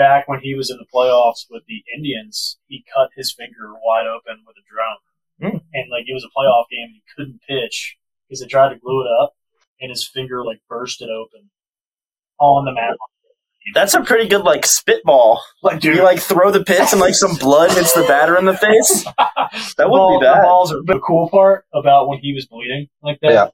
back 0.00 0.26
when 0.28 0.40
he 0.40 0.54
was 0.54 0.70
in 0.70 0.78
the 0.78 0.86
playoffs 0.92 1.44
with 1.50 1.62
the 1.68 1.84
Indians, 1.94 2.58
he 2.66 2.82
cut 2.94 3.10
his 3.14 3.34
finger 3.36 3.74
wide 3.84 4.06
open 4.08 4.42
with 4.46 4.56
a 4.56 4.64
drone, 4.64 5.52
Mm. 5.52 5.60
and 5.74 5.90
like 5.90 6.04
it 6.08 6.14
was 6.14 6.24
a 6.24 6.32
playoff 6.36 6.64
game, 6.70 6.88
and 6.88 6.94
he 6.96 7.02
couldn't 7.16 7.40
pitch 7.48 7.96
because 8.28 8.40
they 8.40 8.46
tried 8.46 8.70
to 8.70 8.78
glue 8.78 9.02
it 9.02 9.08
up, 9.22 9.34
and 9.80 9.90
his 9.90 10.08
finger 10.08 10.44
like 10.44 10.60
bursted 10.68 11.08
open 11.10 11.50
on 12.38 12.64
the 12.64 12.72
mat. 12.72 12.96
That's 13.74 13.92
a 13.94 14.00
pretty 14.02 14.26
good 14.28 14.42
like 14.42 14.64
spitball. 14.64 15.42
Like, 15.62 15.80
Do 15.80 15.92
you 15.92 16.02
like 16.02 16.18
throw 16.20 16.50
the 16.50 16.64
pitch 16.64 16.92
and 16.92 17.00
like 17.00 17.14
some 17.14 17.36
blood 17.36 17.70
hits 17.72 17.92
the 17.92 18.02
batter 18.08 18.36
in 18.38 18.46
the 18.46 18.56
face? 18.56 19.04
That 19.76 19.76
the, 19.76 19.88
wouldn't 19.88 19.98
ball, 19.98 20.20
be 20.20 20.26
the 20.26 20.32
bad. 20.32 20.42
balls 20.42 20.72
are 20.72 20.82
the 20.84 21.00
cool 21.00 21.28
part 21.28 21.64
about 21.74 22.08
when 22.08 22.18
he 22.20 22.32
was 22.32 22.46
bleeding 22.46 22.88
like 23.02 23.18
that. 23.20 23.32
Yeah. 23.32 23.48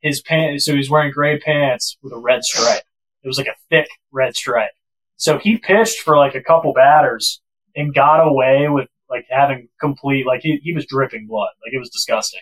His 0.00 0.20
pants. 0.20 0.64
So 0.66 0.72
he 0.72 0.78
was 0.78 0.90
wearing 0.90 1.12
gray 1.12 1.38
pants 1.38 1.96
with 2.02 2.12
a 2.12 2.18
red 2.18 2.42
stripe. 2.44 2.82
It 3.22 3.28
was 3.28 3.38
like 3.38 3.46
a 3.46 3.54
thick 3.70 3.86
red 4.12 4.34
stripe. 4.36 4.70
So 5.16 5.38
he 5.38 5.58
pitched 5.58 6.00
for 6.00 6.16
like 6.16 6.34
a 6.34 6.42
couple 6.42 6.72
batters 6.72 7.40
and 7.74 7.94
got 7.94 8.26
away 8.26 8.68
with 8.68 8.88
like 9.08 9.26
having 9.30 9.68
complete 9.80 10.26
like 10.26 10.40
he, 10.42 10.58
he 10.62 10.72
was 10.72 10.86
dripping 10.86 11.26
blood. 11.26 11.50
Like 11.64 11.74
it 11.74 11.78
was 11.78 11.90
disgusting. 11.90 12.40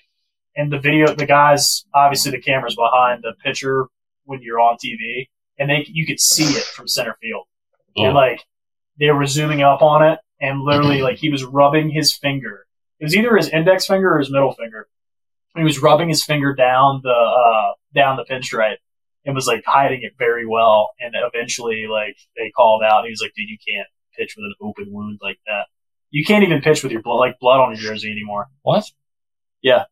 And 0.56 0.72
the 0.72 0.78
video, 0.78 1.14
the 1.14 1.26
guys, 1.26 1.84
obviously 1.94 2.30
the 2.30 2.40
camera's 2.40 2.76
behind 2.76 3.22
the 3.22 3.34
pitcher 3.44 3.86
when 4.24 4.40
you're 4.42 4.60
on 4.60 4.76
TV, 4.84 5.28
and 5.58 5.68
they 5.68 5.84
you 5.88 6.06
could 6.06 6.20
see 6.20 6.44
it 6.44 6.64
from 6.64 6.88
center 6.88 7.16
field. 7.20 7.46
And 7.96 8.14
like 8.14 8.44
they 8.98 9.10
were 9.10 9.26
zooming 9.26 9.62
up 9.62 9.82
on 9.82 10.04
it, 10.04 10.18
and 10.40 10.62
literally 10.62 11.02
like 11.02 11.18
he 11.18 11.30
was 11.30 11.44
rubbing 11.44 11.90
his 11.90 12.16
finger. 12.16 12.66
It 13.00 13.04
was 13.04 13.16
either 13.16 13.36
his 13.36 13.48
index 13.48 13.86
finger 13.86 14.14
or 14.14 14.18
his 14.18 14.30
middle 14.30 14.52
finger. 14.52 14.88
He 15.56 15.62
was 15.62 15.80
rubbing 15.80 16.08
his 16.08 16.24
finger 16.24 16.54
down 16.54 17.00
the 17.02 17.10
uh, 17.10 17.72
down 17.94 18.16
the 18.16 18.24
pinstripe 18.24 18.76
and 19.24 19.34
was 19.34 19.46
like 19.46 19.62
hiding 19.66 20.00
it 20.02 20.12
very 20.18 20.46
well. 20.46 20.92
And 21.00 21.14
eventually, 21.14 21.86
like 21.90 22.16
they 22.36 22.50
called 22.50 22.82
out. 22.82 23.04
He 23.04 23.10
was 23.10 23.20
like, 23.20 23.32
"Dude, 23.34 23.48
you 23.48 23.58
can't 23.66 23.88
pitch 24.16 24.34
with 24.36 24.44
an 24.44 24.54
open 24.60 24.92
wound 24.92 25.20
like 25.22 25.38
that. 25.46 25.66
You 26.10 26.24
can't 26.24 26.44
even 26.44 26.60
pitch 26.60 26.82
with 26.82 26.92
your 26.92 27.02
blood, 27.02 27.16
like 27.16 27.38
blood 27.40 27.60
on 27.60 27.74
your 27.74 27.80
jersey 27.80 28.10
anymore." 28.10 28.48
What? 28.62 28.84
Yeah. 29.62 29.84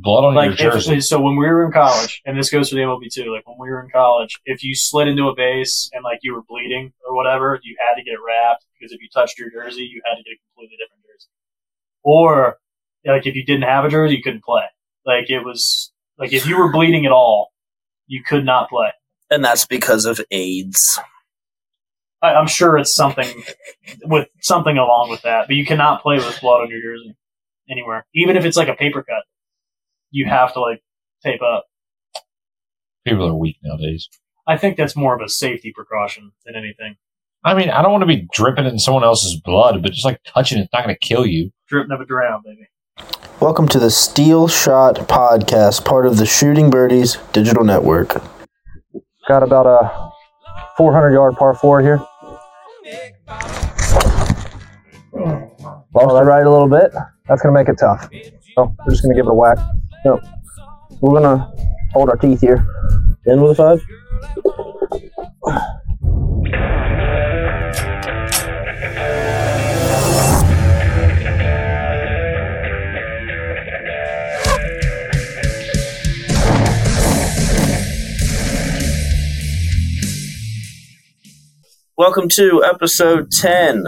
Blood 0.00 0.24
on 0.24 0.34
like 0.34 0.60
your 0.60 0.68
if, 0.68 0.74
jersey. 0.74 1.00
so 1.00 1.20
when 1.20 1.34
we 1.34 1.44
were 1.44 1.66
in 1.66 1.72
college, 1.72 2.22
and 2.24 2.38
this 2.38 2.50
goes 2.50 2.68
for 2.68 2.76
the 2.76 2.82
MLB 2.82 3.12
too. 3.12 3.34
Like 3.34 3.46
when 3.48 3.56
we 3.58 3.68
were 3.68 3.82
in 3.82 3.90
college, 3.90 4.38
if 4.44 4.62
you 4.62 4.76
slid 4.76 5.08
into 5.08 5.26
a 5.28 5.34
base 5.34 5.90
and 5.92 6.04
like 6.04 6.20
you 6.22 6.34
were 6.34 6.42
bleeding 6.48 6.92
or 7.06 7.16
whatever, 7.16 7.58
you 7.64 7.76
had 7.80 7.96
to 7.96 8.04
get 8.04 8.12
it 8.12 8.20
wrapped 8.24 8.64
because 8.78 8.92
if 8.92 9.00
you 9.02 9.08
touched 9.12 9.40
your 9.40 9.50
jersey, 9.50 9.82
you 9.82 10.00
had 10.04 10.14
to 10.14 10.22
get 10.22 10.34
a 10.34 10.40
completely 10.54 10.76
different 10.76 11.02
jersey. 11.02 11.28
Or 12.04 12.58
like 13.04 13.26
if 13.26 13.34
you 13.34 13.44
didn't 13.44 13.64
have 13.64 13.84
a 13.84 13.88
jersey, 13.88 14.14
you 14.14 14.22
couldn't 14.22 14.44
play. 14.44 14.62
Like 15.04 15.30
it 15.30 15.40
was 15.40 15.92
like 16.16 16.32
if 16.32 16.46
you 16.46 16.58
were 16.58 16.70
bleeding 16.70 17.04
at 17.04 17.10
all, 17.12 17.52
you 18.08 18.22
could 18.24 18.44
not 18.44 18.68
play. 18.68 18.88
And 19.30 19.44
that's 19.44 19.66
because 19.66 20.04
of 20.04 20.20
AIDS. 20.30 20.98
I, 22.20 22.34
I'm 22.34 22.48
sure 22.48 22.76
it's 22.76 22.94
something 22.94 23.44
with 24.04 24.28
something 24.40 24.76
along 24.76 25.10
with 25.10 25.22
that, 25.22 25.46
but 25.46 25.54
you 25.54 25.64
cannot 25.64 26.02
play 26.02 26.16
with 26.16 26.40
blood 26.40 26.62
on 26.62 26.70
your 26.70 26.80
jersey 26.80 27.14
anywhere, 27.70 28.06
even 28.14 28.36
if 28.36 28.44
it's 28.44 28.56
like 28.56 28.68
a 28.68 28.74
paper 28.74 29.02
cut. 29.02 29.22
You 30.10 30.26
have 30.26 30.54
to 30.54 30.60
like 30.60 30.82
tape 31.22 31.42
up. 31.42 31.66
People 33.06 33.28
are 33.28 33.34
weak 33.34 33.58
nowadays. 33.62 34.08
I 34.46 34.56
think 34.56 34.76
that's 34.76 34.96
more 34.96 35.14
of 35.14 35.20
a 35.20 35.28
safety 35.28 35.72
precaution 35.74 36.32
than 36.46 36.56
anything. 36.56 36.96
I 37.44 37.54
mean, 37.54 37.70
I 37.70 37.82
don't 37.82 37.92
want 37.92 38.02
to 38.02 38.06
be 38.06 38.26
dripping 38.32 38.66
in 38.66 38.78
someone 38.78 39.04
else's 39.04 39.40
blood, 39.40 39.82
but 39.82 39.92
just 39.92 40.04
like 40.04 40.20
touching 40.24 40.58
it's 40.58 40.72
not 40.72 40.84
going 40.84 40.96
to 40.98 41.06
kill 41.06 41.26
you. 41.26 41.50
Drip 41.68 41.86
never 41.88 42.04
drown, 42.04 42.42
baby. 42.44 42.68
Welcome 43.40 43.68
to 43.68 43.78
the 43.78 43.90
Steel 43.90 44.48
Shot 44.48 44.96
Podcast, 45.08 45.84
part 45.84 46.06
of 46.06 46.16
the 46.16 46.26
Shooting 46.26 46.70
Birdies 46.70 47.18
Digital 47.32 47.62
Network. 47.64 48.20
Got 49.28 49.42
about 49.42 49.66
a 49.66 50.10
400 50.76 51.12
yard 51.12 51.36
par 51.36 51.54
four 51.54 51.80
here. 51.80 51.98
Lost 55.94 56.14
the 56.14 56.24
right 56.24 56.44
a 56.44 56.50
little 56.50 56.68
bit. 56.68 56.92
That's 57.28 57.40
going 57.42 57.54
to 57.54 57.60
make 57.60 57.68
it 57.68 57.78
tough. 57.78 58.08
So 58.54 58.74
we're 58.78 58.90
just 58.90 59.02
going 59.02 59.14
to 59.14 59.20
give 59.20 59.26
it 59.26 59.30
a 59.30 59.34
whack. 59.34 59.58
So 60.02 60.20
we're 61.00 61.20
going 61.20 61.38
to 61.38 61.48
hold 61.92 62.10
our 62.10 62.16
teeth 62.16 62.40
here. 62.40 62.66
In 63.26 63.40
with 63.40 63.58
a 63.58 63.78
five. 65.44 65.74
Welcome 82.08 82.30
to 82.36 82.64
episode 82.64 83.30
10 83.30 83.84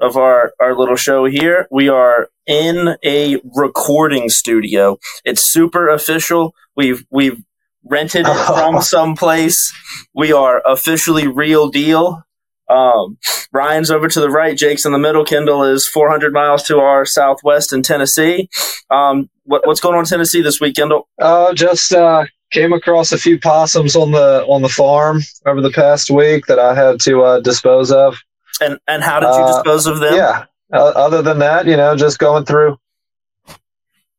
of 0.00 0.16
our, 0.16 0.54
our 0.58 0.76
little 0.76 0.96
show 0.96 1.24
here. 1.24 1.68
We 1.70 1.88
are 1.88 2.28
in 2.48 2.96
a 3.04 3.40
recording 3.44 4.28
studio. 4.28 4.98
It's 5.24 5.52
super 5.52 5.88
official. 5.88 6.52
We've, 6.74 7.04
we've 7.12 7.40
rented 7.84 8.26
it 8.26 8.46
from 8.48 8.82
someplace. 8.82 9.72
We 10.12 10.32
are 10.32 10.62
officially 10.66 11.28
real 11.28 11.68
deal. 11.68 12.24
Um, 12.68 13.18
Ryan's 13.52 13.92
over 13.92 14.08
to 14.08 14.20
the 14.20 14.30
right. 14.30 14.58
Jake's 14.58 14.84
in 14.84 14.90
the 14.90 14.98
middle. 14.98 15.24
Kendall 15.24 15.62
is 15.62 15.86
400 15.86 16.32
miles 16.32 16.64
to 16.64 16.78
our 16.78 17.06
southwest 17.06 17.72
in 17.72 17.84
Tennessee. 17.84 18.48
Um, 18.90 19.30
what, 19.44 19.64
what's 19.64 19.80
going 19.80 19.94
on 19.94 20.00
in 20.00 20.06
Tennessee 20.06 20.42
this 20.42 20.60
week, 20.60 20.74
Kendall? 20.74 21.08
Uh, 21.20 21.54
just 21.54 21.92
uh, 21.92 22.24
came 22.54 22.72
across 22.72 23.12
a 23.12 23.18
few 23.18 23.38
possums 23.38 23.96
on 23.96 24.12
the 24.12 24.44
on 24.46 24.62
the 24.62 24.68
farm 24.68 25.20
over 25.44 25.60
the 25.60 25.70
past 25.70 26.08
week 26.10 26.46
that 26.46 26.58
I 26.58 26.74
had 26.74 27.00
to 27.00 27.22
uh, 27.22 27.40
dispose 27.40 27.90
of. 27.90 28.16
And, 28.60 28.78
and 28.86 29.02
how 29.02 29.18
did 29.20 29.26
you 29.26 29.42
Uh, 29.44 29.56
dispose 29.56 29.86
of 29.86 29.98
them? 29.98 30.14
Yeah. 30.14 30.44
Uh, 30.72 30.92
other 30.94 31.20
than 31.20 31.40
that, 31.40 31.66
you 31.66 31.76
know, 31.76 31.96
just 31.96 32.18
going 32.18 32.44
through 32.44 32.78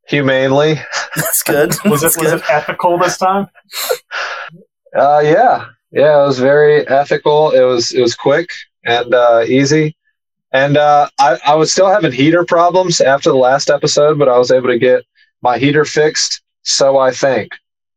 humanely. 0.07 0.75
That's 1.15 1.41
good. 1.43 1.73
Was 1.85 2.03
it 2.03 2.07
That's 2.07 2.17
was 2.17 2.33
it 2.33 2.43
ethical 2.49 2.97
this 2.97 3.17
time? 3.17 3.47
Uh, 4.95 5.19
yeah, 5.21 5.65
yeah, 5.91 6.23
it 6.23 6.25
was 6.25 6.39
very 6.39 6.87
ethical. 6.87 7.51
It 7.51 7.63
was 7.63 7.91
it 7.91 7.99
was 7.99 8.15
quick 8.15 8.49
and 8.85 9.13
uh, 9.13 9.43
easy, 9.45 9.93
and 10.53 10.77
uh, 10.77 11.09
I 11.19 11.37
I 11.45 11.55
was 11.55 11.73
still 11.73 11.89
having 11.89 12.13
heater 12.13 12.45
problems 12.45 13.01
after 13.01 13.29
the 13.29 13.35
last 13.35 13.69
episode, 13.69 14.17
but 14.17 14.29
I 14.29 14.37
was 14.37 14.51
able 14.51 14.69
to 14.69 14.79
get 14.79 15.03
my 15.41 15.57
heater 15.57 15.83
fixed. 15.83 16.41
So 16.61 16.97
I 16.97 17.11
think, 17.11 17.51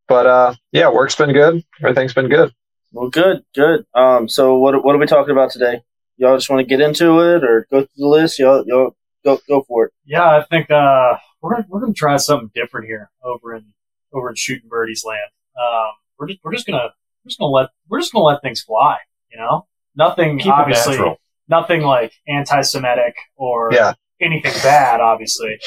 but 0.09 0.25
uh, 0.25 0.55
yeah, 0.73 0.89
work's 0.89 1.15
been 1.15 1.31
good. 1.31 1.63
Everything's 1.81 2.13
been 2.13 2.27
good. 2.27 2.51
Well, 2.91 3.09
good, 3.09 3.43
good. 3.55 3.85
Um, 3.93 4.27
so 4.27 4.57
what 4.57 4.83
what 4.83 4.95
are 4.95 4.99
we 4.99 5.05
talking 5.05 5.31
about 5.31 5.51
today? 5.51 5.81
Y'all 6.17 6.35
just 6.35 6.49
want 6.49 6.59
to 6.59 6.65
get 6.65 6.81
into 6.81 7.19
it 7.21 7.43
or 7.43 7.67
go 7.71 7.81
through 7.81 7.87
the 7.95 8.07
list? 8.07 8.39
Y'all, 8.39 8.63
y'all 8.67 8.95
go 9.23 9.39
go 9.47 9.63
for 9.67 9.85
it. 9.85 9.93
Yeah, 10.05 10.25
I 10.25 10.43
think 10.49 10.69
uh, 10.71 11.15
we're 11.41 11.51
gonna, 11.53 11.65
we're 11.69 11.79
gonna 11.81 11.93
try 11.93 12.17
something 12.17 12.51
different 12.53 12.87
here 12.87 13.09
over 13.23 13.55
in 13.55 13.65
over 14.11 14.29
in 14.29 14.35
shooting 14.35 14.67
birdies 14.67 15.05
land. 15.05 15.19
Um, 15.57 15.91
we're 16.17 16.27
just 16.27 16.39
we're 16.43 16.53
just 16.53 16.65
gonna 16.65 16.89
we're 17.23 17.29
just 17.29 17.39
gonna 17.39 17.51
let 17.51 17.69
we're 17.87 17.99
just 17.99 18.11
gonna 18.11 18.25
let 18.25 18.41
things 18.41 18.61
fly. 18.61 18.97
You 19.31 19.37
know, 19.37 19.67
nothing 19.95 20.39
Keep 20.39 20.51
obviously 20.51 20.93
natural. 20.95 21.17
nothing 21.47 21.81
like 21.83 22.11
anti-Semitic 22.27 23.13
or 23.35 23.69
Yeah. 23.71 23.93
anything 24.19 24.53
bad. 24.63 24.99
Obviously, 24.99 25.59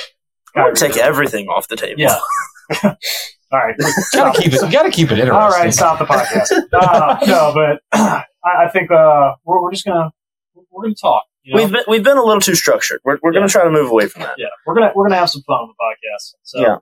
I 0.57 0.65
would 0.65 0.75
take 0.75 0.97
everything 0.97 1.47
off 1.49 1.69
the 1.69 1.77
table. 1.77 2.01
Yeah. 2.01 2.19
All 3.53 3.59
right. 3.59 3.77
Gotta 4.13 4.41
keep 4.41 4.53
it. 4.53 4.73
Gotta 4.73 4.91
keep 4.91 5.11
it 5.13 5.19
interesting. 5.19 5.35
All 5.35 5.51
right, 5.51 5.73
stop 5.75 5.99
the 5.99 6.05
podcast. 6.07 6.49
Uh, 6.73 7.19
no, 7.27 7.53
but 7.55 7.83
I, 8.45 8.65
I 8.65 8.69
think 8.73 8.91
uh, 8.91 9.33
we're, 9.45 9.61
we're 9.63 9.71
just 9.73 9.85
gonna 9.85 10.11
we're 10.71 10.83
gonna 10.85 10.95
talk. 10.95 11.25
You 11.43 11.55
know? 11.55 11.63
We've 11.63 11.73
been 11.73 11.83
we've 11.87 12.03
been 12.03 12.17
a 12.17 12.23
little 12.25 12.41
too 12.41 12.55
structured. 12.55 13.01
We're 13.05 13.19
we're 13.23 13.33
gonna 13.33 13.49
try 13.49 13.65
to 13.65 13.71
move 13.71 13.91
away 13.91 14.09
from 14.09 14.23
that. 14.23 14.35
yeah, 14.39 14.47
we're 14.67 14.75
gonna 14.75 14.91
we're 14.95 15.07
gonna 15.07 15.19
have 15.21 15.29
some 15.31 15.43
fun 15.43 15.57
on 15.57 15.69
the 15.69 15.75
podcast. 15.75 16.35
So, 16.43 16.61
Yeah. 16.61 16.77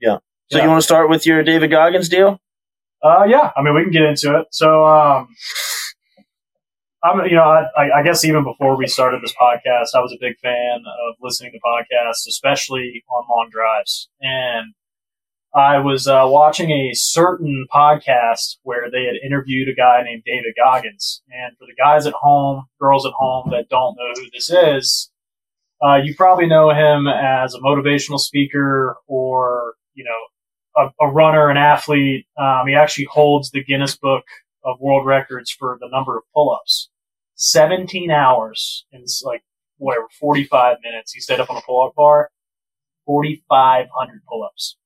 Yeah. 0.00 0.16
So 0.50 0.58
Yeah. 0.58 0.64
you 0.64 0.68
want 0.70 0.80
to 0.80 0.84
start 0.84 1.08
with 1.08 1.26
your 1.26 1.42
David 1.44 1.70
Goggins 1.70 2.08
deal? 2.08 2.40
Uh, 3.02 3.24
yeah, 3.28 3.52
I 3.56 3.62
mean, 3.62 3.74
we 3.74 3.82
can 3.82 3.92
get 3.92 4.02
into 4.02 4.36
it. 4.40 4.46
So, 4.50 4.84
um, 4.84 5.28
I'm, 7.04 7.24
you 7.26 7.36
know, 7.36 7.44
I, 7.44 7.62
I- 7.76 7.98
I 8.00 8.02
guess 8.02 8.24
even 8.24 8.42
before 8.42 8.76
we 8.76 8.88
started 8.88 9.22
this 9.22 9.32
podcast, 9.40 9.94
I 9.94 10.00
was 10.00 10.12
a 10.12 10.18
big 10.20 10.36
fan 10.38 10.78
of 11.08 11.14
listening 11.20 11.52
to 11.52 11.58
podcasts, 11.64 12.26
especially 12.28 13.04
on 13.08 13.24
long 13.30 13.48
drives. 13.52 14.08
And 14.20 14.74
I 15.54 15.78
was 15.78 16.06
uh, 16.06 16.24
watching 16.26 16.70
a 16.70 16.92
certain 16.94 17.66
podcast 17.74 18.56
where 18.62 18.90
they 18.90 19.04
had 19.04 19.16
interviewed 19.24 19.68
a 19.68 19.74
guy 19.74 20.02
named 20.04 20.22
David 20.26 20.54
Goggins. 20.62 21.22
And 21.30 21.56
for 21.56 21.64
the 21.64 21.74
guys 21.74 22.06
at 22.06 22.12
home, 22.12 22.66
girls 22.80 23.06
at 23.06 23.12
home 23.12 23.48
that 23.50 23.68
don't 23.68 23.96
know 23.96 24.12
who 24.14 24.30
this 24.32 24.50
is, 24.50 25.10
uh, 25.82 25.96
you 25.96 26.14
probably 26.14 26.46
know 26.46 26.70
him 26.70 27.06
as 27.06 27.54
a 27.54 27.60
motivational 27.60 28.18
speaker 28.18 28.96
or, 29.06 29.74
you 29.94 30.04
know, 30.04 30.84
a, 31.00 31.06
a 31.06 31.10
runner, 31.10 31.48
an 31.48 31.56
athlete. 31.56 32.26
Um, 32.38 32.66
he 32.66 32.74
actually 32.74 33.06
holds 33.10 33.50
the 33.50 33.64
Guinness 33.64 33.96
Book 33.96 34.24
of 34.64 34.80
World 34.80 35.06
Records 35.06 35.50
for 35.50 35.78
the 35.80 35.88
number 35.88 36.16
of 36.16 36.24
pull-ups. 36.34 36.90
17 37.36 38.10
hours 38.10 38.84
in 38.92 39.04
like 39.24 39.42
whatever 39.78 40.06
45 40.20 40.78
minutes. 40.82 41.12
He 41.12 41.20
stayed 41.20 41.40
up 41.40 41.50
on 41.50 41.56
a 41.56 41.62
pull-up 41.62 41.94
bar. 41.94 42.30
4,500 43.06 44.22
pull-ups. 44.28 44.76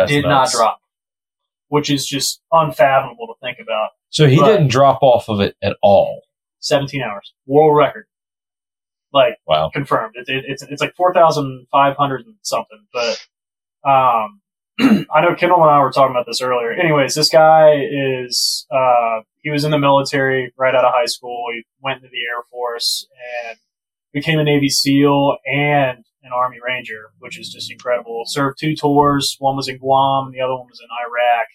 That's 0.00 0.12
Did 0.12 0.24
nuts. 0.24 0.54
not 0.54 0.58
drop, 0.58 0.80
which 1.68 1.90
is 1.90 2.06
just 2.06 2.40
unfathomable 2.52 3.26
to 3.28 3.34
think 3.42 3.58
about. 3.60 3.90
So 4.10 4.26
he 4.26 4.36
But- 4.38 4.46
didn't 4.46 4.68
drop 4.68 5.02
off 5.02 5.28
of 5.28 5.40
it 5.40 5.56
at 5.62 5.76
all. 5.82 6.22
17 6.60 7.00
hours, 7.02 7.32
world 7.46 7.76
record, 7.76 8.06
like 9.12 9.34
Wow. 9.46 9.70
confirmed. 9.72 10.14
It, 10.16 10.28
it, 10.28 10.44
it's 10.46 10.62
it's 10.62 10.80
like 10.82 10.94
4,500 10.94 12.26
and 12.26 12.34
something, 12.42 12.86
but 12.92 13.26
um, 13.88 14.40
I 15.10 15.20
know 15.22 15.34
Kendall 15.36 15.62
and 15.62 15.70
I 15.70 15.80
were 15.80 15.90
talking 15.90 16.10
about 16.14 16.26
this 16.26 16.42
earlier. 16.42 16.72
Anyways, 16.72 17.14
this 17.14 17.28
guy 17.30 17.76
is 17.80 18.66
uh, 18.70 19.20
he 19.42 19.50
was 19.50 19.64
in 19.64 19.70
the 19.70 19.78
military 19.78 20.52
right 20.58 20.74
out 20.74 20.84
of 20.84 20.92
high 20.94 21.06
school. 21.06 21.46
He 21.54 21.62
went 21.82 21.98
into 21.98 22.08
the 22.10 22.18
Air 22.18 22.42
Force 22.50 23.06
and 23.48 23.56
became 24.12 24.38
a 24.38 24.44
Navy 24.44 24.68
SEAL 24.68 25.38
and 25.46 26.04
an 26.22 26.32
Army 26.32 26.58
Ranger, 26.64 27.10
which 27.18 27.38
is 27.38 27.50
just 27.50 27.70
incredible. 27.70 28.22
Served 28.26 28.58
two 28.58 28.76
tours. 28.76 29.36
One 29.38 29.56
was 29.56 29.68
in 29.68 29.78
Guam, 29.78 30.26
and 30.26 30.34
the 30.34 30.40
other 30.40 30.54
one 30.54 30.68
was 30.68 30.80
in 30.80 30.88
Iraq. 31.06 31.46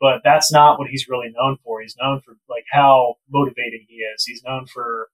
But 0.00 0.20
that's 0.24 0.52
not 0.52 0.78
what 0.78 0.88
he's 0.88 1.08
really 1.08 1.32
known 1.34 1.56
for. 1.64 1.80
He's 1.80 1.96
known 2.00 2.20
for 2.20 2.34
like 2.48 2.64
how 2.70 3.14
motivating 3.30 3.86
he 3.88 3.96
is. 3.96 4.24
He's 4.24 4.42
known 4.44 4.66
for 4.66 5.08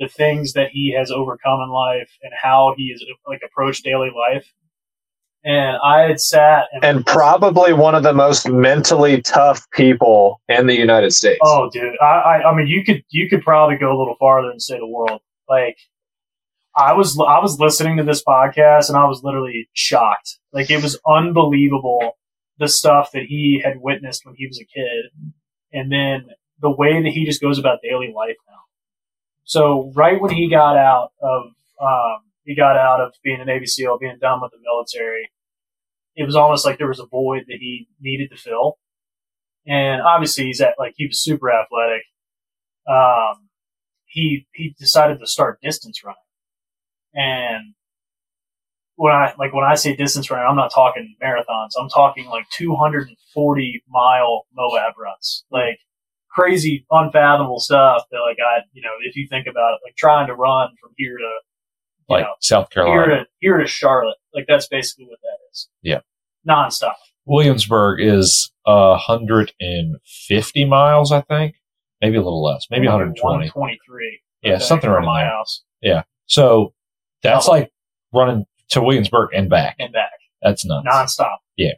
the 0.00 0.08
things 0.08 0.54
that 0.54 0.70
he 0.72 0.94
has 0.98 1.10
overcome 1.10 1.60
in 1.60 1.70
life 1.70 2.10
and 2.22 2.32
how 2.40 2.74
he 2.76 2.90
has 2.90 3.02
like 3.28 3.42
approached 3.44 3.84
daily 3.84 4.10
life. 4.10 4.46
And 5.44 5.76
I 5.84 6.00
had 6.00 6.20
sat 6.20 6.68
and, 6.72 6.84
And 6.84 7.06
probably 7.06 7.74
one 7.74 7.94
of 7.94 8.02
the 8.02 8.14
most 8.14 8.48
mentally 8.48 9.20
tough 9.20 9.70
people 9.72 10.40
in 10.48 10.66
the 10.66 10.76
United 10.76 11.12
States. 11.12 11.38
Oh, 11.44 11.68
dude, 11.70 11.94
I, 12.00 12.06
I, 12.06 12.50
I 12.50 12.56
mean, 12.56 12.66
you 12.66 12.82
could, 12.82 13.04
you 13.10 13.28
could 13.28 13.42
probably 13.42 13.76
go 13.76 13.88
a 13.94 13.98
little 13.98 14.16
farther 14.18 14.50
and 14.50 14.60
say 14.60 14.78
the 14.78 14.86
world. 14.86 15.20
Like, 15.48 15.76
I 16.76 16.92
was, 16.94 17.18
I 17.18 17.38
was 17.40 17.58
listening 17.60 17.96
to 17.98 18.04
this 18.04 18.22
podcast 18.22 18.88
and 18.88 18.96
I 18.96 19.06
was 19.06 19.22
literally 19.22 19.68
shocked. 19.72 20.38
Like, 20.52 20.70
it 20.70 20.82
was 20.82 20.98
unbelievable 21.06 22.16
the 22.58 22.68
stuff 22.68 23.10
that 23.12 23.24
he 23.24 23.60
had 23.64 23.74
witnessed 23.80 24.24
when 24.24 24.34
he 24.36 24.46
was 24.46 24.60
a 24.60 24.64
kid, 24.64 25.32
and 25.72 25.90
then 25.90 26.28
the 26.60 26.70
way 26.70 27.02
that 27.02 27.10
he 27.10 27.24
just 27.24 27.40
goes 27.40 27.58
about 27.58 27.80
daily 27.82 28.12
life 28.14 28.36
now. 28.48 28.60
So, 29.44 29.92
right 29.94 30.20
when 30.20 30.30
he 30.30 30.48
got 30.48 30.76
out 30.76 31.10
of, 31.20 31.46
um, 31.80 32.22
he 32.44 32.54
got 32.54 32.76
out 32.76 33.00
of 33.00 33.12
being 33.24 33.40
a 33.40 33.44
Navy 33.44 33.66
SEAL, 33.66 33.98
being 33.98 34.18
done 34.20 34.40
with 34.40 34.52
the 34.52 34.58
military, 34.62 35.30
it 36.14 36.24
was 36.24 36.36
almost 36.36 36.64
like 36.64 36.78
there 36.78 36.88
was 36.88 37.00
a 37.00 37.06
void 37.06 37.44
that 37.48 37.56
he 37.58 37.88
needed 38.00 38.30
to 38.30 38.36
fill 38.36 38.78
and 39.66 40.02
obviously 40.02 40.44
he's 40.44 40.60
at 40.60 40.74
like 40.78 40.94
he 40.96 41.06
was 41.06 41.22
super 41.22 41.50
athletic. 41.50 42.02
Um, 42.88 43.48
he 44.06 44.46
he 44.52 44.74
decided 44.78 45.20
to 45.20 45.26
start 45.26 45.60
distance 45.62 46.04
running, 46.04 46.16
and 47.14 47.74
when 48.96 49.12
I 49.12 49.32
like 49.38 49.52
when 49.52 49.64
I 49.64 49.74
say 49.74 49.96
distance 49.96 50.30
running, 50.30 50.46
I'm 50.48 50.56
not 50.56 50.72
talking 50.72 51.16
marathons. 51.22 51.70
I'm 51.78 51.88
talking 51.88 52.26
like 52.26 52.48
240 52.50 53.82
mile 53.88 54.46
Moab 54.54 54.92
runs, 54.98 55.44
like 55.50 55.78
crazy, 56.30 56.86
unfathomable 56.90 57.60
stuff. 57.60 58.04
That 58.10 58.18
like 58.20 58.38
I, 58.40 58.60
you 58.72 58.82
know, 58.82 58.90
if 59.02 59.16
you 59.16 59.26
think 59.28 59.46
about 59.46 59.74
it, 59.74 59.80
like 59.84 59.96
trying 59.96 60.26
to 60.28 60.34
run 60.34 60.70
from 60.80 60.90
here 60.96 61.16
to 61.16 61.32
Like 62.08 62.22
know 62.24 62.34
South 62.40 62.68
here 62.72 62.84
Carolina. 62.84 63.24
to 63.24 63.26
here 63.40 63.58
to 63.58 63.66
Charlotte, 63.66 64.16
like 64.34 64.44
that's 64.46 64.68
basically 64.68 65.06
what 65.06 65.18
that 65.22 65.38
is. 65.52 65.68
Yeah. 65.82 66.00
nonstop. 66.48 66.94
Williamsburg 67.26 68.00
is 68.02 68.52
uh, 68.66 68.90
150 68.90 70.64
miles, 70.66 71.10
I 71.10 71.22
think. 71.22 71.54
Maybe 72.02 72.16
a 72.16 72.22
little 72.22 72.44
less. 72.44 72.66
Maybe 72.70 72.86
120. 72.86 73.46
123. 73.46 74.20
Yeah, 74.42 74.56
I 74.56 74.58
something 74.58 74.90
around 74.90 75.06
my 75.06 75.24
house. 75.24 75.62
Yeah. 75.80 76.02
So 76.26 76.74
that's 77.30 77.48
Oh. 77.48 77.52
like 77.52 77.72
running 78.12 78.44
to 78.70 78.80
Williamsburg 78.82 79.30
and 79.34 79.48
back. 79.50 79.76
and 79.78 79.92
back. 79.92 80.10
That's 80.42 80.64
nuts. 80.64 80.86
nonstop. 80.86 81.36
Yeah. 81.56 81.72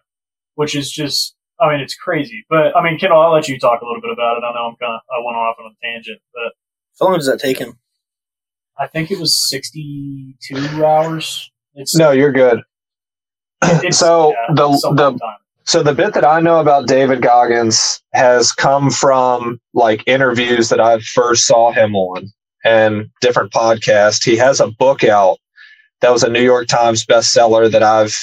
Which 0.56 0.74
is 0.74 0.90
just, 0.90 1.34
I 1.60 1.70
mean, 1.70 1.80
it's 1.80 1.94
crazy. 1.94 2.44
But 2.50 2.76
I 2.76 2.82
mean, 2.82 2.98
Kendall, 2.98 3.20
I'll 3.20 3.32
let 3.32 3.48
you 3.48 3.58
talk 3.58 3.80
a 3.80 3.84
little 3.86 4.00
bit 4.00 4.10
about 4.12 4.36
it. 4.38 4.42
I 4.44 4.52
know 4.52 4.66
I'm 4.68 4.76
kind 4.76 4.92
of, 4.94 5.00
I 5.10 5.18
went 5.24 5.36
off 5.36 5.56
on 5.58 5.70
a 5.72 5.86
tangent, 5.86 6.20
but 6.34 6.52
How 7.00 7.06
long 7.06 7.16
does 7.18 7.26
that 7.26 7.38
take 7.40 7.58
him? 7.58 7.78
I 8.78 8.86
think 8.86 9.10
it 9.10 9.18
was 9.18 9.48
62 9.50 10.84
hours. 10.84 11.50
It's 11.74 11.94
No, 11.96 12.10
you're 12.10 12.32
good. 12.32 12.60
it's- 13.62 13.98
so 13.98 14.30
yeah, 14.32 14.54
the- 14.54 14.70
it's 14.70 14.84
a 14.84 14.88
long 14.88 14.96
the- 14.96 15.10
time. 15.18 15.36
So 15.64 15.82
the 15.82 15.94
bit 15.94 16.14
that 16.14 16.24
I 16.24 16.38
know 16.40 16.60
about 16.60 16.86
David 16.86 17.20
Goggins 17.22 18.00
has 18.14 18.52
come 18.52 18.88
from 18.90 19.60
like 19.74 20.02
interviews 20.06 20.68
that 20.68 20.80
I 20.80 21.00
first 21.00 21.44
saw 21.44 21.72
him 21.72 21.96
on 21.96 22.30
and 22.66 23.08
different 23.20 23.52
podcasts. 23.52 24.24
He 24.24 24.36
has 24.36 24.58
a 24.58 24.66
book 24.66 25.04
out 25.04 25.38
that 26.00 26.12
was 26.12 26.24
a 26.24 26.28
New 26.28 26.42
York 26.42 26.66
Times 26.66 27.06
bestseller 27.06 27.70
that 27.70 27.82
I've 27.82 28.14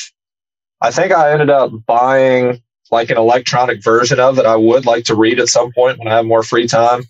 I 0.81 0.91
think 0.91 1.13
I 1.13 1.31
ended 1.31 1.49
up 1.49 1.71
buying 1.87 2.61
like 2.91 3.09
an 3.09 3.17
electronic 3.17 3.81
version 3.81 4.19
of 4.19 4.35
that 4.35 4.45
I 4.45 4.57
would 4.57 4.85
like 4.85 5.05
to 5.05 5.15
read 5.15 5.39
at 5.39 5.47
some 5.47 5.71
point 5.71 5.97
when 5.97 6.09
I 6.09 6.15
have 6.15 6.25
more 6.25 6.43
free 6.43 6.67
time. 6.67 7.03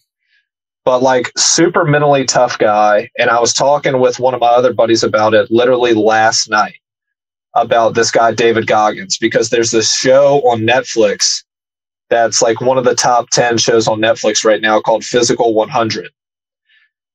But 0.86 1.02
like 1.02 1.32
super 1.36 1.84
mentally 1.86 2.26
tough 2.26 2.60
guy 2.60 3.10
and 3.18 3.32
I 3.32 3.40
was 3.40 3.54
talking 3.54 4.00
with 4.00 4.20
one 4.20 4.36
of 4.36 4.42
my 4.42 4.48
other 4.48 4.74
buddies 4.74 5.04
about 5.04 5.34
it 5.34 5.50
literally 5.50 5.94
last 5.94 6.50
night 6.50 6.76
about 7.56 7.96
this 7.96 8.12
guy 8.12 8.32
David 8.32 8.68
Goggins 8.68 9.18
because 9.18 9.50
there's 9.50 9.72
this 9.72 9.92
show 9.92 10.42
on 10.48 10.62
Netflix 10.62 11.44
that's 12.10 12.44
like 12.44 12.62
one 12.62 12.78
of 12.78 12.84
the 12.84 12.96
top 12.96 13.30
10 13.32 13.58
shows 13.58 13.88
on 13.88 14.00
Netflix 14.00 14.46
right 14.46 14.62
now 14.62 14.80
called 14.80 15.04
Physical 15.04 15.54
100. 15.54 16.12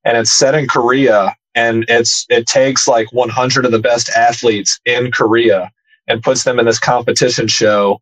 And 0.04 0.16
it's 0.16 0.32
set 0.32 0.54
in 0.54 0.68
Korea 0.68 1.34
and 1.54 1.84
it's 1.88 2.24
it 2.28 2.46
takes 2.46 2.86
like 2.86 3.12
100 3.12 3.64
of 3.64 3.72
the 3.72 3.78
best 3.78 4.08
athletes 4.10 4.78
in 4.84 5.10
Korea 5.10 5.70
and 6.06 6.22
puts 6.22 6.44
them 6.44 6.58
in 6.58 6.66
this 6.66 6.78
competition 6.78 7.48
show 7.48 8.00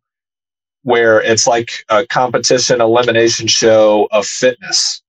where 0.83 1.19
it's 1.21 1.47
like 1.47 1.71
a 1.89 2.05
competition 2.05 2.81
elimination 2.81 3.47
show 3.47 4.07
of 4.11 4.25
fitness. 4.25 5.01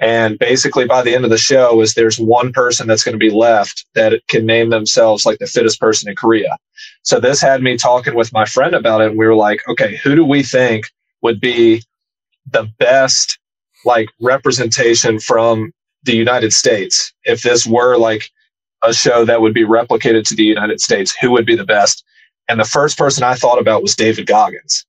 And 0.00 0.38
basically, 0.38 0.86
by 0.86 1.02
the 1.02 1.14
end 1.14 1.24
of 1.24 1.30
the 1.30 1.38
show, 1.38 1.80
is 1.80 1.94
there's 1.94 2.18
one 2.18 2.52
person 2.52 2.88
that's 2.88 3.04
going 3.04 3.12
to 3.12 3.18
be 3.18 3.30
left 3.30 3.86
that 3.94 4.20
can 4.26 4.44
name 4.44 4.70
themselves 4.70 5.24
like 5.24 5.38
the 5.38 5.46
fittest 5.46 5.78
person 5.80 6.08
in 6.08 6.16
Korea. 6.16 6.56
So 7.02 7.20
this 7.20 7.40
had 7.40 7.62
me 7.62 7.76
talking 7.76 8.16
with 8.16 8.32
my 8.32 8.44
friend 8.44 8.74
about 8.74 9.00
it, 9.00 9.10
and 9.10 9.18
we 9.18 9.26
were 9.26 9.36
like, 9.36 9.60
okay, 9.68 9.96
who 10.02 10.16
do 10.16 10.24
we 10.24 10.42
think 10.42 10.90
would 11.22 11.40
be 11.40 11.84
the 12.50 12.64
best 12.78 13.38
like 13.84 14.08
representation 14.20 15.18
from 15.18 15.72
the 16.04 16.14
United 16.14 16.52
States 16.52 17.12
if 17.24 17.42
this 17.42 17.66
were 17.66 17.96
like 17.96 18.30
a 18.82 18.92
show 18.92 19.24
that 19.24 19.40
would 19.40 19.54
be 19.54 19.64
replicated 19.64 20.24
to 20.28 20.34
the 20.34 20.44
United 20.44 20.80
States? 20.80 21.16
Who 21.20 21.30
would 21.30 21.46
be 21.46 21.56
the 21.56 21.64
best? 21.64 22.04
And 22.48 22.60
the 22.60 22.64
first 22.64 22.98
person 22.98 23.24
I 23.24 23.34
thought 23.34 23.60
about 23.60 23.82
was 23.82 23.96
David 23.96 24.26
Goggins 24.26 24.84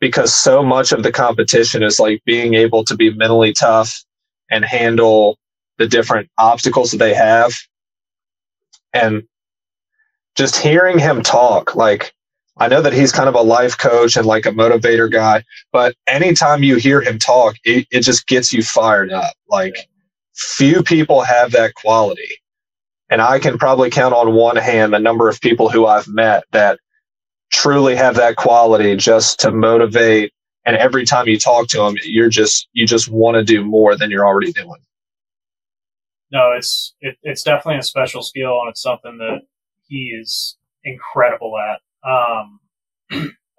because 0.00 0.34
so 0.34 0.62
much 0.62 0.92
of 0.92 1.02
the 1.02 1.12
competition 1.12 1.82
is 1.82 2.00
like 2.00 2.22
being 2.24 2.54
able 2.54 2.84
to 2.84 2.96
be 2.96 3.12
mentally 3.14 3.52
tough 3.52 4.04
and 4.50 4.64
handle 4.64 5.38
the 5.78 5.86
different 5.86 6.28
obstacles 6.38 6.90
that 6.90 6.98
they 6.98 7.14
have. 7.14 7.52
And 8.92 9.22
just 10.36 10.56
hearing 10.56 10.98
him 10.98 11.22
talk, 11.22 11.76
like, 11.76 12.12
I 12.56 12.68
know 12.68 12.82
that 12.82 12.92
he's 12.92 13.12
kind 13.12 13.28
of 13.28 13.34
a 13.34 13.42
life 13.42 13.78
coach 13.78 14.16
and 14.16 14.26
like 14.26 14.46
a 14.46 14.50
motivator 14.50 15.10
guy, 15.10 15.44
but 15.72 15.94
anytime 16.06 16.62
you 16.62 16.76
hear 16.76 17.00
him 17.00 17.18
talk, 17.18 17.56
it, 17.64 17.86
it 17.90 18.00
just 18.00 18.26
gets 18.26 18.52
you 18.52 18.62
fired 18.62 19.12
up. 19.12 19.32
Like, 19.48 19.88
few 20.34 20.82
people 20.82 21.22
have 21.22 21.52
that 21.52 21.74
quality. 21.74 22.28
And 23.08 23.20
I 23.20 23.38
can 23.38 23.58
probably 23.58 23.90
count 23.90 24.14
on 24.14 24.34
one 24.34 24.56
hand 24.56 24.92
the 24.92 24.98
number 24.98 25.28
of 25.28 25.40
people 25.40 25.68
who 25.68 25.86
I've 25.86 26.08
met 26.08 26.44
that 26.52 26.78
truly 27.50 27.96
have 27.96 28.16
that 28.16 28.36
quality 28.36 28.96
just 28.96 29.40
to 29.40 29.50
motivate 29.50 30.32
and 30.64 30.76
every 30.76 31.04
time 31.04 31.26
you 31.26 31.38
talk 31.38 31.66
to 31.68 31.78
them 31.78 31.96
you're 32.04 32.28
just 32.28 32.68
you 32.72 32.86
just 32.86 33.08
want 33.10 33.34
to 33.34 33.42
do 33.42 33.64
more 33.64 33.96
than 33.96 34.10
you're 34.10 34.26
already 34.26 34.52
doing 34.52 34.80
No, 36.30 36.52
it's 36.56 36.94
it, 37.00 37.16
it's 37.22 37.42
definitely 37.42 37.78
a 37.78 37.82
special 37.82 38.22
skill, 38.22 38.60
and 38.60 38.70
it's 38.70 38.82
something 38.82 39.18
that 39.18 39.40
he 39.88 40.16
is 40.20 40.56
incredible 40.84 41.58
at. 41.58 41.80
Um, 42.04 42.60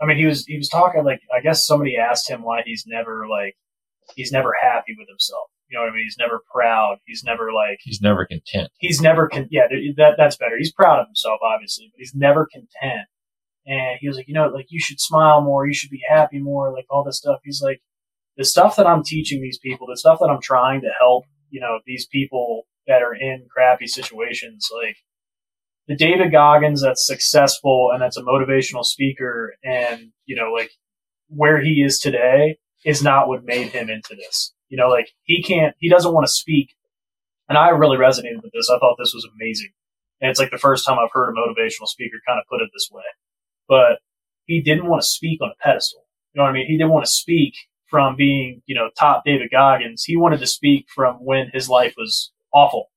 I 0.01 0.05
mean, 0.05 0.17
he 0.17 0.25
was 0.25 0.45
he 0.45 0.57
was 0.57 0.69
talking 0.69 1.03
like 1.03 1.21
I 1.35 1.41
guess 1.41 1.65
somebody 1.65 1.95
asked 1.97 2.29
him 2.29 2.43
why 2.43 2.61
he's 2.65 2.85
never 2.87 3.27
like 3.29 3.55
he's 4.15 4.31
never 4.31 4.53
happy 4.61 4.95
with 4.97 5.07
himself. 5.07 5.47
You 5.69 5.77
know 5.77 5.85
what 5.85 5.91
I 5.91 5.95
mean? 5.95 6.03
He's 6.03 6.17
never 6.19 6.41
proud. 6.53 6.97
He's 7.05 7.23
never 7.23 7.53
like 7.53 7.79
He's 7.83 8.01
never 8.01 8.25
content. 8.25 8.69
he's 8.79 8.99
never 9.01 9.29
con- 9.29 9.47
yeah 9.51 9.67
that 9.97 10.15
that's 10.17 10.35
better. 10.35 10.57
He's 10.57 10.71
proud 10.73 10.99
of 10.99 11.07
himself, 11.07 11.39
obviously, 11.43 11.89
but 11.93 11.99
he's 11.99 12.13
never 12.15 12.47
content. 12.51 13.07
And 13.65 13.97
he 14.01 14.07
was 14.07 14.17
like, 14.17 14.27
you 14.27 14.33
know, 14.33 14.47
like 14.47 14.65
you 14.69 14.79
should 14.79 14.99
smile 14.99 15.41
more. 15.41 15.67
You 15.67 15.73
should 15.73 15.91
be 15.91 16.01
happy 16.09 16.39
more. 16.39 16.73
Like 16.73 16.87
all 16.89 17.03
this 17.03 17.17
stuff. 17.19 17.39
He's 17.43 17.61
like, 17.63 17.79
the 18.37 18.43
stuff 18.43 18.75
that 18.77 18.87
I'm 18.87 19.03
teaching 19.03 19.41
these 19.41 19.59
people, 19.59 19.87
the 19.87 19.97
stuff 19.97 20.17
that 20.19 20.29
I'm 20.29 20.41
trying 20.41 20.81
to 20.81 20.89
help, 20.99 21.25
you 21.51 21.61
know, 21.61 21.79
these 21.85 22.07
people 22.07 22.63
that 22.87 23.03
are 23.03 23.13
in 23.13 23.45
crappy 23.53 23.85
situations, 23.87 24.67
like 24.75 24.97
the 25.87 25.95
David 25.95 26.31
Goggins 26.31 26.81
that's 26.81 27.05
successful 27.05 27.89
and 27.91 28.01
that's 28.01 28.17
a 28.17 28.21
motivational 28.21 28.85
speaker 28.85 29.55
and, 29.63 30.11
you 30.25 30.35
know, 30.35 30.51
like 30.51 30.71
where 31.27 31.61
he 31.61 31.81
is 31.81 31.99
today 31.99 32.57
is 32.85 33.03
not 33.03 33.27
what 33.27 33.43
made 33.43 33.69
him 33.69 33.89
into 33.89 34.15
this. 34.15 34.53
You 34.69 34.77
know, 34.77 34.87
like 34.87 35.09
he 35.23 35.41
can't, 35.43 35.75
he 35.79 35.89
doesn't 35.89 36.13
want 36.13 36.25
to 36.25 36.31
speak. 36.31 36.75
And 37.49 37.57
I 37.57 37.69
really 37.69 37.97
resonated 37.97 38.41
with 38.43 38.53
this. 38.53 38.69
I 38.69 38.79
thought 38.79 38.95
this 38.97 39.13
was 39.13 39.27
amazing. 39.35 39.71
And 40.21 40.29
it's 40.29 40.39
like 40.39 40.51
the 40.51 40.57
first 40.57 40.85
time 40.85 40.97
I've 40.99 41.11
heard 41.11 41.29
a 41.29 41.33
motivational 41.33 41.87
speaker 41.87 42.17
kind 42.27 42.39
of 42.39 42.45
put 42.47 42.61
it 42.61 42.69
this 42.73 42.89
way. 42.91 43.03
But 43.67 43.99
he 44.45 44.61
didn't 44.61 44.87
want 44.87 45.01
to 45.01 45.07
speak 45.07 45.41
on 45.41 45.49
a 45.49 45.63
pedestal. 45.63 46.05
You 46.33 46.39
know 46.39 46.43
what 46.43 46.51
I 46.51 46.53
mean? 46.53 46.67
He 46.67 46.77
didn't 46.77 46.91
want 46.91 47.05
to 47.05 47.11
speak 47.11 47.55
from 47.87 48.15
being, 48.15 48.61
you 48.65 48.75
know, 48.75 48.89
top 48.97 49.23
David 49.25 49.49
Goggins. 49.51 50.03
He 50.05 50.15
wanted 50.15 50.39
to 50.39 50.47
speak 50.47 50.85
from 50.93 51.15
when 51.15 51.49
his 51.53 51.67
life 51.67 51.95
was 51.97 52.31
awful 52.53 52.90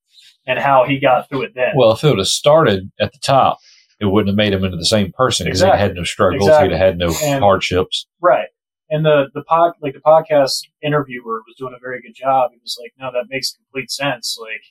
and 0.47 0.59
how 0.59 0.85
he 0.85 0.99
got 0.99 1.27
through 1.29 1.43
it 1.43 1.53
then. 1.55 1.73
Well, 1.75 1.91
if 1.91 2.03
it 2.03 2.09
would 2.09 2.17
have 2.19 2.27
started 2.27 2.91
at 2.99 3.11
the 3.13 3.19
top, 3.19 3.57
it 3.99 4.05
wouldn't 4.05 4.29
have 4.29 4.35
made 4.37 4.53
him 4.53 4.63
into 4.63 4.77
the 4.77 4.85
same 4.85 5.11
person 5.13 5.45
because 5.45 5.61
Exactly. 5.61 5.77
he 5.79 5.83
had 5.83 5.95
no 5.95 6.03
struggles, 6.03 6.47
Exactly. 6.47 6.67
he'd 6.69 6.75
have 6.77 6.85
had 6.87 6.97
no 6.97 7.13
And- 7.23 7.43
hardships. 7.43 8.07
Right. 8.21 8.47
And 8.89 9.03
the 9.03 9.29
the 9.33 9.41
pod 9.43 9.73
like 9.81 9.93
the 9.93 9.99
podcast 9.99 10.67
interviewer 10.83 11.41
was 11.47 11.55
doing 11.57 11.73
a 11.75 11.79
very 11.79 12.01
good 12.01 12.13
job. 12.13 12.51
He 12.53 12.59
was 12.61 12.77
like, 12.79 12.91
"No, 12.99 13.09
that 13.11 13.25
makes 13.29 13.51
complete 13.51 13.89
sense. 13.89 14.37
Like, 14.39 14.61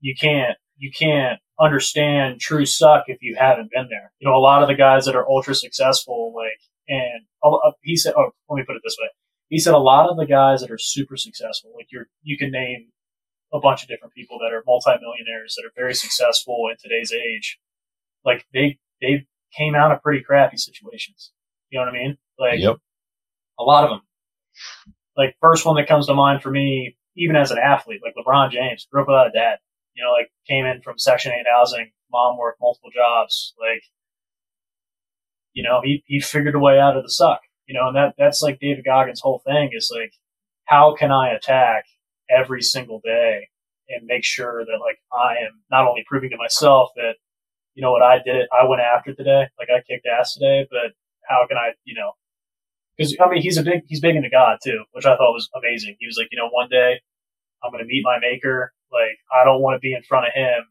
you 0.00 0.14
can't 0.14 0.56
you 0.76 0.92
can't 0.96 1.40
understand 1.60 2.38
true 2.40 2.64
suck 2.64 3.04
if 3.08 3.18
you 3.20 3.34
haven't 3.36 3.70
been 3.72 3.88
there. 3.90 4.12
You 4.20 4.28
know, 4.28 4.36
a 4.36 4.38
lot 4.38 4.62
of 4.62 4.68
the 4.68 4.76
guys 4.76 5.06
that 5.06 5.16
are 5.16 5.28
ultra 5.28 5.54
successful, 5.56 6.32
like, 6.36 6.60
and 6.86 7.24
uh, 7.42 7.72
he 7.82 7.96
said, 7.96 8.14
oh, 8.16 8.30
let 8.48 8.56
me 8.56 8.62
put 8.64 8.76
it 8.76 8.82
this 8.84 8.96
way. 9.00 9.08
He 9.48 9.58
said 9.58 9.74
a 9.74 9.78
lot 9.78 10.08
of 10.08 10.16
the 10.16 10.24
guys 10.26 10.60
that 10.60 10.70
are 10.70 10.78
super 10.78 11.16
successful, 11.16 11.72
like 11.76 11.88
you're, 11.90 12.06
you 12.22 12.38
can 12.38 12.52
name 12.52 12.90
a 13.52 13.60
bunch 13.60 13.82
of 13.82 13.88
different 13.88 14.14
people 14.14 14.38
that 14.38 14.54
are 14.54 14.62
multimillionaires 14.66 15.56
that 15.56 15.66
are 15.66 15.72
very 15.76 15.94
successful 15.94 16.68
in 16.70 16.76
today's 16.78 17.12
age. 17.12 17.58
Like 18.24 18.44
they 18.52 18.78
they 19.00 19.26
came 19.56 19.74
out 19.74 19.92
of 19.92 20.02
pretty 20.02 20.22
crappy 20.22 20.56
situations. 20.56 21.32
You 21.70 21.78
know 21.78 21.86
what 21.86 21.94
I 21.94 21.98
mean? 21.98 22.18
Like 22.38 22.58
yep. 22.60 22.76
a 23.58 23.62
lot 23.62 23.84
of 23.84 23.90
them. 23.90 24.00
Like 25.16 25.36
first 25.40 25.64
one 25.64 25.76
that 25.76 25.88
comes 25.88 26.06
to 26.06 26.14
mind 26.14 26.42
for 26.42 26.50
me, 26.50 26.96
even 27.16 27.36
as 27.36 27.50
an 27.50 27.58
athlete, 27.58 28.00
like 28.04 28.14
LeBron 28.14 28.50
James, 28.50 28.86
grew 28.90 29.02
up 29.02 29.08
without 29.08 29.28
a 29.28 29.32
dad. 29.32 29.58
You 29.94 30.04
know, 30.04 30.12
like 30.12 30.30
came 30.46 30.64
in 30.64 30.80
from 30.82 30.98
Section 30.98 31.32
Eight 31.32 31.46
housing, 31.52 31.90
mom 32.10 32.38
worked 32.38 32.60
multiple 32.60 32.90
jobs. 32.94 33.54
Like, 33.58 33.82
you 35.52 35.62
know, 35.62 35.80
he 35.82 36.04
he 36.06 36.20
figured 36.20 36.54
a 36.54 36.60
way 36.60 36.78
out 36.78 36.96
of 36.96 37.02
the 37.02 37.10
suck. 37.10 37.40
You 37.66 37.74
know, 37.74 37.88
and 37.88 37.96
that 37.96 38.14
that's 38.16 38.42
like 38.42 38.60
David 38.60 38.84
Goggins' 38.84 39.20
whole 39.20 39.42
thing 39.44 39.70
is 39.72 39.92
like, 39.94 40.12
how 40.64 40.94
can 40.94 41.10
I 41.10 41.30
attack 41.30 41.84
every 42.30 42.62
single 42.62 43.00
day 43.04 43.48
and 43.88 44.06
make 44.06 44.24
sure 44.24 44.64
that 44.64 44.78
like 44.80 44.98
I 45.12 45.44
am 45.44 45.62
not 45.70 45.88
only 45.88 46.04
proving 46.06 46.30
to 46.30 46.36
myself 46.36 46.90
that 46.96 47.14
you 47.74 47.82
know 47.82 47.92
what 47.92 48.02
I 48.02 48.18
did 48.18 48.36
it, 48.36 48.48
I 48.52 48.66
went 48.68 48.82
after 48.82 49.14
today, 49.14 49.46
like 49.58 49.68
I 49.70 49.80
kicked 49.86 50.06
ass 50.06 50.34
today, 50.34 50.66
but 50.70 50.92
how 51.28 51.46
can 51.46 51.56
I, 51.56 51.72
you 51.84 51.94
know, 51.94 52.12
because 52.96 53.16
I 53.20 53.28
mean 53.28 53.42
he's 53.42 53.56
a 53.56 53.62
big 53.62 53.82
he's 53.86 54.00
big 54.00 54.16
into 54.16 54.30
God 54.30 54.58
too, 54.62 54.84
which 54.92 55.06
I 55.06 55.16
thought 55.16 55.32
was 55.32 55.48
amazing. 55.54 55.96
He 55.98 56.06
was 56.06 56.16
like, 56.18 56.28
you 56.32 56.38
know, 56.38 56.48
one 56.50 56.68
day 56.68 57.00
I'm 57.62 57.70
going 57.70 57.82
to 57.82 57.88
meet 57.88 58.02
my 58.04 58.18
maker. 58.18 58.72
Like 58.92 59.16
I 59.32 59.44
don't 59.44 59.62
want 59.62 59.76
to 59.76 59.80
be 59.80 59.92
in 59.92 60.02
front 60.02 60.26
of 60.26 60.32
him, 60.34 60.64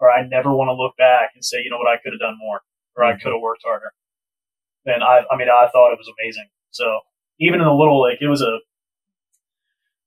or 0.00 0.10
I 0.10 0.26
never 0.26 0.54
want 0.54 0.68
to 0.68 0.74
look 0.74 0.96
back 0.96 1.30
and 1.34 1.44
say, 1.44 1.62
you 1.62 1.70
know 1.70 1.78
what, 1.78 1.90
I 1.90 1.98
could 2.02 2.12
have 2.12 2.20
done 2.20 2.38
more, 2.38 2.62
or 2.96 3.04
I 3.04 3.12
mm-hmm. 3.12 3.22
could 3.22 3.32
have 3.32 3.42
worked 3.42 3.62
harder. 3.64 3.92
And 4.86 5.02
I, 5.02 5.24
I 5.30 5.36
mean, 5.36 5.48
I 5.48 5.68
thought 5.72 5.92
it 5.92 5.98
was 5.98 6.10
amazing. 6.20 6.48
So 6.70 7.00
even 7.40 7.60
in 7.60 7.66
the 7.66 7.72
little 7.72 8.00
like 8.00 8.18
it 8.20 8.28
was 8.28 8.42
a 8.42 8.58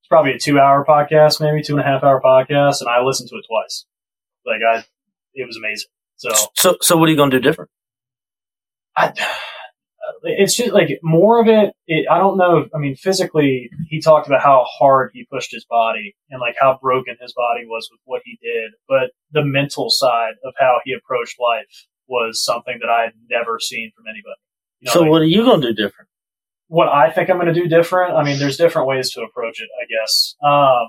it's 0.07 0.09
probably 0.09 0.31
a 0.31 0.39
two 0.39 0.57
hour 0.57 0.85
podcast, 0.85 1.41
maybe 1.41 1.61
two 1.61 1.73
and 1.73 1.81
a 1.81 1.83
half 1.83 2.01
hour 2.01 2.21
podcast, 2.23 2.79
and 2.79 2.89
I 2.89 3.01
listened 3.03 3.29
to 3.29 3.35
it 3.35 3.45
twice. 3.45 3.85
Like 4.45 4.61
I, 4.65 4.85
it 5.33 5.45
was 5.45 5.57
amazing. 5.57 5.89
So 6.15 6.29
So, 6.55 6.77
so 6.81 6.95
what 6.95 7.09
are 7.09 7.11
you 7.11 7.17
going 7.17 7.31
to 7.31 7.39
do 7.39 7.43
different? 7.43 7.69
I, 8.95 9.11
it's 10.23 10.55
just 10.55 10.71
like 10.71 10.87
more 11.03 11.41
of 11.41 11.47
it, 11.49 11.73
it. 11.87 12.05
I 12.09 12.19
don't 12.19 12.37
know. 12.37 12.67
I 12.73 12.77
mean, 12.77 12.95
physically, 12.95 13.69
he 13.89 13.99
talked 13.99 14.27
about 14.27 14.41
how 14.41 14.65
hard 14.65 15.11
he 15.13 15.27
pushed 15.29 15.51
his 15.51 15.65
body 15.69 16.15
and 16.29 16.39
like 16.39 16.55
how 16.57 16.79
broken 16.81 17.17
his 17.19 17.33
body 17.33 17.65
was 17.65 17.89
with 17.91 17.99
what 18.05 18.21
he 18.23 18.39
did. 18.41 18.71
But 18.87 19.11
the 19.33 19.43
mental 19.43 19.89
side 19.89 20.35
of 20.45 20.53
how 20.57 20.79
he 20.85 20.93
approached 20.93 21.35
life 21.37 21.85
was 22.07 22.41
something 22.41 22.77
that 22.79 22.89
I 22.89 23.03
had 23.03 23.13
never 23.29 23.59
seen 23.59 23.91
from 23.93 24.05
anybody. 24.07 24.39
You 24.79 24.85
know, 24.85 24.93
so 24.93 25.01
like, 25.01 25.09
what 25.11 25.21
are 25.21 25.25
you 25.25 25.43
going 25.43 25.59
to 25.61 25.73
do 25.73 25.83
different? 25.83 26.07
What 26.67 26.89
I 26.89 27.12
think 27.12 27.29
I'm 27.29 27.38
going 27.38 27.53
to 27.53 27.53
do 27.53 27.67
different. 27.67 28.15
I 28.15 28.24
mean, 28.24 28.39
there's 28.39 28.57
different 28.57 28.88
ways 28.88 29.12
to 29.13 29.21
approach 29.21 29.62
it, 29.62 29.69
I 29.81 29.86
guess. 29.86 30.36
Um, 30.43 30.88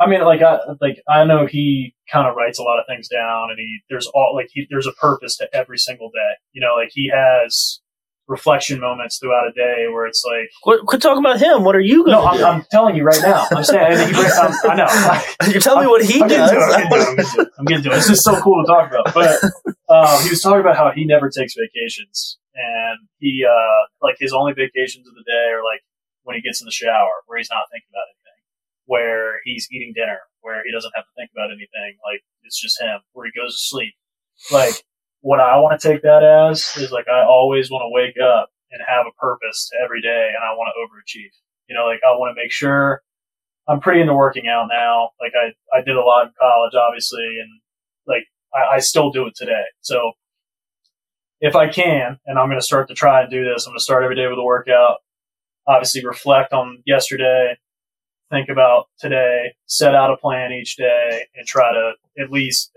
I 0.00 0.08
mean, 0.08 0.22
like 0.22 0.42
I 0.42 0.58
like 0.80 1.02
I 1.08 1.24
know 1.24 1.46
he 1.46 1.94
kind 2.10 2.26
of 2.26 2.34
writes 2.36 2.58
a 2.58 2.62
lot 2.62 2.78
of 2.78 2.86
things 2.88 3.08
down, 3.08 3.50
and 3.50 3.58
he 3.58 3.80
there's 3.88 4.06
all 4.08 4.32
like 4.34 4.48
he, 4.52 4.66
there's 4.70 4.86
a 4.86 4.92
purpose 4.92 5.36
to 5.38 5.48
every 5.54 5.78
single 5.78 6.08
day. 6.10 6.32
You 6.52 6.60
know, 6.60 6.74
like 6.74 6.90
he 6.92 7.10
has 7.14 7.80
reflection 8.28 8.80
moments 8.80 9.18
throughout 9.18 9.46
a 9.46 9.52
day 9.52 9.86
where 9.92 10.06
it's 10.06 10.24
like, 10.26 10.48
Quit, 10.62 10.80
quit 10.86 11.02
talking 11.02 11.24
about 11.24 11.40
him. 11.40 11.64
What 11.64 11.76
are 11.76 11.80
you 11.80 12.04
going 12.04 12.16
no, 12.16 12.24
I'm. 12.24 12.44
I'm 12.44 12.64
telling 12.70 12.96
you 12.96 13.04
right 13.04 13.20
now. 13.22 13.46
I'm 13.52 13.64
saying 13.64 14.14
um, 14.14 14.52
I 14.64 14.74
know. 14.74 15.50
You're 15.52 15.60
telling 15.60 15.84
me 15.84 15.90
what 15.90 16.04
he 16.04 16.22
I'm 16.22 16.28
does. 16.28 16.50
I'm 16.50 16.56
getting 16.58 16.90
to 16.90 16.96
it. 16.96 17.08
I'm 17.08 17.16
getting 17.16 17.24
to 17.24 17.40
it. 17.40 17.48
I'm 17.58 17.64
getting 17.64 17.84
to 17.84 17.90
it. 17.92 17.98
It's 17.98 18.08
just 18.08 18.24
so 18.24 18.40
cool 18.40 18.64
to 18.64 18.66
talk 18.66 18.90
about. 18.90 19.14
But 19.14 19.42
um, 19.88 20.22
he 20.22 20.30
was 20.30 20.40
talking 20.40 20.60
about 20.60 20.76
how 20.76 20.90
he 20.94 21.04
never 21.04 21.30
takes 21.30 21.54
vacations, 21.54 22.38
and 22.54 23.08
he 23.18 23.44
uh, 23.44 23.82
like 24.00 24.16
his 24.18 24.32
only 24.32 24.52
vacations 24.52 25.06
of 25.08 25.14
the 25.14 25.24
day 25.26 25.48
are 25.52 25.64
like 25.64 25.80
when 26.24 26.36
he 26.36 26.42
gets 26.42 26.60
in 26.60 26.66
the 26.66 26.74
shower, 26.74 27.24
where 27.26 27.38
he's 27.38 27.50
not 27.50 27.66
thinking 27.70 27.90
about 27.90 28.06
anything, 28.12 28.40
where 28.86 29.40
he's 29.44 29.68
eating 29.72 29.92
dinner, 29.94 30.20
where 30.40 30.62
he 30.64 30.72
doesn't 30.72 30.92
have 30.94 31.04
to 31.04 31.14
think 31.16 31.30
about 31.34 31.50
anything. 31.50 31.98
Like 32.04 32.22
it's 32.44 32.60
just 32.60 32.80
him, 32.80 33.00
where 33.12 33.26
he 33.26 33.32
goes 33.34 33.54
to 33.54 33.62
sleep. 33.62 33.94
Like 34.50 34.74
what 35.20 35.40
I 35.40 35.58
want 35.58 35.78
to 35.78 35.82
take 35.82 36.02
that 36.02 36.22
as 36.22 36.66
is 36.76 36.92
like 36.92 37.08
I 37.08 37.24
always 37.24 37.70
want 37.70 37.82
to 37.86 37.92
wake 37.94 38.18
up 38.18 38.50
and 38.70 38.80
have 38.86 39.06
a 39.06 39.14
purpose 39.20 39.68
to 39.70 39.78
every 39.84 40.00
day, 40.00 40.32
and 40.34 40.42
I 40.42 40.54
want 40.54 40.72
to 40.72 40.78
overachieve. 40.80 41.32
You 41.68 41.76
know, 41.76 41.86
like 41.86 42.00
I 42.06 42.16
want 42.16 42.34
to 42.36 42.40
make 42.40 42.52
sure 42.52 43.02
I'm 43.68 43.80
pretty 43.80 44.00
into 44.00 44.14
working 44.14 44.48
out 44.48 44.68
now. 44.68 45.10
Like 45.20 45.32
I, 45.38 45.54
I 45.76 45.82
did 45.82 45.96
a 45.96 46.02
lot 46.02 46.26
in 46.26 46.32
college, 46.38 46.74
obviously, 46.74 47.38
and 47.40 47.60
like 48.06 48.24
I, 48.54 48.76
I 48.76 48.78
still 48.80 49.10
do 49.10 49.26
it 49.26 49.34
today. 49.36 49.62
So 49.80 50.12
if 51.42 51.56
I 51.56 51.68
can, 51.68 52.18
and 52.24 52.38
I'm 52.38 52.48
going 52.48 52.60
to 52.60 52.64
start 52.64 52.88
to 52.88 52.94
try 52.94 53.20
and 53.20 53.30
do 53.30 53.44
this, 53.44 53.66
I'm 53.66 53.72
going 53.72 53.78
to 53.78 53.82
start 53.82 54.04
every 54.04 54.14
day 54.14 54.28
with 54.28 54.38
a 54.38 54.44
workout. 54.44 54.98
Obviously, 55.66 56.06
reflect 56.06 56.52
on 56.52 56.82
yesterday, 56.86 57.58
think 58.30 58.48
about 58.48 58.86
today, 59.00 59.54
set 59.66 59.94
out 59.94 60.12
a 60.12 60.16
plan 60.16 60.52
each 60.52 60.76
day, 60.76 61.26
and 61.34 61.46
try 61.46 61.72
to 61.72 62.22
at 62.22 62.30
least 62.30 62.72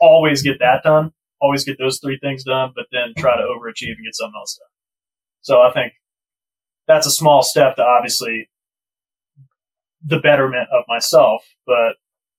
always 0.00 0.42
get 0.42 0.58
that 0.60 0.82
done. 0.84 1.12
Always 1.40 1.64
get 1.64 1.78
those 1.78 1.98
three 1.98 2.18
things 2.22 2.44
done, 2.44 2.72
but 2.76 2.84
then 2.92 3.14
try 3.16 3.34
to 3.34 3.42
overachieve 3.42 3.96
and 3.96 4.04
get 4.04 4.14
something 4.14 4.38
else 4.38 4.58
done. 4.58 4.68
So 5.40 5.62
I 5.62 5.72
think 5.72 5.94
that's 6.86 7.06
a 7.06 7.10
small 7.10 7.42
step 7.42 7.76
to 7.76 7.82
obviously 7.82 8.50
the 10.04 10.18
betterment 10.18 10.68
of 10.70 10.84
myself. 10.88 11.42
But 11.66 11.96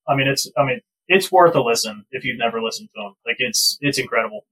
I 0.07 0.15
mean, 0.15 0.27
it's 0.27 0.47
I 0.55 0.63
mean, 0.63 0.81
it's 1.07 1.31
worth 1.31 1.55
a 1.55 1.61
listen 1.61 2.05
if 2.11 2.23
you've 2.23 2.37
never 2.37 2.61
listened 2.61 2.89
to 2.93 3.01
them. 3.01 3.15
Like 3.25 3.37
it's 3.39 3.79
it's 3.81 3.97
incredible. 3.97 4.45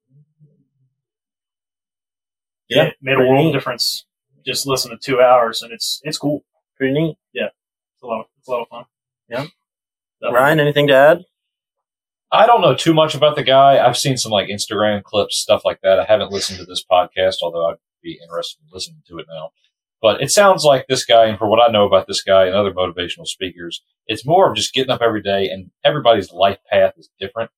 Yeah, 2.70 2.84
it 2.84 2.96
made 3.02 3.14
a 3.14 3.16
pretty 3.18 3.30
world 3.32 3.46
neat. 3.48 3.54
difference. 3.54 4.06
Just 4.46 4.68
listen 4.68 4.92
to 4.92 4.98
two 4.98 5.20
hours, 5.22 5.62
and 5.62 5.72
it's 5.72 6.02
it's 6.04 6.18
cool. 6.18 6.44
Pretty 6.78 6.94
neat. 6.94 7.18
Yeah, 7.34 7.48
it's 7.48 8.04
a 8.04 8.08
lot 8.08 8.22
of 8.22 8.26
it's 8.38 8.48
a 8.48 8.52
lot 8.52 8.62
of 8.62 8.68
fun. 8.70 8.86
Yeah. 9.30 9.46
So, 10.22 10.32
Ryan, 10.32 10.60
anything 10.60 10.88
to 10.88 10.94
add? 10.94 11.26
I 12.32 12.46
don't 12.46 12.62
know 12.62 12.76
too 12.76 12.94
much 12.94 13.16
about 13.16 13.36
the 13.36 13.44
guy. 13.44 13.84
I've 13.84 13.98
seen 13.98 14.18
some 14.18 14.32
like 14.32 14.50
Instagram 14.50 15.04
clips, 15.04 15.38
stuff 15.38 15.64
like 15.66 15.82
that. 15.82 16.00
I 16.00 16.06
haven't 16.06 16.32
listened 16.32 16.60
to 16.60 16.66
this 16.66 16.84
podcast, 16.90 17.38
although 17.42 17.66
I'd 17.68 17.78
be 18.04 18.20
interested 18.22 18.62
in 18.62 18.70
listening 18.72 19.02
to 19.08 19.18
it 19.20 19.26
now. 19.30 19.50
But 20.02 20.22
it 20.22 20.32
sounds 20.32 20.64
like 20.64 20.88
this 20.88 21.04
guy, 21.06 21.26
and 21.26 21.38
for 21.38 21.50
what 21.50 21.60
I 21.60 21.72
know 21.72 21.86
about 21.86 22.08
this 22.08 22.22
guy 22.22 22.46
and 22.46 22.56
other 22.56 22.72
motivational 22.72 23.26
speakers, 23.28 23.82
it's 24.08 24.26
more 24.26 24.50
of 24.50 24.56
just 24.56 24.74
getting 24.74 24.92
up 24.92 25.02
every 25.02 25.22
day 25.22 25.50
and 25.50 25.72
everybody's 25.84 26.32
life 26.32 26.60
path 26.72 26.94
is 26.98 27.10
different. 27.20 27.52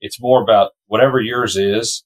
It's 0.00 0.20
more 0.20 0.42
about 0.42 0.72
whatever 0.86 1.20
yours 1.20 1.56
is. 1.56 2.04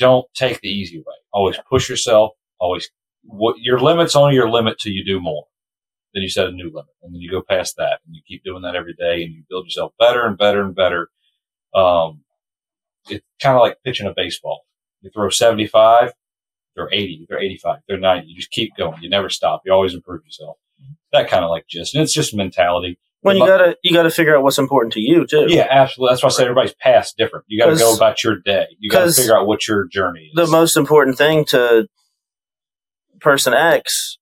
Don't 0.00 0.26
take 0.34 0.60
the 0.60 0.68
easy 0.68 0.98
way. 0.98 1.14
Always 1.32 1.56
push 1.68 1.88
yourself. 1.88 2.32
Always, 2.58 2.90
what 3.22 3.56
your 3.58 3.78
limit's 3.78 4.16
only 4.16 4.34
your 4.34 4.50
limit 4.50 4.78
till 4.80 4.92
you 4.92 5.04
do 5.04 5.20
more. 5.20 5.44
Then 6.14 6.22
you 6.22 6.28
set 6.28 6.48
a 6.48 6.52
new 6.52 6.72
limit 6.74 6.94
and 7.02 7.14
then 7.14 7.20
you 7.20 7.30
go 7.30 7.42
past 7.42 7.76
that 7.76 8.00
and 8.04 8.16
you 8.16 8.22
keep 8.26 8.42
doing 8.42 8.62
that 8.62 8.74
every 8.74 8.94
day 8.94 9.22
and 9.22 9.32
you 9.32 9.44
build 9.48 9.66
yourself 9.66 9.92
better 9.98 10.26
and 10.26 10.36
better 10.36 10.62
and 10.62 10.74
better. 10.74 11.08
Um, 11.72 12.24
it's 13.08 13.24
kind 13.40 13.56
of 13.56 13.60
like 13.60 13.78
pitching 13.84 14.08
a 14.08 14.14
baseball. 14.16 14.62
You 15.02 15.10
throw 15.14 15.28
75, 15.28 16.12
they're 16.74 16.92
80, 16.92 17.26
they're 17.28 17.40
85, 17.40 17.78
they're 17.86 17.98
90. 18.00 18.26
You 18.26 18.36
just 18.36 18.50
keep 18.50 18.72
going. 18.76 19.02
You 19.02 19.08
never 19.08 19.28
stop. 19.28 19.62
You 19.64 19.72
always 19.72 19.94
improve 19.94 20.24
yourself. 20.24 20.56
That 21.12 21.28
kind 21.28 21.44
of 21.44 21.50
like 21.50 21.66
just, 21.68 21.94
and 21.94 22.02
it's 22.02 22.14
just 22.14 22.34
mentality. 22.34 22.98
Well, 23.22 23.36
you 23.36 23.46
gotta 23.46 23.76
you 23.82 23.92
gotta 23.94 24.10
figure 24.10 24.34
out 24.36 24.42
what's 24.42 24.58
important 24.58 24.94
to 24.94 25.00
you 25.00 25.26
too. 25.26 25.46
Yeah, 25.48 25.66
absolutely. 25.70 26.12
That's 26.12 26.22
why 26.22 26.28
I 26.28 26.32
say 26.32 26.42
everybody's 26.44 26.74
path's 26.74 27.12
different. 27.12 27.44
You 27.48 27.62
got 27.62 27.70
to 27.70 27.76
go 27.76 27.94
about 27.94 28.24
your 28.24 28.36
day. 28.38 28.66
You 28.78 28.90
gotta 28.90 29.12
figure 29.12 29.36
out 29.36 29.46
what 29.46 29.68
your 29.68 29.86
journey 29.88 30.30
is. 30.34 30.46
The 30.46 30.50
most 30.50 30.76
important 30.76 31.18
thing 31.18 31.44
to 31.46 31.86
person 33.20 33.52
X 33.52 34.18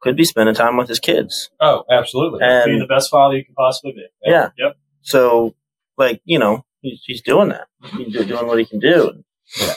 could 0.00 0.16
be 0.16 0.24
spending 0.24 0.54
time 0.54 0.76
with 0.76 0.88
his 0.88 0.98
kids. 0.98 1.50
oh, 1.60 1.84
absolutely. 1.90 2.40
being 2.64 2.78
the 2.80 2.86
best 2.86 3.10
father 3.10 3.36
you 3.36 3.44
can 3.44 3.54
possibly 3.54 3.92
be. 3.92 4.06
yeah, 4.24 4.48
Yep. 4.58 4.76
so 5.02 5.54
like 5.96 6.20
you 6.24 6.38
know 6.38 6.64
he's, 6.80 7.00
he's 7.04 7.22
doing 7.22 7.50
that. 7.50 7.66
He's 7.96 8.12
doing 8.26 8.46
what 8.46 8.58
he 8.58 8.64
can 8.64 8.80
do. 8.80 9.22
Yeah. 9.60 9.74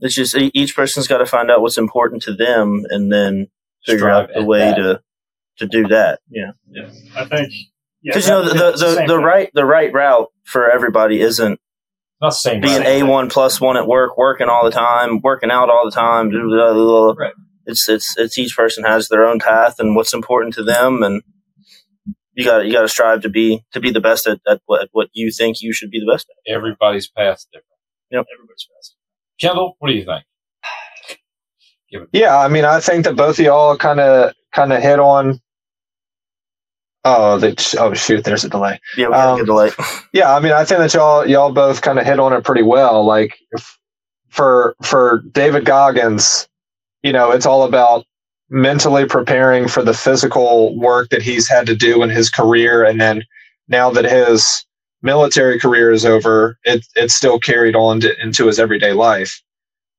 It's 0.00 0.14
just 0.14 0.36
e- 0.36 0.50
each 0.54 0.76
person's 0.76 1.08
got 1.08 1.18
to 1.18 1.26
find 1.26 1.50
out 1.50 1.62
what's 1.62 1.78
important 1.78 2.22
to 2.24 2.34
them, 2.34 2.84
and 2.90 3.10
then 3.12 3.48
figure 3.86 4.00
Strive 4.00 4.24
out 4.24 4.30
the 4.34 4.44
way 4.44 4.58
that. 4.60 4.74
to 4.76 5.00
to 5.58 5.66
do 5.66 5.88
that. 5.88 6.20
Yeah, 6.28 6.50
Yeah. 6.70 6.90
I 7.16 7.24
think. 7.24 7.52
Yeah, 8.04 8.12
because 8.12 8.26
you 8.28 8.32
know 8.32 8.44
the 8.44 8.54
the, 8.54 8.70
the, 8.76 9.04
the 9.08 9.18
right 9.18 9.50
the 9.54 9.64
right 9.64 9.92
route 9.92 10.28
for 10.44 10.70
everybody 10.70 11.20
isn't 11.20 11.58
Not 12.20 12.28
the 12.28 12.34
same. 12.34 12.60
being 12.60 12.82
a 12.82 13.02
one 13.02 13.30
plus 13.30 13.60
one 13.60 13.76
at 13.78 13.86
work, 13.86 14.18
working 14.18 14.48
all 14.48 14.64
the 14.64 14.70
time, 14.70 15.20
working 15.22 15.50
out 15.50 15.70
all 15.70 15.86
the 15.86 15.90
time. 15.90 16.28
blah, 16.30 16.40
blah, 16.42 16.72
blah, 16.74 17.14
blah. 17.14 17.24
Right. 17.24 17.32
it's 17.66 17.88
it's 17.88 18.14
it's 18.18 18.36
each 18.38 18.54
person 18.54 18.84
has 18.84 19.08
their 19.08 19.24
own 19.26 19.38
path 19.38 19.76
and 19.78 19.96
what's 19.96 20.12
important 20.12 20.52
to 20.54 20.62
them, 20.62 21.02
and 21.02 21.22
you 22.34 22.44
got 22.44 22.66
you 22.66 22.72
got 22.72 22.82
to 22.82 22.88
strive 22.88 23.22
to 23.22 23.30
be 23.30 23.64
to 23.72 23.80
be 23.80 23.90
the 23.90 24.00
best 24.02 24.26
at, 24.26 24.38
at 24.46 24.60
what, 24.66 24.88
what 24.92 25.08
you 25.14 25.30
think 25.32 25.62
you 25.62 25.72
should 25.72 25.90
be 25.90 26.00
the 26.00 26.12
best 26.12 26.26
at. 26.28 26.52
Everybody's 26.52 27.08
path's 27.08 27.46
different. 27.46 27.66
Yep. 28.10 28.26
Everybody's 28.36 28.68
best. 28.76 28.96
Kendall, 29.40 29.76
what 29.78 29.88
do 29.88 29.94
you 29.94 30.04
think? 30.04 30.24
Give. 31.90 32.06
Yeah, 32.12 32.36
I 32.38 32.48
mean, 32.48 32.64
I 32.64 32.80
think 32.80 33.04
that 33.04 33.16
both 33.16 33.38
of 33.38 33.44
y'all 33.44 33.76
kind 33.76 34.00
of 34.00 34.34
kind 34.52 34.72
of 34.72 34.82
hit 34.82 34.98
on. 34.98 35.40
Oh, 37.04 37.38
oh 37.78 37.94
shoot! 37.94 38.24
There's 38.24 38.44
a 38.44 38.48
delay. 38.48 38.80
Yeah, 38.96 39.08
we 39.08 39.14
Um, 39.14 39.40
a 39.40 39.44
delay. 39.44 39.70
Yeah, 40.12 40.34
I 40.34 40.40
mean, 40.40 40.52
I 40.52 40.64
think 40.64 40.78
that 40.80 40.94
y'all 40.94 41.26
y'all 41.26 41.52
both 41.52 41.82
kind 41.82 41.98
of 41.98 42.06
hit 42.06 42.20
on 42.20 42.32
it 42.32 42.44
pretty 42.44 42.62
well. 42.62 43.04
Like 43.04 43.36
if, 43.52 43.78
for 44.28 44.74
for 44.82 45.22
David 45.32 45.66
Goggins, 45.66 46.48
you 47.02 47.12
know, 47.12 47.30
it's 47.30 47.46
all 47.46 47.64
about 47.64 48.06
mentally 48.50 49.06
preparing 49.06 49.68
for 49.68 49.82
the 49.82 49.94
physical 49.94 50.78
work 50.78 51.10
that 51.10 51.22
he's 51.22 51.48
had 51.48 51.66
to 51.66 51.76
do 51.76 52.02
in 52.02 52.10
his 52.10 52.30
career, 52.30 52.84
and 52.84 53.00
then 53.00 53.22
now 53.68 53.90
that 53.90 54.04
his 54.04 54.64
military 55.02 55.58
career 55.58 55.92
is 55.92 56.06
over, 56.06 56.58
it 56.64 56.86
it's 56.96 57.14
still 57.14 57.38
carried 57.38 57.76
on 57.76 58.00
to, 58.00 58.22
into 58.22 58.46
his 58.46 58.58
everyday 58.58 58.92
life. 58.94 59.42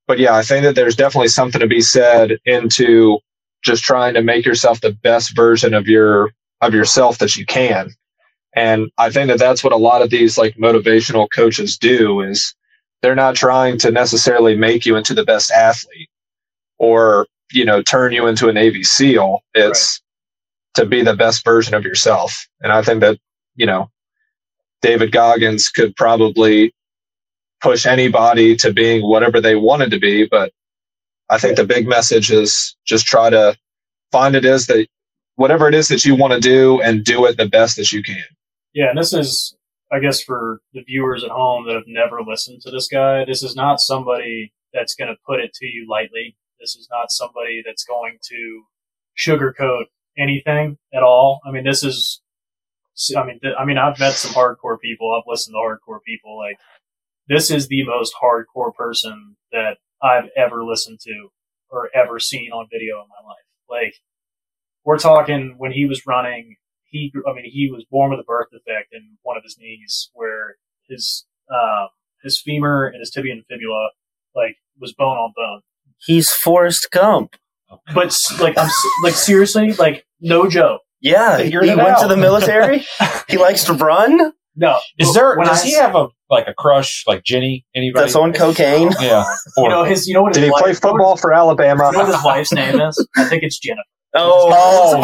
But 0.08 0.20
yeah, 0.20 0.36
I 0.36 0.44
think 0.44 0.64
that 0.64 0.76
there's 0.76 0.96
definitely 0.96 1.30
something 1.30 1.62
to 1.62 1.68
be 1.68 1.82
said 1.82 2.38
into 2.46 3.20
just 3.64 3.84
trying 3.84 4.14
to 4.16 4.24
make 4.24 4.46
yourself 4.46 4.82
the 4.82 4.92
best 4.92 5.36
version 5.36 5.74
of 5.74 5.88
your 5.88 6.32
of 6.66 6.74
yourself 6.74 7.18
that 7.20 7.36
you 7.36 7.46
can. 7.46 7.92
And 8.56 8.90
I 8.98 9.10
think 9.10 9.28
that 9.28 9.40
that's 9.40 9.64
what 9.64 9.74
a 9.74 9.78
lot 9.78 10.02
of 10.02 10.10
these 10.10 10.38
like 10.38 10.56
motivational 10.56 11.28
coaches 11.34 11.78
do 11.78 12.22
is 12.22 12.56
they're 13.02 13.16
not 13.16 13.36
trying 13.36 13.78
to 13.80 13.92
necessarily 13.92 14.56
make 14.56 14.86
you 14.86 14.96
into 14.96 15.14
the 15.14 15.26
best 15.26 15.52
athlete 15.52 16.10
or, 16.78 17.28
you 17.52 17.66
know, 17.66 17.82
turn 17.82 18.14
you 18.14 18.28
into 18.28 18.48
a 18.48 18.54
Navy 18.54 18.84
SEAL. 18.84 19.42
It's 19.54 20.02
to 20.76 20.86
be 20.86 21.04
the 21.04 21.16
best 21.16 21.44
version 21.44 21.74
of 21.74 21.84
yourself. 21.84 22.48
And 22.62 22.72
I 22.72 22.82
think 22.82 23.02
that, 23.02 23.18
you 23.56 23.66
know, 23.66 23.90
David 24.82 25.12
Goggins 25.12 25.70
could 25.70 25.96
probably 25.96 26.74
push 27.62 27.86
anybody 27.86 28.56
to 28.58 28.72
being 28.72 29.02
whatever 29.02 29.42
they 29.42 29.56
wanted 29.56 29.92
to 29.92 30.00
be. 30.00 30.28
But 30.28 30.52
I 31.30 31.40
think 31.40 31.58
the 31.58 31.66
big 31.66 31.88
message 31.88 32.32
is 32.32 32.76
just 32.86 33.06
try 33.06 33.30
to 33.30 33.58
find 34.12 34.36
it 34.36 34.46
is 34.46 34.68
that 34.68 34.88
whatever 35.36 35.68
it 35.68 35.76
is 35.76 35.88
that 35.90 36.06
you 36.06 36.16
want 36.16 36.34
to 36.34 36.40
do 36.40 36.82
and 36.82 37.04
do 37.04 37.26
it 37.26 37.38
the 37.38 37.48
best 37.48 37.78
that 37.78 37.92
you 37.92 38.02
can. 38.04 38.24
Yeah, 38.74 38.90
and 38.90 38.98
this 38.98 39.14
is, 39.14 39.56
I 39.92 40.00
guess, 40.00 40.22
for 40.22 40.62
the 40.74 40.84
viewers 40.84 41.24
at 41.24 41.32
home 41.32 41.66
that 41.68 41.76
have 41.76 41.88
never 41.88 42.22
listened 42.22 42.62
to 42.62 42.72
this 42.72 42.88
guy, 42.88 43.24
this 43.26 43.44
is 43.44 43.56
not 43.56 43.80
somebody 43.80 44.54
that's 44.74 44.96
going 44.96 45.10
to 45.10 45.16
put 45.26 45.40
it 45.40 45.54
to 45.56 45.66
you 45.66 45.88
lightly. 45.90 46.36
This 46.60 46.76
is 46.76 46.88
not 46.92 47.12
somebody 47.12 47.64
that's 47.66 47.86
going 47.86 48.18
to 48.30 48.64
sugarcoat 49.18 49.86
anything 50.18 50.78
at 50.94 51.04
all. 51.04 51.40
I 51.46 51.52
mean, 51.52 51.64
this 51.64 51.84
is, 51.84 52.22
I 53.16 53.26
mean, 53.26 53.40
th- 53.42 53.56
I 53.58 53.66
mean, 53.66 53.78
I've 53.78 54.00
met 54.00 54.14
some 54.14 54.34
hardcore 54.34 54.80
people. 54.80 55.14
I've 55.14 55.30
listened 55.30 55.54
to 55.54 55.58
hardcore 55.58 56.00
people. 56.06 56.38
Like, 56.38 56.58
this 57.28 57.52
is 57.52 57.68
the 57.68 57.86
most 57.86 58.14
hardcore 58.22 58.74
person 58.74 59.36
that 59.52 59.78
I've 60.02 60.30
ever 60.36 60.64
listened 60.64 61.00
to 61.02 61.30
or 61.70 61.90
ever 61.96 62.20
seen 62.20 62.52
on 62.52 62.68
video 62.72 63.02
in 63.02 63.08
my 63.10 63.28
life. 63.28 63.46
Like, 63.70 63.96
we're 64.86 64.98
talking 64.98 65.56
when 65.58 65.72
he 65.72 65.86
was 65.86 66.04
running 66.08 66.56
he 66.86 67.12
I 67.28 67.34
mean 67.34 67.46
he 67.46 67.70
was 67.72 67.86
born 67.92 68.12
with 68.12 68.20
a 68.20 68.24
birth 68.24 68.48
defect 68.52 68.94
in 68.94 69.18
one 69.24 69.38
of 69.38 69.44
his 69.44 69.58
knees 69.60 70.10
where 70.14 70.56
his 70.88 71.26
um, 71.52 71.90
his 72.24 72.40
femur 72.42 72.88
and 72.88 73.00
his 73.00 73.10
tibia 73.12 73.34
and 73.34 73.44
fibula 73.50 73.90
like 74.36 74.56
was 74.80 74.94
bone 74.94 75.18
on 75.18 75.34
bone. 75.36 75.62
He's 76.00 76.32
Forrest 76.32 76.90
Gump. 76.92 77.36
But 77.94 78.16
like 78.40 78.58
I'm 78.58 78.70
like 79.04 79.14
seriously 79.14 79.74
like 79.74 80.06
no 80.22 80.48
joke. 80.48 80.82
Yeah, 81.02 81.40
he, 81.40 81.50
he 81.50 81.58
went 81.58 81.80
out. 81.82 82.02
to 82.02 82.08
the 82.08 82.18
military. 82.18 82.86
he 83.28 83.38
likes 83.38 83.66
to 83.66 83.74
run. 83.74 84.34
No. 84.56 84.80
Is 84.98 85.14
there? 85.14 85.36
when 85.36 85.48
Does 85.48 85.64
I 85.64 85.66
he 85.66 85.74
have 85.76 85.96
a 85.96 86.08
like 86.30 86.48
a 86.48 86.54
crush 86.54 87.04
like 87.06 87.24
Jenny? 87.24 87.66
Anybody? 87.76 88.04
That's 88.04 88.16
on 88.16 88.34
cocaine. 88.34 88.92
Yeah. 89.02 89.26
You 89.58 89.68
know 89.70 89.84
his 89.84 90.08
you 90.08 90.14
know 90.14 90.24
what 90.24 90.30
his 90.30 90.38
Did 90.38 90.46
he 90.46 90.52
wife, 90.52 90.62
play 90.62 90.70
you 90.70 90.74
know 90.76 90.80
football 90.80 91.18
for 91.18 91.34
Alabama? 91.34 91.88
You 91.88 91.92
know 91.92 91.98
what 92.00 92.08
his 92.16 92.24
wife's 92.24 92.54
name 92.54 92.80
is? 92.80 93.08
I 93.18 93.26
think 93.26 93.44
it's 93.44 93.60
Jennifer. 93.60 93.84
Oh, 94.16 94.50
Oh, 94.98 95.02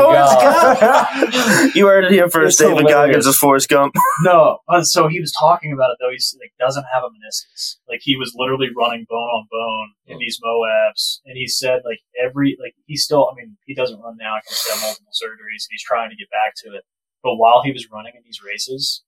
God. 0.80 1.72
You 1.76 1.88
heard 1.88 2.06
it 2.06 2.12
here 2.12 2.30
first. 2.30 2.60
It's 2.60 2.70
David 2.70 2.88
hilarious. 2.88 2.94
Goggins 2.94 3.28
is 3.28 3.38
Forrest 3.38 3.70
Gump. 3.70 3.96
No, 4.24 4.60
uh, 4.68 4.84
so 4.84 5.08
he 5.08 5.20
was 5.20 5.32
talking 5.32 5.74
about 5.74 5.90
it 5.92 5.98
though. 6.00 6.12
He's 6.12 6.36
like 6.40 6.54
doesn't 6.60 6.86
have 6.94 7.04
a 7.04 7.08
meniscus. 7.10 7.78
Like 7.90 8.02
he 8.04 8.16
was 8.16 8.34
literally 8.36 8.70
running 8.78 9.06
bone 9.10 9.18
on 9.30 9.48
bone 9.50 9.90
in 10.06 10.20
these 10.20 10.40
Moabs, 10.44 11.20
and 11.26 11.36
he 11.38 11.48
said 11.48 11.82
like 11.86 12.00
every 12.22 12.56
like 12.62 12.76
he 12.86 12.96
still. 12.98 13.30
I 13.32 13.36
mean, 13.36 13.58
he 13.66 13.74
doesn't 13.74 14.00
run 14.00 14.18
now 14.20 14.36
because 14.38 14.62
he's 14.62 14.74
had 14.74 14.86
multiple 14.86 15.12
surgeries, 15.12 15.66
and 15.66 15.72
he's 15.72 15.82
trying 15.84 16.10
to 16.12 16.16
get 16.16 16.30
back 16.30 16.54
to 16.64 16.76
it. 16.76 16.84
But 17.24 17.36
while 17.36 17.64
he 17.64 17.72
was 17.72 17.90
running 17.92 18.14
in 18.16 18.22
these 18.24 18.42
races, 18.46 19.04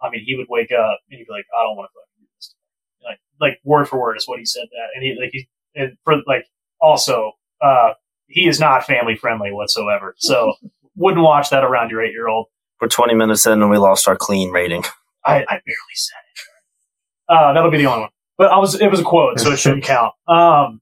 I 0.00 0.10
mean, 0.10 0.22
he 0.26 0.34
would 0.34 0.46
wake 0.48 0.72
up 0.72 0.98
and 1.10 1.18
he'd 1.18 1.26
be 1.26 1.32
like, 1.32 1.46
"I 1.56 1.62
don't 1.62 1.76
want 1.76 1.90
to 1.90 1.94
fucking 1.94 2.18
do 2.18 2.26
this." 2.36 2.54
Like 3.04 3.20
like 3.40 3.60
word 3.64 3.88
for 3.88 4.00
word 4.00 4.16
is 4.16 4.26
what 4.26 4.40
he 4.40 4.44
said 4.44 4.66
that, 4.72 4.88
and 4.96 5.04
he 5.04 5.16
like 5.20 5.30
he 5.32 5.48
and 5.76 5.96
for 6.04 6.16
like 6.26 6.46
also 6.80 7.32
uh 7.60 7.92
he 8.32 8.48
is 8.48 8.58
not 8.58 8.84
family 8.84 9.16
friendly 9.16 9.52
whatsoever. 9.52 10.14
So 10.18 10.54
wouldn't 10.96 11.22
watch 11.22 11.50
that 11.50 11.64
around 11.64 11.90
your 11.90 12.02
eight 12.02 12.12
year 12.12 12.28
old. 12.28 12.46
We're 12.80 12.88
20 12.88 13.14
minutes 13.14 13.46
in 13.46 13.62
and 13.62 13.70
we 13.70 13.78
lost 13.78 14.08
our 14.08 14.16
clean 14.16 14.50
rating. 14.50 14.84
I, 15.24 15.36
I 15.36 15.44
barely 15.46 15.94
said 15.94 16.18
it. 16.34 16.42
Uh, 17.28 17.52
that'll 17.52 17.70
be 17.70 17.78
the 17.78 17.86
only 17.86 18.00
one. 18.02 18.10
But 18.36 18.50
I 18.50 18.58
was, 18.58 18.80
it 18.80 18.90
was 18.90 18.98
a 18.98 19.04
quote, 19.04 19.38
so 19.38 19.52
it 19.52 19.58
shouldn't 19.58 19.84
count. 19.84 20.14
Um, 20.26 20.80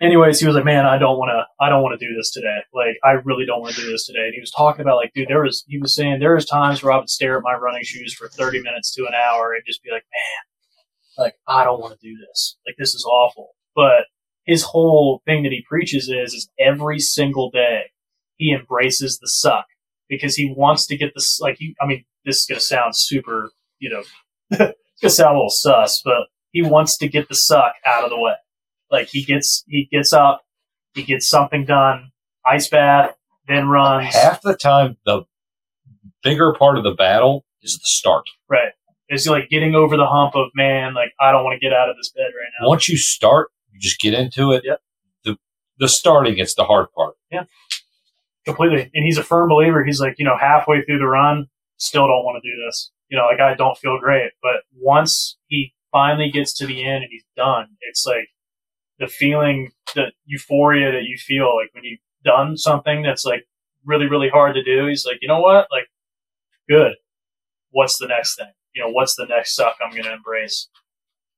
anyways, 0.00 0.40
he 0.40 0.46
was 0.46 0.54
like, 0.54 0.64
man, 0.64 0.84
I 0.84 0.98
don't 0.98 1.16
want 1.16 1.30
to, 1.30 1.64
I 1.64 1.70
don't 1.70 1.82
want 1.82 1.98
to 1.98 2.06
do 2.06 2.14
this 2.14 2.30
today. 2.30 2.58
Like, 2.74 2.96
I 3.02 3.12
really 3.12 3.46
don't 3.46 3.62
want 3.62 3.74
to 3.74 3.80
do 3.80 3.90
this 3.90 4.06
today. 4.06 4.24
And 4.26 4.34
he 4.34 4.40
was 4.40 4.50
talking 4.50 4.82
about 4.82 4.96
like, 4.96 5.12
dude, 5.14 5.28
there 5.28 5.42
was, 5.42 5.64
he 5.66 5.78
was 5.78 5.94
saying 5.94 6.20
there 6.20 6.34
was 6.34 6.44
times 6.44 6.82
where 6.82 6.92
I 6.92 6.98
would 6.98 7.08
stare 7.08 7.38
at 7.38 7.42
my 7.42 7.54
running 7.54 7.84
shoes 7.84 8.12
for 8.12 8.28
30 8.28 8.60
minutes 8.60 8.92
to 8.94 9.02
an 9.02 9.14
hour 9.14 9.54
and 9.54 9.62
just 9.66 9.82
be 9.82 9.90
like, 9.90 10.04
man, 10.12 11.24
like, 11.24 11.34
I 11.46 11.64
don't 11.64 11.80
want 11.80 11.98
to 11.98 12.06
do 12.06 12.16
this. 12.16 12.56
Like, 12.66 12.76
this 12.78 12.94
is 12.94 13.04
awful. 13.04 13.50
But 13.74 14.04
his 14.44 14.62
whole 14.62 15.22
thing 15.26 15.42
that 15.44 15.52
he 15.52 15.64
preaches 15.68 16.08
is, 16.08 16.34
is 16.34 16.50
every 16.58 16.98
single 16.98 17.50
day 17.50 17.84
he 18.36 18.52
embraces 18.52 19.18
the 19.18 19.28
suck 19.28 19.66
because 20.08 20.34
he 20.34 20.52
wants 20.56 20.86
to 20.86 20.96
get 20.96 21.12
this, 21.14 21.38
like, 21.40 21.56
he, 21.58 21.74
I 21.80 21.86
mean, 21.86 22.04
this 22.24 22.38
is 22.38 22.46
going 22.46 22.58
to 22.58 22.64
sound 22.64 22.96
super, 22.96 23.50
you 23.78 23.90
know, 23.90 24.02
it's 24.50 24.76
gonna 25.02 25.10
sound 25.10 25.36
a 25.36 25.38
little 25.38 25.50
sus, 25.50 26.02
but 26.04 26.28
he 26.50 26.62
wants 26.62 26.96
to 26.98 27.08
get 27.08 27.28
the 27.28 27.34
suck 27.34 27.74
out 27.86 28.04
of 28.04 28.10
the 28.10 28.18
way. 28.18 28.34
Like 28.90 29.08
he 29.08 29.24
gets 29.24 29.64
he 29.66 29.88
gets 29.90 30.12
up, 30.12 30.42
he 30.94 31.02
gets 31.02 31.28
something 31.28 31.64
done, 31.64 32.12
ice 32.46 32.68
bath, 32.68 33.16
then 33.48 33.68
runs. 33.68 34.14
half 34.14 34.42
the 34.42 34.54
time 34.54 34.96
the 35.06 35.22
bigger 36.22 36.54
part 36.58 36.78
of 36.78 36.84
the 36.84 36.92
battle 36.92 37.44
is 37.62 37.74
the 37.74 37.84
start. 37.84 38.24
Right. 38.48 38.72
It's 39.08 39.26
like 39.26 39.48
getting 39.48 39.74
over 39.74 39.96
the 39.96 40.06
hump 40.06 40.34
of 40.36 40.50
man, 40.54 40.94
like 40.94 41.12
I 41.20 41.32
don't 41.32 41.44
want 41.44 41.60
to 41.60 41.66
get 41.66 41.74
out 41.74 41.88
of 41.88 41.96
this 41.96 42.12
bed 42.14 42.22
right 42.22 42.50
now. 42.60 42.68
Once 42.68 42.88
you 42.88 42.96
start, 42.96 43.50
you 43.72 43.80
just 43.80 44.00
get 44.00 44.14
into 44.14 44.52
it. 44.52 44.62
Yep. 44.64 44.80
The 45.24 45.36
the 45.78 45.88
starting 45.88 46.38
is 46.38 46.54
the 46.54 46.64
hard 46.64 46.86
part. 46.94 47.14
Yeah. 47.30 47.44
Completely. 48.44 48.90
And 48.94 49.04
he's 49.04 49.18
a 49.18 49.22
firm 49.22 49.48
believer. 49.48 49.84
He's 49.84 50.00
like, 50.00 50.16
you 50.18 50.24
know, 50.24 50.36
halfway 50.38 50.82
through 50.82 50.98
the 50.98 51.06
run, 51.06 51.46
still 51.76 52.06
don't 52.06 52.24
want 52.24 52.42
to 52.42 52.48
do 52.48 52.54
this. 52.66 52.90
You 53.08 53.18
know, 53.18 53.26
like 53.26 53.40
I 53.40 53.54
don't 53.54 53.78
feel 53.78 53.98
great. 54.00 54.32
But 54.42 54.62
once 54.76 55.36
he 55.46 55.74
finally 55.92 56.30
gets 56.30 56.52
to 56.58 56.66
the 56.66 56.84
end 56.84 57.04
and 57.04 57.08
he's 57.10 57.24
done, 57.36 57.68
it's 57.82 58.04
like 58.06 58.28
the 58.98 59.06
feeling, 59.06 59.70
the 59.94 60.12
euphoria 60.24 60.92
that 60.92 61.04
you 61.04 61.16
feel 61.18 61.54
like 61.56 61.72
when 61.72 61.84
you've 61.84 62.00
done 62.24 62.56
something 62.56 63.02
that's 63.02 63.24
like 63.24 63.46
really, 63.84 64.06
really 64.06 64.28
hard 64.28 64.54
to 64.54 64.62
do. 64.62 64.86
He's 64.86 65.04
like, 65.06 65.18
you 65.20 65.28
know 65.28 65.40
what? 65.40 65.66
Like, 65.70 65.88
good. 66.68 66.94
What's 67.70 67.98
the 67.98 68.06
next 68.06 68.36
thing? 68.36 68.52
You 68.74 68.82
know, 68.82 68.90
what's 68.90 69.16
the 69.16 69.26
next 69.26 69.54
suck 69.54 69.76
I'm 69.84 69.90
going 69.90 70.04
to 70.04 70.12
embrace? 70.12 70.68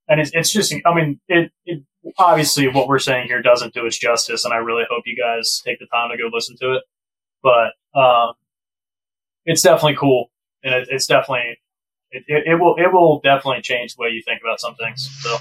And 0.09 0.21
it's, 0.21 0.31
it's 0.35 0.53
just, 0.53 0.75
I 0.85 0.95
mean, 0.95 1.21
it, 1.29 1.53
it, 1.65 1.83
obviously 2.19 2.69
what 2.69 2.89
we're 2.89 2.99
saying 2.99 3.29
here 3.29 3.43
doesn't 3.43 3.75
do 3.75 3.87
its 3.87 3.99
justice. 3.99 4.45
And 4.45 4.53
I 4.55 4.59
really 4.59 4.85
hope 4.91 5.05
you 5.07 5.17
guys 5.17 5.63
take 5.65 5.79
the 5.79 5.87
time 5.87 6.11
to 6.11 6.17
go 6.17 6.29
listen 6.33 6.57
to 6.61 6.75
it 6.75 6.83
but 7.45 7.75
um, 7.95 8.33
it's 9.45 9.63
definitely 9.63 9.97
cool, 9.97 10.31
and 10.65 10.75
it, 10.75 10.89
it's 10.91 11.07
definitely 11.07 11.59
it, 12.11 12.25
it, 12.27 12.43
it 12.47 12.55
will 12.57 12.75
it 12.79 12.91
will 12.93 13.21
definitely 13.23 13.61
change 13.63 13.95
the 13.95 14.03
way 14.03 14.09
you 14.09 14.23
think 14.27 14.41
about 14.43 14.59
some 14.59 14.75
things. 14.75 15.09
So 15.21 15.37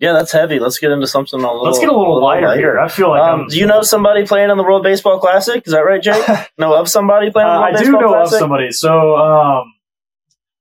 Yeah, 0.00 0.12
that's 0.12 0.32
heavy. 0.32 0.58
Let's 0.58 0.78
get 0.78 0.90
into 0.90 1.06
something 1.06 1.38
a 1.38 1.42
little 1.42 1.62
let's 1.62 1.78
get 1.78 1.88
a 1.88 1.96
little 1.96 2.20
lighter, 2.20 2.54
here. 2.56 2.80
I 2.80 2.88
feel 2.88 3.10
like 3.10 3.22
Um, 3.22 3.42
I'm. 3.42 3.46
do 3.46 3.58
you 3.58 3.66
know 3.66 3.82
somebody 3.82 4.26
playing 4.26 4.50
in 4.50 4.56
the 4.56 4.64
World 4.64 4.82
Baseball 4.82 5.20
Classic? 5.20 5.62
Is 5.64 5.72
that 5.72 5.80
right, 5.80 6.02
Jake? 6.02 6.22
know 6.58 6.74
of 6.74 6.88
somebody 6.88 7.30
playing 7.30 7.48
in 7.48 7.54
the 7.54 7.60
Uh, 7.60 7.62
I 7.62 7.82
do 7.82 7.92
know 7.92 8.20
of 8.20 8.28
somebody. 8.28 8.72
So 8.72 9.16
um, 9.16 9.72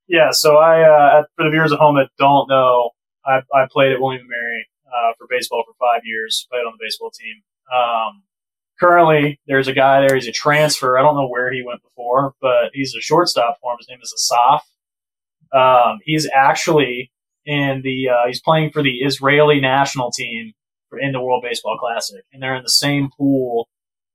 yeah. 0.08 0.29
So 0.32 0.58
I 0.58 0.82
uh, 0.84 1.23
for 1.36 1.45
the 1.45 1.49
viewers 1.49 1.71
at 1.73 1.79
home 1.79 1.95
that 1.95 2.10
don't 2.19 2.47
know, 2.47 2.91
I, 3.29 3.37
I 3.53 3.67
played 3.71 3.91
at 3.91 4.01
William 4.01 4.27
Mary 4.27 4.67
uh, 4.87 5.13
for 5.17 5.27
baseball 5.29 5.63
for 5.65 5.73
five 5.79 6.01
years. 6.03 6.47
Played 6.51 6.61
on 6.61 6.73
the 6.77 6.83
baseball 6.83 7.11
team. 7.11 7.43
Um, 7.73 8.23
currently, 8.79 9.39
there's 9.47 9.67
a 9.67 9.73
guy 9.73 10.01
there. 10.01 10.15
He's 10.15 10.27
a 10.27 10.31
transfer. 10.31 10.97
I 10.97 11.01
don't 11.01 11.15
know 11.15 11.27
where 11.27 11.51
he 11.51 11.63
went 11.65 11.81
before, 11.83 12.33
but 12.41 12.71
he's 12.73 12.95
a 12.95 13.01
shortstop 13.01 13.57
for 13.61 13.73
him. 13.73 13.77
His 13.79 13.89
name 13.89 13.99
is 14.01 14.13
Asaf. 14.13 14.65
Um, 15.53 15.99
he's 16.03 16.27
actually 16.33 17.11
in 17.45 17.81
the. 17.83 18.09
Uh, 18.09 18.27
he's 18.27 18.41
playing 18.41 18.71
for 18.71 18.81
the 18.81 18.99
Israeli 18.99 19.59
national 19.59 20.11
team 20.11 20.53
in 20.99 21.11
the 21.11 21.21
World 21.21 21.43
Baseball 21.47 21.77
Classic, 21.79 22.23
and 22.33 22.41
they're 22.41 22.55
in 22.55 22.63
the 22.63 22.69
same 22.69 23.09
pool 23.15 23.69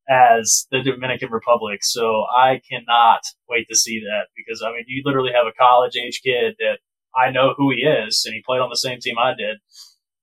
as 0.09 0.67
the 0.71 0.81
Dominican 0.83 1.31
Republic. 1.31 1.79
So 1.83 2.25
I 2.35 2.61
cannot 2.69 3.21
wait 3.49 3.67
to 3.69 3.75
see 3.75 4.01
that 4.01 4.27
because 4.35 4.61
I 4.61 4.71
mean, 4.71 4.85
you 4.87 5.01
literally 5.05 5.31
have 5.33 5.47
a 5.47 5.53
college 5.53 5.95
age 5.95 6.21
kid 6.23 6.55
that 6.59 6.79
I 7.15 7.31
know 7.31 7.53
who 7.57 7.71
he 7.71 7.77
is, 7.77 8.23
and 8.25 8.33
he 8.35 8.41
played 8.45 8.59
on 8.61 8.69
the 8.69 8.75
same 8.77 8.99
team 8.99 9.15
I 9.17 9.33
did. 9.37 9.57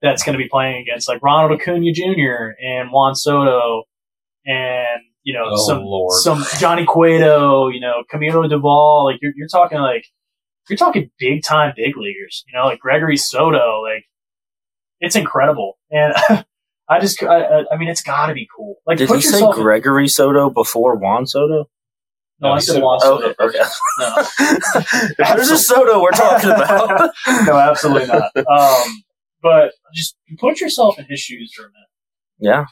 That's 0.02 0.22
going 0.24 0.36
to 0.36 0.42
be 0.42 0.48
playing 0.48 0.82
against 0.82 1.08
like 1.08 1.22
Ronald 1.22 1.58
Acuna 1.60 1.92
Jr. 1.92 2.54
and 2.60 2.90
Juan 2.90 3.14
Soto, 3.14 3.84
and 4.44 5.00
you 5.22 5.34
know 5.34 5.44
Oh, 5.52 5.66
some 5.68 5.82
Lord. 5.84 6.12
some 6.22 6.44
Johnny 6.58 6.84
Cueto, 6.84 7.68
you 7.68 7.80
know 7.80 8.02
Camilo 8.12 8.50
Doval. 8.50 9.04
Like 9.04 9.18
you're 9.22 9.32
you're 9.36 9.48
talking 9.48 9.78
like 9.78 10.04
you're 10.68 10.76
talking 10.76 11.10
big 11.18 11.42
time 11.44 11.72
big 11.76 11.96
leaguers. 11.96 12.44
You 12.48 12.58
know 12.58 12.66
like 12.66 12.80
Gregory 12.80 13.16
Soto. 13.16 13.80
Like 13.82 14.04
it's 15.00 15.16
incredible, 15.16 15.78
and 15.90 16.14
I 16.88 17.00
just 17.00 17.22
I, 17.22 17.62
I- 17.72 17.76
mean 17.76 17.88
it's 17.88 18.02
got 18.02 18.26
to 18.26 18.34
be 18.34 18.48
cool. 18.56 18.76
Like 18.86 18.98
Did 18.98 19.08
put 19.08 19.16
he 19.16 19.22
say. 19.22 19.40
Gregory 19.52 20.08
Soto 20.08 20.50
before 20.50 20.96
Juan 20.96 21.26
Soto? 21.26 21.68
No, 22.42 22.48
No, 22.48 22.52
I 22.54 22.56
he 22.56 22.60
said 22.62 22.74
said 22.74 22.82
Juan 22.82 22.98
Oh, 23.02 23.34
okay. 23.40 23.58
No. 23.98 25.14
there's 25.34 25.50
a 25.50 25.58
Soto 25.58 26.02
we're 26.02 26.10
talking 26.10 26.50
about. 26.50 27.10
no, 27.46 27.56
absolutely 27.56 28.08
not. 28.08 28.30
Um, 28.36 29.02
but 29.42 29.72
just 29.94 30.16
put 30.38 30.60
yourself 30.60 30.98
in 30.98 31.06
his 31.08 31.20
shoes 31.20 31.52
for 31.54 31.62
a 31.62 31.68
minute. 31.68 31.88
yeah. 32.38 32.64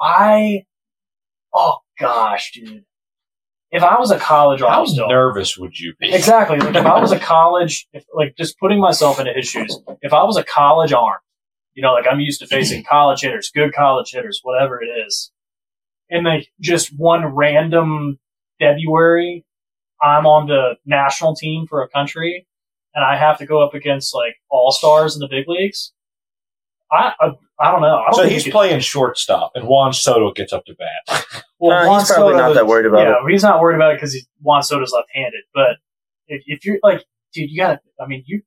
I, 0.00 0.62
oh 1.52 1.78
gosh, 1.98 2.52
dude. 2.54 2.84
If 3.70 3.82
I 3.82 3.98
was 3.98 4.10
a 4.10 4.18
college 4.18 4.60
How 4.60 4.68
arm 4.68 4.86
still, 4.86 5.08
nervous 5.08 5.58
would 5.58 5.78
you 5.78 5.92
be? 6.00 6.12
exactly. 6.14 6.58
Like 6.58 6.74
if 6.74 6.86
I 6.86 7.00
was 7.00 7.12
a 7.12 7.18
college, 7.18 7.86
if, 7.92 8.04
like 8.14 8.34
just 8.38 8.58
putting 8.58 8.80
myself 8.80 9.18
into 9.20 9.32
his 9.34 9.46
shoes. 9.48 9.76
If 10.00 10.12
I 10.14 10.22
was 10.24 10.36
a 10.38 10.44
college 10.44 10.92
arm, 10.92 11.18
you 11.74 11.82
know, 11.82 11.92
like 11.92 12.06
I'm 12.10 12.20
used 12.20 12.40
to 12.40 12.46
facing 12.46 12.82
college 12.84 13.20
hitters, 13.20 13.50
good 13.54 13.74
college 13.74 14.10
hitters, 14.12 14.40
whatever 14.42 14.80
it 14.82 14.86
is, 15.06 15.30
and 16.10 16.24
like 16.24 16.48
just 16.60 16.96
one 16.96 17.26
random 17.26 18.18
February, 18.60 19.44
I'm 20.02 20.26
on 20.26 20.46
the 20.48 20.76
national 20.86 21.34
team 21.34 21.66
for 21.68 21.82
a 21.82 21.88
country, 21.88 22.46
and 22.94 23.04
I 23.04 23.16
have 23.16 23.38
to 23.38 23.46
go 23.46 23.62
up 23.62 23.74
against 23.74 24.14
like 24.14 24.36
all 24.50 24.70
stars 24.72 25.14
in 25.14 25.20
the 25.20 25.28
big 25.28 25.46
leagues. 25.48 25.92
I 26.90 27.12
I, 27.20 27.30
I 27.60 27.70
don't 27.72 27.82
know. 27.82 27.96
I 27.98 28.04
don't 28.10 28.14
So 28.14 28.24
he's 28.28 28.46
you 28.46 28.52
could- 28.52 28.56
playing 28.56 28.80
shortstop, 28.80 29.52
and 29.54 29.66
Juan 29.66 29.92
Soto 29.92 30.32
gets 30.32 30.52
up 30.52 30.64
to 30.66 30.74
bat. 30.74 31.24
Well, 31.60 31.76
Uh, 31.76 31.86
Juan 31.88 31.98
he's 32.00 32.08
probably 32.12 32.34
Soto- 32.34 32.46
not 32.46 32.54
that 32.54 32.66
worried 32.68 32.86
about 32.86 33.00
yeah, 33.00 33.14
it. 33.26 33.32
he's 33.32 33.42
not 33.42 33.60
worried 33.60 33.74
about 33.74 33.90
it 33.90 33.96
because 33.96 34.16
Juan 34.40 34.62
Soto's 34.62 34.92
left-handed. 34.92 35.40
But 35.52 35.78
if, 36.28 36.44
if 36.46 36.64
you're 36.64 36.78
like, 36.84 37.04
dude, 37.34 37.50
you 37.50 37.60
got. 37.60 37.80
I 38.00 38.06
mean, 38.06 38.22
you 38.28 38.42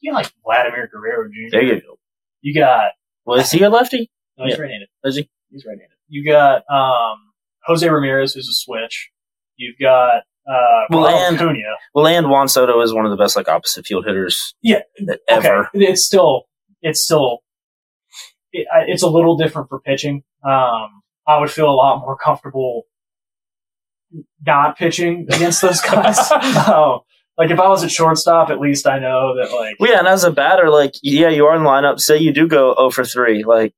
you 0.00 0.10
got 0.10 0.16
like 0.24 0.32
Vladimir 0.44 0.88
Guerrero 0.92 1.28
Jr. 1.28 1.50
There 1.52 1.62
you 1.62 1.80
go. 1.80 2.00
You 2.40 2.52
got. 2.60 2.90
Well, 3.24 3.38
is 3.38 3.52
he 3.52 3.62
a 3.62 3.70
lefty? 3.70 4.10
No, 4.36 4.46
he's 4.46 4.56
Yeah. 4.56 4.62
right-handed. 4.62 4.88
Is 5.04 5.14
he? 5.18 5.30
He's 5.52 5.64
right-handed. 5.64 5.96
You 6.08 6.24
got 6.28 6.64
um, 6.68 7.18
Jose 7.66 7.88
Ramirez, 7.88 8.34
who's 8.34 8.48
a 8.48 8.52
switch. 8.54 9.12
You've 9.58 9.76
got 9.78 10.22
uh, 10.48 10.86
Well, 10.88 11.04
Ronald 11.04 11.40
and-. 11.40 11.64
Well, 11.94 12.06
and 12.06 12.30
Juan 12.30 12.48
Soto 12.48 12.80
is 12.80 12.94
one 12.94 13.04
of 13.04 13.10
the 13.10 13.16
best 13.16 13.36
like 13.36 13.48
opposite 13.48 13.84
field 13.86 14.06
hitters 14.06 14.54
Yeah, 14.62 14.80
ever. 15.28 15.68
Okay, 15.74 15.84
it's 15.84 16.06
still 16.06 16.44
it's 16.80 17.02
still 17.04 17.40
it, 18.52 18.66
it's 18.86 19.02
a 19.02 19.08
little 19.08 19.36
different 19.36 19.68
for 19.68 19.80
pitching. 19.80 20.22
Um, 20.44 21.02
I 21.26 21.38
would 21.38 21.50
feel 21.50 21.68
a 21.68 21.74
lot 21.74 22.00
more 22.00 22.16
comfortable 22.16 22.84
not 24.46 24.78
pitching 24.78 25.26
against 25.30 25.60
those 25.60 25.80
guys. 25.82 26.18
um, 26.68 27.00
like 27.36 27.50
if 27.50 27.60
I 27.60 27.68
was 27.68 27.84
at 27.84 27.90
shortstop, 27.90 28.50
at 28.50 28.58
least 28.58 28.86
I 28.86 28.98
know 28.98 29.36
that 29.36 29.52
like 29.52 29.76
Well, 29.78 29.90
yeah, 29.92 29.98
and 29.98 30.08
as 30.08 30.24
a 30.24 30.30
batter, 30.30 30.70
like 30.70 30.94
yeah, 31.02 31.28
you 31.28 31.46
are 31.46 31.56
in 31.56 31.62
the 31.62 31.68
lineup. 31.68 32.00
Say 32.00 32.18
you 32.18 32.32
do 32.32 32.48
go 32.48 32.74
0 32.76 32.90
for 32.90 33.04
three, 33.04 33.44
like 33.44 33.74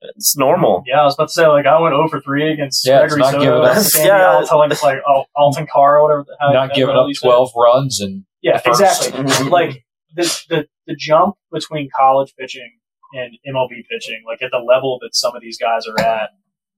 it's 0.00 0.36
normal. 0.36 0.82
Yeah, 0.86 1.00
I 1.00 1.04
was 1.04 1.14
about 1.14 1.28
to 1.28 1.32
say 1.32 1.46
like 1.46 1.66
I 1.66 1.80
went 1.80 1.92
0 1.94 2.08
for 2.08 2.20
three 2.20 2.52
against 2.52 2.86
Yeah, 2.86 3.00
Gregory 3.00 3.18
not 3.20 3.32
Soto, 3.32 3.44
giving 3.44 3.64
up- 3.64 3.76
Sandy 3.78 4.08
Yeah. 4.08 4.44
Alton, 4.50 4.78
like 4.82 4.98
Al- 5.08 5.26
Alton 5.36 5.66
Carr, 5.72 5.98
or 5.98 6.02
whatever. 6.04 6.24
the- 6.24 6.36
how- 6.40 6.52
Not 6.52 6.74
giving 6.74 6.94
up 6.96 7.08
you 7.08 7.14
say 7.14 7.26
it. 7.26 7.30
twelve 7.30 7.50
runs, 7.56 8.00
and 8.00 8.24
Yeah, 8.42 8.58
first. 8.58 8.80
exactly. 8.80 9.48
like 9.50 9.84
the, 10.14 10.22
the 10.48 10.68
the 10.86 10.94
jump 10.98 11.36
between 11.52 11.88
college 11.96 12.32
pitching 12.38 12.78
and 13.12 13.36
MLB 13.46 13.82
pitching, 13.90 14.22
like 14.26 14.40
at 14.42 14.50
the 14.50 14.58
level 14.58 14.98
that 15.02 15.14
some 15.14 15.34
of 15.34 15.42
these 15.42 15.58
guys 15.58 15.86
are 15.86 15.98
at, 16.00 16.30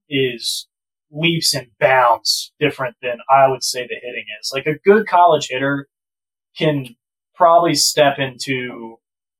is 0.09 0.67
leaps 1.11 1.53
and 1.53 1.67
bounds 1.79 2.53
different 2.59 2.95
than 3.01 3.17
I 3.29 3.47
would 3.49 3.63
say 3.63 3.81
the 3.83 3.95
hitting 4.01 4.25
is. 4.41 4.51
Like 4.53 4.65
a 4.65 4.75
good 4.79 5.07
college 5.07 5.47
hitter 5.49 5.87
can 6.57 6.95
probably 7.35 7.75
step 7.75 8.17
into 8.17 8.97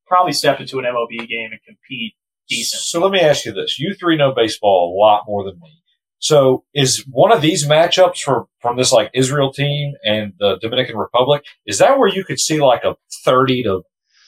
probably 0.07 0.33
step 0.33 0.59
into 0.59 0.79
an 0.79 0.85
MLB 0.85 1.27
game 1.27 1.51
and 1.51 1.59
compete 1.65 2.13
decent. 2.55 2.81
So 2.83 2.99
let 2.99 3.11
me 3.11 3.19
ask 3.19 3.45
you 3.45 3.51
this: 3.53 3.79
You 3.79 3.93
three 3.99 4.17
know 4.17 4.33
baseball 4.35 4.93
a 4.93 4.97
lot 4.99 5.23
more 5.27 5.43
than 5.43 5.59
me. 5.59 5.81
So 6.19 6.63
is 6.75 7.03
one 7.09 7.31
of 7.31 7.41
these 7.41 7.67
matchups 7.67 8.19
from 8.19 8.45
from 8.61 8.77
this 8.77 8.91
like 8.91 9.09
Israel 9.13 9.51
team 9.51 9.93
and 10.05 10.33
the 10.39 10.57
Dominican 10.61 10.97
Republic? 10.97 11.43
Is 11.65 11.79
that 11.79 11.97
where 11.97 12.09
you 12.09 12.23
could 12.23 12.39
see 12.39 12.61
like 12.61 12.83
a 12.83 12.95
thirty 13.25 13.63
to 13.63 13.81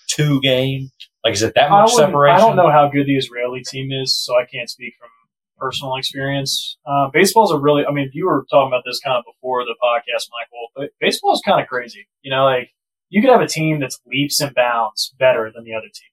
two 0.07 0.41
game? 0.41 0.89
Like, 1.23 1.33
is 1.35 1.43
it 1.43 1.53
that 1.55 1.69
much 1.69 1.91
wouldn't- 1.93 2.09
separation? 2.09 2.35
I 2.35 2.39
don't 2.47 2.55
know 2.55 2.71
how 2.71 2.89
good 2.89 3.05
the 3.07 3.15
Israeli 3.15 3.61
team 3.63 3.91
is, 3.91 4.17
so 4.17 4.33
I 4.33 4.45
can't 4.51 4.69
speak 4.69 4.93
from 4.99 5.09
personal 5.57 5.95
experience. 5.95 6.77
Uh, 6.85 7.07
baseball's 7.13 7.51
a 7.53 7.57
really, 7.57 7.85
I 7.85 7.91
mean, 7.93 8.09
you 8.13 8.25
were 8.25 8.45
talking 8.51 8.67
about 8.67 8.83
this 8.85 8.99
kind 8.99 9.15
of 9.17 9.23
before 9.23 9.63
the 9.63 9.75
podcast, 9.81 10.27
Michael, 10.37 10.67
but 10.75 10.89
baseball 10.99 11.31
is 11.33 11.41
kind 11.45 11.61
of 11.61 11.67
crazy. 11.67 12.07
You 12.23 12.31
know, 12.31 12.43
like 12.43 12.71
you 13.09 13.21
could 13.21 13.29
have 13.31 13.39
a 13.39 13.47
team 13.47 13.79
that's 13.79 13.99
leaps 14.05 14.41
and 14.41 14.53
bounds 14.53 15.13
better 15.17 15.49
than 15.53 15.63
the 15.63 15.73
other 15.73 15.87
team, 15.87 16.11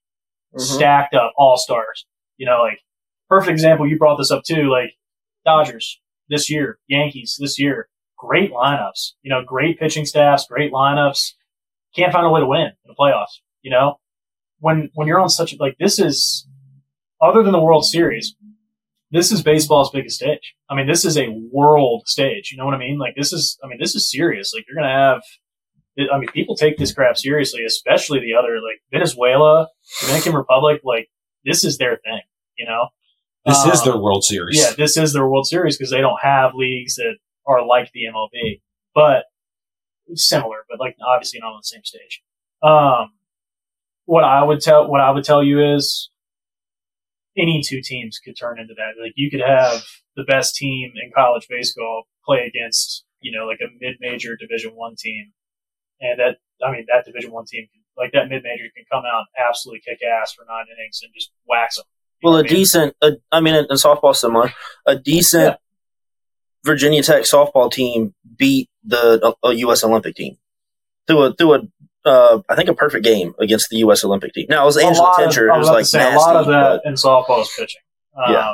Mhm. 0.54 0.60
stacked 0.60 1.14
up 1.14 1.32
all 1.36 1.56
stars. 1.56 2.06
You 2.36 2.46
know, 2.46 2.60
like 2.62 2.80
perfect 3.28 3.52
example. 3.52 3.86
You 3.86 3.98
brought 3.98 4.16
this 4.16 4.30
up 4.30 4.42
too, 4.44 4.70
like 4.70 4.94
Dodgers 5.44 6.00
this 6.28 6.50
year, 6.50 6.78
Yankees 6.88 7.36
this 7.40 7.58
year, 7.58 7.88
great 8.16 8.52
lineups. 8.52 9.12
You 9.22 9.30
know, 9.30 9.42
great 9.44 9.78
pitching 9.78 10.06
staffs, 10.06 10.46
great 10.46 10.72
lineups. 10.72 11.32
Can't 11.94 12.12
find 12.12 12.26
a 12.26 12.30
way 12.30 12.40
to 12.40 12.46
win 12.46 12.62
in 12.68 12.72
the 12.86 12.94
playoffs. 12.98 13.40
You 13.62 13.70
know, 13.70 13.98
when 14.58 14.90
when 14.94 15.06
you're 15.08 15.20
on 15.20 15.28
such 15.28 15.52
a 15.52 15.56
like 15.58 15.76
this 15.78 15.98
is 15.98 16.46
other 17.20 17.42
than 17.42 17.52
the 17.52 17.60
World 17.60 17.84
Series, 17.84 18.34
this 19.10 19.30
is 19.32 19.42
baseball's 19.42 19.90
biggest 19.90 20.16
stage. 20.16 20.54
I 20.68 20.74
mean, 20.74 20.86
this 20.86 21.04
is 21.04 21.18
a 21.18 21.28
world 21.52 22.04
stage. 22.06 22.50
You 22.52 22.58
know 22.58 22.64
what 22.64 22.74
I 22.74 22.78
mean? 22.78 22.98
Like 22.98 23.14
this 23.16 23.32
is 23.32 23.58
I 23.62 23.66
mean, 23.66 23.78
this 23.80 23.94
is 23.94 24.10
serious. 24.10 24.52
Like 24.54 24.64
you're 24.68 24.76
gonna 24.80 24.92
have 24.94 25.22
I 26.12 26.18
mean, 26.18 26.28
people 26.28 26.56
take 26.56 26.76
this 26.76 26.92
crap 26.92 27.16
seriously, 27.16 27.64
especially 27.64 28.20
the 28.20 28.34
other 28.38 28.54
like 28.56 28.80
Venezuela, 28.92 29.68
Dominican 30.00 30.34
Republic, 30.34 30.80
like 30.84 31.08
this 31.44 31.64
is 31.64 31.78
their 31.78 31.96
thing, 32.04 32.20
you 32.56 32.66
know? 32.66 32.88
This 33.46 33.56
is 33.64 33.80
Um, 33.80 33.86
their 33.86 33.96
World 33.98 34.22
Series. 34.24 34.58
yeah, 34.58 34.72
this 34.76 34.96
is 34.96 35.12
their 35.14 35.26
World 35.28 35.46
Series 35.46 35.76
because 35.78 35.90
they 35.90 36.00
don't 36.02 36.20
have 36.22 36.54
leagues 36.54 36.96
that 36.96 37.16
are 37.46 37.64
like 37.66 37.90
the 37.92 38.04
MLB, 38.04 38.60
but 38.94 39.24
similar, 40.14 40.64
but 40.68 40.78
like 40.78 40.96
obviously 41.06 41.40
not 41.40 41.52
on 41.52 41.60
the 41.60 41.64
same 41.64 41.84
stage. 41.84 42.22
Um, 42.62 43.12
what 44.04 44.24
I 44.24 44.42
would 44.42 44.60
tell, 44.60 44.88
what 44.90 45.00
I 45.00 45.10
would 45.10 45.24
tell 45.24 45.42
you 45.42 45.74
is 45.74 46.10
any 47.36 47.62
two 47.66 47.80
teams 47.82 48.18
could 48.18 48.36
turn 48.38 48.58
into 48.60 48.74
that. 48.74 49.00
Like 49.02 49.12
you 49.16 49.30
could 49.30 49.40
have 49.40 49.84
the 50.16 50.24
best 50.24 50.56
team 50.56 50.92
in 51.02 51.10
college 51.14 51.46
baseball 51.48 52.04
play 52.24 52.40
against, 52.46 53.04
you 53.20 53.32
know, 53.36 53.46
like 53.46 53.60
a 53.62 53.68
mid-major 53.80 54.36
Division 54.36 54.72
One 54.74 54.96
team, 54.98 55.32
and 56.00 56.18
that 56.18 56.36
I 56.66 56.70
mean 56.72 56.86
that 56.92 57.04
Division 57.04 57.32
One 57.32 57.44
team, 57.46 57.68
like 57.96 58.12
that 58.12 58.28
mid-major, 58.28 58.64
can 58.74 58.84
come 58.90 59.04
out 59.04 59.24
and 59.34 59.46
absolutely 59.48 59.80
kick 59.86 59.98
ass 60.02 60.32
for 60.32 60.44
nine 60.48 60.66
innings 60.76 61.00
and 61.02 61.12
just 61.14 61.30
wax 61.48 61.76
them. 61.76 61.84
Well, 62.22 62.36
a 62.36 62.44
decent, 62.44 62.94
a, 63.00 63.12
I 63.32 63.40
mean, 63.40 63.54
in 63.54 63.64
softball 63.76 64.14
similar, 64.14 64.52
a 64.86 64.94
decent 64.96 65.42
Yeah. 65.42 65.54
Virginia 66.64 67.02
Tech 67.02 67.22
softball 67.22 67.72
team 67.72 68.14
beat 68.36 68.68
the 68.84 69.34
uh, 69.42 69.48
U.S. 69.50 69.82
Olympic 69.84 70.14
team 70.16 70.36
through 71.06 71.22
a 71.24 71.34
through 71.34 71.54
a 71.54 71.60
uh, 72.04 72.40
I 72.48 72.54
think 72.56 72.68
a 72.68 72.74
perfect 72.74 73.04
game 73.04 73.34
against 73.40 73.68
the 73.70 73.78
U.S. 73.78 74.04
Olympic 74.04 74.32
team. 74.34 74.46
Now 74.48 74.62
it 74.62 74.66
was 74.66 74.76
Angela 74.78 75.14
Tincher, 75.18 75.50
I 75.50 75.54
who 75.54 75.60
was 75.60 75.68
was 75.68 75.74
like 75.76 75.86
say, 75.86 75.98
nasty, 75.98 76.16
a 76.16 76.18
lot 76.18 76.36
of 76.36 76.46
that 76.46 76.80
but- 76.82 76.88
in 76.88 76.94
softball 76.94 77.42
is 77.42 77.50
pitching. 77.58 77.80
Um, 78.16 78.32
Yeah. 78.32 78.52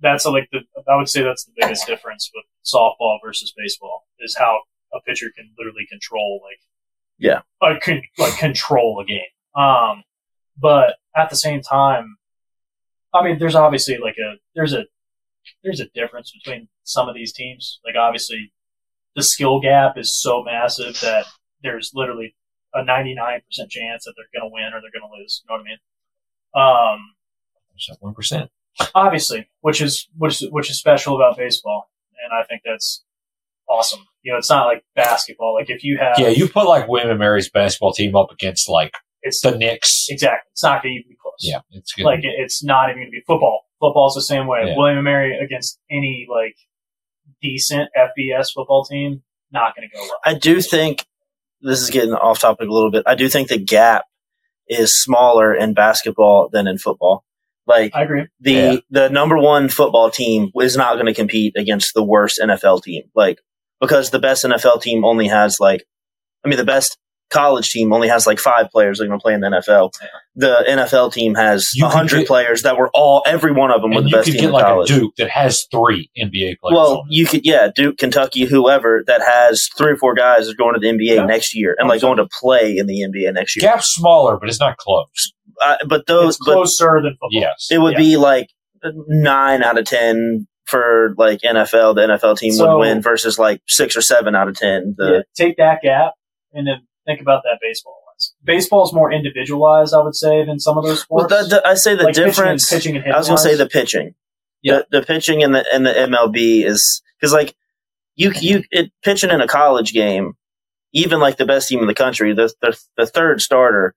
That's 0.00 0.24
a, 0.24 0.30
like 0.30 0.48
the 0.50 0.60
I 0.90 0.96
would 0.96 1.08
say 1.08 1.22
that's 1.22 1.44
the 1.44 1.52
biggest 1.56 1.86
difference 1.86 2.28
with 2.34 2.44
softball 2.66 3.18
versus 3.24 3.52
baseball 3.56 4.04
is 4.18 4.34
how 4.36 4.58
a 4.92 5.00
pitcher 5.06 5.30
can 5.36 5.50
literally 5.56 5.86
control 5.88 6.40
like 6.42 6.58
Yeah. 7.22 7.40
like, 7.60 7.80
con- 7.82 8.02
like 8.18 8.36
control 8.38 8.96
the 8.96 9.04
game. 9.04 9.62
Um, 9.62 10.02
but 10.60 10.96
at 11.16 11.30
the 11.30 11.36
same 11.36 11.60
time, 11.60 12.16
I 13.14 13.22
mean, 13.22 13.38
there's 13.38 13.54
obviously 13.54 13.98
like 13.98 14.16
a 14.18 14.36
there's 14.54 14.72
a 14.72 14.84
there's 15.62 15.80
a 15.80 15.86
difference 15.94 16.32
between 16.32 16.68
some 16.84 17.08
of 17.08 17.14
these 17.14 17.32
teams. 17.32 17.80
Like 17.84 17.96
obviously, 17.96 18.52
the 19.16 19.22
skill 19.22 19.60
gap 19.60 19.98
is 19.98 20.14
so 20.14 20.42
massive 20.42 20.98
that 21.00 21.26
there's 21.62 21.92
literally 21.94 22.34
a 22.74 22.82
99% 22.82 23.42
chance 23.68 24.04
that 24.04 24.14
they're 24.16 24.40
going 24.40 24.50
to 24.50 24.52
win 24.52 24.72
or 24.72 24.80
they're 24.80 24.90
going 24.90 25.08
to 25.10 25.20
lose. 25.20 25.42
You 25.44 25.54
know 25.54 25.62
what 25.62 25.66
I 26.54 26.94
mean? 26.94 26.98
Um, 26.98 27.14
one 28.00 28.14
percent. 28.14 28.50
obviously, 28.94 29.48
which 29.60 29.80
is 29.82 30.08
which 30.16 30.42
is 30.42 30.50
which 30.50 30.70
is 30.70 30.78
special 30.78 31.16
about 31.16 31.36
baseball, 31.36 31.90
and 32.24 32.32
I 32.32 32.46
think 32.46 32.62
that's 32.64 33.04
awesome. 33.72 34.00
You 34.22 34.32
know, 34.32 34.38
it's 34.38 34.50
not 34.50 34.66
like 34.66 34.84
basketball. 34.94 35.54
Like 35.54 35.70
if 35.70 35.82
you 35.82 35.98
have, 36.00 36.18
Yeah, 36.18 36.28
you 36.28 36.48
put 36.48 36.66
like 36.66 36.88
William 36.88 37.10
and 37.10 37.18
Mary's 37.18 37.50
basketball 37.50 37.92
team 37.92 38.14
up 38.14 38.30
against 38.30 38.68
like 38.68 38.94
it's 39.22 39.40
the 39.40 39.56
Knicks. 39.56 40.06
exactly. 40.08 40.48
It's 40.52 40.62
not 40.62 40.82
going 40.82 40.94
to 40.94 40.98
even 41.00 41.08
be 41.10 41.16
close. 41.20 41.34
Yeah, 41.40 41.60
it's 41.70 41.92
good. 41.92 42.04
like 42.04 42.20
it, 42.20 42.32
it's 42.38 42.62
not 42.62 42.88
even 42.90 43.02
going 43.02 43.08
to 43.08 43.10
be 43.12 43.22
football. 43.26 43.62
Football's 43.80 44.14
the 44.14 44.22
same 44.22 44.46
way. 44.46 44.64
Yeah. 44.66 44.74
William 44.76 44.98
and 44.98 45.04
Mary 45.04 45.36
against 45.38 45.78
any 45.90 46.26
like 46.30 46.54
decent 47.40 47.88
FBS 47.96 48.48
football 48.54 48.84
team, 48.84 49.22
not 49.52 49.74
going 49.74 49.88
to 49.88 49.94
go 49.96 50.02
well. 50.02 50.18
I 50.24 50.34
do 50.34 50.60
think 50.60 51.04
this 51.60 51.80
is 51.80 51.90
getting 51.90 52.12
off 52.12 52.40
topic 52.40 52.68
a 52.68 52.72
little 52.72 52.90
bit. 52.90 53.04
I 53.06 53.14
do 53.14 53.28
think 53.28 53.48
the 53.48 53.58
gap 53.58 54.04
is 54.68 55.00
smaller 55.00 55.54
in 55.54 55.74
basketball 55.74 56.48
than 56.52 56.66
in 56.66 56.78
football. 56.78 57.24
Like 57.66 57.94
I 57.94 58.02
agree. 58.02 58.26
the 58.40 58.52
Yeah. 58.52 58.76
the 58.90 59.08
number 59.08 59.38
one 59.38 59.68
football 59.68 60.10
team 60.10 60.50
is 60.60 60.76
not 60.76 60.94
going 60.94 61.06
to 61.06 61.14
compete 61.14 61.54
against 61.56 61.94
the 61.94 62.02
worst 62.02 62.40
NFL 62.42 62.82
team. 62.82 63.04
Like 63.14 63.38
because 63.82 64.08
the 64.10 64.18
best 64.18 64.44
NFL 64.44 64.80
team 64.80 65.04
only 65.04 65.28
has 65.28 65.58
like, 65.60 65.84
I 66.44 66.48
mean, 66.48 66.56
the 66.56 66.64
best 66.64 66.96
college 67.30 67.70
team 67.70 67.92
only 67.94 68.08
has 68.08 68.26
like 68.26 68.38
five 68.38 68.68
players 68.70 68.98
that 68.98 69.04
are 69.04 69.08
going 69.08 69.18
to 69.18 69.22
play 69.22 69.32
in 69.32 69.40
the 69.40 69.48
NFL. 69.48 69.90
The 70.36 70.64
NFL 70.68 71.12
team 71.14 71.34
has 71.34 71.70
a 71.82 71.88
hundred 71.88 72.26
players 72.26 72.60
that 72.62 72.76
were 72.76 72.90
all 72.92 73.22
every 73.26 73.52
one 73.52 73.70
of 73.70 73.80
them 73.80 73.92
were 73.92 74.02
the 74.02 74.08
you 74.10 74.14
best 74.16 74.26
could 74.26 74.32
team 74.32 74.40
get 74.42 74.46
in 74.48 74.52
like 74.52 74.64
college. 74.64 74.90
a 74.90 74.94
Duke 75.00 75.16
that 75.16 75.30
has 75.30 75.66
three 75.70 76.10
NBA 76.18 76.58
players. 76.60 76.74
Well, 76.76 77.04
you 77.08 77.24
could, 77.26 77.40
yeah, 77.44 77.68
Duke, 77.74 77.96
Kentucky, 77.98 78.44
whoever 78.44 79.02
that 79.06 79.22
has 79.22 79.68
three 79.78 79.92
or 79.92 79.96
four 79.96 80.14
guys 80.14 80.48
are 80.50 80.54
going 80.54 80.74
to 80.74 80.80
the 80.80 80.88
NBA 80.88 81.16
Yeah. 81.16 81.24
next 81.24 81.54
year 81.54 81.74
and 81.78 81.88
like 81.88 82.02
going 82.02 82.18
to 82.18 82.28
play 82.40 82.76
in 82.76 82.86
the 82.86 83.00
NBA 83.00 83.32
next 83.32 83.56
year. 83.56 83.62
gap's 83.62 83.88
smaller, 83.94 84.36
but 84.38 84.48
it's 84.50 84.60
not 84.60 84.76
close. 84.76 85.32
Uh, 85.64 85.76
but 85.88 86.06
those, 86.06 86.36
it's 86.36 86.44
but 86.46 86.52
closer 86.54 87.00
than 87.02 87.12
football. 87.12 87.28
Yes. 87.30 87.68
it 87.70 87.78
would 87.78 87.92
Yeah. 87.92 87.98
be 87.98 88.16
like 88.18 88.48
nine 89.06 89.62
out 89.62 89.78
of 89.78 89.84
ten 89.86 90.46
for 90.72 91.14
like 91.16 91.40
NFL. 91.42 91.94
The 91.94 92.02
NFL 92.02 92.36
team 92.38 92.52
So- 92.52 92.66
would 92.78 92.80
win 92.80 93.02
versus 93.02 93.38
like 93.38 93.60
six 93.68 93.96
or 93.96 94.00
seven 94.02 94.34
out 94.34 94.48
of 94.48 94.56
ten. 94.56 94.94
The 94.98 95.06
Yeah, 95.12 95.20
take 95.46 95.56
that 95.58 95.82
gap 95.82 96.14
and 96.52 96.66
then 96.66 96.86
think 97.06 97.20
about 97.20 97.42
that 97.44 97.58
baseball 97.60 98.02
wise. 98.06 98.32
Baseball 98.42 98.84
is 98.84 98.92
more 98.92 99.12
individualized, 99.12 99.94
I 99.94 100.00
would 100.02 100.16
say, 100.16 100.44
than 100.44 100.58
some 100.58 100.78
of 100.78 100.84
those 100.84 101.06
well, 101.08 101.28
sports. 101.28 101.48
the, 101.50 101.56
the, 101.56 101.66
I 101.68 101.74
say 101.74 101.94
the 101.94 102.04
Like 102.04 102.14
pitching 102.14 102.24
and- 102.24 102.32
difference. 102.34 102.70
pitching 102.70 102.96
and 102.96 103.12
I 103.12 103.18
was 103.18 103.28
going 103.28 103.36
to 103.36 103.42
say 103.42 103.54
the 103.54 103.66
pitching. 103.68 104.14
Yeah. 104.62 104.80
The, 104.90 105.00
the 105.00 105.06
pitching 105.06 105.40
in 105.42 105.52
the 105.52 105.64
in 105.74 105.82
the 105.84 105.90
MLB 105.92 106.64
is 106.64 107.02
because 107.20 107.32
like 107.32 107.54
you 108.16 108.32
you 108.40 108.62
it, 108.70 108.90
pitching 109.04 109.30
in 109.30 109.40
a 109.40 109.46
college 109.48 109.92
game, 109.92 110.32
even 110.92 111.18
like 111.20 111.36
the 111.36 111.46
best 111.46 111.68
team 111.68 111.80
in 111.80 111.86
the 111.86 111.94
country, 111.94 112.32
the 112.34 112.52
the, 112.60 112.78
the 112.96 113.06
third 113.06 113.40
starter 113.40 113.94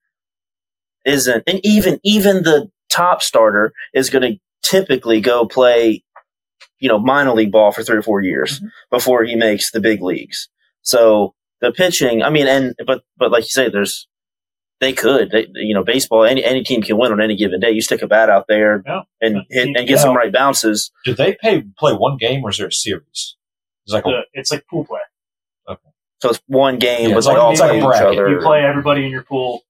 isn't, 1.06 1.44
and 1.48 1.60
even 1.64 2.00
even 2.04 2.44
the 2.44 2.70
top 2.90 3.22
starter 3.22 3.74
is 3.94 4.10
going 4.10 4.24
to 4.24 4.40
typically 4.64 5.22
go 5.22 5.46
play, 5.46 6.04
you 6.80 6.90
know, 6.90 6.98
minor 7.00 7.34
league 7.34 7.52
ball 7.52 7.72
for 7.72 7.84
three 7.84 7.98
or 7.98 8.02
four 8.04 8.22
years 8.22 8.60
Mhm. 8.60 8.68
before 8.92 9.24
he 9.24 9.36
makes 9.36 9.72
the 9.72 9.80
big 9.80 10.02
leagues. 10.02 10.50
So 10.82 11.34
the 11.62 11.72
pitching, 11.72 12.22
I 12.24 12.30
mean, 12.30 12.48
and 12.48 12.76
but 12.86 13.04
but 13.18 13.32
like 13.32 13.44
you 13.44 13.50
say, 13.50 13.70
there's 13.70 14.08
they 14.82 14.92
could, 14.92 15.32
they, 15.32 15.48
you 15.54 15.74
know, 15.74 15.84
baseball. 15.84 16.26
Any 16.26 16.44
any 16.44 16.64
team 16.64 16.82
can 16.82 16.98
win 16.98 17.12
on 17.14 17.22
any 17.22 17.36
given 17.38 17.60
day. 17.62 17.72
You 17.72 17.82
stick 17.82 18.02
a 18.02 18.08
bat 18.08 18.30
out 18.30 18.46
there 18.48 18.84
Yeah. 18.86 19.02
and 19.22 19.38
hit 19.50 19.70
and 19.76 19.88
get 19.88 20.00
some 20.00 20.16
right 20.16 20.32
bounces. 20.34 20.92
Do 21.06 21.14
they 21.14 21.36
pay 21.42 21.64
play 21.80 21.94
one 21.94 22.18
game 22.18 22.44
or 22.44 22.50
is 22.50 22.58
there 22.58 22.68
a 22.68 22.72
series? 22.72 23.38
It's 23.86 23.94
like 23.94 24.06
a, 24.06 24.24
it's 24.34 24.52
like 24.52 24.66
pool 24.70 24.84
play. 24.86 25.00
Okay. 25.70 25.80
So 26.22 26.30
it's 26.32 26.42
one 26.48 26.78
game, 26.80 27.10
Yeah, 27.10 27.16
but 27.16 27.18
it's 27.20 27.28
they 27.28 27.34
like- 27.34 27.42
all 27.42 27.52
it's 27.52 27.62
like 27.62 27.82
a 27.82 27.86
bracket. 27.86 28.30
You 28.30 28.40
play 28.42 28.64
everybody 28.64 29.06
in 29.06 29.12
your 29.12 29.24
pool. 29.24 29.62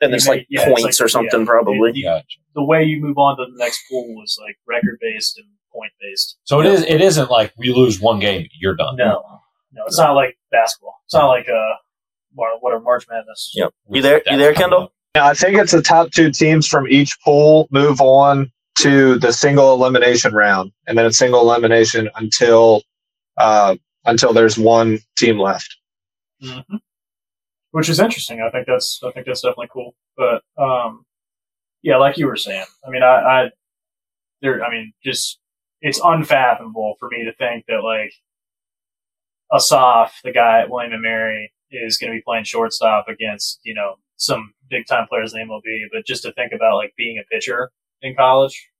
and 0.00 0.12
there's 0.12 0.28
like 0.28 0.40
make- 0.40 0.46
yeah, 0.50 0.66
points 0.66 0.82
like- 0.82 1.00
or 1.00 1.08
something, 1.08 1.40
yeah. 1.40 1.46
probably. 1.46 1.92
You- 1.94 2.02
gotcha. 2.04 2.38
The 2.54 2.62
way 2.64 2.84
you 2.84 3.00
move 3.00 3.16
on 3.16 3.38
to 3.38 3.44
the 3.50 3.56
next 3.56 3.80
pool 3.90 4.22
is 4.22 4.38
like 4.44 4.58
record 4.68 4.98
based 5.00 5.38
and 5.38 5.46
point 5.74 5.92
based. 6.00 6.38
So 6.44 6.60
it 6.60 6.66
is. 6.66 6.82
It 6.84 7.00
isn't 7.00 7.30
like 7.30 7.52
we 7.58 7.72
lose 7.72 8.00
one 8.00 8.20
game, 8.20 8.48
you're 8.58 8.76
done. 8.76 8.96
No, 8.96 9.22
no, 9.72 9.82
it's 9.86 9.98
not 9.98 10.12
like 10.12 10.38
basketball. 10.50 11.00
It's 11.06 11.14
not 11.14 11.28
like 11.28 11.48
uh, 11.48 11.76
what 12.32 12.62
what 12.62 12.72
are 12.72 12.80
March 12.80 13.06
Madness? 13.10 13.52
Yep. 13.54 13.72
You 13.90 14.02
there? 14.02 14.22
You 14.26 14.38
there, 14.38 14.54
Kendall? 14.54 14.92
Yeah, 15.16 15.26
I 15.26 15.34
think 15.34 15.56
it's 15.58 15.72
the 15.72 15.82
top 15.82 16.10
two 16.10 16.30
teams 16.30 16.66
from 16.66 16.88
each 16.88 17.18
pool 17.22 17.68
move 17.70 18.00
on 18.00 18.50
to 18.78 19.18
the 19.18 19.32
single 19.32 19.72
elimination 19.72 20.34
round, 20.34 20.72
and 20.86 20.98
then 20.98 21.06
a 21.06 21.12
single 21.12 21.40
elimination 21.40 22.08
until 22.16 22.82
uh, 23.38 23.76
until 24.04 24.32
there's 24.32 24.58
one 24.58 24.98
team 25.16 25.38
left. 25.38 25.76
hmm 26.42 26.76
Which 27.70 27.88
is 27.88 28.00
interesting. 28.00 28.40
I 28.40 28.50
think 28.50 28.66
that's 28.66 29.00
I 29.04 29.10
think 29.12 29.26
that's 29.26 29.42
definitely 29.42 29.68
cool. 29.72 29.94
But 30.16 30.42
um, 30.56 31.04
yeah, 31.82 31.96
like 31.96 32.16
you 32.18 32.26
were 32.26 32.36
saying, 32.36 32.64
I 32.86 32.90
mean, 32.90 33.02
I, 33.02 33.06
I 33.06 33.50
there, 34.42 34.64
I 34.64 34.70
mean, 34.70 34.92
just 35.04 35.38
it's 35.84 36.00
unfathomable 36.02 36.94
for 36.98 37.10
me 37.10 37.24
to 37.24 37.36
think 37.36 37.66
that 37.68 37.82
like 37.84 38.14
Asaf, 39.52 40.18
the 40.24 40.32
guy 40.32 40.62
at 40.62 40.70
William 40.70 40.94
and 40.94 41.02
Mary, 41.02 41.52
is 41.70 41.98
going 41.98 42.10
to 42.10 42.16
be 42.16 42.22
playing 42.24 42.44
shortstop 42.44 43.06
against 43.06 43.60
you 43.64 43.74
know 43.74 43.96
some 44.16 44.54
big 44.70 44.86
time 44.86 45.06
players 45.08 45.34
in 45.34 45.46
MLB. 45.46 45.92
But 45.92 46.06
just 46.06 46.22
to 46.22 46.32
think 46.32 46.52
about 46.52 46.76
like 46.76 46.94
being 46.96 47.18
a 47.22 47.28
pitcher 47.32 47.70
in 48.00 48.16
college 48.16 48.70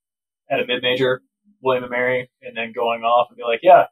at 0.51 0.61
a 0.61 0.67
mid 0.67 0.83
major, 0.83 1.21
William 1.63 1.85
and 1.85 1.91
Mary, 1.91 2.31
and 2.41 2.57
then 2.57 2.73
going 2.75 3.03
off 3.03 3.29
and 3.29 3.37
be 3.37 3.45
like, 3.45 3.61
yeah, 3.63 3.85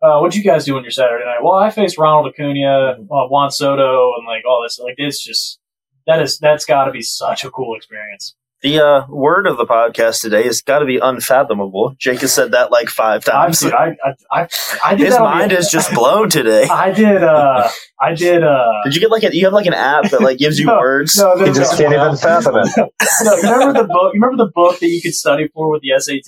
uh, 0.00 0.20
what'd 0.20 0.36
you 0.36 0.44
guys 0.44 0.64
do 0.64 0.76
on 0.76 0.84
your 0.84 0.92
Saturday 0.92 1.24
night? 1.24 1.42
Well, 1.42 1.54
I 1.54 1.70
faced 1.70 1.98
Ronald 1.98 2.32
Acuna, 2.32 2.98
uh, 3.00 3.26
Juan 3.26 3.50
Soto, 3.50 4.12
and 4.16 4.26
like 4.28 4.44
all 4.48 4.62
this. 4.62 4.78
Like 4.78 4.94
it's 4.96 5.22
just 5.24 5.58
that 6.06 6.22
is 6.22 6.38
that's 6.38 6.64
got 6.64 6.84
to 6.84 6.92
be 6.92 7.02
such 7.02 7.44
a 7.44 7.50
cool 7.50 7.74
experience. 7.76 8.36
The 8.64 8.80
uh, 8.82 9.06
word 9.10 9.46
of 9.46 9.58
the 9.58 9.66
podcast 9.66 10.22
today 10.22 10.44
has 10.44 10.62
got 10.62 10.78
to 10.78 10.86
be 10.86 10.96
unfathomable. 10.96 11.94
Jake 11.98 12.20
has 12.22 12.32
said 12.32 12.52
that 12.52 12.70
like 12.72 12.88
five 12.88 13.22
times. 13.22 13.62
Obviously, 13.62 13.72
I 13.72 13.88
I 14.32 14.40
I, 14.42 14.48
I 14.82 14.94
did 14.94 15.04
His 15.04 15.14
that 15.16 15.20
on 15.22 15.36
mind 15.38 15.50
the, 15.50 15.58
is 15.58 15.68
just 15.68 15.92
blown 15.94 16.30
today. 16.30 16.64
I 16.64 16.90
did. 16.90 17.22
Uh, 17.22 17.68
I 18.00 18.14
did. 18.14 18.42
Uh, 18.42 18.64
Did 18.84 18.94
you 18.94 19.00
get 19.02 19.10
like 19.10 19.22
a, 19.22 19.36
you 19.36 19.44
have 19.44 19.52
like 19.52 19.66
an 19.66 19.74
app 19.74 20.10
that 20.10 20.22
like 20.22 20.38
gives 20.38 20.58
you 20.58 20.64
No, 20.72 20.78
words? 20.78 21.14
no, 21.16 21.34
no, 21.34 21.44
You 21.44 21.52
just 21.52 21.76
can't 21.76 21.92
even 21.92 22.16
fathom 22.26 22.56
it. 22.56 22.68
no, 22.76 23.34
you 23.36 23.42
remember 23.52 23.82
the 23.82 23.86
book? 23.88 24.14
You 24.14 24.20
remember 24.22 24.44
the 24.46 24.50
book 24.54 24.80
that 24.80 24.88
you 24.88 25.02
could 25.02 25.14
study 25.14 25.46
for 25.52 25.70
with 25.70 25.82
the 25.82 25.92
SAT? 26.00 26.22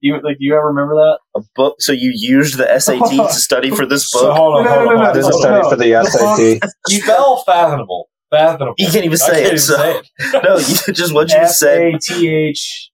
You 0.00 0.14
like? 0.14 0.38
Do 0.38 0.44
you 0.44 0.54
ever 0.56 0.68
remember 0.68 0.94
that? 0.94 1.18
A 1.36 1.42
book. 1.54 1.76
So 1.80 1.92
you 1.92 2.12
used 2.14 2.56
the 2.56 2.78
SAT 2.78 3.10
to 3.10 3.28
study 3.34 3.70
for 3.70 3.84
this 3.84 4.08
So 4.08 4.20
book. 4.22 4.36
hold 4.38 4.54
on, 4.56 4.64
No, 4.64 4.70
hold 4.70 4.84
no, 4.84 4.90
on. 4.90 4.96
no, 4.96 4.96
hold 4.96 5.00
no, 5.02 5.08
on. 5.10 5.14
This 5.16 5.26
is 5.26 5.34
no, 5.34 5.40
study 5.40 5.68
for 5.68 5.76
the 5.76 5.90
The 5.92 6.60
SAT. 6.62 6.70
You 6.88 7.00
spell 7.02 7.42
fathomable. 7.44 8.08
Fathomable. 8.34 8.74
You 8.78 8.90
can't 8.90 9.04
even 9.04 9.16
say 9.18 9.26
can't 9.26 9.38
it. 9.38 9.46
even 9.46 9.58
So 9.58 9.76
say 9.76 9.98
it. 9.98 10.10
no, 10.44 10.56
you 10.58 10.64
just 10.94 11.14
what 11.14 11.30
you 11.30 11.36
F 11.36 11.42
just 11.42 11.58
said. 11.60 11.94
A 11.94 11.98
T 11.98 12.28
H 12.28 12.90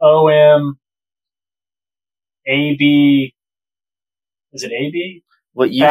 O 0.00 0.28
M 0.28 0.78
A 2.46 2.76
B. 2.76 3.34
Is 4.52 4.62
it 4.64 4.72
A 4.72 4.90
B? 4.90 5.22
What 5.56 5.72
you 5.72 5.86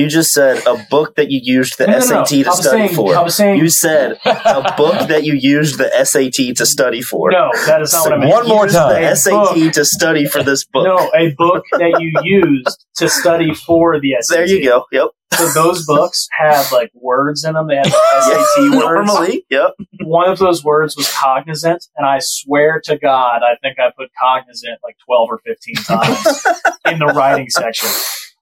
you 0.00 0.08
just 0.08 0.30
said 0.32 0.66
a 0.66 0.86
book 0.88 1.16
that 1.16 1.30
you 1.30 1.38
used 1.42 1.76
the 1.76 1.86
No, 1.86 1.98
no, 1.98 1.98
no. 1.98 2.24
SAT 2.24 2.28
to 2.28 2.44
I 2.46 2.48
was 2.48 2.58
study 2.60 2.78
saying, 2.86 2.94
for. 2.94 3.14
I 3.14 3.20
was 3.20 3.34
saying 3.34 3.60
You 3.60 3.68
said 3.68 4.18
a 4.24 4.74
book 4.78 5.08
that 5.08 5.22
you 5.22 5.34
used 5.34 5.76
the 5.76 5.90
SAT 6.02 6.56
to 6.56 6.64
study 6.64 7.02
for. 7.02 7.30
No, 7.30 7.50
that 7.66 7.82
is 7.82 7.92
not 7.92 8.06
what 8.06 8.12
I 8.14 8.16
meant. 8.16 8.30
One 8.30 8.48
more 8.48 8.66
time. 8.66 9.02
The 9.02 9.14
SAT 9.14 9.32
book. 9.32 9.72
to 9.74 9.84
study 9.84 10.24
for 10.24 10.42
this 10.42 10.64
book. 10.64 10.86
No, 10.86 11.10
a 11.14 11.34
book 11.34 11.64
that 11.72 12.00
you 12.00 12.10
used 12.22 12.86
to 12.96 13.10
study 13.10 13.52
for 13.52 14.00
the 14.00 14.16
SAT. 14.18 14.34
There 14.34 14.46
you 14.46 14.64
go. 14.64 14.86
Yep. 14.90 15.08
So 15.34 15.48
those 15.52 15.84
books 15.84 16.26
had 16.32 16.72
like 16.72 16.90
words 16.94 17.44
in 17.44 17.52
them. 17.52 17.66
They 17.68 17.76
had 17.76 17.84
like, 17.84 17.92
SAT 18.22 18.70
words. 18.70 19.06
Normally, 19.06 19.44
yep. 19.50 19.72
One 20.04 20.30
of 20.30 20.38
those 20.38 20.64
words 20.64 20.96
was 20.96 21.12
cognizant, 21.12 21.84
and 21.98 22.06
I 22.06 22.20
swear 22.20 22.80
to 22.84 22.96
God, 22.96 23.42
I 23.42 23.56
think 23.60 23.78
I 23.78 23.90
put 23.94 24.08
cognizant 24.18 24.78
like 24.82 24.96
twelve 25.04 25.28
or 25.30 25.38
fifteen 25.44 25.74
times 25.84 26.46
in 26.90 26.98
the 26.98 27.12
writing 27.14 27.50
section. 27.50 27.90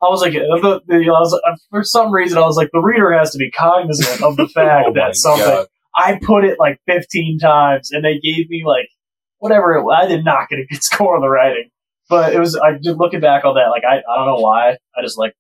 I 0.04 0.08
was 0.10 0.20
like, 0.20 0.32
the, 0.32 0.80
the, 0.86 0.96
I 0.96 1.08
was, 1.08 1.40
for 1.70 1.82
some 1.84 2.12
reason, 2.12 2.38
I 2.38 2.42
was 2.42 2.56
like, 2.56 2.70
the 2.72 2.80
reader 2.80 3.12
has 3.12 3.30
to 3.32 3.38
be 3.38 3.50
cognizant 3.50 4.22
of 4.22 4.36
the 4.36 4.46
fact 4.54 4.86
Oh 4.88 4.92
that 4.94 5.16
something. 5.16 5.46
God. 5.46 5.66
I 5.96 6.18
put 6.20 6.44
it 6.44 6.58
like 6.58 6.78
15 6.86 7.38
times 7.38 7.90
and 7.92 8.04
they 8.04 8.18
gave 8.18 8.48
me 8.50 8.64
like 8.66 8.88
whatever 9.38 9.74
it 9.74 9.82
was. 9.84 9.98
I 10.02 10.08
did 10.08 10.24
not 10.24 10.48
get 10.48 10.58
a 10.58 10.66
good 10.66 10.82
score 10.90 11.16
on 11.16 11.22
the 11.22 11.28
writing, 11.28 11.70
but 12.08 12.32
it 12.34 12.38
was, 12.40 12.56
I 12.56 12.74
just 12.82 12.98
looking 12.98 13.20
back 13.20 13.44
on 13.44 13.54
that, 13.54 13.68
like, 13.70 13.84
I, 13.84 13.98
I 13.98 14.16
don't 14.16 14.26
know 14.26 14.40
why. 14.40 14.76
I 14.96 15.02
just 15.02 15.18
like 15.18 15.34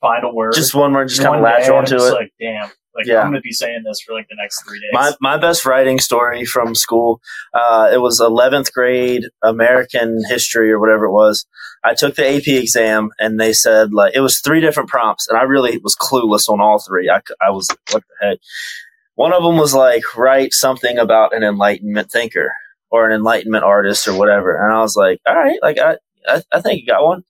find 0.00 0.24
a 0.24 0.32
word. 0.32 0.54
Just 0.54 0.74
one 0.74 0.92
word, 0.92 1.08
just 1.08 1.22
kind 1.22 1.36
of 1.36 1.42
latch 1.42 1.68
onto 1.68 1.96
it. 1.96 2.12
Like, 2.12 2.32
damn, 2.40 2.70
like 2.94 3.06
Yeah. 3.06 3.20
I'm 3.20 3.30
going 3.30 3.34
to 3.34 3.40
be 3.40 3.52
saying 3.52 3.82
this 3.84 4.00
for 4.00 4.14
like 4.14 4.28
the 4.28 4.36
next 4.40 4.62
three 4.64 4.78
days. 4.78 4.90
My 4.92 5.12
my 5.20 5.36
best 5.38 5.64
writing 5.64 5.98
story 5.98 6.44
from 6.44 6.74
school. 6.74 7.20
Uh, 7.54 7.90
it 7.92 7.98
was 7.98 8.20
eleventh 8.20 8.72
grade 8.72 9.24
American 9.42 10.20
history 10.28 10.70
or 10.70 10.78
whatever 10.78 11.06
it 11.06 11.12
was. 11.12 11.46
I 11.84 11.94
took 11.94 12.14
the 12.14 12.28
AP 12.28 12.46
exam 12.46 13.10
and 13.18 13.40
they 13.40 13.52
said 13.52 13.92
like 13.92 14.14
it 14.14 14.20
was 14.20 14.40
three 14.40 14.60
different 14.60 14.88
prompts 14.88 15.26
and 15.28 15.38
I 15.38 15.42
really 15.42 15.78
was 15.78 15.96
clueless 15.96 16.48
on 16.48 16.60
all 16.60 16.78
three. 16.78 17.08
I 17.10 17.20
I 17.44 17.50
was 17.50 17.68
like, 17.70 17.78
what 17.90 18.04
the 18.08 18.26
heck? 18.26 18.38
One 19.14 19.32
of 19.32 19.42
them 19.42 19.56
was 19.56 19.74
like 19.74 20.16
write 20.16 20.52
something 20.52 20.98
about 20.98 21.34
an 21.34 21.42
enlightenment 21.42 22.10
thinker 22.10 22.52
or 22.90 23.08
an 23.08 23.14
enlightenment 23.14 23.64
artist 23.64 24.06
or 24.06 24.16
whatever, 24.16 24.54
and 24.54 24.74
I 24.74 24.80
was 24.80 24.96
like, 24.96 25.20
all 25.26 25.34
right, 25.34 25.58
like 25.62 25.78
I 25.78 25.96
I, 26.26 26.42
I 26.52 26.60
think 26.60 26.80
you 26.80 26.86
got 26.86 27.04
one. 27.04 27.24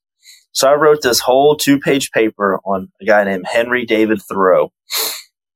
So 0.53 0.69
I 0.69 0.75
wrote 0.75 1.01
this 1.03 1.21
whole 1.21 1.57
two 1.57 1.79
page 1.81 2.11
paper 2.11 2.61
on 2.65 2.93
a 3.01 3.05
guy 3.05 3.25
named 3.25 3.47
Henry 3.51 3.87
David 3.87 4.21
Thoreau. 4.23 4.73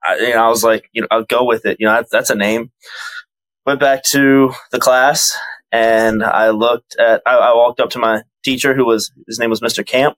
I, 0.07 0.19
you 0.19 0.35
know, 0.35 0.45
I 0.45 0.49
was 0.49 0.64
like, 0.64 0.88
you 0.92 1.03
know, 1.03 1.09
I'll 1.11 1.25
go 1.25 1.45
with 1.45 1.66
it. 1.66 1.79
You 1.81 1.87
know, 1.87 1.95
that's, 1.95 2.11
that's 2.11 2.31
a 2.31 2.35
name. 2.35 2.71
Went 3.64 3.81
back 3.81 4.05
to 4.11 4.53
the 4.71 4.79
class 4.79 5.37
and 5.73 6.23
I 6.23 6.51
looked 6.51 6.97
at, 6.99 7.23
I, 7.27 7.37
I 7.37 7.55
walked 7.55 7.81
up 7.81 7.90
to 7.90 7.99
my 7.99 8.23
teacher 8.45 8.75
who 8.75 8.85
was, 8.85 9.11
his 9.27 9.38
name 9.38 9.51
was 9.51 9.61
Mr. 9.61 9.85
Camp. 9.85 10.16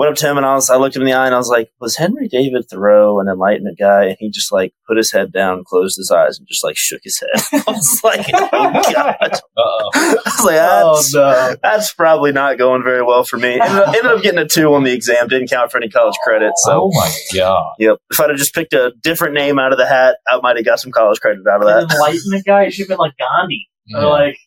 Went 0.00 0.10
up 0.12 0.16
to 0.16 0.26
him 0.30 0.38
and 0.38 0.46
I 0.46 0.54
was 0.54 0.70
I 0.70 0.76
looked 0.76 0.96
him 0.96 1.02
in 1.02 1.06
the 1.06 1.12
eye 1.12 1.26
and 1.26 1.34
I 1.34 1.38
was 1.38 1.50
like, 1.50 1.70
"Was 1.78 1.94
Henry 1.94 2.26
David 2.26 2.64
Thoreau 2.70 3.20
an 3.20 3.28
Enlightenment 3.28 3.78
guy?" 3.78 4.06
And 4.06 4.16
he 4.18 4.30
just 4.30 4.50
like 4.50 4.72
put 4.88 4.96
his 4.96 5.12
head 5.12 5.30
down, 5.30 5.62
closed 5.66 5.98
his 5.98 6.10
eyes, 6.10 6.38
and 6.38 6.48
just 6.48 6.64
like 6.64 6.74
shook 6.74 7.02
his 7.04 7.20
head. 7.20 7.62
I 7.68 7.70
was 7.70 8.00
like, 8.02 8.26
"Oh 8.32 8.48
god!" 8.94 9.18
Uh-oh. 9.20 9.90
I 9.94 10.14
was 10.24 10.44
like, 10.44 10.56
Oh 10.58 10.94
"That's 10.96 11.14
no! 11.14 11.56
that's 11.62 11.92
probably 11.92 12.32
not 12.32 12.56
going 12.56 12.82
very 12.82 13.02
well 13.02 13.24
for 13.24 13.36
me." 13.36 13.60
Ended 13.60 13.68
up, 13.70 13.88
ended 13.88 14.06
up 14.06 14.22
getting 14.22 14.40
a 14.40 14.48
two 14.48 14.72
on 14.72 14.84
the 14.84 14.92
exam. 14.92 15.28
Didn't 15.28 15.50
count 15.50 15.70
for 15.70 15.76
any 15.76 15.90
college 15.90 16.16
credit. 16.24 16.52
So, 16.56 16.84
oh 16.84 16.90
my 16.94 17.14
god. 17.38 17.74
yep. 17.78 17.98
If 18.10 18.18
I'd 18.18 18.30
have 18.30 18.38
just 18.38 18.54
picked 18.54 18.72
a 18.72 18.92
different 19.02 19.34
name 19.34 19.58
out 19.58 19.72
of 19.72 19.78
the 19.78 19.86
hat, 19.86 20.16
I 20.26 20.40
might 20.40 20.56
have 20.56 20.64
got 20.64 20.80
some 20.80 20.92
college 20.92 21.20
credit 21.20 21.46
out 21.46 21.60
of 21.60 21.68
An 21.68 21.86
that. 21.86 21.94
enlightenment 21.94 22.46
guy 22.46 22.70
should 22.70 22.84
have 22.84 22.88
been 22.88 22.98
like 22.98 23.12
Gandhi, 23.18 23.68
or 23.94 24.08
like 24.08 24.38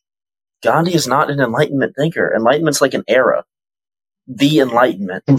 Gandhi 0.64 0.96
is 0.96 1.08
not 1.08 1.30
an 1.30 1.40
Enlightenment 1.40 1.94
thinker. 1.96 2.34
Enlightenment's 2.36 2.82
like 2.82 2.96
an 2.96 3.04
era. 3.08 3.44
The 4.28 4.60
Enlightenment. 4.60 5.24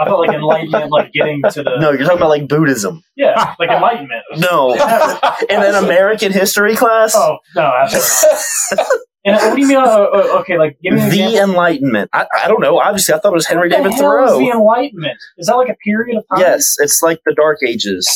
I 0.00 0.04
felt 0.04 0.20
like 0.24 0.30
enlightenment, 0.32 0.92
like 0.92 1.10
getting 1.12 1.42
to 1.42 1.62
the 1.64 1.76
No, 1.80 1.90
you're 1.90 2.02
talking 2.04 2.18
about 2.18 2.28
like 2.28 2.46
Buddhism. 2.46 3.02
yeah, 3.16 3.56
like 3.58 3.68
enlightenment. 3.68 4.22
No. 4.36 4.72
In 5.50 5.60
an 5.60 5.74
American 5.74 6.30
history 6.32 6.76
class? 6.76 7.14
Oh 7.16 7.38
no, 7.56 7.62
absolutely 7.82 8.38
not. 8.76 8.86
And 9.24 9.34
what 9.36 9.54
do 9.56 9.60
you 9.60 9.66
mean? 9.66 9.76
Uh, 9.76 9.80
uh, 9.82 10.38
okay, 10.40 10.56
like 10.56 10.78
give 10.80 10.94
me 10.94 11.00
an 11.02 11.08
the 11.10 11.24
example. 11.24 11.50
Enlightenment. 11.50 12.10
I, 12.12 12.26
I 12.44 12.46
don't 12.46 12.60
know. 12.60 12.78
Obviously, 12.78 13.12
I 13.12 13.18
thought 13.18 13.32
it 13.32 13.34
was 13.34 13.46
Henry 13.48 13.68
What 13.70 13.70
the 13.70 13.76
David 13.88 13.92
hell 13.94 14.24
is 14.24 14.30
Thoreau. 14.30 14.38
the 14.38 14.50
Enlightenment? 14.50 15.16
Is 15.36 15.48
that 15.48 15.56
like 15.56 15.68
a 15.68 15.74
period 15.84 16.16
of 16.16 16.24
time? 16.32 16.46
Yes, 16.46 16.76
it's 16.78 17.00
like 17.02 17.18
the 17.26 17.34
Dark 17.34 17.58
Ages. 17.66 18.08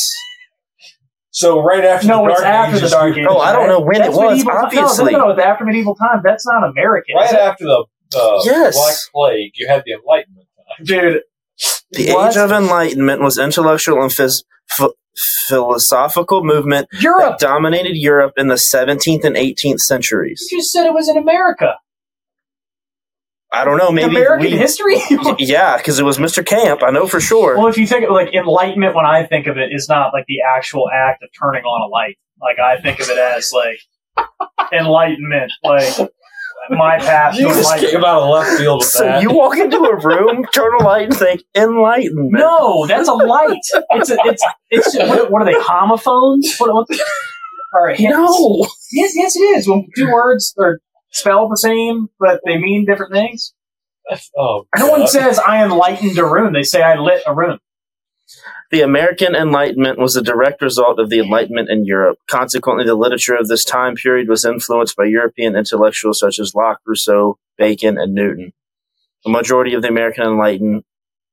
So 1.31 1.61
right 1.61 1.83
after 1.83 2.07
No, 2.07 2.23
the 2.25 2.31
it's 2.31 2.41
Dark 2.41 2.53
after 2.53 2.77
Ages, 2.77 2.91
the 2.91 2.95
Dark 2.95 3.17
Ages. 3.17 3.27
Oh, 3.29 3.39
I 3.39 3.51
don't 3.51 3.67
know 3.67 3.81
when 3.81 3.97
That's 3.99 4.15
it 4.15 4.17
was, 4.17 4.31
medieval 4.37 4.51
time. 4.53 4.65
obviously. 4.65 5.11
No, 5.11 5.17
no, 5.17 5.25
no, 5.25 5.31
it's 5.31 5.41
after 5.41 5.65
medieval 5.65 5.95
time. 5.95 6.21
That's 6.23 6.45
not 6.47 6.63
American. 6.69 7.15
right 7.17 7.33
after 7.33 7.65
the 7.65 7.85
uh, 8.15 8.39
Yes. 8.45 8.75
Black 8.75 8.95
Plague, 9.13 9.51
you 9.55 9.67
had 9.67 9.83
the 9.85 9.93
Enlightenment 9.93 10.47
time. 10.77 10.85
dude. 10.85 11.21
The 11.91 12.11
what? 12.13 12.31
Age 12.31 12.37
of 12.37 12.51
Enlightenment 12.51 13.21
was 13.21 13.37
intellectual 13.37 14.01
and 14.01 14.09
phys- 14.11 14.43
ph- 14.75 14.89
philosophical 15.47 16.43
movement 16.43 16.87
that 16.91 17.01
Europe. 17.01 17.37
dominated 17.37 17.95
Europe 17.95 18.33
in 18.37 18.47
the 18.47 18.55
17th 18.55 19.23
and 19.23 19.35
18th 19.35 19.79
centuries. 19.81 20.47
You 20.51 20.57
just 20.57 20.71
said 20.71 20.85
it 20.87 20.93
was 20.93 21.07
in 21.07 21.17
America. 21.17 21.75
I 23.51 23.65
don't 23.65 23.77
know. 23.77 23.91
Maybe 23.91 24.09
American 24.09 24.51
we, 24.51 24.57
history. 24.57 24.97
Yeah, 25.37 25.77
because 25.77 25.99
it 25.99 26.03
was 26.03 26.17
Mr. 26.17 26.43
Camp. 26.43 26.81
I 26.81 26.89
know 26.89 27.05
for 27.05 27.19
sure. 27.21 27.55
well, 27.55 27.67
if 27.67 27.77
you 27.77 27.85
think 27.85 28.03
of 28.05 28.09
like 28.11 28.33
enlightenment, 28.33 28.95
when 28.95 29.05
I 29.05 29.27
think 29.27 29.45
of 29.45 29.57
it, 29.59 29.69
is 29.71 29.87
not 29.87 30.11
like 30.11 30.25
the 30.27 30.37
actual 30.41 30.89
act 30.91 31.21
of 31.21 31.29
turning 31.39 31.63
on 31.63 31.87
a 31.87 31.87
light. 31.87 32.17
Like 32.41 32.57
I 32.57 32.81
think 32.81 32.99
of 32.99 33.09
it 33.09 33.17
as 33.19 33.51
like 33.53 33.77
enlightenment, 34.73 35.51
like 35.63 35.93
my 36.69 36.97
path 36.99 37.35
You 37.37 37.47
just 37.49 37.75
came 37.77 38.03
out 38.03 38.23
of 38.23 38.29
left 38.29 38.57
field 38.57 38.79
with 38.79 38.87
So 38.89 39.03
that. 39.03 39.21
you 39.21 39.31
walk 39.31 39.57
into 39.57 39.77
a 39.77 39.95
room, 39.97 40.45
turn 40.53 40.73
a 40.79 40.83
light, 40.83 41.05
and 41.09 41.15
think 41.17 41.43
enlightenment. 41.55 42.31
No, 42.31 42.85
that's 42.87 43.07
a 43.09 43.13
light. 43.13 43.59
It's 43.91 44.09
a, 44.09 44.17
it's 44.25 44.43
it's 44.71 44.95
what, 44.97 45.31
what 45.31 45.41
are 45.41 45.45
they 45.45 45.55
homophones? 45.57 46.55
What, 46.57 46.73
what 46.73 46.87
the, 46.87 47.03
or 47.73 47.89
hints? 47.89 48.15
no. 48.15 48.67
Yes, 48.91 49.13
yes, 49.15 49.35
it 49.35 49.39
is. 49.41 49.67
When 49.67 49.87
two 49.95 50.11
words 50.11 50.53
are 50.59 50.79
spelled 51.11 51.51
the 51.51 51.57
same, 51.57 52.07
but 52.19 52.39
they 52.45 52.57
mean 52.57 52.85
different 52.85 53.13
things. 53.13 53.53
oh, 54.37 54.65
No 54.77 54.87
one 54.87 55.07
says 55.07 55.39
I 55.39 55.63
enlightened 55.63 56.17
a 56.17 56.25
room. 56.25 56.53
They 56.53 56.63
say 56.63 56.81
I 56.81 56.95
lit 56.95 57.23
a 57.27 57.33
room. 57.33 57.59
The 58.73 58.81
American 58.81 59.35
Enlightenment 59.35 59.99
was 59.99 60.15
a 60.15 60.21
direct 60.23 60.59
result 60.59 60.99
of 60.99 61.11
the 61.11 61.19
Enlightenment 61.19 61.69
in 61.69 61.85
Europe. 61.85 62.17
Consequently, 62.27 62.83
the 62.83 62.95
literature 62.95 63.35
of 63.35 63.47
this 63.47 63.63
time 63.63 63.93
period 63.93 64.27
was 64.27 64.43
influenced 64.43 64.95
by 64.95 65.03
European 65.03 65.55
intellectuals 65.55 66.17
such 66.17 66.39
as 66.39 66.55
Locke, 66.55 66.79
Rousseau, 66.83 67.37
Bacon, 67.55 67.99
and 67.99 68.15
Newton. 68.15 68.51
A 69.27 69.29
majority 69.29 69.75
of 69.75 69.83
the 69.83 69.89
American 69.89 70.23
Enlightenment 70.23 70.87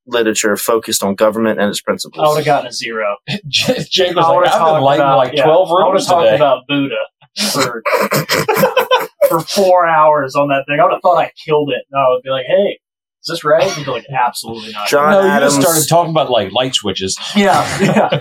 literature 0.05 0.55
focused 0.55 1.03
on 1.03 1.15
government 1.15 1.59
and 1.59 1.71
its 1.71 1.81
principles. 1.81 2.23
I 2.23 2.29
would 2.29 2.37
have 2.37 2.45
gotten 2.45 2.67
a 2.67 2.73
zero. 2.75 3.17
Jake 3.49 4.15
was 4.15 4.27
I 4.27 4.33
would 4.33 4.43
like, 4.43 4.53
have 4.53 4.61
I've 4.61 4.75
been 4.75 4.83
lighting 4.83 5.07
like 5.07 5.33
yeah, 5.33 5.45
12 5.45 5.67
I 5.67 5.73
would 5.73 5.93
rooms 5.93 6.07
have 6.09 6.15
talked 6.15 6.37
about 6.37 6.67
Buddha 6.69 6.95
for 7.55 7.83
for 9.31 9.41
four 9.41 9.87
hours 9.87 10.37
on 10.37 10.49
that 10.49 10.65
thing. 10.69 10.79
I 10.79 10.85
would 10.85 10.93
have 10.93 11.01
thought 11.01 11.17
I 11.17 11.33
killed 11.43 11.71
it. 11.71 11.87
No, 11.91 12.01
I 12.01 12.09
would 12.11 12.23
be 12.23 12.29
like, 12.29 12.45
hey, 12.45 12.81
is 13.23 13.29
this 13.29 13.45
right? 13.45 13.77
And 13.77 13.85
be 13.85 13.91
like, 13.91 14.07
absolutely 14.09 14.73
not. 14.73 14.89
John 14.89 15.11
no, 15.11 15.35
you 15.35 15.41
just 15.41 15.61
started 15.61 15.87
talking 15.89 16.11
about 16.11 16.31
like 16.31 16.53
light 16.53 16.75
switches. 16.75 17.19
Yeah, 17.37 17.67
yeah. 17.81 18.09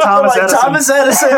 Thomas 0.00 0.36
like 0.36 0.42
Edison. 0.42 0.58
Thomas 0.60 0.90
Edison, 0.90 1.28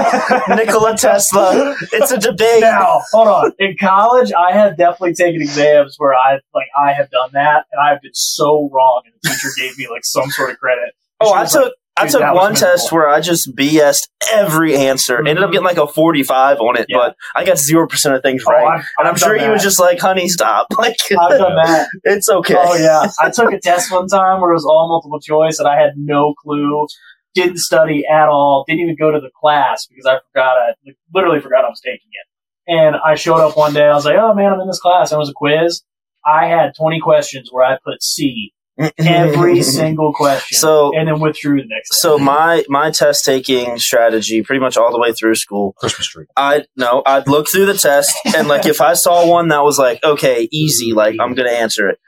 Nikola 0.57 0.97
Tesla. 0.99 1.75
It's 1.93 2.13
a 2.13 2.19
debate. 2.19 2.61
Now, 2.61 3.01
hold 3.11 3.29
on. 3.29 3.53
In 3.59 3.77
college, 3.81 4.33
I 4.33 4.53
have 4.53 4.77
definitely 4.77 5.15
taken 5.15 5.41
exams 5.41 5.97
where 5.97 6.15
I 6.15 6.41
like 6.55 6.67
I 6.79 6.93
have 6.93 7.11
done 7.11 7.31
that, 7.33 7.65
and 7.73 7.81
I've 7.81 8.03
been 8.03 8.15
so 8.15 8.69
wrong, 8.71 9.03
and 9.07 9.15
the 9.23 9.31
teacher 9.31 9.49
gave 9.57 9.79
me 9.79 9.89
like 9.91 10.05
some 10.05 10.31
sort 10.31 10.51
of 10.51 10.59
credit. 10.59 10.95
Oh, 11.21 11.33
I 11.33 11.47
took 11.47 11.63
like, 11.63 11.73
I 11.99 12.07
took 12.09 12.21
one 12.35 12.55
test 12.55 12.93
where 12.93 13.09
I 13.09 13.21
just 13.21 13.55
BS'd 13.57 14.09
every 14.33 14.77
answer. 14.77 15.19
Ended 15.19 15.39
up 15.39 15.49
Mhm. 15.49 15.53
getting 15.53 15.65
like 15.67 15.79
a 15.79 15.87
forty 15.87 16.23
five 16.23 16.59
on 16.61 16.77
it, 16.77 16.87
Yeah. 16.89 16.99
but 16.99 17.17
I 17.35 17.45
got 17.45 17.59
zero 17.59 17.87
percent 17.89 18.15
of 18.15 18.23
things 18.23 18.45
Oh, 18.47 18.53
right. 18.53 18.67
I've, 18.81 18.87
and 18.99 19.09
I'm 19.09 19.15
I've 19.15 19.19
sure 19.21 19.37
he 19.39 19.49
was 19.49 19.63
just 19.63 19.81
like, 19.81 19.99
"Honey, 20.01 20.29
stop!" 20.29 20.67
Like, 20.79 20.97
I've 21.11 21.39
done 21.39 21.57
that. 21.57 21.89
it's 22.05 22.29
okay. 22.29 22.55
Oh 22.59 22.75
yeah, 22.77 23.07
I 23.21 23.31
took 23.31 23.53
a 23.53 23.59
test 23.61 23.91
one 23.91 24.09
time 24.09 24.41
where 24.41 24.51
it 24.51 24.55
was 24.55 24.67
all 24.67 24.89
multiple 24.89 25.21
choice, 25.21 25.59
and 25.59 25.67
I 25.69 25.81
had 25.81 25.93
no 25.97 26.35
clue. 26.43 26.87
Didn't 27.35 27.59
study 27.59 28.05
at 28.11 28.29
all. 28.29 28.65
Didn't 28.67 28.81
even 28.81 28.97
go 28.99 29.11
to 29.11 29.21
the 29.21 29.31
class 29.41 29.87
because 29.87 30.07
I 30.07 30.19
forgot. 30.33 30.57
I 30.57 30.67
like, 30.87 30.97
literally 31.15 31.41
forgot 31.41 31.65
I 31.65 31.69
was 31.69 31.81
taking 31.85 32.09
it. 32.13 32.73
And 32.73 32.97
I 32.97 33.15
showed 33.15 33.41
up 33.41 33.57
one 33.57 33.73
day. 33.75 33.87
I 33.87 33.95
was 33.95 34.05
like, 34.05 34.17
"Oh 34.19 34.35
man, 34.35 34.53
I'm 34.53 34.61
in 34.61 34.67
this 34.67 34.81
class." 34.81 35.13
And 35.13 35.17
it 35.17 35.21
was 35.21 35.31
a 35.31 35.35
quiz. 35.35 35.83
I 36.27 36.47
had 36.47 36.75
20 36.77 36.99
questions 37.01 37.49
where 37.53 37.65
I 37.65 37.79
put 37.85 38.03
C 38.03 38.53
every 38.99 39.63
single 39.79 40.13
question, 40.13 40.57
So- 40.59 40.93
and 40.97 41.09
then 41.09 41.21
withdrew 41.21 41.61
the 41.63 41.69
next. 41.69 42.01
So 42.01 42.19
day. 42.19 42.25
my 42.25 42.65
my 42.69 42.91
test 42.91 43.25
taking 43.25 43.79
strategy, 43.79 44.43
pretty 44.43 44.61
much 44.61 44.77
all 44.77 44.93
the 44.93 44.99
way 44.99 45.13
through 45.13 45.35
school, 45.37 45.73
Christmas 45.79 46.07
tree. 46.07 46.27
I 46.37 46.65
no, 46.77 47.03
I'd 47.07 47.29
look 47.29 47.49
through 47.49 47.67
the 47.67 47.75
test 47.79 48.13
and 48.37 48.49
like 48.49 48.67
if 48.67 48.81
I 48.81 48.95
saw 48.95 49.27
one 49.29 49.49
that 49.49 49.63
was 49.65 49.79
like 49.79 50.03
okay, 50.05 50.49
easy, 50.53 50.93
like 50.93 51.17
I'm 51.21 51.35
gonna 51.35 51.51
answer 51.51 51.89
it, 51.89 51.99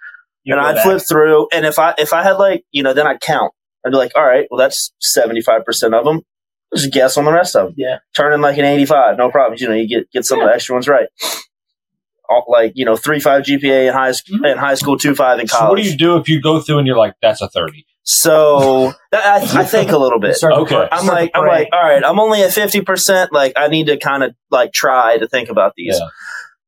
You 0.44 0.54
and 0.54 0.60
I'd 0.60 0.74
back. 0.76 0.84
flip 0.84 1.02
through, 1.08 1.48
and 1.52 1.64
if 1.66 1.78
I 1.78 1.94
if 1.98 2.12
I 2.12 2.22
had 2.22 2.32
like 2.38 2.64
you 2.70 2.82
know 2.82 2.92
then 2.94 3.06
I'd 3.06 3.20
count. 3.20 3.52
I'd 3.86 3.90
be 3.90 3.96
like, 3.96 4.12
all 4.16 4.24
right, 4.26 4.46
well 4.50 4.58
that's 4.58 4.92
seventy 5.00 5.40
five 5.40 5.64
percent 5.64 5.94
of 5.94 6.04
them. 6.04 6.22
Just 6.74 6.92
guess 6.92 7.16
on 7.16 7.24
the 7.24 7.32
rest 7.32 7.56
of 7.56 7.68
them. 7.68 7.74
Yeah. 7.78 7.98
turn 8.14 8.32
in 8.34 8.40
like 8.42 8.58
an 8.58 8.64
eighty 8.66 8.84
five, 8.84 9.16
no 9.16 9.30
problem. 9.30 9.56
You 9.58 9.68
know, 9.68 9.74
you 9.74 9.88
get 9.88 10.10
get 10.10 10.24
some 10.26 10.40
of 10.40 10.48
the 10.48 10.52
extra 10.54 10.74
ones 10.74 10.88
right. 10.88 11.06
All, 12.28 12.44
like 12.48 12.72
you 12.74 12.84
know, 12.84 12.96
three 12.96 13.20
five 13.20 13.42
GPA 13.44 13.88
in 13.88 13.92
high 13.94 14.12
sc- 14.12 14.26
Mhm. 14.28 14.52
in 14.52 14.58
high 14.58 14.74
school, 14.74 14.98
two 14.98 15.14
five 15.14 15.40
in 15.40 15.46
So 15.48 15.58
college. 15.58 15.70
what 15.70 15.82
do 15.82 15.90
you 15.90 15.96
do 15.96 16.16
if 16.18 16.28
you 16.28 16.40
go 16.42 16.60
through 16.60 16.78
and 16.78 16.86
you're 16.86 16.96
like, 16.96 17.14
that's 17.22 17.40
a 17.40 17.48
30? 17.48 17.86
So 18.04 18.92
I, 19.12 19.46
I 19.52 19.64
think 19.64 19.90
a 19.92 19.98
little 19.98 20.18
bit. 20.18 20.34
Start 20.36 20.54
Okay. 20.54 20.88
I'm 20.90 21.06
like, 21.06 21.30
I'm 21.34 21.46
like, 21.46 21.68
all 21.72 21.82
right, 21.82 22.02
I'm 22.04 22.18
only 22.18 22.42
at 22.42 22.52
fifty 22.52 22.80
percent. 22.80 23.32
Like, 23.32 23.52
I 23.56 23.68
need 23.68 23.86
to 23.88 23.96
kind 23.98 24.22
of 24.24 24.34
like 24.50 24.72
try 24.72 25.18
to 25.18 25.28
think 25.28 25.48
about 25.50 25.72
these. 25.76 25.96
Yeah. 26.00 26.08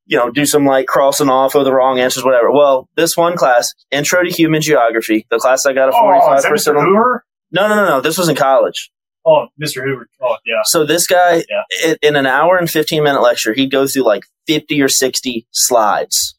You 0.07 0.17
know, 0.19 0.31
do 0.31 0.45
some 0.45 0.67
like 0.67 0.87
crossing 0.87 1.29
off 1.29 1.55
of 1.55 1.65
the 1.65 1.73
wrong 1.73 1.99
answers, 2.01 2.25
whatever. 2.25 2.51
Well, 2.51 2.89
this 2.97 3.17
one 3.17 3.37
class, 3.37 3.73
Intro 3.91 4.23
to 4.23 4.29
Human 4.31 4.61
Geography, 4.61 5.27
the 5.31 5.39
class 5.39 5.65
I 5.67 5.73
got 5.73 5.89
a 5.89 5.93
forty 5.93 6.19
Oh, 6.23 6.27
five 6.27 6.39
is 6.39 6.43
that 6.45 6.49
Mr. 6.49 6.53
percent. 6.53 6.79
Hoover? 6.79 7.25
No, 7.53 7.69
no, 7.69 7.75
no, 7.77 7.85
no. 7.89 8.01
This 8.01 8.19
was 8.19 8.29
in 8.29 8.37
college. 8.37 8.91
Oh, 9.27 9.47
Mr. 9.63 9.83
Hoover. 9.85 10.09
Oh, 10.23 10.37
yeah. 10.47 10.61
So 10.65 10.85
this 10.87 11.07
guy, 11.07 11.45
Yeah. 11.49 11.95
in 12.03 12.17
an 12.17 12.27
hour 12.27 12.57
and 12.57 12.71
fifteen 12.71 13.03
minute 13.05 13.21
lecture, 13.23 13.53
he'd 13.53 13.71
go 13.71 13.87
through 13.87 14.05
like 14.05 14.23
fifty 14.47 14.81
or 14.81 14.89
sixty 14.89 15.47
slides. 15.51 16.37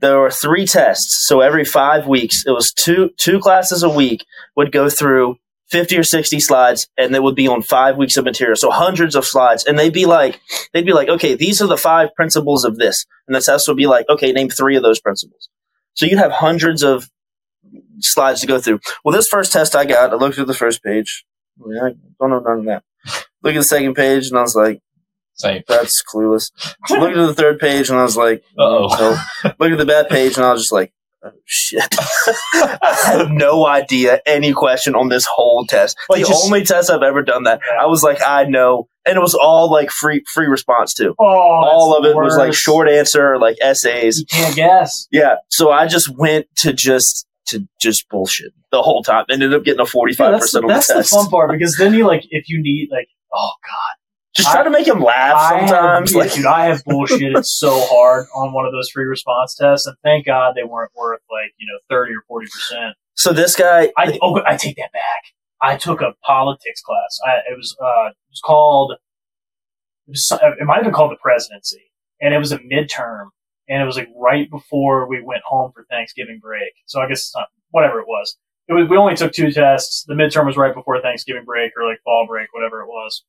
There 0.00 0.18
were 0.18 0.30
three 0.30 0.66
tests, 0.66 1.26
so 1.26 1.40
every 1.40 1.64
five 1.64 2.06
weeks, 2.06 2.44
it 2.46 2.52
was 2.52 2.72
two 2.72 3.10
two 3.18 3.38
classes 3.38 3.82
a 3.82 3.90
week 3.90 4.24
would 4.56 4.72
go 4.72 4.88
through 4.88 5.36
fifty 5.68 5.98
or 5.98 6.02
sixty 6.02 6.40
slides, 6.40 6.88
and 6.96 7.14
they 7.14 7.20
would 7.20 7.34
be 7.34 7.46
on 7.46 7.60
five 7.60 7.98
weeks 7.98 8.16
of 8.16 8.24
material, 8.24 8.56
so 8.56 8.70
hundreds 8.70 9.14
of 9.14 9.26
slides, 9.26 9.66
and 9.66 9.78
they'd 9.78 9.92
be 9.92 10.06
like, 10.06 10.40
they'd 10.72 10.86
be 10.86 10.94
like, 10.94 11.08
okay, 11.10 11.34
these 11.34 11.60
are 11.60 11.66
the 11.68 11.76
five 11.76 12.08
principles 12.16 12.64
of 12.64 12.78
this, 12.78 13.04
and 13.28 13.34
the 13.36 13.40
test 13.42 13.68
would 13.68 13.76
be 13.76 13.86
like, 13.86 14.06
okay, 14.08 14.32
name 14.32 14.48
three 14.48 14.74
of 14.76 14.82
those 14.82 15.00
principles. 15.00 15.50
So 15.92 16.06
you'd 16.06 16.18
have 16.18 16.32
hundreds 16.32 16.82
of 16.82 17.10
slides 17.98 18.40
to 18.40 18.46
go 18.46 18.58
through. 18.58 18.80
Well, 19.04 19.14
this 19.14 19.28
first 19.28 19.52
test 19.52 19.76
I 19.76 19.84
got, 19.84 20.12
I 20.12 20.16
looked 20.16 20.38
at 20.38 20.46
the 20.46 20.54
first 20.54 20.82
page. 20.82 21.26
Yeah, 21.66 21.84
I 21.84 21.90
don't 22.20 22.30
know 22.30 22.40
none 22.40 22.58
of 22.60 22.64
that. 22.66 22.82
Look 23.42 23.54
at 23.54 23.58
the 23.58 23.64
second 23.64 23.94
page, 23.94 24.28
and 24.28 24.38
I 24.38 24.42
was 24.42 24.54
like, 24.54 24.80
Same. 25.34 25.62
that's 25.66 26.02
clueless. 26.02 26.50
Look 26.90 27.10
at 27.12 27.26
the 27.26 27.34
third 27.34 27.58
page, 27.58 27.88
and 27.90 27.98
I 27.98 28.02
was 28.02 28.16
like, 28.16 28.42
Uh-oh. 28.58 29.18
no. 29.44 29.50
Look 29.58 29.72
at 29.72 29.78
the 29.78 29.86
bad 29.86 30.08
page, 30.08 30.36
and 30.36 30.44
I 30.44 30.52
was 30.52 30.62
just 30.62 30.72
like, 30.72 30.92
oh, 31.24 31.30
shit. 31.46 31.82
I 32.54 33.00
have 33.18 33.30
no 33.30 33.66
idea 33.66 34.20
any 34.26 34.52
question 34.52 34.94
on 34.94 35.08
this 35.08 35.26
whole 35.26 35.64
test. 35.66 35.96
Like 36.08 36.22
the 36.22 36.28
just- 36.28 36.44
only 36.44 36.64
test 36.64 36.90
I've 36.90 37.02
ever 37.02 37.22
done 37.22 37.44
that. 37.44 37.60
I 37.80 37.86
was 37.86 38.02
like, 38.02 38.18
I 38.26 38.44
know. 38.44 38.88
And 39.06 39.16
it 39.16 39.20
was 39.20 39.34
all 39.34 39.70
like 39.72 39.90
free 39.90 40.22
free 40.30 40.46
response 40.46 40.92
too. 40.92 41.14
Oh, 41.18 41.24
all 41.24 41.96
of 41.96 42.04
it 42.04 42.10
the 42.10 42.16
was 42.16 42.36
like 42.36 42.52
short 42.52 42.86
answer, 42.86 43.38
like 43.38 43.56
essays. 43.62 44.18
You 44.18 44.26
can't 44.26 44.54
guess. 44.54 45.08
Yeah. 45.10 45.36
So 45.48 45.70
I 45.70 45.86
just 45.86 46.14
went 46.18 46.46
to 46.58 46.74
just 46.74 47.26
to 47.50 47.66
just 47.80 48.08
bullshit 48.08 48.52
the 48.72 48.82
whole 48.82 49.02
time. 49.02 49.24
Ended 49.30 49.54
up 49.54 49.64
getting 49.64 49.80
a 49.80 49.86
forty 49.86 50.14
five 50.14 50.32
that's 50.32 50.46
percent 50.46 50.62
the, 50.62 50.66
on 50.66 50.68
the 50.68 50.74
that's 50.74 51.10
the 51.10 51.16
fun 51.16 51.28
part 51.30 51.50
because 51.52 51.76
then 51.78 51.94
you 51.94 52.06
like 52.06 52.24
if 52.30 52.48
you 52.48 52.60
need 52.62 52.88
like 52.90 53.08
oh 53.34 53.52
god 53.62 53.96
Just 54.34 54.50
try 54.50 54.60
I- 54.60 54.64
to 54.64 54.70
make 54.70 54.86
him 54.86 55.00
laugh 55.00 55.36
I 55.36 55.60
sometimes. 55.66 56.12
have, 56.12 56.16
like, 56.18 56.32
dude, 56.32 56.46
I 56.46 56.66
have 56.66 56.82
bullshitted 56.84 57.44
so 57.44 57.70
hard 57.86 58.26
on 58.34 58.52
one 58.52 58.64
of 58.66 58.72
those 58.72 58.90
free 58.90 59.04
response 59.04 59.54
tests, 59.54 59.86
and 59.86 59.96
thank 60.02 60.26
God 60.26 60.54
they 60.56 60.64
weren't 60.64 60.92
worth 60.96 61.20
like 61.30 61.52
you 61.58 61.66
know 61.66 61.78
thirty 61.88 62.12
or 62.12 62.22
forty 62.28 62.46
percent. 62.46 62.94
so 63.14 63.32
this 63.32 63.54
guy, 63.56 63.90
I 63.96 64.18
oh, 64.22 64.40
I 64.46 64.56
take 64.56 64.76
that 64.76 64.92
back. 64.92 65.22
I 65.62 65.76
took 65.76 66.00
a 66.00 66.14
politics 66.24 66.80
class. 66.80 67.18
I, 67.26 67.52
it 67.52 67.56
was 67.56 67.76
uh, 67.82 68.08
it 68.08 68.16
was 68.30 68.40
called. 68.44 68.92
It, 70.06 70.10
was, 70.12 70.32
it 70.58 70.64
might 70.64 70.76
have 70.76 70.84
been 70.84 70.92
called 70.94 71.12
the 71.12 71.18
presidency, 71.22 71.90
and 72.20 72.32
it 72.34 72.38
was 72.38 72.50
a 72.50 72.58
midterm, 72.58 73.26
and 73.70 73.82
it 73.82 73.86
was 73.86 73.96
like 73.96 74.10
right 74.14 74.50
before 74.50 75.08
we 75.08 75.22
went 75.22 75.42
home 75.44 75.72
for 75.72 75.84
Thanksgiving 75.84 76.40
break. 76.42 76.72
So 76.84 77.00
I 77.00 77.08
guess 77.08 77.20
it's 77.20 77.34
not 77.34 77.48
whatever 77.70 78.00
it 78.00 78.06
was. 78.06 78.36
It 78.68 78.74
was 78.74 78.88
we 78.88 78.96
only 78.98 79.16
took 79.16 79.32
two 79.32 79.50
tests. 79.50 80.04
The 80.06 80.14
midterm 80.14 80.44
was 80.44 80.58
right 80.58 80.74
before 80.74 81.00
Thanksgiving 81.00 81.44
break 81.44 81.72
or 81.76 81.88
like 81.88 82.02
fall 82.04 82.26
break, 82.28 82.52
whatever 82.52 82.82
it 82.82 82.88
was. 82.88 83.24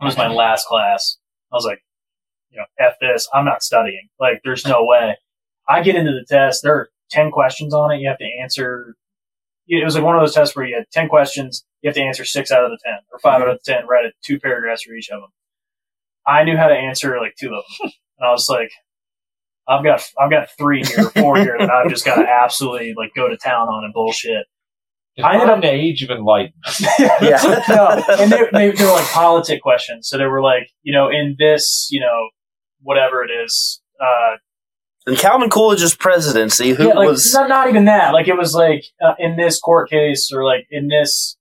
It 0.00 0.04
was 0.04 0.16
my 0.16 0.28
last 0.28 0.66
class. 0.66 1.18
I 1.52 1.56
was 1.56 1.64
like, 1.64 1.82
you 2.50 2.58
know, 2.58 2.64
f 2.78 2.94
this. 3.00 3.28
I'm 3.34 3.44
not 3.44 3.62
studying. 3.62 4.08
Like, 4.18 4.40
there's 4.44 4.64
no 4.64 4.84
way. 4.84 5.16
I 5.68 5.82
get 5.82 5.96
into 5.96 6.12
the 6.12 6.24
test. 6.28 6.62
There 6.62 6.74
are 6.74 6.90
ten 7.10 7.30
questions 7.30 7.74
on 7.74 7.90
it. 7.90 8.00
You 8.00 8.08
have 8.08 8.18
to 8.18 8.30
answer 8.40 8.94
it 9.78 9.84
was 9.84 9.94
like 9.94 10.04
one 10.04 10.16
of 10.16 10.22
those 10.22 10.34
tests 10.34 10.56
where 10.56 10.66
you 10.66 10.74
had 10.74 10.90
10 10.90 11.08
questions, 11.08 11.64
you 11.80 11.88
have 11.88 11.94
to 11.94 12.02
answer 12.02 12.24
six 12.24 12.50
out 12.50 12.64
of 12.64 12.70
the 12.70 12.78
10, 12.84 12.92
or 13.12 13.18
5 13.20 13.42
out 13.42 13.48
of 13.48 13.58
the 13.64 13.72
10, 13.72 13.86
write 13.86 14.04
it 14.04 14.14
two 14.22 14.40
paragraphs 14.40 14.82
for 14.82 14.94
each 14.94 15.10
of 15.10 15.20
them. 15.20 15.30
I 16.26 16.44
knew 16.44 16.56
how 16.56 16.66
to 16.66 16.74
answer 16.74 17.18
like 17.20 17.34
two 17.38 17.54
of 17.54 17.64
them. 17.80 17.90
And 18.18 18.28
I 18.28 18.32
was 18.32 18.50
like, 18.50 18.70
I've 19.70 19.84
got, 19.84 20.02
I've 20.18 20.30
got 20.30 20.48
three 20.58 20.82
here, 20.84 21.10
four 21.10 21.36
here 21.36 21.56
that 21.58 21.70
I've 21.70 21.90
just 21.90 22.04
got 22.04 22.16
to 22.16 22.28
absolutely 22.42 22.94
like 22.96 23.12
go 23.14 23.28
to 23.28 23.36
town 23.36 23.68
on 23.68 23.84
and 23.84 23.94
bullshit. 23.94 24.46
I 25.22 25.34
ended 25.34 25.48
Define 25.48 25.60
the 25.60 25.70
age 25.70 26.02
of 26.02 26.10
enlightenment. 26.10 26.54
Yeah. 27.20 27.62
no, 27.68 27.88
and 28.18 28.32
they, 28.32 28.44
they, 28.52 28.70
they 28.70 28.84
were 28.84 28.92
like 28.92 29.06
politic 29.06 29.62
questions. 29.62 30.08
So 30.08 30.18
they 30.18 30.24
were 30.24 30.42
like, 30.42 30.70
you 30.82 30.92
know, 30.92 31.08
in 31.08 31.36
this, 31.38 31.88
you 31.90 32.00
know, 32.00 32.28
whatever 32.82 33.22
it 33.22 33.30
is, 33.30 33.80
uh, 34.00 34.36
in 35.06 35.16
Calvin 35.16 35.50
Coolidge's 35.50 35.94
presidency, 35.94 36.70
who 36.72 36.88
yeah, 36.88 36.94
like, 36.94 37.08
was 37.08 37.32
not, 37.32 37.48
not 37.48 37.68
even 37.68 37.86
that. 37.86 38.12
Like 38.12 38.28
it 38.28 38.36
was 38.36 38.54
like 38.54 38.84
uh, 39.02 39.14
in 39.18 39.36
this 39.36 39.58
court 39.58 39.88
case 39.90 40.30
or 40.32 40.44
like 40.44 40.66
in 40.70 40.88
this, 40.88 41.36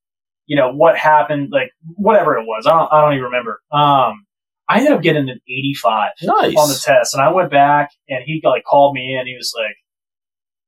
you 0.45 0.55
know, 0.55 0.71
what 0.71 0.97
happened, 0.97 1.49
like 1.51 1.71
whatever 1.95 2.37
it 2.37 2.45
was. 2.45 2.65
I 2.65 2.71
don't, 2.71 2.91
I 2.91 3.01
don't 3.01 3.13
even 3.13 3.25
remember. 3.25 3.61
Um, 3.71 4.25
I 4.69 4.77
ended 4.77 4.93
up 4.93 5.01
getting 5.01 5.29
an 5.29 5.41
85 5.47 6.11
nice. 6.21 6.55
on 6.55 6.69
the 6.69 6.79
test 6.81 7.15
and 7.15 7.23
I 7.23 7.33
went 7.33 7.49
back 7.49 7.89
and 8.07 8.23
he 8.23 8.39
like 8.43 8.63
called 8.63 8.93
me 8.93 9.17
in. 9.19 9.25
He 9.25 9.35
was 9.35 9.51
like, 9.57 9.75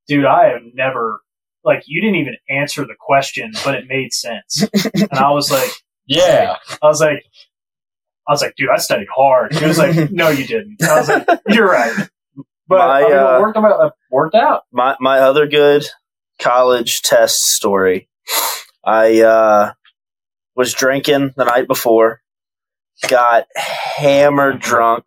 dude, 0.08 0.26
I 0.26 0.48
have 0.50 0.62
never, 0.74 1.20
like, 1.64 1.84
you 1.86 2.02
didn't 2.02 2.16
even 2.16 2.36
answer 2.50 2.82
the 2.84 2.96
question, 3.00 3.52
but 3.64 3.76
it 3.76 3.86
made 3.88 4.12
sense. 4.12 4.64
and 4.96 5.14
I 5.14 5.30
was 5.32 5.52
like, 5.52 5.70
Yeah. 6.08 6.56
I 6.82 6.88
was 6.88 7.00
like, 7.00 7.24
I 8.28 8.32
was 8.32 8.42
like, 8.42 8.56
dude, 8.56 8.70
I 8.74 8.78
studied 8.78 9.08
hard. 9.16 9.54
He 9.54 9.66
was 9.66 9.78
like, 9.78 10.12
no, 10.12 10.30
you 10.30 10.46
didn't. 10.46 10.82
I 10.84 11.00
was 11.00 11.08
like, 11.08 11.28
you're 11.48 11.70
right. 11.70 12.10
But 12.68 12.78
My, 12.78 13.00
I 13.00 13.02
mean, 13.04 13.14
uh, 13.14 13.38
it 13.38 13.42
worked 13.42 13.58
out. 13.58 13.94
Worked 14.10 14.36
out. 14.36 14.64
my 14.72 14.96
my 15.00 15.20
other 15.20 15.48
good 15.48 15.86
college 16.40 17.02
test 17.02 17.36
story. 17.36 18.10
I 18.84 19.22
uh, 19.22 19.74
was 20.56 20.74
drinking 20.74 21.34
the 21.38 21.46
night 21.46 21.68
before, 21.68 22.21
got 23.08 23.46
hammered 23.56 24.60
drunk, 24.60 25.04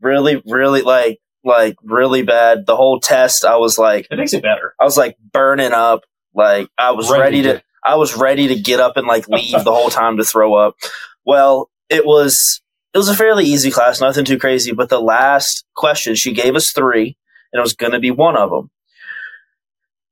really, 0.00 0.42
really 0.46 0.82
like 0.82 1.18
like 1.44 1.76
really 1.82 2.22
bad. 2.22 2.66
The 2.66 2.76
whole 2.76 3.00
test, 3.00 3.44
I 3.44 3.56
was 3.56 3.78
like, 3.78 4.06
It 4.10 4.16
makes 4.16 4.32
it 4.32 4.42
better. 4.42 4.74
I 4.80 4.84
was 4.84 4.96
like 4.96 5.16
burning 5.32 5.72
up. 5.72 6.02
Like 6.34 6.68
I 6.78 6.92
was 6.92 7.10
ready, 7.10 7.42
to, 7.42 7.62
I 7.84 7.96
was 7.96 8.16
ready 8.16 8.48
to 8.48 8.60
get 8.60 8.80
up 8.80 8.96
and 8.96 9.06
like 9.06 9.28
leave 9.28 9.64
the 9.64 9.72
whole 9.72 9.90
time 9.90 10.18
to 10.18 10.24
throw 10.24 10.54
up. 10.54 10.76
Well, 11.24 11.70
it 11.88 12.04
was 12.06 12.60
it 12.94 12.98
was 12.98 13.08
a 13.08 13.16
fairly 13.16 13.44
easy 13.44 13.70
class, 13.70 14.00
nothing 14.00 14.24
too 14.24 14.38
crazy. 14.38 14.72
But 14.72 14.88
the 14.88 15.00
last 15.00 15.64
question, 15.74 16.14
she 16.14 16.32
gave 16.32 16.56
us 16.56 16.72
three, 16.72 17.16
and 17.52 17.60
it 17.60 17.62
was 17.62 17.74
going 17.74 17.92
to 17.92 18.00
be 18.00 18.10
one 18.10 18.36
of 18.36 18.50
them. 18.50 18.70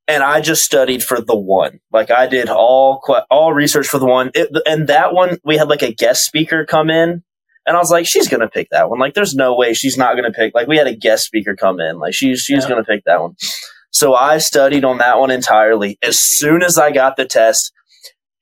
And 0.07 0.23
I 0.23 0.39
just 0.39 0.63
studied 0.63 1.03
for 1.03 1.19
the 1.19 1.37
one. 1.37 1.79
Like 1.91 2.11
I 2.11 2.27
did 2.27 2.49
all 2.49 3.01
all 3.29 3.53
research 3.53 3.87
for 3.87 3.99
the 3.99 4.05
one, 4.05 4.31
it, 4.33 4.49
and 4.65 4.87
that 4.87 5.13
one 5.13 5.37
we 5.43 5.57
had 5.57 5.67
like 5.67 5.81
a 5.81 5.93
guest 5.93 6.23
speaker 6.23 6.65
come 6.65 6.89
in, 6.89 7.23
and 7.65 7.75
I 7.75 7.79
was 7.79 7.91
like, 7.91 8.07
she's 8.07 8.29
gonna 8.29 8.47
pick 8.47 8.69
that 8.71 8.89
one. 8.89 8.99
Like, 8.99 9.13
there's 9.13 9.35
no 9.35 9.55
way 9.55 9.73
she's 9.73 9.97
not 9.97 10.15
gonna 10.15 10.31
pick. 10.31 10.55
Like, 10.55 10.67
we 10.67 10.77
had 10.77 10.87
a 10.87 10.95
guest 10.95 11.25
speaker 11.25 11.55
come 11.55 11.81
in. 11.81 11.99
Like, 11.99 12.13
she's 12.13 12.39
she's 12.39 12.63
Yeah. 12.63 12.69
gonna 12.69 12.85
pick 12.85 13.03
that 13.05 13.21
one. 13.21 13.35
So 13.91 14.15
I 14.15 14.37
studied 14.37 14.85
on 14.85 14.99
that 14.99 15.19
one 15.19 15.31
entirely. 15.31 15.97
As 16.01 16.17
soon 16.19 16.63
as 16.63 16.77
I 16.77 16.91
got 16.91 17.17
the 17.17 17.25
test, 17.25 17.73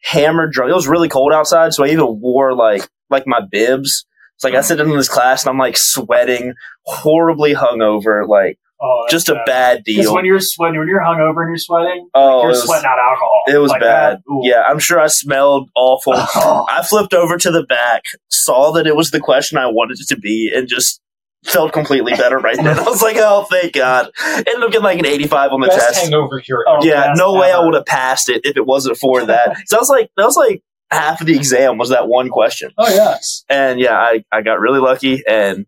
hammered 0.06 0.52
drunk. 0.52 0.72
It 0.72 0.76
was 0.76 0.88
really 0.88 1.10
cold 1.10 1.34
outside, 1.34 1.74
so 1.74 1.84
I 1.84 1.90
even 1.90 2.20
wore 2.22 2.54
like 2.54 2.88
like 3.10 3.24
my 3.26 3.40
bibs. 3.52 4.06
It's 4.36 4.44
like 4.44 4.54
I 4.54 4.60
mm. 4.60 4.64
sit 4.64 4.80
in 4.80 4.90
this 4.90 5.10
class 5.10 5.44
and 5.44 5.50
I'm 5.50 5.58
like 5.58 5.78
sweating, 5.78 6.54
horribly 6.84 7.56
hungover, 7.56 8.28
like 8.28 8.60
Oh, 8.82 9.04
that's 9.06 9.12
just 9.24 9.30
a 9.30 9.42
bad 9.46 9.84
Because 9.86 10.06
deal. 10.06 10.14
when 10.14 10.26
you're 10.26 10.40
sweating, 10.40 10.80
when 10.80 10.88
you're 10.90 11.02
hungover 11.02 11.42
and 11.42 11.50
you're 11.50 11.58
sweating, 11.58 12.10
oh, 12.14 12.42
you're 12.42 12.50
was, 12.50 12.64
sweating 12.64 12.86
out 12.86 13.00
alcohol. 13.00 13.42
it 13.48 13.58
was 13.58 13.72
Like 13.72 13.82
bad. 13.82 14.22
Yeah, 14.42 14.64
I'm 14.70 14.80
sure 14.80 15.00
I 15.00 15.08
smelled 15.08 15.70
awful. 15.76 16.14
Oh. 16.16 16.66
I 16.70 16.84
flipped 16.84 17.14
over 17.14 17.38
to 17.38 17.52
the 17.52 17.64
back, 17.64 18.04
saw 18.30 18.72
that 18.74 18.86
it 18.86 18.96
was 18.96 19.12
the 19.12 19.20
question 19.22 19.58
I 19.58 19.68
wanted 19.68 19.98
it 20.00 20.08
to 20.10 20.18
be, 20.20 20.52
and 20.54 20.68
just 20.68 21.00
felt 21.46 21.72
completely 21.74 22.14
better 22.14 22.38
right 22.40 22.58
then. 22.58 22.68
I 22.80 22.84
was 22.84 23.02
like, 23.02 23.18
oh, 23.18 23.46
thank 23.50 23.74
God. 23.74 24.10
Ended 24.26 24.56
up 24.64 24.72
getting 24.72 24.82
like 24.84 25.00
an 25.00 25.06
85 25.06 25.52
on 25.52 25.62
the 25.62 25.68
Best 25.68 25.80
test. 25.80 26.02
hangover 26.04 26.40
cure. 26.42 26.66
Oh, 26.68 26.84
yeah, 26.84 27.08
best 27.10 27.20
no 27.20 27.34
way 27.34 27.52
I 27.52 27.60
would 27.60 27.76
have 27.76 27.86
passed 27.86 28.30
it 28.30 28.42
if 28.46 28.58
it 28.58 28.66
wasn't 28.66 28.98
for 28.98 29.26
that. 29.26 29.56
so 29.68 29.78
I 29.78 29.80
was 29.80 29.90
like, 29.90 30.10
that 30.18 30.26
was 30.26 30.36
like 30.36 30.62
half 30.92 31.22
of 31.22 31.28
the 31.28 31.36
exam 31.36 31.78
was 31.78 31.90
that 31.90 32.08
one 32.08 32.30
question. 32.30 32.72
Oh 32.78 32.88
yes. 32.88 33.44
And 33.50 33.80
yeah, 33.80 33.96
I, 33.98 34.24
I 34.32 34.42
got 34.42 34.60
really 34.60 34.80
lucky 34.80 35.24
and 35.28 35.66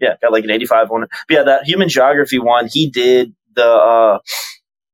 yeah, 0.00 0.14
got 0.22 0.32
like 0.32 0.44
an 0.44 0.50
85 0.50 0.90
on 0.90 1.02
it. 1.04 1.08
But 1.28 1.34
yeah, 1.34 1.42
that 1.44 1.64
human 1.64 1.88
geography 1.88 2.38
one, 2.38 2.68
he 2.70 2.90
did 2.90 3.34
the, 3.54 3.66
uh, 3.66 4.18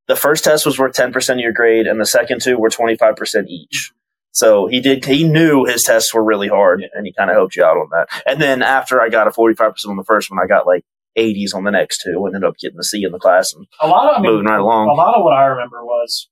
the 0.08 0.16
first 0.16 0.44
test 0.44 0.66
was 0.66 0.78
worth 0.78 0.94
10% 0.94 1.32
of 1.34 1.38
your 1.38 1.52
grade 1.52 1.86
and 1.86 2.00
the 2.00 2.06
second 2.06 2.40
two 2.42 2.58
were 2.58 2.68
25% 2.68 3.46
each. 3.48 3.92
So 4.32 4.66
he 4.66 4.80
did, 4.80 5.04
he 5.04 5.28
knew 5.28 5.64
his 5.64 5.82
tests 5.82 6.14
were 6.14 6.24
really 6.24 6.48
hard 6.48 6.84
and 6.94 7.06
he 7.06 7.12
kind 7.12 7.30
of 7.30 7.36
helped 7.36 7.54
you 7.56 7.64
out 7.64 7.76
on 7.76 7.88
that. 7.92 8.08
And 8.26 8.40
then 8.40 8.62
after 8.62 9.00
I 9.00 9.08
got 9.08 9.26
a 9.26 9.30
45% 9.30 9.74
on 9.88 9.96
the 9.96 10.04
first 10.04 10.30
one, 10.30 10.40
I 10.42 10.46
got 10.46 10.66
like 10.66 10.84
80s 11.18 11.54
on 11.54 11.64
the 11.64 11.70
next 11.70 12.02
two 12.02 12.24
and 12.24 12.34
ended 12.34 12.48
up 12.48 12.56
getting 12.56 12.78
a 12.78 12.82
C 12.82 13.04
in 13.04 13.12
the 13.12 13.18
class 13.18 13.52
and 13.52 13.66
A 13.80 13.86
lot 13.86 14.10
of 14.10 14.18
I 14.18 14.22
mean, 14.22 14.32
moving 14.32 14.46
right 14.46 14.60
along. 14.60 14.88
a 14.88 14.94
lot 14.94 15.14
of 15.14 15.22
what 15.22 15.34
I 15.34 15.44
remember 15.44 15.84
was 15.84 16.28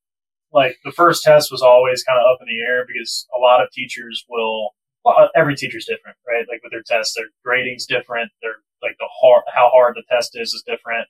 like 0.52 0.78
the 0.84 0.92
first 0.92 1.22
test 1.22 1.50
was 1.52 1.62
always 1.62 2.02
kind 2.02 2.18
of 2.18 2.24
up 2.32 2.38
in 2.40 2.46
the 2.48 2.60
air 2.64 2.84
because 2.86 3.26
a 3.36 3.40
lot 3.40 3.62
of 3.62 3.70
teachers 3.72 4.24
will. 4.28 4.70
Well, 5.04 5.16
uh, 5.18 5.28
every 5.34 5.56
teacher's 5.56 5.86
different, 5.86 6.16
right? 6.26 6.44
Like 6.48 6.62
with 6.62 6.72
their 6.72 6.82
tests, 6.82 7.14
their 7.16 7.26
grading's 7.44 7.86
different. 7.86 8.30
Their 8.42 8.56
like 8.82 8.96
the 8.98 9.08
hard, 9.20 9.44
how 9.54 9.70
hard 9.70 9.96
the 9.96 10.02
test 10.10 10.32
is 10.34 10.52
is 10.52 10.62
different, 10.66 11.06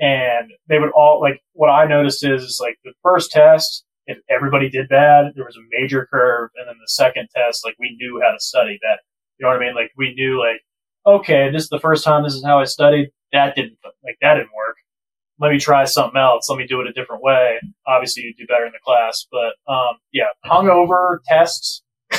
and 0.00 0.52
they 0.68 0.78
would 0.78 0.90
all 0.94 1.20
like 1.20 1.40
what 1.52 1.68
I 1.68 1.86
noticed 1.86 2.24
is 2.24 2.42
is 2.42 2.58
like 2.60 2.78
the 2.84 2.92
first 3.02 3.30
test. 3.30 3.84
If 4.06 4.18
everybody 4.28 4.68
did 4.68 4.88
bad, 4.88 5.32
there 5.34 5.46
was 5.46 5.56
a 5.56 5.66
major 5.70 6.06
curve, 6.12 6.50
and 6.56 6.68
then 6.68 6.76
the 6.78 6.88
second 6.88 7.28
test, 7.34 7.64
like 7.64 7.74
we 7.78 7.96
knew 7.96 8.20
how 8.22 8.32
to 8.32 8.40
study 8.40 8.78
that. 8.82 9.00
You 9.38 9.44
know 9.44 9.50
what 9.50 9.62
I 9.62 9.66
mean? 9.66 9.74
Like 9.74 9.92
we 9.96 10.14
knew, 10.14 10.38
like 10.38 10.60
okay, 11.06 11.50
this 11.50 11.64
is 11.64 11.68
the 11.70 11.80
first 11.80 12.04
time. 12.04 12.22
This 12.22 12.34
is 12.34 12.44
how 12.44 12.60
I 12.60 12.64
studied. 12.64 13.10
That 13.32 13.56
didn't 13.56 13.78
like 14.04 14.18
that 14.20 14.34
didn't 14.34 14.54
work 14.56 14.76
let 15.40 15.50
me 15.50 15.58
try 15.58 15.84
something 15.84 16.20
else. 16.20 16.48
Let 16.48 16.58
me 16.58 16.66
do 16.66 16.80
it 16.80 16.86
a 16.86 16.92
different 16.92 17.22
way. 17.22 17.58
Obviously, 17.86 18.22
you 18.22 18.34
do 18.34 18.46
better 18.46 18.66
in 18.66 18.72
the 18.72 18.78
class, 18.84 19.26
but 19.30 19.54
um, 19.72 19.96
yeah, 20.12 20.26
hungover 20.46 21.18
tests. 21.26 21.82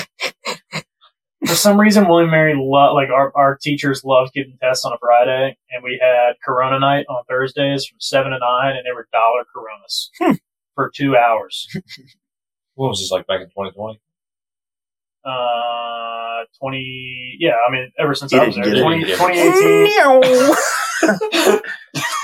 For 1.45 1.53
some 1.55 1.79
reason, 1.79 2.07
William 2.07 2.31
Mary 2.31 2.53
lo- 2.57 2.93
like 2.95 3.09
our 3.09 3.31
our 3.36 3.55
teachers 3.61 4.03
loved 4.03 4.33
giving 4.33 4.57
tests 4.61 4.83
on 4.86 4.93
a 4.93 4.97
Friday, 4.99 5.57
and 5.71 5.83
we 5.83 5.99
had 6.01 6.33
Corona 6.43 6.79
night 6.79 7.05
on 7.09 7.23
Thursdays 7.29 7.86
from 7.86 7.99
seven 7.99 8.31
to 8.31 8.39
nine, 8.39 8.75
and 8.75 8.86
they 8.86 8.91
were 8.95 9.07
dollar 9.11 9.43
Coronas 9.53 10.09
for 10.75 10.91
two 10.95 11.15
hours. 11.17 11.67
What 12.77 12.89
was 12.89 12.99
this 12.99 13.09
like 13.09 13.25
back 13.25 13.39
in 13.39 13.47
2020? 13.47 14.01
Uh, 15.23 16.43
twenty. 16.59 17.38
Yeah, 17.39 17.53
I 17.65 17.71
mean, 17.71 17.89
ever 17.97 18.13
since 18.13 18.33
You 18.33 18.39
I 18.41 18.47
was 18.47 18.55
there, 18.55 18.65
20, 18.81 19.03
Mm. 19.05 20.51
2018. 21.01 21.61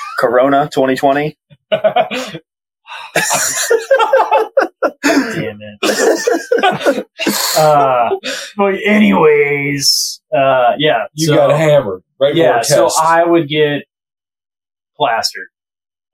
Corona 0.19 0.69
2020. 0.73 1.37
Damn 5.03 5.59
it. 5.61 7.07
uh, 7.57 8.09
but 8.57 8.75
anyways, 8.85 10.21
uh, 10.35 10.73
yeah. 10.77 11.05
You 11.13 11.27
so, 11.27 11.35
got 11.35 11.57
hammered 11.57 12.03
right 12.19 12.35
yeah. 12.35 12.61
So. 12.61 12.89
I 13.01 13.23
would 13.23 13.47
get 13.47 13.83
plastered 14.95 15.47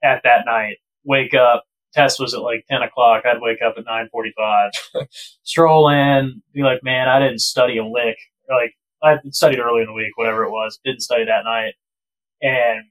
at 0.02 0.22
that 0.24 0.44
night. 0.46 0.76
Wake 1.04 1.34
up. 1.34 1.64
Test 1.94 2.20
was 2.20 2.34
at 2.34 2.40
like 2.40 2.64
ten 2.70 2.82
o'clock. 2.82 3.24
I'd 3.24 3.40
wake 3.40 3.62
up 3.64 3.74
at 3.78 3.84
nine 3.84 4.08
forty-five. 4.12 4.72
stroll 5.42 5.88
in. 5.88 6.42
Be 6.52 6.62
like, 6.62 6.82
man, 6.82 7.08
I 7.08 7.18
didn't 7.18 7.40
study 7.40 7.78
a 7.78 7.84
lick. 7.84 8.16
Like 8.50 8.74
I 9.02 9.16
studied 9.30 9.58
early 9.58 9.80
in 9.82 9.86
the 9.86 9.92
week, 9.92 10.16
whatever 10.16 10.44
it 10.44 10.50
was. 10.50 10.78
Didn't 10.84 11.00
study 11.00 11.24
that 11.24 11.44
night. 11.44 11.74
And 12.42 12.84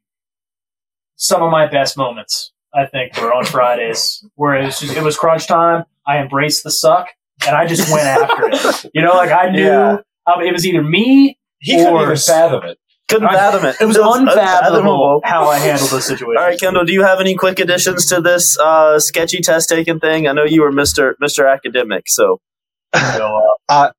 some 1.16 1.42
of 1.44 1.52
my 1.52 1.68
best 1.68 1.98
moments, 1.98 2.52
I 2.78 2.86
think, 2.86 3.18
were 3.20 3.34
on 3.34 3.46
Fridays 3.46 4.24
where 4.36 4.56
it 4.56 4.66
was 4.66 4.80
just, 4.80 4.96
it 4.96 5.04
was 5.04 5.18
crunch 5.18 5.48
time. 5.48 5.84
I 6.06 6.20
embraced 6.20 6.64
the 6.64 6.72
suck 6.72 7.08
and 7.46 7.56
I 7.56 7.66
just 7.66 7.92
went 7.92 8.06
after 8.06 8.50
it. 8.50 8.86
You 8.94 9.02
know, 9.02 9.14
like 9.14 9.32
I 9.32 9.50
knew 9.50 9.64
Yeah. 9.66 9.98
Um, 10.28 10.42
it 10.44 10.54
was 10.54 10.66
either 10.66 10.84
me. 10.84 11.38
He 11.60 11.76
couldn't 11.76 12.02
even 12.02 12.16
fathom 12.18 12.64
it. 12.66 12.78
Couldn't 13.08 13.30
I- 13.30 13.34
fathom 13.36 13.66
it. 13.66 13.78
It 13.82 13.86
was 13.86 13.96
unfathomable. 13.98 14.30
unfathomable 14.30 15.22
how 15.24 15.48
I 15.48 15.58
handled 15.58 15.90
the 15.92 16.02
situation. 16.02 16.36
All 16.38 16.44
right, 16.46 16.60
Kendall, 16.60 16.86
do 16.86 16.92
you 16.94 17.04
have 17.04 17.20
any 17.20 17.36
quick 17.36 17.60
additions 17.60 18.06
to 18.10 18.22
this 18.22 18.58
uh, 18.60 19.00
sketchy 19.00 19.40
test 19.42 19.70
taking 19.70 20.00
thing? 20.00 20.28
I 20.28 20.34
know 20.34 20.44
you 20.44 20.62
were 20.62 20.72
Mr. 20.72 21.14
Mr. 21.24 21.52
Academic, 21.52 22.04
so 22.08 22.40
So, 22.94 23.42
uh, 23.70 23.92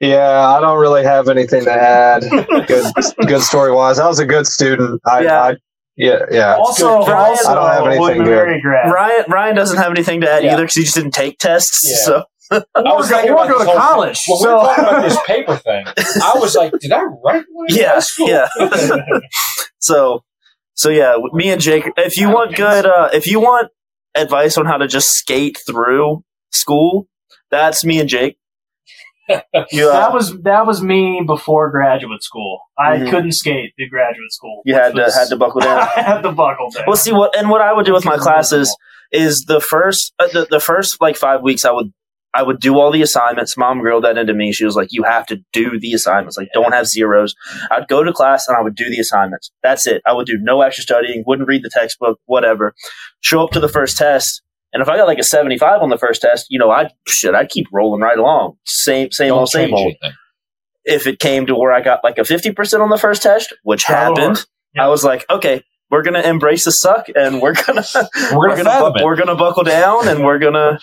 Yeah, 0.00 0.48
I 0.48 0.60
don't 0.60 0.80
really 0.80 1.04
have 1.04 1.28
anything 1.28 1.64
to 1.64 1.72
add. 1.72 2.22
good, 2.66 2.92
good 3.26 3.42
story 3.42 3.70
wise. 3.72 3.98
I 4.00 4.06
was 4.08 4.18
a 4.18 4.26
good 4.26 4.46
student. 4.46 5.00
I, 5.06 5.20
Yeah. 5.22 5.42
I 5.42 5.54
yeah, 5.96 6.20
yeah. 6.30 6.54
also, 6.56 7.00
good. 7.04 7.10
also, 7.12 7.50
I 7.50 7.54
don't 7.54 7.66
have 7.70 7.86
anything 7.86 8.22
William 8.24 8.60
good. 8.60 8.90
Ryan 8.90 9.24
Ryan 9.28 9.56
doesn't 9.56 9.76
have 9.78 9.90
anything 9.90 10.20
to 10.22 10.30
add 10.30 10.44
Yeah. 10.44 10.54
either 10.54 10.62
because 10.62 10.74
he 10.76 10.82
just 10.84 10.94
didn't 10.94 11.12
take 11.12 11.38
tests. 11.38 11.80
Yeah. 11.84 11.96
So 12.04 12.24
I 12.50 12.62
was 12.94 13.08
Or 13.08 13.10
go- 13.10 13.16
thinking 13.16 13.30
or 13.32 13.36
go 13.36 13.46
to 13.46 13.54
whole 13.54 13.64
thing. 13.64 13.76
college, 13.76 14.20
When 14.28 14.38
we 14.38 14.42
so- 14.44 14.52
were 14.56 14.62
talking 14.62 14.84
about 14.84 15.02
this 15.02 15.18
paper 15.26 15.56
thing, 15.56 15.86
I 16.22 16.32
was 16.36 16.54
like, 16.54 16.72
did 16.80 16.92
I 16.92 17.02
write 17.02 17.44
one 17.50 17.66
in 17.68 17.76
high 17.76 17.80
yeah, 17.82 17.98
school? 18.00 18.28
yeah. 18.28 18.48
so 19.78 20.24
so 20.74 20.88
yeah, 20.88 21.16
me 21.32 21.50
and 21.50 21.60
Jake. 21.60 21.84
If 21.96 22.16
you 22.16 22.28
want 22.30 22.56
good, 22.56 22.86
uh, 22.86 23.10
if 23.12 23.26
you 23.26 23.40
want 23.40 23.68
advice 24.14 24.56
on 24.58 24.66
how 24.66 24.76
to 24.78 24.88
just 24.88 25.10
skate 25.12 25.58
through 25.66 26.24
school, 26.50 27.06
that's 27.50 27.84
me 27.84 28.00
and 28.00 28.08
Jake. 28.08 28.36
You, 29.70 29.88
uh, 29.88 29.92
That 29.92 30.12
was 30.12 30.36
that 30.42 30.66
was 30.66 30.82
me 30.82 31.22
before 31.26 31.70
graduate 31.70 32.22
school. 32.22 32.60
I 32.78 32.96
Mhm. 32.98 33.10
couldn't 33.10 33.32
skate 33.32 33.72
through 33.76 33.88
graduate 33.90 34.32
school. 34.32 34.62
you 34.64 34.74
had 34.74 34.94
to 34.94 35.02
had 35.12 35.28
to 35.28 35.36
buckle 35.36 35.60
down. 35.60 35.78
I 35.96 36.00
had 36.02 36.22
to 36.22 36.32
buckle 36.32 36.70
down. 36.70 36.84
Well, 36.86 36.96
see 36.96 37.12
what 37.12 37.36
and 37.36 37.48
what 37.50 37.60
I 37.60 37.72
would 37.72 37.86
do 37.86 37.92
with 37.92 38.04
my 38.04 38.16
classes 38.16 38.74
is 39.10 39.44
the 39.46 39.60
first 39.60 40.12
uh, 40.18 40.28
the, 40.32 40.46
the 40.50 40.60
first 40.60 40.96
like 41.00 41.16
five 41.16 41.42
weeks 41.42 41.64
I 41.64 41.70
would 41.72 41.92
I 42.34 42.42
would 42.42 42.60
do 42.60 42.78
all 42.78 42.90
the 42.90 43.02
assignments. 43.02 43.58
Mom 43.58 43.80
grilled 43.80 44.04
that 44.04 44.16
into 44.16 44.32
me. 44.32 44.52
She 44.52 44.64
was 44.64 44.74
like, 44.74 44.88
"You 44.90 45.02
have 45.02 45.26
to 45.26 45.40
do 45.52 45.78
the 45.78 45.92
assignments. 45.92 46.38
Like, 46.38 46.48
don't 46.54 46.72
have 46.72 46.86
zeros." 46.86 47.34
I'd 47.70 47.88
go 47.88 48.02
to 48.02 48.10
class 48.10 48.48
and 48.48 48.56
I 48.56 48.62
would 48.62 48.74
do 48.74 48.88
the 48.88 48.98
assignments. 49.00 49.50
That's 49.62 49.86
it. 49.86 50.00
I 50.06 50.14
would 50.14 50.26
do 50.26 50.38
no 50.40 50.62
extra 50.62 50.80
studying. 50.82 51.24
Wouldn't 51.26 51.46
read 51.46 51.62
the 51.62 51.68
textbook. 51.68 52.18
Whatever. 52.24 52.74
Show 53.20 53.44
up 53.44 53.50
to 53.50 53.60
the 53.60 53.68
first 53.68 53.98
test, 53.98 54.40
and 54.72 54.82
if 54.82 54.88
I 54.88 54.96
got 54.96 55.06
like 55.06 55.18
a 55.18 55.24
seventy-five 55.24 55.80
on 55.82 55.88
the 55.90 55.98
first 55.98 56.22
test, 56.22 56.46
you 56.50 56.58
know, 56.58 56.70
I 56.70 56.90
shit, 57.06 57.34
I'd 57.34 57.48
keep 57.48 57.66
rolling 57.72 58.00
right 58.00 58.18
along. 58.18 58.56
Same, 58.64 59.10
same 59.10 59.28
Don't 59.28 59.38
old, 59.40 59.48
same 59.50 59.68
change 59.68 59.72
old. 59.78 59.86
anything. 60.02 60.12
If 60.84 61.06
it 61.06 61.18
came 61.20 61.46
to 61.46 61.54
where 61.54 61.72
I 61.72 61.80
got 61.80 62.00
like 62.02 62.18
a 62.18 62.24
fifty 62.24 62.52
percent 62.52 62.82
on 62.82 62.88
the 62.90 62.98
first 62.98 63.22
test, 63.22 63.54
which 63.62 63.84
Oh, 63.88 63.94
happened, 63.94 64.44
yeah. 64.74 64.84
I 64.84 64.88
was 64.88 65.04
like, 65.04 65.24
okay, 65.30 65.62
we're 65.90 66.02
gonna 66.02 66.22
embrace 66.22 66.64
the 66.64 66.72
suck, 66.72 67.06
and 67.14 67.40
we're 67.40 67.54
gonna 67.54 67.84
We're 68.34 68.48
gonna 68.48 68.64
fathom 68.64 68.92
bu- 68.94 68.98
it. 69.00 69.04
we're 69.04 69.16
gonna 69.16 69.36
buckle 69.36 69.62
down, 69.64 70.08
and 70.08 70.24
we're 70.24 70.38
gonna 70.40 70.80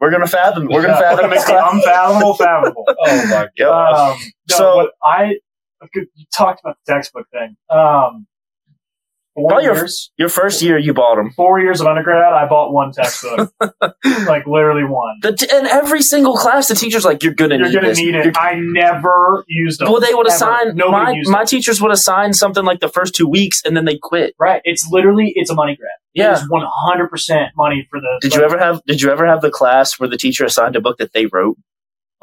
we're 0.00 0.10
gonna 0.10 0.26
fathom 0.26 0.68
we're 0.70 0.82
gonna 0.82 1.00
fathom 1.00 1.30
this 1.30 1.44
class. 1.44 1.72
unfathomable, 1.74 2.34
fathomable. 2.38 2.84
Oh 2.88 3.26
my 3.30 3.48
god! 3.58 4.12
Um, 4.12 4.18
no, 4.50 4.56
So- 4.56 4.76
what 4.76 4.90
I 5.02 5.36
you 5.94 6.06
talked 6.32 6.60
about 6.62 6.76
the 6.86 6.92
textbook 6.92 7.26
thing. 7.32 7.56
Um, 7.68 8.26
four 9.34 9.48
Probably 9.48 9.64
your- 9.64 9.74
years, 9.76 10.10
Your 10.18 10.28
first 10.28 10.60
year, 10.62 10.78
you 10.78 10.92
bought 10.94 11.16
them, 11.16 11.30
four 11.36 11.58
years 11.60 11.80
of 11.80 11.86
undergrad, 11.86 12.32
I 12.32 12.46
bought 12.48 12.72
one 12.72 12.92
textbook, 12.92 13.52
like 14.26 14.46
literally 14.46 14.84
one. 14.84 15.16
the 15.22 15.32
t- 15.34 15.46
and 15.52 15.66
every 15.66 16.02
single 16.02 16.36
class, 16.36 16.68
the 16.68 16.74
teacher's 16.74 17.04
like, 17.04 17.22
"You're 17.22 17.34
gonna 17.34 17.56
You're 17.56 17.66
need 17.68 17.74
gonna 17.74 17.88
this." 17.88 17.98
need 17.98 18.14
You're- 18.14 18.28
it. 18.28 18.36
I 18.38 18.54
never 18.56 19.44
used 19.48 19.80
them. 19.80 19.90
well, 19.90 20.00
they 20.00 20.12
would 20.14 20.26
Ever. 20.26 20.34
assign 20.34 20.76
Nobody 20.76 21.04
my 21.04 21.10
used 21.12 21.30
my 21.30 21.38
them. 21.40 21.46
teachers 21.46 21.80
would 21.80 21.92
assign 21.92 22.32
something 22.34 22.64
like 22.64 22.80
the 22.80 22.88
first 22.88 23.14
two 23.14 23.26
weeks, 23.28 23.62
and 23.64 23.76
then 23.76 23.84
they 23.84 23.98
quit. 24.00 24.34
Right. 24.38 24.60
It's 24.64 24.86
literally 24.90 25.32
it's 25.34 25.50
a 25.50 25.54
money 25.54 25.76
grab. 25.76 25.90
Yeah. 26.14 26.32
It's 26.32 26.48
one 26.50 26.66
hundred 26.86 27.08
percent 27.08 27.52
money 27.56 27.86
for 27.90 28.00
the. 28.00 28.18
Did 28.20 28.34
you 28.34 28.42
ever 28.42 28.58
have 28.58 28.82
Did 28.86 29.00
you 29.00 29.10
ever 29.10 29.26
have 29.26 29.40
the 29.40 29.50
class 29.50 29.98
where 29.98 30.08
the 30.08 30.16
teacher 30.18 30.44
assigned 30.44 30.76
a 30.76 30.80
book 30.80 30.98
that 30.98 31.12
they 31.12 31.26
wrote? 31.26 31.56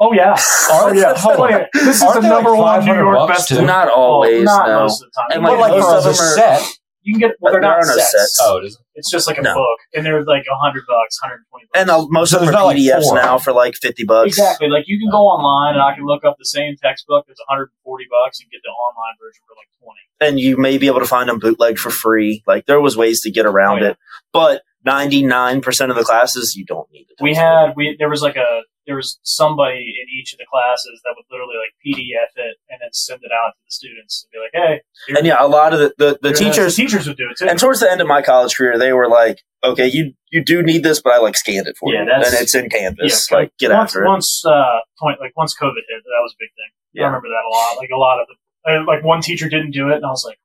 Oh 0.02 0.12
yeah. 0.14 0.34
Oh 0.70 0.92
yeah. 0.94 1.12
Oh, 1.24 1.48
yeah. 1.48 1.66
This 1.74 1.96
is 1.96 2.02
Aren't 2.02 2.22
the 2.22 2.28
number 2.28 2.50
like 2.52 2.58
one 2.80 2.84
New 2.86 2.94
York 2.94 3.16
bucks, 3.28 3.38
best. 3.40 3.48
too? 3.48 3.66
Not 3.66 3.88
Oh, 3.88 3.92
always, 3.94 4.44
not 4.44 4.66
no. 4.68 4.80
most 4.80 5.02
of 5.02 5.10
the 5.10 5.20
time. 5.20 5.44
And, 5.44 5.46
You 5.46 5.58
like, 5.58 5.58
can 5.58 5.60
But 5.60 5.66
get, 5.66 5.72
like 5.72 5.80
most 5.82 5.90
for 5.90 5.96
of 5.96 6.04
the 6.04 6.22
them 6.22 6.54
are- 6.54 6.58
set. 6.58 6.76
You 7.02 7.14
can 7.14 7.20
get 7.20 7.36
well, 7.40 7.52
they're 7.52 7.62
There 7.62 7.70
are 7.70 7.80
no 7.86 7.96
sets. 7.96 8.10
sets. 8.12 8.38
Oh, 8.42 8.58
it 8.58 8.66
isn't. 8.66 8.84
It's 8.94 9.10
just 9.10 9.26
like 9.26 9.38
a 9.38 9.42
No. 9.42 9.54
book, 9.54 9.78
and 9.94 10.04
they're 10.04 10.22
like 10.24 10.44
a 10.50 10.56
hundred 10.56 10.82
bucks, 10.86 11.18
hundred 11.22 11.42
twenty 11.50 11.66
bucks. 11.72 11.80
And 11.80 11.90
uh, 11.90 12.06
most 12.10 12.30
So 12.30 12.36
of 12.38 12.40
them 12.46 12.50
are 12.50 12.58
not, 12.58 12.64
like, 12.66 12.76
PDFs 12.76 13.02
four. 13.04 13.14
now 13.16 13.38
for 13.38 13.52
like 13.52 13.74
fifty 13.80 14.04
bucks. 14.04 14.28
exactly. 14.28 14.68
Like 14.68 14.84
you 14.86 14.98
can 14.98 15.10
go 15.10 15.18
online, 15.24 15.74
and 15.74 15.82
I 15.82 15.94
can 15.94 16.04
look 16.04 16.24
up 16.24 16.36
the 16.38 16.44
same 16.44 16.76
textbook 16.82 17.24
that's 17.26 17.40
one 17.40 17.46
hundred 17.48 17.64
and 17.72 17.80
forty 17.84 18.04
bucks, 18.10 18.40
and 18.40 18.50
get 18.50 18.60
the 18.62 18.68
online 18.68 19.14
version 19.20 19.40
for 19.46 19.54
like 19.56 19.68
twenty. 19.82 20.00
and 20.20 20.38
you 20.40 20.56
may 20.58 20.76
be 20.78 20.86
able 20.86 21.00
to 21.00 21.06
find 21.06 21.28
them 21.28 21.38
bootleg 21.38 21.78
for 21.78 21.90
free. 21.90 22.42
Like 22.46 22.66
there 22.66 22.80
was 22.80 22.96
ways 22.96 23.20
to 23.22 23.30
get 23.30 23.46
around 23.46 23.78
Oh, 23.78 23.84
yeah. 23.84 23.90
it, 23.92 23.96
but 24.32 24.62
ninety 24.84 25.22
nine 25.24 25.60
percent 25.62 25.90
of 25.90 25.96
the 25.96 26.04
classes 26.04 26.54
you 26.56 26.64
don't 26.66 26.90
need 26.92 27.06
it. 27.08 27.22
We 27.22 27.34
had 27.34 27.72
we 27.76 27.96
there 27.98 28.08
was 28.10 28.20
like 28.22 28.36
a 28.36 28.60
there 28.90 28.96
was 28.96 29.18
somebody 29.22 29.78
in 30.02 30.06
each 30.18 30.32
of 30.34 30.38
the 30.38 30.46
classes 30.50 31.00
that 31.04 31.14
would 31.16 31.24
literally 31.30 31.54
like 31.62 31.70
PDF 31.78 32.30
it 32.34 32.56
and 32.68 32.78
then 32.82 32.90
send 32.92 33.20
it 33.22 33.30
out 33.30 33.54
to 33.54 33.60
the 33.64 33.70
students 33.70 34.26
and 34.26 34.30
be 34.34 34.38
like, 34.42 34.50
hey, 34.52 34.80
here- 35.06 35.16
and 35.16 35.24
yeah, 35.26 35.36
a 35.38 35.46
lot 35.46 35.72
of 35.72 35.78
the 35.78 35.94
the, 35.96 36.18
the 36.20 36.28
here 36.36 36.48
it 36.48 36.56
is. 36.66 36.74
teachers. 36.74 36.76
the 36.76 36.82
teachers 36.82 37.06
would 37.06 37.16
do 37.16 37.28
it 37.30 37.36
too. 37.38 37.46
And 37.48 37.58
towards 37.58 37.78
the 37.78 37.90
end 37.90 38.00
of 38.00 38.08
my 38.08 38.20
college 38.22 38.56
career, 38.56 38.78
they 38.78 38.92
were 38.92 39.08
like, 39.08 39.38
"Okay, 39.62 39.86
you 39.86 40.12
you 40.32 40.44
do 40.44 40.62
need 40.62 40.82
this, 40.82 41.00
but 41.00 41.12
I 41.12 41.18
like 41.18 41.36
scanned 41.36 41.68
it 41.68 41.76
for 41.78 41.92
Yeah, 41.94 42.00
you, 42.00 42.06
that's- 42.06 42.32
and 42.34 42.42
it's 42.42 42.54
in 42.56 42.68
Canvas. 42.68 43.28
Yeah, 43.30 43.36
like, 43.38 43.52
get 43.58 43.70
once, 43.70 43.90
after 43.90 44.04
it." 44.04 44.08
once 44.08 44.42
uh 44.44 44.80
point 44.98 45.20
like 45.20 45.36
once 45.36 45.54
COVID 45.56 45.84
hit, 45.88 46.02
that 46.04 46.20
was 46.22 46.34
a 46.34 46.40
big 46.40 46.50
thing. 46.50 46.70
Yeah. 46.92 47.04
I 47.04 47.06
remember 47.06 47.28
that 47.28 47.44
a 47.46 47.52
lot. 47.54 47.76
Like 47.78 47.90
a 47.94 47.98
lot 47.98 48.20
of 48.20 48.26
the 48.26 48.36
uh, 48.72 48.84
like 48.86 49.04
one 49.04 49.20
teacher 49.22 49.48
didn't 49.48 49.70
do 49.70 49.88
it, 49.90 49.96
and 49.96 50.04
I 50.04 50.10
was 50.10 50.24
like, 50.26 50.38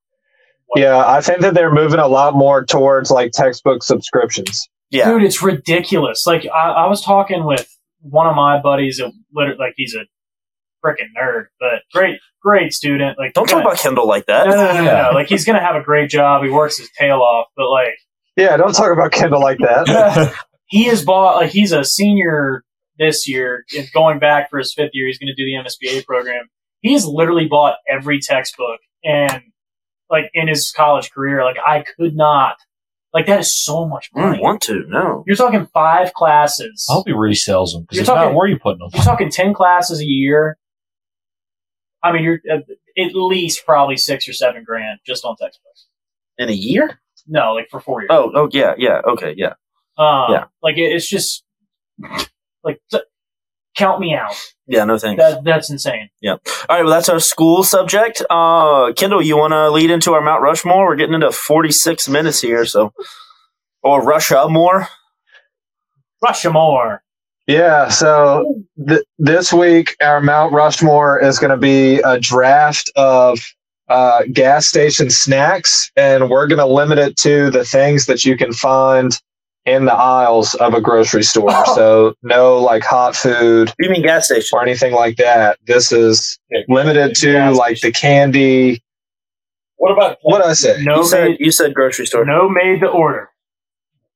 what? 0.67 0.79
Yeah, 0.81 0.97
I 1.05 1.19
think 1.21 1.41
that 1.41 1.53
they're 1.55 1.73
moving 1.73 1.99
a 1.99 2.07
lot 2.07 2.35
more 2.35 2.63
towards 2.63 3.09
like 3.11 3.31
textbook 3.31 3.81
subscriptions. 3.83 4.67
Yeah, 4.91 5.09
dude, 5.09 5.23
it's 5.23 5.41
ridiculous. 5.41 6.25
Like 6.27 6.45
I, 6.53 6.69
I 6.69 6.87
was 6.87 7.01
talking 7.03 7.43
with 7.43 7.67
one 8.09 8.27
of 8.27 8.35
my 8.35 8.61
buddies, 8.61 8.97
that 8.97 9.11
literally, 9.33 9.57
like 9.59 9.73
he's 9.75 9.95
a 9.95 10.05
freaking 10.85 11.09
nerd, 11.17 11.45
but 11.59 11.81
great, 11.93 12.19
great 12.41 12.73
student. 12.73 13.17
Like 13.17 13.33
don't 13.33 13.47
talk 13.47 13.61
about 13.61 13.77
Kendall 13.77 14.07
like 14.07 14.27
that. 14.27 14.47
no, 14.47 14.55
no, 14.55 14.73
no, 14.73 14.83
no. 14.83 15.09
Like 15.13 15.27
he's 15.27 15.45
gonna 15.45 15.61
have 15.61 15.75
a 15.75 15.83
great 15.83 16.09
job. 16.09 16.43
He 16.43 16.49
works 16.49 16.77
his 16.77 16.89
tail 16.97 17.19
off, 17.21 17.47
but 17.55 17.69
like 17.69 17.97
Yeah, 18.35 18.55
don't 18.57 18.73
talk 18.73 18.91
about 18.91 19.11
Kendall 19.11 19.41
like 19.41 19.57
that. 19.59 20.33
he 20.67 20.85
has 20.85 21.03
bought 21.03 21.37
like 21.37 21.51
he's 21.51 21.71
a 21.71 21.83
senior 21.83 22.63
this 22.97 23.27
year 23.27 23.65
and 23.77 23.89
going 23.93 24.19
back 24.19 24.49
for 24.49 24.57
his 24.57 24.73
fifth 24.73 24.91
year 24.93 25.07
he's 25.07 25.17
going 25.17 25.27
to 25.27 25.35
do 25.35 25.45
the 25.45 25.69
msba 25.69 26.05
program 26.05 26.45
he's 26.81 27.05
literally 27.05 27.45
bought 27.45 27.75
every 27.89 28.19
textbook 28.19 28.79
and 29.03 29.41
like 30.09 30.25
in 30.33 30.47
his 30.47 30.73
college 30.75 31.11
career 31.11 31.43
like 31.43 31.57
i 31.65 31.83
could 31.97 32.15
not 32.15 32.55
like 33.15 33.25
that 33.27 33.39
is 33.39 33.55
so 33.57 33.87
much 33.87 34.11
I 34.13 34.19
money 34.19 34.33
don't 34.37 34.43
want 34.43 34.61
to. 34.63 34.83
No. 34.87 35.23
you're 35.25 35.35
talking 35.37 35.65
five 35.73 36.13
classes 36.13 36.85
I 36.89 36.93
hope 36.93 37.07
he 37.07 37.13
resells 37.13 37.71
them 37.73 37.81
because 37.83 37.97
You're 37.97 38.01
if 38.03 38.07
not, 38.09 38.15
talking- 38.15 38.35
where 38.35 38.45
are 38.45 38.49
you 38.49 38.59
putting 38.59 38.79
them? 38.79 38.89
you're 38.93 39.03
talking 39.03 39.29
10 39.31 39.53
classes 39.53 39.99
a 40.01 40.05
year 40.05 40.57
i 42.03 42.11
mean 42.11 42.23
you're 42.23 42.39
at, 42.51 42.59
at 42.97 43.15
least 43.15 43.65
probably 43.65 43.97
six 43.97 44.27
or 44.29 44.33
seven 44.33 44.63
grand 44.63 44.99
just 45.07 45.25
on 45.25 45.35
textbooks 45.37 45.87
In 46.37 46.49
a 46.49 46.53
year? 46.53 46.99
no 47.27 47.53
like 47.53 47.69
for 47.71 47.79
four 47.79 48.01
years 48.01 48.09
Oh, 48.11 48.31
oh 48.35 48.49
yeah, 48.51 48.75
yeah, 48.77 49.01
okay, 49.07 49.33
yeah. 49.35 49.53
um, 49.97 50.25
yeah. 50.29 50.43
like 50.61 50.77
it, 50.77 50.91
it's 50.91 51.09
just 51.09 51.43
like 52.63 52.79
t- 52.91 52.99
count 53.75 53.99
me 53.99 54.13
out 54.15 54.33
Yeah, 54.67 54.85
no 54.85 54.97
thanks. 54.97 55.21
that, 55.21 55.43
that's 55.43 55.69
insane 55.69 56.09
Yeah. 56.21 56.33
All 56.33 56.77
right, 56.77 56.83
well, 56.83 56.93
that's 56.93 57.09
our 57.09 57.19
school 57.19 57.63
subject. 57.63 58.23
Uh, 58.29 58.93
Kendall, 58.93 59.21
you 59.21 59.37
want 59.37 59.51
to 59.53 59.69
lead 59.71 59.91
into 59.91 60.13
our 60.13 60.21
Mount 60.21 60.41
Rushmore? 60.41 60.85
We're 60.87 60.95
getting 60.95 61.15
into 61.15 61.31
46 61.31 62.07
minutes 62.09 62.41
here, 62.41 62.65
so. 62.65 62.91
Or 63.83 64.01
Rushmore. 64.03 64.87
Rushmore. 66.23 67.01
Yeah, 67.47 67.89
so 67.89 68.63
th- 68.87 69.03
this 69.19 69.53
week 69.53 69.95
our 70.01 70.19
Mount 70.19 70.51
Rushmore 70.53 71.21
is 71.21 71.37
going 71.37 71.51
to 71.51 71.57
be 71.57 71.99
a 71.99 72.19
draft 72.19 72.91
of 72.95 73.39
uh, 73.87 74.23
gas 74.33 74.67
station 74.67 75.11
snacks, 75.11 75.91
and 75.95 76.29
we're 76.31 76.47
going 76.47 76.57
to 76.59 76.65
limit 76.65 76.97
it 76.97 77.17
to 77.17 77.51
the 77.51 77.63
things 77.63 78.07
that 78.07 78.25
you 78.25 78.35
can 78.35 78.51
find 78.51 79.21
in 79.65 79.85
the 79.85 79.93
aisles 79.93 80.53
of 80.55 80.73
a 80.73 80.81
grocery 80.81 81.23
store. 81.23 81.65
So 81.67 82.13
no 82.23 82.59
like 82.59 82.83
hot 82.83 83.15
food 83.15 83.73
You 83.79 83.89
mean 83.89 84.03
gas 84.03 84.25
station? 84.25 84.57
or 84.57 84.61
anything 84.61 84.93
like 84.93 85.17
that. 85.17 85.57
This 85.65 85.91
is 85.91 86.37
limited 86.69 87.15
to 87.17 87.51
like 87.51 87.79
the 87.81 87.91
candy. 87.91 88.81
What 89.77 89.91
about 89.91 90.17
What 90.21 90.43
I 90.43 90.53
say? 90.53 90.81
No 90.83 90.97
You 90.97 91.03
said, 91.05 91.23
made, 91.29 91.37
you 91.39 91.51
said 91.51 91.73
grocery 91.73 92.05
store. 92.07 92.25
no 92.25 92.47
made 92.49 92.79
to 92.81 92.87
order. 92.87 93.29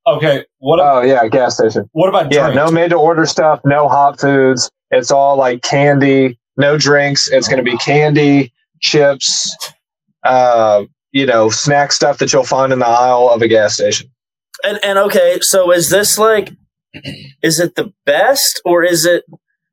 okay? 0.07 0.45
What 0.59 0.79
Oh 0.79 1.01
yeah, 1.01 1.27
gas 1.27 1.55
station. 1.57 1.89
what 1.93 2.09
about 2.09 2.31
Yeah, 2.31 2.43
drinks? 2.51 2.55
no 2.55 2.71
made 2.71 2.89
to 2.91 2.95
order 2.97 3.25
stuff, 3.25 3.59
no 3.65 3.87
hot 3.89 4.19
foods. 4.19 4.69
It's 4.91 5.11
all 5.11 5.35
like 5.37 5.61
candy, 5.63 6.39
no 6.57 6.77
drinks. 6.77 7.29
It's 7.29 7.47
going 7.47 7.63
to 7.63 7.69
be 7.69 7.77
candy, 7.77 8.53
chips, 8.81 9.55
uh, 10.23 10.83
you 11.11 11.25
know, 11.25 11.49
snack 11.49 11.91
stuff 11.91 12.17
that 12.19 12.33
you'll 12.33 12.43
find 12.43 12.73
in 12.73 12.79
the 12.79 12.87
aisle 12.87 13.29
of 13.29 13.41
a 13.41 13.47
gas 13.47 13.75
station. 13.75 14.09
And, 14.63 14.79
and 14.83 14.97
okay, 14.99 15.39
so 15.41 15.71
is 15.71 15.89
this 15.89 16.17
like, 16.17 16.51
is 17.41 17.59
it 17.59 17.75
the 17.75 17.93
best 18.05 18.61
or 18.65 18.83
is 18.83 19.05
it, 19.05 19.23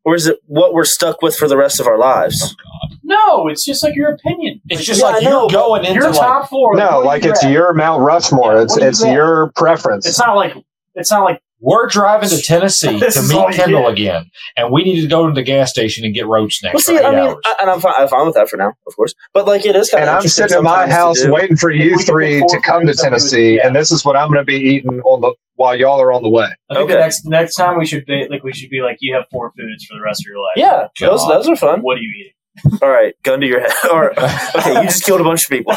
or 0.04 0.14
is 0.14 0.26
it 0.26 0.38
what 0.46 0.72
we're 0.72 0.84
stuck 0.84 1.22
with 1.22 1.34
for 1.36 1.48
the 1.48 1.56
rest 1.56 1.80
of 1.80 1.86
our 1.86 1.98
lives? 1.98 2.54
Oh, 2.64 2.96
no, 3.02 3.48
it's 3.48 3.64
just 3.64 3.82
like 3.82 3.94
your 3.96 4.10
opinion. 4.12 4.60
It's 4.68 4.84
just 4.84 5.00
Yeah, 5.00 5.06
like 5.08 5.22
you're 5.22 5.48
going 5.48 5.84
into 5.84 5.94
your 5.94 6.10
like 6.10 6.20
top 6.20 6.48
four. 6.48 6.76
No, 6.76 6.98
what 6.98 7.06
like 7.06 7.24
you 7.24 7.30
it's 7.30 7.40
grab? 7.40 7.52
your 7.52 7.72
Mount 7.72 8.02
Rushmore. 8.02 8.54
Yeah, 8.54 8.62
it's 8.62 8.76
you 8.76 8.82
it's 8.86 9.00
grab? 9.00 9.14
your 9.14 9.52
preference. 9.56 10.06
It's 10.06 10.18
not 10.18 10.36
like 10.36 10.54
it's 10.94 11.10
not 11.10 11.24
like 11.24 11.40
We're 11.58 11.86
driving 11.88 12.28
to 12.28 12.40
Tennessee 12.44 12.98
to 13.00 13.22
meet 13.22 13.54
Kendall 13.54 13.82
get. 13.84 13.92
again, 13.92 14.30
and 14.56 14.70
we 14.72 14.84
need 14.84 15.00
to 15.00 15.06
go 15.06 15.26
to 15.26 15.32
the 15.32 15.42
gas 15.42 15.70
station 15.70 16.04
and 16.04 16.12
get 16.14 16.26
road 16.26 16.52
snacks 16.52 16.74
Well, 16.74 16.80
see, 16.82 16.96
for 16.98 17.02
eight 17.02 17.06
I 17.06 17.10
mean, 17.12 17.18
hours. 17.30 17.36
I, 17.44 17.54
and 17.60 17.70
I'm 17.70 17.80
fine, 17.80 17.94
I'm 17.96 18.08
fine 18.08 18.26
with 18.26 18.34
that 18.34 18.48
for 18.50 18.56
now, 18.58 18.74
of 18.86 18.94
course. 18.94 19.14
But 19.32 19.46
like, 19.46 19.64
it 19.64 19.74
is 19.74 19.88
kind 19.90 20.02
And 20.02 20.10
of 20.10 20.16
I'm 20.22 20.28
sitting 20.28 20.56
at 20.56 20.62
my 20.62 20.86
house 20.88 21.24
waiting 21.26 21.56
for 21.56 21.70
you 21.70 21.96
three 21.98 22.40
to 22.46 22.60
come 22.60 22.82
to 22.82 22.88
foods 22.88 22.98
that 23.02 23.04
we 23.10 23.14
would- 23.14 23.18
Tennessee, 23.20 23.58
and 23.58 23.74
this 23.74 23.90
is 23.90 24.04
what 24.04 24.16
I'm 24.16 24.28
going 24.28 24.40
to 24.40 24.44
be 24.44 24.56
eating 24.56 25.00
on 25.00 25.22
the 25.22 25.34
while 25.54 25.74
y'all 25.74 25.98
are 26.02 26.12
on 26.12 26.22
the 26.22 26.28
way. 26.28 26.44
I 26.70 26.74
think 26.74 26.84
Okay. 26.84 26.92
the 26.92 27.00
next 27.00 27.24
next 27.24 27.54
time 27.54 27.78
we 27.78 27.86
should 27.86 28.04
be 28.04 28.26
like 28.28 28.44
we 28.44 28.52
should 28.52 28.68
be 28.68 28.82
like 28.82 28.98
you 29.00 29.14
have 29.14 29.24
four 29.32 29.50
foods 29.56 29.86
for 29.86 29.94
the 29.96 30.02
rest 30.02 30.20
of 30.20 30.26
your 30.26 30.38
life. 30.38 30.52
Yeah, 30.56 30.88
those 31.00 31.22
God. 31.22 31.30
those 31.38 31.48
are 31.48 31.56
fun. 31.56 31.80
What 31.80 31.96
are 31.96 32.02
you 32.02 32.12
eating? 32.20 32.78
All 32.82 32.90
right, 32.90 33.14
gun 33.22 33.40
to 33.40 33.46
your 33.46 33.60
head. 33.60 33.72
or 33.90 34.10
okay, 34.56 34.74
you 34.74 34.82
just 34.82 35.04
killed 35.04 35.22
a 35.22 35.24
bunch 35.24 35.44
of 35.44 35.48
people. 35.50 35.74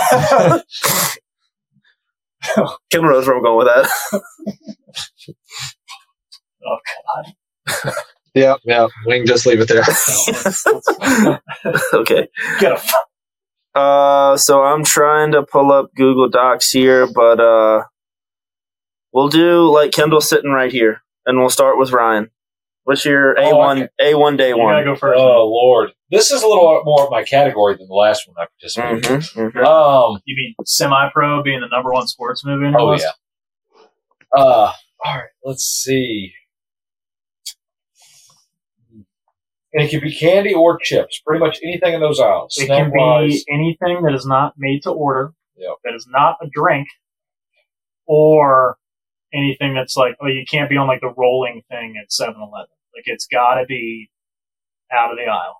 Kendall 2.89 3.11
knows 3.11 3.27
where 3.27 3.35
I'm 3.37 3.43
going 3.43 3.57
with 3.57 3.67
that. 3.67 4.21
Oh 6.65 6.77
God. 7.85 7.93
Yeah, 8.35 8.55
yeah. 8.63 8.87
We 9.07 9.17
can 9.17 9.25
just 9.25 9.45
leave 9.45 9.59
it 9.59 9.67
there. 9.67 9.83
okay. 11.93 12.27
Get 12.59 12.71
a 12.71 12.75
f- 12.75 12.93
Uh, 13.75 14.37
so 14.37 14.61
I'm 14.63 14.83
trying 14.83 15.31
to 15.33 15.43
pull 15.43 15.71
up 15.71 15.91
Google 15.95 16.29
Docs 16.29 16.71
here, 16.71 17.07
but 17.07 17.39
uh, 17.39 17.83
we'll 19.13 19.29
do 19.29 19.69
like 19.73 19.91
Kendall 19.91 20.21
sitting 20.21 20.51
right 20.51 20.71
here, 20.71 21.01
and 21.25 21.39
we'll 21.39 21.49
start 21.49 21.77
with 21.79 21.91
Ryan. 21.91 22.29
What's 22.83 23.05
your 23.05 23.33
A 23.33 23.53
one 23.55 23.89
A 24.01 24.15
one 24.15 24.37
day 24.37 24.49
You 24.49 24.55
gotta 24.55 24.63
one? 24.77 24.83
go 24.85 24.95
first. 24.95 25.19
oh 25.19 25.45
Lord, 25.47 25.91
this 26.09 26.31
is 26.31 26.41
a 26.41 26.47
little 26.47 26.81
more 26.85 27.05
of 27.05 27.11
my 27.11 27.23
category 27.23 27.75
than 27.77 27.87
the 27.87 27.93
last 27.93 28.27
one 28.27 28.35
I 28.39 28.45
participated. 28.59 29.05
in. 29.11 29.51
Mhm, 29.51 29.51
mhm. 29.53 29.65
Um, 29.65 30.21
You 30.25 30.35
mean 30.35 30.55
semi-pro 30.65 31.43
being 31.43 31.61
the 31.61 31.67
number 31.67 31.91
one 31.91 32.07
sports 32.07 32.43
movie? 32.45 32.67
in 32.67 32.75
oh 32.75 32.87
West? 32.89 33.05
yeah. 33.05 33.11
Uh, 34.41 34.71
all 35.05 35.15
right. 35.15 35.29
Let's 35.43 35.63
see. 35.63 36.33
And 39.71 39.83
it 39.83 39.91
can 39.91 39.99
be 39.99 40.15
candy 40.15 40.53
or 40.53 40.79
chips. 40.79 41.21
Pretty 41.25 41.39
much 41.39 41.59
anything 41.63 41.93
in 41.93 42.01
those 42.01 42.19
aisles. 42.19 42.57
It 42.57 42.67
can 42.67 42.91
be 42.91 43.43
anything 43.51 44.01
that 44.03 44.15
is 44.15 44.25
not 44.25 44.53
made 44.57 44.81
to 44.83 44.91
order. 44.91 45.33
Yep. 45.57 45.75
That 45.83 45.93
is 45.93 46.07
not 46.09 46.37
a 46.41 46.47
drink, 46.51 46.87
or 48.07 48.77
anything 49.33 49.75
that's 49.75 49.95
like, 49.95 50.15
oh, 50.21 50.27
you 50.27 50.43
can't 50.49 50.69
be 50.69 50.77
on 50.77 50.87
like 50.87 51.01
the 51.01 51.13
rolling 51.15 51.61
thing 51.69 51.95
at 52.01 52.09
7-Eleven. 52.09 52.49
Like 52.95 53.03
it's 53.05 53.27
got 53.27 53.55
to 53.55 53.65
be 53.65 54.09
out 54.91 55.11
of 55.11 55.17
the 55.17 55.25
aisle. 55.25 55.57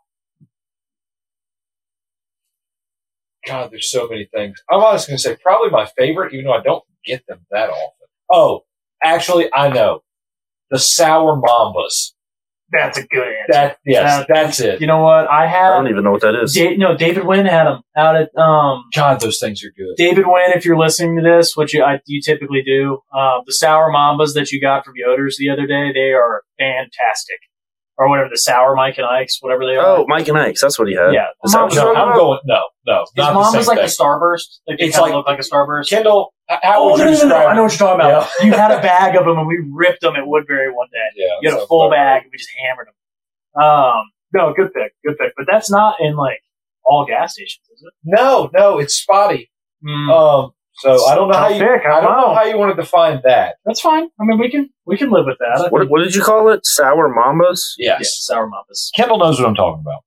God, 3.45 3.71
there's 3.71 3.91
so 3.91 4.07
many 4.07 4.25
things. 4.25 4.59
I'm 4.71 4.81
honestly 4.81 5.11
going 5.11 5.17
to 5.17 5.23
say 5.23 5.37
probably 5.41 5.69
my 5.69 5.85
favorite, 5.97 6.33
even 6.33 6.45
though 6.45 6.53
I 6.53 6.63
don't 6.63 6.83
get 7.05 7.25
them 7.27 7.45
that 7.51 7.69
often. 7.69 8.07
Oh, 8.31 8.65
actually, 9.03 9.49
I 9.53 9.69
know 9.69 10.03
the 10.71 10.79
sour 10.79 11.39
mambas. 11.39 12.13
That's 12.71 12.97
a 12.99 13.07
good 13.07 13.27
answer. 13.27 13.51
That 13.51 13.77
yes, 13.85 14.17
That- 14.19 14.27
that's 14.33 14.59
it. 14.59 14.79
you 14.81 14.87
know 14.87 15.01
what? 15.01 15.29
I 15.29 15.47
have 15.47 15.73
I 15.73 15.77
don't 15.77 15.87
even 15.89 16.03
know 16.03 16.11
what 16.11 16.21
that 16.21 16.35
is. 16.35 16.53
Da- 16.53 16.77
no 16.77 16.95
David 16.95 17.25
Wynn 17.25 17.45
had 17.45 17.65
them 17.65 17.81
out 17.97 18.15
at 18.15 18.29
um 18.37 18.83
God, 18.93 19.19
those 19.21 19.39
things 19.39 19.63
are 19.63 19.71
good. 19.75 19.95
David 19.97 20.25
Wynn, 20.27 20.51
if 20.55 20.65
you're 20.65 20.77
listening 20.77 21.15
to 21.17 21.21
this, 21.23 21.57
which 21.57 21.73
you, 21.73 21.83
I, 21.83 21.99
you 22.05 22.21
typically 22.21 22.61
do, 22.63 22.99
um, 23.17 23.41
the 23.45 23.53
sour 23.53 23.91
mambas 23.91 24.33
that 24.35 24.51
you 24.51 24.61
got 24.61 24.85
from 24.85 24.93
Yoder's 24.95 25.37
the 25.39 25.49
other 25.49 25.65
day, 25.65 25.91
they 25.93 26.11
are 26.13 26.43
fantastic. 26.59 27.37
Or 27.97 28.07
whatever, 28.07 28.29
the 28.31 28.37
sour 28.37 28.75
Mike 28.77 28.97
and 28.97 29.05
Ike's, 29.05 29.39
whatever 29.41 29.65
they 29.65 29.75
are. 29.75 29.85
Oh, 29.97 30.05
Mike 30.07 30.25
and 30.29 30.37
Ike's. 30.37 30.61
That's 30.61 30.79
what 30.79 30.87
he 30.87 30.95
had. 30.95 31.11
yeah. 31.13 31.25
Is 31.43 31.51
that 31.51 31.63
what 31.63 31.75
No, 31.75 31.93
I'm 31.93 32.15
going. 32.15 32.39
No, 32.45 32.61
no, 32.87 32.99
His 33.01 33.11
not 33.17 33.29
the 33.29 33.33
mom 33.33 33.51
same 33.51 33.57
was 33.57 33.67
like 33.67 33.77
thing. 33.79 33.85
a 33.85 33.89
starburst. 33.89 34.59
Like 34.67 34.77
they 34.79 34.85
It's 34.85 34.95
kinda 34.95 35.01
like- 35.01 35.13
look 35.15 35.27
like 35.27 35.39
a 35.39 35.41
starburst. 35.41 35.89
Kendall, 35.89 36.31
h- 36.31 36.38
how 36.49 36.59
oh, 36.81 36.91
would 36.91 36.97
no, 36.99 37.05
you 37.05 37.11
no, 37.11 37.11
no, 37.11 37.11
no, 37.11 37.11
describe? 37.29 37.47
I 37.47 37.55
know 37.55 37.63
what 37.63 37.71
you're 37.71 37.77
talking 37.87 38.01
about. 38.05 38.29
Yeah. 38.39 38.45
You 38.47 38.53
had 38.53 38.71
a 38.71 38.81
bag 38.81 39.15
of 39.15 39.25
them 39.25 39.37
and 39.37 39.47
we 39.47 39.63
ripped 39.71 40.01
them 40.01 40.15
at 40.15 40.23
Woodberry 40.23 40.73
one 40.73 40.87
day. 40.91 41.07
Yeah, 41.15 41.27
You 41.41 41.49
had 41.51 41.59
a 41.61 41.67
full 41.67 41.87
about 41.87 41.95
bag 41.95 42.23
and 42.23 42.31
we 42.31 42.37
just 42.37 42.49
hammered 42.63 42.87
them. 42.87 43.63
Um, 43.63 44.01
no, 44.33 44.53
good 44.53 44.73
pick, 44.73 44.93
good 45.05 45.17
pick. 45.17 45.33
But 45.37 45.45
that's 45.51 45.69
not 45.71 45.95
in 45.99 46.15
like 46.15 46.39
all 46.85 47.05
gas 47.05 47.33
stations, 47.33 47.65
is 47.73 47.81
it? 47.85 47.93
No, 48.03 48.49
no, 48.53 48.79
it's 48.79 48.95
spotty. 48.95 49.51
Mm, 49.83 50.09
Um, 50.11 50.51
so 50.75 51.05
I 51.07 51.15
don't 51.15 51.29
know 51.29 51.37
how 51.37 51.49
you. 51.49 51.59
pick, 51.59 51.85
I 51.85 51.89
I 51.97 52.01
don't 52.01 52.03
don't 52.03 52.17
know 52.21 52.27
know. 52.29 52.35
how 52.35 52.43
you 52.45 52.57
want 52.57 52.75
to 52.75 52.81
define 52.81 53.21
that. 53.25 53.55
that's 53.65 53.81
fine. 53.81 54.05
I 54.19 54.23
mean, 54.23 54.39
we 54.39 54.49
can 54.49 54.69
we 54.85 54.97
can 54.97 55.11
live 55.11 55.25
with 55.25 55.37
that. 55.39 55.67
What, 55.71 55.89
what 55.89 55.99
did 56.03 56.15
you 56.15 56.21
call 56.23 56.49
it? 56.49 56.61
Sour 56.65 57.13
Mambas? 57.13 57.59
yeah, 57.77 57.97
Yes, 57.99 58.23
sour 58.25 58.49
mambas. 58.49 58.89
Kendall 58.95 59.17
knows 59.19 59.39
what 59.39 59.47
I'm 59.49 59.55
talking 59.55 59.83
about. 59.85 60.03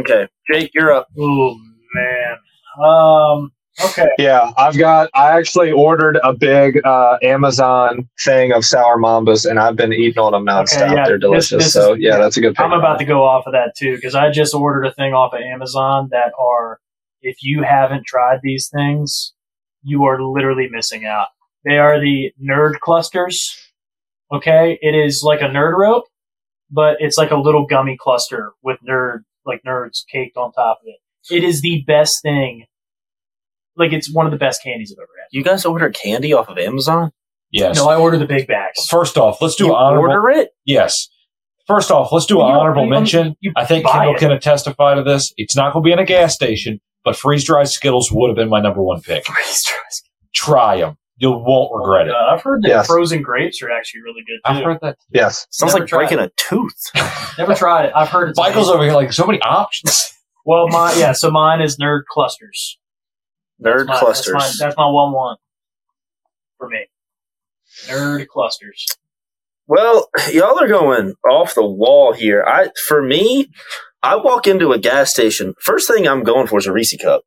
Okay, 0.00 0.28
Jake, 0.50 0.70
you're 0.74 0.92
up. 0.92 1.08
Oh 1.18 1.56
man. 1.94 2.36
Um. 2.84 3.52
Okay. 3.84 4.08
Yeah, 4.18 4.50
I've 4.56 4.76
got. 4.76 5.08
I 5.14 5.38
actually 5.38 5.70
ordered 5.70 6.18
a 6.24 6.32
big 6.32 6.84
uh, 6.84 7.18
Amazon 7.22 8.08
thing 8.24 8.52
of 8.52 8.64
sour 8.64 8.98
mambas, 8.98 9.48
and 9.48 9.58
I've 9.58 9.76
been 9.76 9.92
eating 9.92 10.18
on 10.18 10.32
them 10.32 10.46
nonstop. 10.46 10.82
Okay, 10.82 10.94
yeah, 10.94 11.04
They're 11.06 11.18
this- 11.18 11.20
delicious. 11.48 11.64
this 11.64 11.72
so 11.72 11.94
is- 11.94 12.00
yeah, 12.00 12.18
that's 12.18 12.36
a 12.36 12.40
good. 12.40 12.54
Pick. 12.54 12.64
I'm 12.64 12.72
about 12.72 12.98
to 12.98 13.04
go 13.04 13.24
off 13.24 13.46
of 13.46 13.52
that 13.52 13.74
too 13.76 13.94
because 13.94 14.14
I 14.14 14.30
just 14.30 14.54
ordered 14.54 14.84
a 14.84 14.92
thing 14.92 15.12
off 15.14 15.32
of 15.34 15.40
Amazon 15.40 16.08
that 16.10 16.32
are. 16.38 16.80
If 17.20 17.38
you 17.42 17.64
haven't 17.64 18.06
tried 18.06 18.38
these 18.44 18.70
things, 18.72 19.34
you 19.82 20.04
are 20.04 20.22
literally 20.22 20.68
missing 20.70 21.04
out. 21.04 21.26
They 21.64 21.76
are 21.78 21.98
the 22.00 22.30
nerd 22.40 22.78
clusters. 22.78 23.56
Okay, 24.32 24.78
it 24.82 24.94
is 24.94 25.22
like 25.24 25.40
a 25.40 25.48
nerd 25.48 25.76
rope, 25.76 26.04
but 26.70 26.96
it's 27.00 27.18
like 27.18 27.32
a 27.32 27.36
little 27.36 27.66
gummy 27.66 27.96
cluster 27.98 28.52
with 28.62 28.78
nerd 28.88 29.20
like 29.46 29.62
nerds 29.66 30.04
caked 30.12 30.36
on 30.36 30.52
top 30.52 30.78
of 30.82 30.86
it. 30.86 31.34
It 31.34 31.42
is 31.42 31.60
the 31.60 31.82
best 31.86 32.22
thing. 32.22 32.66
Like 33.78 33.92
it's 33.92 34.12
one 34.12 34.26
of 34.26 34.32
the 34.32 34.38
best 34.38 34.62
candies 34.62 34.92
I've 34.96 35.02
ever 35.02 35.08
had. 35.20 35.28
You 35.30 35.44
guys 35.44 35.64
order 35.64 35.88
candy 35.90 36.32
off 36.32 36.48
of 36.48 36.58
Amazon? 36.58 37.10
Yes. 37.50 37.76
No, 37.76 37.88
I 37.88 37.96
order 37.96 38.18
the 38.18 38.26
big 38.26 38.46
bags. 38.46 38.86
First 38.86 39.16
off, 39.16 39.40
let's 39.40 39.54
do 39.56 39.66
you 39.66 39.74
honorable. 39.74 40.10
order 40.10 40.28
it? 40.30 40.50
Yes. 40.66 41.08
First 41.66 41.90
off, 41.90 42.12
let's 42.12 42.26
do 42.26 42.34
You 42.36 42.42
an 42.42 42.46
honorable 42.52 42.84
you 42.84 42.90
mention. 42.90 43.36
you 43.40 43.52
I 43.56 43.64
think 43.64 43.84
buy 43.84 43.92
Kendall 43.92 44.14
it. 44.14 44.18
can 44.18 44.40
testify 44.40 44.94
to 44.94 45.02
this. 45.02 45.32
It's 45.36 45.54
not 45.56 45.72
going 45.72 45.82
to 45.82 45.86
be 45.86 45.92
in 45.92 45.98
a 45.98 46.04
gas 46.04 46.34
station, 46.34 46.80
but 47.04 47.14
freeze 47.16 47.44
dried 47.44 47.68
Skittles 47.68 48.10
would 48.12 48.28
have 48.28 48.36
been 48.36 48.48
my 48.48 48.60
number 48.60 48.82
one 48.82 49.00
pick. 49.00 49.24
Freeze 49.26 49.64
dried. 49.64 49.76
Try 50.34 50.78
them. 50.80 50.96
You 51.20 51.30
won't 51.32 51.70
regret 51.74 52.06
it. 52.08 52.14
Uh, 52.14 52.32
I've 52.34 52.42
heard 52.42 52.62
that 52.62 52.68
Yes. 52.68 52.86
frozen 52.86 53.22
grapes 53.22 53.60
are 53.62 53.70
actually 53.70 54.02
really 54.02 54.22
good 54.26 54.38
too. 54.46 54.58
I've 54.58 54.64
heard 54.64 54.78
that. 54.82 54.96
Yes. 55.10 55.46
Sounds 55.50 55.72
Never 55.72 55.80
like 55.82 55.88
tried 55.88 55.98
breaking 56.08 56.18
a 56.20 56.30
tooth. 56.36 56.72
Never 57.38 57.54
tried 57.54 57.86
it. 57.86 57.92
I've 57.94 58.08
heard 58.08 58.30
it's 58.30 58.38
Michael's 58.38 58.68
amazing. 58.68 58.74
over 58.74 58.84
here 58.84 58.94
like 58.94 59.12
so 59.12 59.26
many 59.26 59.40
options. 59.42 60.14
Well, 60.46 60.66
my 60.68 60.94
yeah. 60.94 61.12
So 61.12 61.30
mine 61.30 61.60
is 61.60 61.76
nerd 61.76 62.04
clusters. 62.10 62.78
Nerd 63.64 63.86
That's 63.86 63.88
my- 63.88 63.98
clusters. 63.98 64.32
That's 64.34 64.60
my, 64.60 64.66
that's 64.66 64.76
my 64.76 64.86
one 64.88 65.12
one 65.12 65.36
for 66.58 66.68
me. 66.68 66.86
Nerd 67.86 68.26
clusters. 68.28 68.86
Well, 69.66 70.08
y'all 70.32 70.58
are 70.58 70.68
going 70.68 71.14
off 71.30 71.54
the 71.54 71.66
wall 71.66 72.12
here. 72.12 72.42
I 72.46 72.70
for 72.86 73.02
me, 73.02 73.50
I 74.02 74.16
walk 74.16 74.46
into 74.46 74.72
a 74.72 74.78
gas 74.78 75.10
station. 75.10 75.54
First 75.60 75.88
thing 75.88 76.08
I'm 76.08 76.22
going 76.22 76.46
for 76.46 76.58
is 76.58 76.66
a 76.66 76.72
Reese 76.72 76.96
cup. 77.02 77.22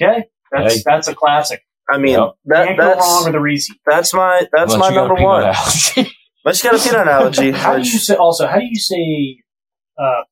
Okay, 0.00 0.24
that's 0.50 0.74
Hey. 0.76 0.82
that's 0.84 1.08
a 1.08 1.14
classic. 1.14 1.62
I 1.90 1.98
mean, 1.98 2.14
Yep. 2.18 2.32
that 2.46 2.66
Can't 2.66 2.78
go 2.78 2.84
wrong 2.88 2.96
that's 2.98 3.24
with 3.26 3.34
a 3.36 3.40
Reese. 3.40 3.68
that's 3.86 4.12
my 4.12 4.42
that's 4.52 4.74
Unless 4.74 4.80
my 4.80 4.88
you 4.88 4.94
got 4.96 5.04
a 5.04 5.08
number 5.08 5.22
one. 5.22 5.42
allergy. 5.44 6.12
Unless 6.44 6.64
you 6.64 6.70
got 6.70 6.80
a 6.80 6.82
peanut 6.90 7.08
allergy. 7.08 7.50
How 7.52 7.74
do 7.76 7.78
you 7.80 7.98
say? 7.98 8.14
Also, 8.16 8.46
how 8.46 8.58
do 8.58 8.64
you 8.64 8.76
say 8.78 9.42
uh, 10.00 10.22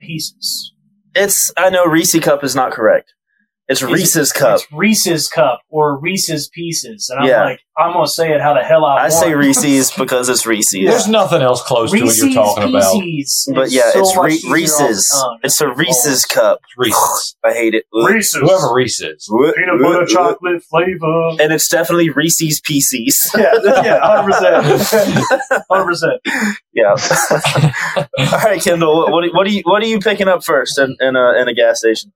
pieces? 0.00 0.72
it's 1.14 1.52
I 1.56 1.70
know 1.70 1.84
Reese 1.86 2.18
cup 2.20 2.42
is 2.44 2.54
not 2.54 2.72
correct. 2.72 3.12
It's 3.68 3.82
Is 3.82 3.88
it- 3.88 3.92
Reese's 3.92 4.32
cup. 4.32 4.54
It's 4.60 4.72
Reese's 4.72 5.28
cup 5.28 5.60
or 5.68 5.98
Reese's 5.98 6.48
pieces, 6.54 7.10
and 7.10 7.20
I'm 7.20 7.28
Yeah. 7.28 7.44
like, 7.46 7.60
I'm 7.76 7.92
gonna 7.92 8.06
say 8.06 8.32
it 8.32 8.40
how 8.40 8.54
the 8.54 8.62
hell 8.62 8.84
I, 8.84 8.96
I 8.96 9.00
want. 9.02 9.12
say 9.12 9.34
Reese's 9.34 9.90
because 9.98 10.28
it's 10.28 10.46
Reese's. 10.46 10.86
There's 10.88 11.08
nothing 11.08 11.42
else 11.42 11.62
close 11.62 11.90
to 11.90 12.00
what 12.04 12.16
you're 12.16 12.32
talking 12.32 12.68
about. 12.70 13.00
pieces. 13.00 13.52
But 13.54 13.70
yeah, 13.72 13.90
so 13.90 14.00
it's 14.00 14.16
Re- 14.16 14.32
easier 14.34 14.46
off 14.46 14.50
the 14.50 14.54
Reese's. 14.54 15.24
It's 15.42 15.60
a 15.60 15.68
Reese's 15.74 16.24
cup. 16.24 16.60
It's 16.62 16.74
Reese's. 16.78 17.36
I 17.44 17.52
hate 17.52 17.74
it. 17.74 17.84
Ugh. 17.92 18.08
Reese's. 18.08 18.40
Whoever 18.40 18.72
Reese's. 18.72 19.28
peanut 19.28 19.82
butter 19.82 20.06
chocolate 20.06 20.62
flavor. 20.62 21.30
And 21.42 21.52
it's 21.52 21.68
definitely 21.68 22.10
Reese's 22.10 22.60
Pieces. 22.60 23.30
yeah, 23.36 23.52
yeah, 23.64 23.98
hundred 24.00 24.32
percent, 24.32 25.64
hundred 25.68 25.86
percent. 25.86 26.20
yeah. 26.72 26.94
All 28.32 28.38
right, 28.44 28.62
Kendall. 28.62 28.96
What, 28.96 29.12
what, 29.12 29.24
are, 29.24 29.30
what 29.32 29.46
are 29.46 29.50
you 29.50 29.62
What 29.64 29.82
are 29.82 29.86
you 29.86 29.98
picking 29.98 30.28
up 30.28 30.44
first 30.44 30.78
in, 30.78 30.96
in 31.00 31.16
a 31.16 31.32
in 31.42 31.48
a 31.48 31.52
gas 31.54 31.80
station? 31.80 32.12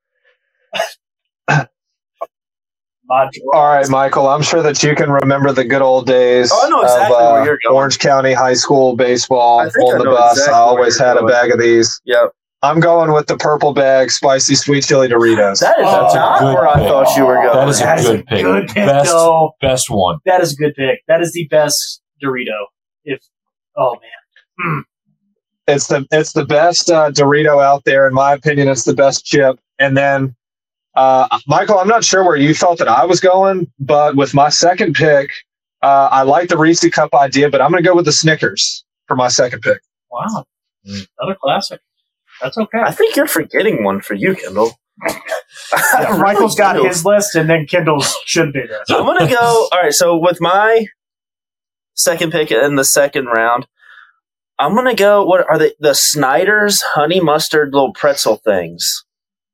My 1.48 3.28
All 3.52 3.66
right, 3.66 3.88
Michael. 3.88 4.28
I'm 4.28 4.42
sure 4.42 4.62
that 4.62 4.82
you 4.84 4.94
can 4.94 5.10
remember 5.10 5.52
the 5.52 5.64
good 5.64 5.82
old 5.82 6.06
days 6.06 6.50
Oh, 6.52 6.64
I 6.64 6.68
know 6.70 6.82
exactly 6.82 7.16
of 7.16 7.22
uh, 7.22 7.32
where 7.32 7.44
you're 7.44 7.58
going. 7.64 7.74
Orange 7.76 7.98
County 7.98 8.32
High 8.32 8.54
School 8.54 8.94
baseball 8.94 9.60
on 9.60 9.66
I 9.66 9.98
the 9.98 10.04
bus. 10.04 10.32
exactly 10.36 10.54
I 10.54 10.58
always 10.58 10.98
you're 10.98 11.08
had 11.08 11.16
a 11.16 11.26
bag 11.26 11.50
of 11.50 11.58
these. 11.58 12.00
Yep. 12.04 12.30
I'm 12.62 12.78
going 12.78 13.10
with 13.12 13.26
the 13.26 13.36
purple 13.38 13.72
bag, 13.72 14.10
spicy 14.12 14.54
sweet 14.54 14.84
chili 14.84 15.08
Doritos. 15.08 15.60
That 15.60 15.78
is 15.78 15.86
Oh, 15.88 16.10
not 16.14 16.38
good 16.40 16.54
where 16.54 16.68
I 16.68 16.74
pick. 16.78 16.88
thought 16.88 17.16
you 17.16 17.24
were 17.26 17.34
going. 17.36 17.56
That 17.56 17.68
is 17.68 17.80
a 17.80 17.84
That 17.84 17.98
is 17.98 18.06
good 18.06 18.20
a 18.20 18.22
pick. 18.24 18.42
good 18.44 18.66
pick, 18.68 18.74
Best, 18.86 19.10
though. 19.10 19.52
best 19.60 19.90
one. 19.90 20.18
That 20.26 20.40
is 20.42 20.52
a 20.52 20.56
good 20.56 20.74
pick. 20.76 21.00
That 21.08 21.20
is 21.22 21.32
the 21.32 21.48
best 21.48 22.02
Dorito. 22.22 22.66
If 23.04 23.18
oh 23.76 23.96
man, 24.60 24.84
it's 25.66 25.86
the 25.88 26.06
it's 26.12 26.32
the 26.34 26.44
best 26.44 26.90
uh, 26.90 27.10
Dorito 27.10 27.60
out 27.64 27.84
there, 27.84 28.06
in 28.06 28.12
my 28.14 28.34
opinion. 28.34 28.68
It's 28.68 28.84
the 28.84 28.94
best 28.94 29.24
chip. 29.24 29.58
And 29.78 29.96
then, 29.96 30.36
uh, 30.94 31.38
Michael, 31.46 31.78
I'm 31.78 31.88
not 31.88 32.04
sure 32.04 32.24
where 32.24 32.36
you 32.36 32.54
thought 32.54 32.78
that 32.78 32.88
I 32.88 33.04
was 33.04 33.20
going, 33.20 33.70
but 33.78 34.16
with 34.16 34.34
my 34.34 34.48
second 34.48 34.94
pick, 34.94 35.30
Uh, 35.82 36.08
I 36.12 36.22
like 36.22 36.48
the 36.50 36.58
Reese 36.58 36.86
Cup 36.90 37.14
idea, 37.14 37.48
but 37.48 37.60
I'm 37.62 37.70
going 37.70 37.82
to 37.82 37.88
go 37.88 37.94
with 37.96 38.04
the 38.04 38.12
Snickers 38.12 38.84
for 39.06 39.16
my 39.16 39.28
second 39.28 39.60
pick. 39.62 39.80
Wow, 40.10 40.44
another 40.84 41.36
classic. 41.42 41.80
That's 42.42 42.58
okay. 42.58 42.80
I 42.80 42.90
think 42.90 43.16
you're 43.16 43.26
forgetting 43.26 43.82
one 43.84 44.00
for 44.02 44.14
you, 44.14 44.34
Kendall. 44.34 44.72
Yeah, 45.08 46.16
Michael's 46.18 46.54
got 46.54 46.74
do. 46.74 46.84
his 46.84 47.04
list, 47.06 47.34
and 47.34 47.48
then 47.48 47.66
Kendall's 47.66 48.14
should 48.26 48.52
be 48.52 48.60
there. 48.68 48.82
I'm 48.90 49.06
gonna 49.06 49.28
go. 49.30 49.68
All 49.72 49.80
right, 49.82 49.92
so 49.92 50.16
with 50.18 50.38
my 50.40 50.86
second 51.94 52.32
pick 52.32 52.50
in 52.50 52.74
the 52.76 52.84
second 52.84 53.26
round, 53.26 53.66
I'm 54.58 54.74
gonna 54.74 54.94
go. 54.94 55.24
What 55.24 55.46
are 55.48 55.58
they? 55.58 55.72
The 55.80 55.94
Snyder's 55.94 56.82
honey 56.82 57.20
mustard 57.20 57.72
little 57.72 57.92
pretzel 57.94 58.36
things. 58.36 59.04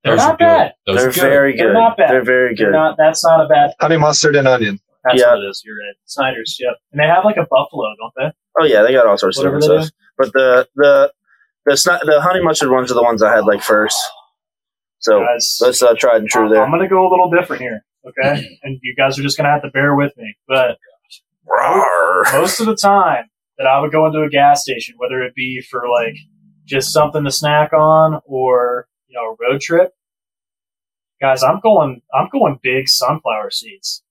They're 0.06 0.16
not 0.16 0.38
bad. 0.38 0.72
Those 0.86 0.96
They're 1.00 1.08
are 1.08 1.12
good. 1.12 1.20
very 1.20 1.56
They're 1.56 1.68
good. 1.68 1.72
not 1.74 1.96
bad. 1.96 2.10
They're 2.10 2.24
very 2.24 2.54
They're 2.54 2.66
good. 2.70 2.76
not, 2.76 2.96
that's 2.96 3.24
not 3.24 3.44
a 3.44 3.48
bad. 3.48 3.72
Honey 3.80 3.96
mustard 3.98 4.36
and 4.36 4.46
onion. 4.48 4.78
That's 5.04 5.20
Yeah. 5.20 5.34
what 5.34 5.42
it 5.44 5.48
is. 5.48 5.62
You're 5.64 5.74
right. 5.76 5.94
Snyder's. 6.06 6.56
Yep. 6.60 6.74
And 6.92 7.00
they 7.00 7.06
have 7.06 7.24
like 7.24 7.36
a 7.36 7.46
buffalo, 7.50 7.84
don't 8.00 8.12
they? 8.16 8.32
Oh 8.60 8.64
yeah, 8.64 8.82
they 8.82 8.92
got 8.92 9.06
all 9.06 9.16
sorts 9.18 9.36
Whatever 9.36 9.56
of 9.56 9.62
they 9.62 9.66
different 9.68 9.86
stuff. 9.86 9.94
But 10.18 10.32
the 10.32 10.68
the 10.76 11.12
the 11.66 11.72
sni- 11.72 12.04
the 12.06 12.20
honey 12.22 12.42
mustard 12.42 12.70
ones 12.70 12.90
are 12.90 12.94
the 12.94 13.02
ones 13.02 13.22
I 13.22 13.34
had 13.34 13.44
like 13.44 13.62
first. 13.62 13.96
So 14.98 15.20
Guys, 15.20 15.58
that's 15.62 15.82
uh, 15.82 15.94
tried 15.98 16.18
and 16.22 16.28
true 16.28 16.44
I'm, 16.46 16.50
there. 16.50 16.64
I'm 16.64 16.70
gonna 16.70 16.88
go 16.88 17.06
a 17.06 17.10
little 17.10 17.30
different 17.30 17.62
here. 17.62 17.84
Okay, 18.08 18.46
and 18.62 18.78
you 18.82 18.94
guys 18.96 19.18
are 19.18 19.22
just 19.22 19.36
gonna 19.36 19.50
have 19.50 19.62
to 19.62 19.70
bear 19.70 19.94
with 19.94 20.12
me. 20.16 20.34
But 20.48 20.78
Rawr. 21.48 22.32
most 22.40 22.60
of 22.60 22.66
the 22.66 22.74
time 22.76 23.24
that 23.58 23.66
I 23.66 23.80
would 23.80 23.92
go 23.92 24.06
into 24.06 24.20
a 24.22 24.28
gas 24.30 24.62
station, 24.62 24.94
whether 24.98 25.22
it 25.22 25.34
be 25.34 25.60
for 25.60 25.82
like 25.88 26.16
just 26.64 26.92
something 26.92 27.24
to 27.24 27.30
snack 27.30 27.72
on 27.72 28.20
or 28.24 28.88
you 29.08 29.14
know 29.16 29.32
a 29.34 29.36
road 29.52 29.60
trip, 29.60 29.92
guys, 31.20 31.42
I'm 31.42 31.60
going 31.60 32.02
I'm 32.14 32.28
going 32.32 32.58
big 32.62 32.88
sunflower 32.88 33.50
seeds. 33.50 34.02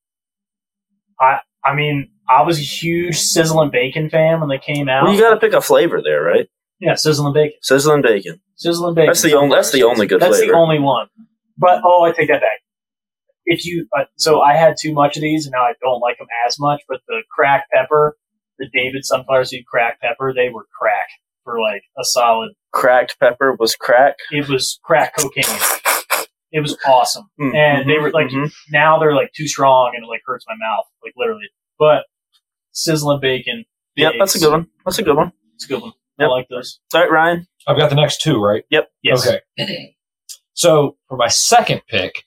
I 1.19 1.39
I 1.63 1.73
mean 1.75 2.11
I 2.29 2.41
was 2.43 2.57
a 2.59 2.63
huge 2.63 3.17
sizzling 3.17 3.69
bacon 3.71 4.09
fan 4.09 4.39
when 4.39 4.49
they 4.49 4.57
came 4.57 4.89
out. 4.89 5.03
Well, 5.03 5.13
you 5.13 5.19
got 5.21 5.31
to 5.31 5.39
pick 5.39 5.53
a 5.53 5.61
flavor 5.61 6.01
there, 6.03 6.21
right? 6.23 6.47
yeah, 6.79 6.95
sizzling 6.95 7.33
bacon, 7.33 7.57
Sizzling 7.61 8.01
bacon. 8.01 8.41
sizzling 8.55 8.95
bacon. 8.95 9.07
That's 9.07 9.21
the 9.21 9.33
only. 9.35 9.55
That's 9.55 9.71
the 9.71 9.83
only 9.83 10.07
good 10.07 10.19
That's 10.21 10.37
flavor. 10.37 10.51
the 10.51 10.57
only 10.57 10.79
one. 10.79 11.07
But 11.57 11.81
oh, 11.85 12.03
I 12.03 12.11
take 12.11 12.27
that 12.29 12.41
back. 12.41 12.59
If 13.45 13.63
you 13.65 13.87
uh, 13.97 14.05
so 14.17 14.41
I 14.41 14.55
had 14.55 14.75
too 14.79 14.91
much 14.93 15.15
of 15.17 15.21
these, 15.21 15.45
and 15.45 15.53
now 15.53 15.61
I 15.61 15.73
don't 15.81 15.99
like 16.01 16.17
them 16.17 16.27
as 16.47 16.57
much. 16.59 16.81
But 16.89 17.01
the 17.07 17.21
crack 17.33 17.67
pepper, 17.71 18.17
the 18.59 18.67
David 18.73 19.05
sunflower 19.05 19.45
seed 19.45 19.65
crack 19.67 20.01
pepper, 20.01 20.33
they 20.35 20.49
were 20.49 20.65
crack 20.79 21.07
for 21.43 21.61
like 21.61 21.83
a 21.97 22.03
solid. 22.03 22.53
Cracked 22.73 23.17
pepper 23.19 23.55
was 23.57 23.75
crack. 23.75 24.15
It 24.31 24.49
was 24.49 24.79
crack 24.83 25.15
cocaine. 25.17 25.45
It 26.55 26.61
was 26.61 26.77
awesome. 26.87 27.29
Mm, 27.37 27.53
And 27.53 27.89
they 27.89 27.97
were 27.99 28.11
like 28.11 28.27
mhm. 28.29 28.49
now 28.71 28.97
they're 28.97 29.13
like 29.13 29.33
too 29.33 29.45
strong 29.45 29.91
and 29.93 30.05
it 30.05 30.07
like 30.07 30.21
hurts 30.25 30.45
my 30.47 30.55
mouth, 30.55 30.85
like 31.03 31.11
literally. 31.17 31.49
But 31.77 32.05
sizzling 32.71 33.19
bacon. 33.19 33.65
Yep, 33.97 34.13
that's 34.19 34.35
a 34.35 34.39
good 34.39 34.51
one. 34.51 34.67
That's 34.85 34.97
a 34.97 35.03
good 35.03 35.17
one. 35.17 35.33
It's 35.55 35.65
a 35.65 35.67
good 35.67 35.81
one. 35.81 35.91
Yep. 36.17 36.29
I 36.29 36.31
like 36.31 36.47
those. 36.49 36.79
All 36.93 37.01
right, 37.01 37.11
Ryan. 37.11 37.45
I've 37.67 37.77
got 37.77 37.89
the 37.89 37.97
next 37.97 38.21
two, 38.21 38.41
right? 38.41 38.63
Yep. 38.69 38.89
Yes. 39.03 39.27
Okay. 39.27 39.95
So 40.53 40.95
for 41.09 41.17
my 41.17 41.27
second 41.27 41.81
pick, 41.89 42.23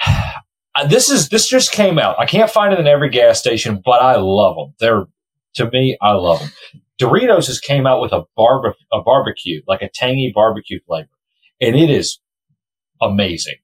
uh, 0.06 0.86
this 0.88 1.10
is 1.10 1.28
this 1.28 1.46
just 1.46 1.72
came 1.72 1.98
out. 1.98 2.18
I 2.18 2.24
can't 2.24 2.50
find 2.50 2.72
it 2.72 2.80
in 2.80 2.86
every 2.86 3.10
gas 3.10 3.38
station, 3.38 3.82
but 3.84 4.00
I 4.00 4.16
love 4.16 4.56
them. 4.56 4.74
They're 4.80 5.04
to 5.56 5.70
me, 5.70 5.98
I 6.00 6.12
love 6.12 6.40
them. 6.40 6.50
Doritos 6.98 7.48
has 7.48 7.60
came 7.60 7.86
out 7.86 8.00
with 8.00 8.12
a 8.12 8.22
barbe 8.34 8.72
a 8.90 9.02
barbecue, 9.02 9.60
like 9.68 9.82
a 9.82 9.90
tangy 9.92 10.32
barbecue 10.34 10.80
flavor, 10.86 11.10
and 11.60 11.76
it 11.76 11.90
is 11.90 12.18
amazing. 13.00 13.56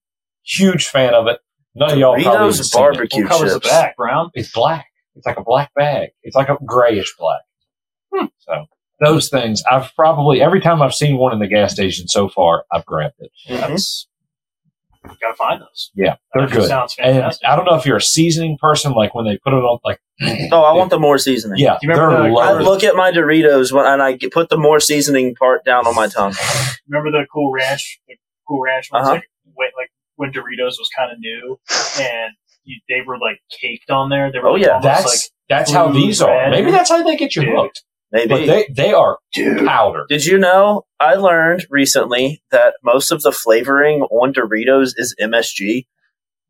Huge 0.45 0.87
fan 0.89 1.14
of 1.14 1.26
it. 1.28 1.39
None 1.74 1.93
of 1.93 1.99
y'all 1.99 2.14
probably 2.20 2.24
Doritos 2.24 2.53
even 2.55 2.64
seen 2.64 2.80
it. 2.80 2.85
barbecue 2.85 3.22
What 3.24 3.30
color's 3.33 3.53
the 3.55 3.61
chips. 3.61 3.70
back, 3.70 3.97
Brown? 3.97 4.30
It's 4.35 4.53
black. 4.53 4.87
It's 5.14 5.26
like 5.26 5.39
a 5.39 5.43
black 5.45 5.72
bag. 5.74 6.11
It's 6.22 6.37
like 6.37 6.49
a 6.49 6.57
grayish 6.64 7.14
black. 7.18 7.41
Hmm. 8.14 8.26
So 8.41 8.66
those 9.01 9.28
things, 9.30 9.62
I've 9.70 9.95
probably 9.97 10.43
every 10.43 10.61
time 10.61 10.83
I've 10.83 10.95
seen 10.95 11.16
one 11.16 11.33
in 11.33 11.39
the 11.39 11.47
gas 11.47 11.72
station 11.72 12.09
so 12.09 12.28
far, 12.28 12.64
I've 12.72 12.85
grabbed 12.87 13.14
it. 13.20 13.30
Mhm. 13.49 13.61
That's 13.68 14.07
gotta 15.20 15.35
find 15.35 15.61
those. 15.61 15.91
Yeah, 15.95 16.16
they're 16.35 16.47
good. 16.47 16.68
Sounds 16.68 16.95
And. 16.99 17.24
I 17.45 17.57
don't 17.57 17.64
know 17.64 17.74
if 17.74 17.85
you're 17.85 17.97
a 17.97 18.01
seasoning 18.03 18.57
person, 18.61 18.93
like 18.93 19.14
when 19.14 19.24
they 19.24 19.37
put 19.39 19.53
it 19.53 19.57
on, 19.57 19.78
like 19.85 19.99
Oh, 20.53 20.62
I 20.62 20.72
want 20.76 20.91
the 20.91 20.99
more 21.01 21.18
seasoning. 21.18 21.59
yeah, 21.59 21.78
you 21.83 21.89
remember 21.89 22.28
the- 22.30 22.37
I 22.39 22.53
look 22.61 22.85
at 22.85 22.95
my 22.95 23.11
Doritos 23.11 23.72
when, 23.72 23.85
and 23.87 24.01
I 24.03 24.16
put 24.30 24.49
the 24.49 24.57
more 24.57 24.78
seasoning 24.78 25.35
part 25.35 25.64
down 25.64 25.87
on 25.87 25.95
my 25.97 26.07
tongue. 26.07 26.35
Remember 26.89 27.11
the 27.11 27.26
Cool 27.33 27.51
Ranch? 27.53 27.99
The 28.07 28.14
Cool 28.49 28.62
Ranch 28.62 28.88
ones, 28.93 29.07
Uh-huh. 29.07 29.14
like, 29.16 29.24
when, 29.55 29.68
like 29.78 29.90
when 30.16 30.30
Doritos 30.32 30.78
was 30.78 30.88
kind 30.97 31.11
of 31.12 31.18
new, 31.18 31.59
and 32.01 32.32
you, 32.64 32.80
they 32.88 33.01
were 33.07 33.18
like 33.18 33.38
caked 33.61 33.90
on 33.90 34.09
there. 34.11 34.30
They 34.32 34.38
were 34.38 34.49
Oh, 34.49 34.53
like, 34.53 34.62
yeah. 34.62 34.68
almost 34.74 34.84
That's 34.84 35.07
like 35.07 35.20
that's 35.49 35.70
how 35.72 35.88
blue, 35.90 36.01
these 36.01 36.20
are. 36.22 36.51
Maybe 36.51 36.70
that's 36.70 36.90
how 36.90 37.03
they 37.03 37.16
get 37.16 37.34
you 37.36 37.43
Dude. 37.43 37.55
hooked. 37.55 37.82
Maybe. 38.12 38.28
But 38.28 38.47
they 38.47 38.66
they 38.74 38.93
are 38.93 39.18
dude. 39.32 39.66
powder. 39.66 40.05
Did 40.09 40.26
you 40.26 40.36
know? 40.38 40.82
I 41.01 41.14
learned 41.14 41.66
recently 41.70 42.43
that 42.51 42.74
most 42.84 43.11
of 43.11 43.22
the 43.22 43.32
flavoring 43.32 44.03
on 44.03 44.34
Doritos 44.34 44.93
is 44.97 45.14
MSG, 45.20 45.86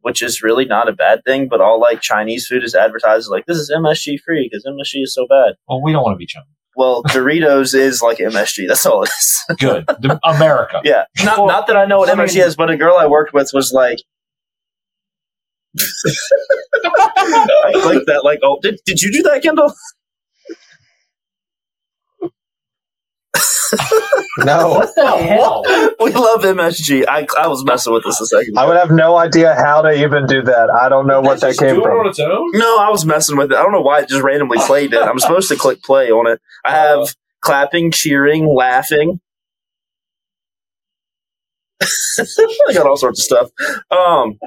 which 0.00 0.22
is 0.22 0.42
really 0.42 0.64
not 0.64 0.88
a 0.88 0.92
bad 0.92 1.20
thing. 1.24 1.48
But 1.48 1.60
all 1.60 1.80
like 1.80 2.00
Chinese 2.00 2.46
food 2.48 2.64
is 2.64 2.74
advertised 2.74 3.28
like 3.30 3.46
this 3.46 3.58
is 3.58 3.72
MSG 3.74 4.18
free 4.26 4.48
because 4.50 4.64
MSG 4.66 5.02
is 5.04 5.14
so 5.14 5.26
bad. 5.28 5.54
Well, 5.68 5.80
we 5.82 5.92
don't 5.92 6.02
want 6.02 6.14
to 6.14 6.18
be 6.18 6.26
chummy. 6.26 6.46
Well, 6.82 7.02
Doritos 7.04 7.74
is 7.76 8.02
like 8.02 8.18
MSG. 8.18 8.66
That's 8.66 8.84
all 8.84 9.04
it 9.04 9.08
is. 9.08 9.44
Good, 9.60 9.86
The- 9.86 10.18
America. 10.24 10.80
yeah. 10.82 11.04
Not 11.24 11.38
Well, 11.38 11.46
not 11.46 11.68
that 11.68 11.76
I 11.76 11.84
know 11.84 11.98
what 11.98 12.08
I 12.08 12.14
MSG 12.14 12.34
mean- 12.38 12.44
is, 12.48 12.56
but 12.56 12.70
a 12.70 12.76
girl 12.76 12.96
I 12.98 13.06
worked 13.06 13.32
with 13.32 13.50
was 13.54 13.70
like. 13.72 13.98
I 15.78 17.70
clicked 17.82 18.06
that 18.06 18.22
like 18.24 18.40
oh 18.42 18.58
did, 18.62 18.78
did 18.84 19.00
you 19.00 19.12
do 19.12 19.22
that 19.22 19.42
Kendall? 19.42 19.72
No, 24.38 24.70
What 24.70 24.94
the 24.94 25.06
hell? 25.06 25.62
We 26.00 26.12
love 26.12 26.42
MSG. 26.42 27.04
I, 27.06 27.26
I 27.38 27.48
was 27.48 27.64
messing 27.64 27.92
with 27.92 28.02
this 28.04 28.20
a 28.20 28.26
second. 28.26 28.58
I 28.58 28.66
would 28.66 28.76
have 28.76 28.90
no 28.90 29.16
idea 29.16 29.54
how 29.54 29.82
to 29.82 29.92
even 29.92 30.26
do 30.26 30.42
that. 30.42 30.70
I 30.70 30.88
don't 30.88 31.06
know 31.06 31.20
what 31.20 31.40
that 31.42 31.56
came 31.58 31.82
from. 31.82 32.06
its 32.06 32.18
own. 32.18 32.50
No, 32.54 32.78
I 32.78 32.88
was 32.90 33.04
messing 33.04 33.36
with 33.36 33.52
it. 33.52 33.56
I 33.58 33.62
don't 33.62 33.72
know 33.72 33.82
why 33.82 34.00
it 34.00 34.08
just 34.08 34.22
randomly 34.22 34.58
played 34.60 34.94
it. 34.94 35.02
I'm 35.02 35.18
supposed 35.18 35.48
to 35.50 35.56
click 35.56 35.82
play 35.82 36.10
on 36.10 36.26
it. 36.30 36.40
I 36.64 36.72
have 36.72 37.14
clapping, 37.42 37.90
cheering, 37.90 38.46
laughing. 38.46 39.20
I 41.82 42.72
got 42.74 42.86
all 42.86 42.96
sorts 42.96 43.20
of 43.20 43.24
stuff. 43.24 43.50
Um, 43.90 44.38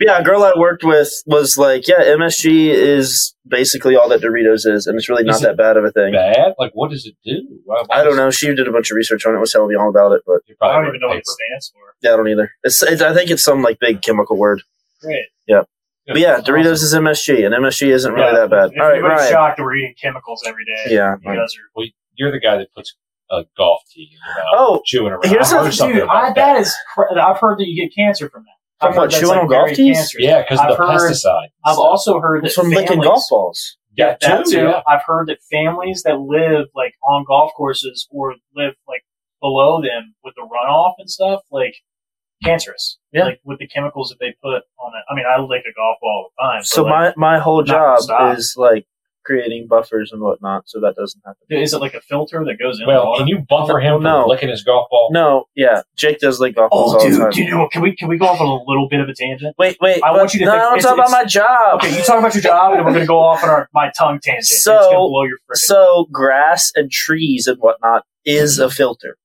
yeah, 0.00 0.18
a 0.18 0.24
girl 0.24 0.42
I 0.42 0.52
worked 0.56 0.84
with 0.84 1.08
was 1.26 1.56
like, 1.56 1.86
yeah, 1.88 2.02
MSG 2.02 2.68
is 2.70 3.34
basically 3.46 3.96
all 3.96 4.08
that 4.08 4.20
Doritos 4.20 4.66
is, 4.66 4.86
and 4.86 4.96
it's 4.98 5.08
really 5.08 5.24
not 5.24 5.40
it 5.40 5.42
that 5.42 5.56
bad 5.56 5.76
of 5.76 5.84
a 5.84 5.90
thing. 5.92 6.12
Bad? 6.12 6.54
Like, 6.58 6.72
what 6.74 6.90
does 6.90 7.06
it 7.06 7.14
do? 7.24 7.40
Why- 7.64 7.82
why 7.86 7.96
I 8.00 8.04
don't 8.04 8.12
does- 8.12 8.16
know. 8.18 8.30
She 8.30 8.54
did 8.54 8.66
a 8.68 8.72
bunch 8.72 8.90
of 8.90 8.96
research 8.96 9.24
on 9.26 9.34
it. 9.34 9.38
Was 9.38 9.52
telling 9.52 9.68
me 9.68 9.76
all 9.76 9.88
about 9.88 10.12
it, 10.12 10.22
but 10.26 10.40
I 10.60 10.72
don't 10.72 10.82
read 10.82 10.88
even 10.88 11.00
know 11.00 11.08
what 11.08 11.18
it 11.18 11.26
stands 11.26 11.70
for. 11.74 11.80
yeah, 12.02 12.14
I 12.14 12.16
don't 12.16 12.28
either. 12.28 12.50
It's, 12.62 12.82
it's 12.82 13.02
I 13.02 13.14
think 13.14 13.30
it's 13.30 13.44
some 13.44 13.62
like 13.62 13.78
big 13.78 14.02
chemical 14.02 14.36
word. 14.36 14.62
Great. 15.02 15.26
Yeah. 15.46 15.62
But 16.06 16.18
yeah, 16.18 16.40
Doritos 16.40 16.82
is 16.82 16.94
MSG, 16.94 17.46
and 17.46 17.54
MSG 17.54 17.88
isn't 17.88 18.12
really 18.12 18.26
Yeah, 18.26 18.40
that 18.40 18.50
bad. 18.50 18.70
If 18.74 18.80
All 18.80 18.88
right, 18.88 18.98
anybody's 18.98 19.18
Ryan. 19.20 19.32
shocked 19.32 19.56
that 19.56 19.62
we're 19.62 19.76
eating 19.76 19.94
chemicals 20.00 20.42
every 20.46 20.64
day, 20.66 20.94
Yeah. 20.94 21.14
you 21.22 21.30
guys 21.34 21.38
are. 21.56 21.68
Well, 21.74 21.86
you're 22.16 22.30
the 22.30 22.40
guy 22.40 22.58
that 22.58 22.68
puts 22.74 22.94
a 23.30 23.44
golf 23.56 23.80
tee 23.90 24.02
in 24.02 24.08
your 24.12 24.20
mouth, 24.20 24.54
Oh, 24.54 24.82
chewing 24.84 25.12
around. 25.12 25.24
here's 25.24 25.50
I 25.50 25.58
heard 25.58 25.66
the- 25.68 25.72
something 25.72 25.94
Dude, 25.96 26.04
about 26.04 26.24
I, 26.24 26.32
that 26.34 26.60
is. 26.60 26.74
Cr- 26.94 27.18
I've 27.18 27.38
heard 27.38 27.58
that 27.58 27.64
you 27.66 27.88
get 27.88 27.94
cancer 27.96 28.28
from 28.28 28.42
that. 28.42 28.50
From 28.80 28.90
I've 28.90 28.96
heard 28.96 29.10
that's, 29.10 29.20
chewing 29.20 29.38
on 29.38 29.46
golf 29.48 29.70
tees? 29.72 30.14
Yeah, 30.18 30.42
because 30.42 30.60
of 30.60 30.68
the 30.68 30.74
heard- 30.76 31.00
pesticide. 31.12 31.48
I've 31.64 31.78
also 31.78 32.18
heard 32.20 32.42
that 32.42 32.48
It's 32.48 32.54
from 32.56 32.70
licking 32.70 32.86
families- 32.88 33.08
golf 33.08 33.22
balls. 33.30 33.76
Yeah, 33.96 34.16
that 34.20 34.44
too, 34.46 34.50
too. 34.50 34.56
yeah. 34.64 34.82
I've 34.88 35.02
heard 35.06 35.28
that 35.28 35.38
families 35.50 36.02
that 36.02 36.18
live 36.18 36.66
like 36.74 36.94
on 37.06 37.24
golf 37.28 37.52
courses 37.56 38.08
or 38.10 38.34
live 38.56 38.74
like 38.88 39.04
below 39.40 39.80
them 39.80 40.14
with 40.24 40.34
the 40.34 40.42
runoff 40.42 40.94
and 40.98 41.08
stuff, 41.08 41.42
like 41.52 41.74
cancerous. 42.42 42.98
Yeah. 43.12 43.24
Like 43.26 43.40
with 43.44 43.60
the 43.60 43.68
chemicals 43.68 44.08
that 44.08 44.16
they 44.18 44.34
put 44.42 44.62
on 44.80 44.92
it. 44.96 45.04
I 45.08 45.14
mean, 45.14 45.24
I 45.30 45.40
lick 45.40 45.62
a 45.70 45.72
golf 45.74 45.98
ball 46.00 46.10
all 46.10 46.30
the 46.36 46.42
time. 46.54 46.64
So 46.64 46.82
but, 46.82 46.90
like, 46.90 47.16
my 47.16 47.34
my 47.34 47.38
whole 47.38 47.62
job 47.62 48.00
is 48.36 48.54
like 48.56 48.84
creating 49.24 49.66
buffers 49.68 50.10
and 50.12 50.20
whatnot, 50.22 50.62
so 50.68 50.80
that 50.80 50.94
doesn't 50.96 51.22
happen. 51.24 51.42
is 51.48 51.72
it 51.72 51.78
like 51.80 51.94
a 51.94 52.00
filter 52.00 52.44
that 52.44 52.58
goes 52.58 52.80
in? 52.80 52.86
Well, 52.86 53.16
can 53.16 53.26
you 53.26 53.38
buffer 53.48 53.80
him 53.80 54.02
No. 54.02 54.22
for 54.24 54.28
licking 54.28 54.48
his 54.48 54.62
golf 54.62 54.88
ball? 54.90 55.08
No, 55.12 55.44
yeah, 55.54 55.82
Jake 55.96 56.18
does 56.18 56.40
like 56.40 56.54
golf 56.54 56.70
balls 56.70 56.94
Oh, 56.94 56.98
all 56.98 57.04
the 57.04 57.10
dude, 57.10 57.20
time. 57.20 57.30
do 57.30 57.42
you 57.42 57.50
know? 57.50 57.68
Can 57.72 57.82
we 57.82 57.96
can 57.96 58.08
we 58.08 58.18
go 58.18 58.26
off 58.26 58.40
on 58.40 58.46
a 58.46 58.62
little 58.70 58.88
bit 58.88 59.00
of 59.00 59.08
a 59.08 59.14
tangent? 59.14 59.54
Wait, 59.58 59.76
wait. 59.80 60.02
I 60.02 60.12
want 60.12 60.34
you 60.34 60.40
to 60.40 60.46
No, 60.46 60.52
think 60.52 60.62
I'm 60.62 60.68
it's- 60.78 60.84
talking 60.84 60.98
about 61.00 61.10
my 61.10 61.24
job. 61.24 61.74
Okay, 61.82 61.96
you 61.96 62.02
talk 62.04 62.18
about 62.18 62.34
your 62.34 62.42
job, 62.42 62.74
and 62.74 62.84
we're 62.84 62.92
gonna 62.92 63.06
go 63.06 63.18
off 63.20 63.42
on 63.42 63.50
our 63.50 63.68
my 63.74 63.90
tongue 63.98 64.20
tangent. 64.22 64.44
So- 64.46 64.90
blow 65.08 65.24
your 65.24 65.38
So 65.54 66.06
grass 66.12 66.70
and 66.74 66.90
trees 66.90 67.46
and 67.46 67.58
whatnot 67.58 68.04
is 68.24 68.58
a 68.58 68.70
filter. 68.70 69.16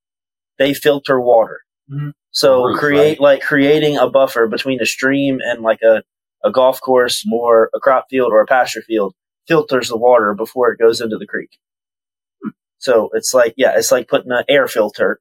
They 0.58 0.74
filter 0.74 1.20
water. 1.22 1.62
Mhm. 1.92 2.12
So 2.32 2.64
Roof, 2.64 2.80
create 2.80 3.20
like 3.20 3.42
creating 3.42 3.98
a 3.98 4.10
buffer 4.10 4.48
between 4.48 4.82
a 4.82 4.86
stream 4.86 5.40
and 5.44 5.62
like 5.62 5.82
a, 5.82 6.04
a 6.44 6.52
golf 6.52 6.80
course 6.82 7.26
or 7.34 7.70
a 7.74 7.80
crop 7.80 8.06
field 8.10 8.32
or 8.32 8.42
a 8.42 8.46
pasture 8.46 8.82
field 8.82 9.14
filters 9.50 9.90
the 9.90 9.98
water 9.98 10.34
before 10.34 10.72
it 10.72 10.80
goes 10.80 11.02
into 11.02 11.18
the 11.18 11.28
creek. 11.28 11.58
So 12.78 13.10
it's 13.14 13.34
like 13.34 13.54
yeah, 13.58 13.74
it's 13.76 13.92
like 13.92 14.08
putting 14.08 14.32
an 14.32 14.46
air 14.48 14.68
filter 14.70 15.20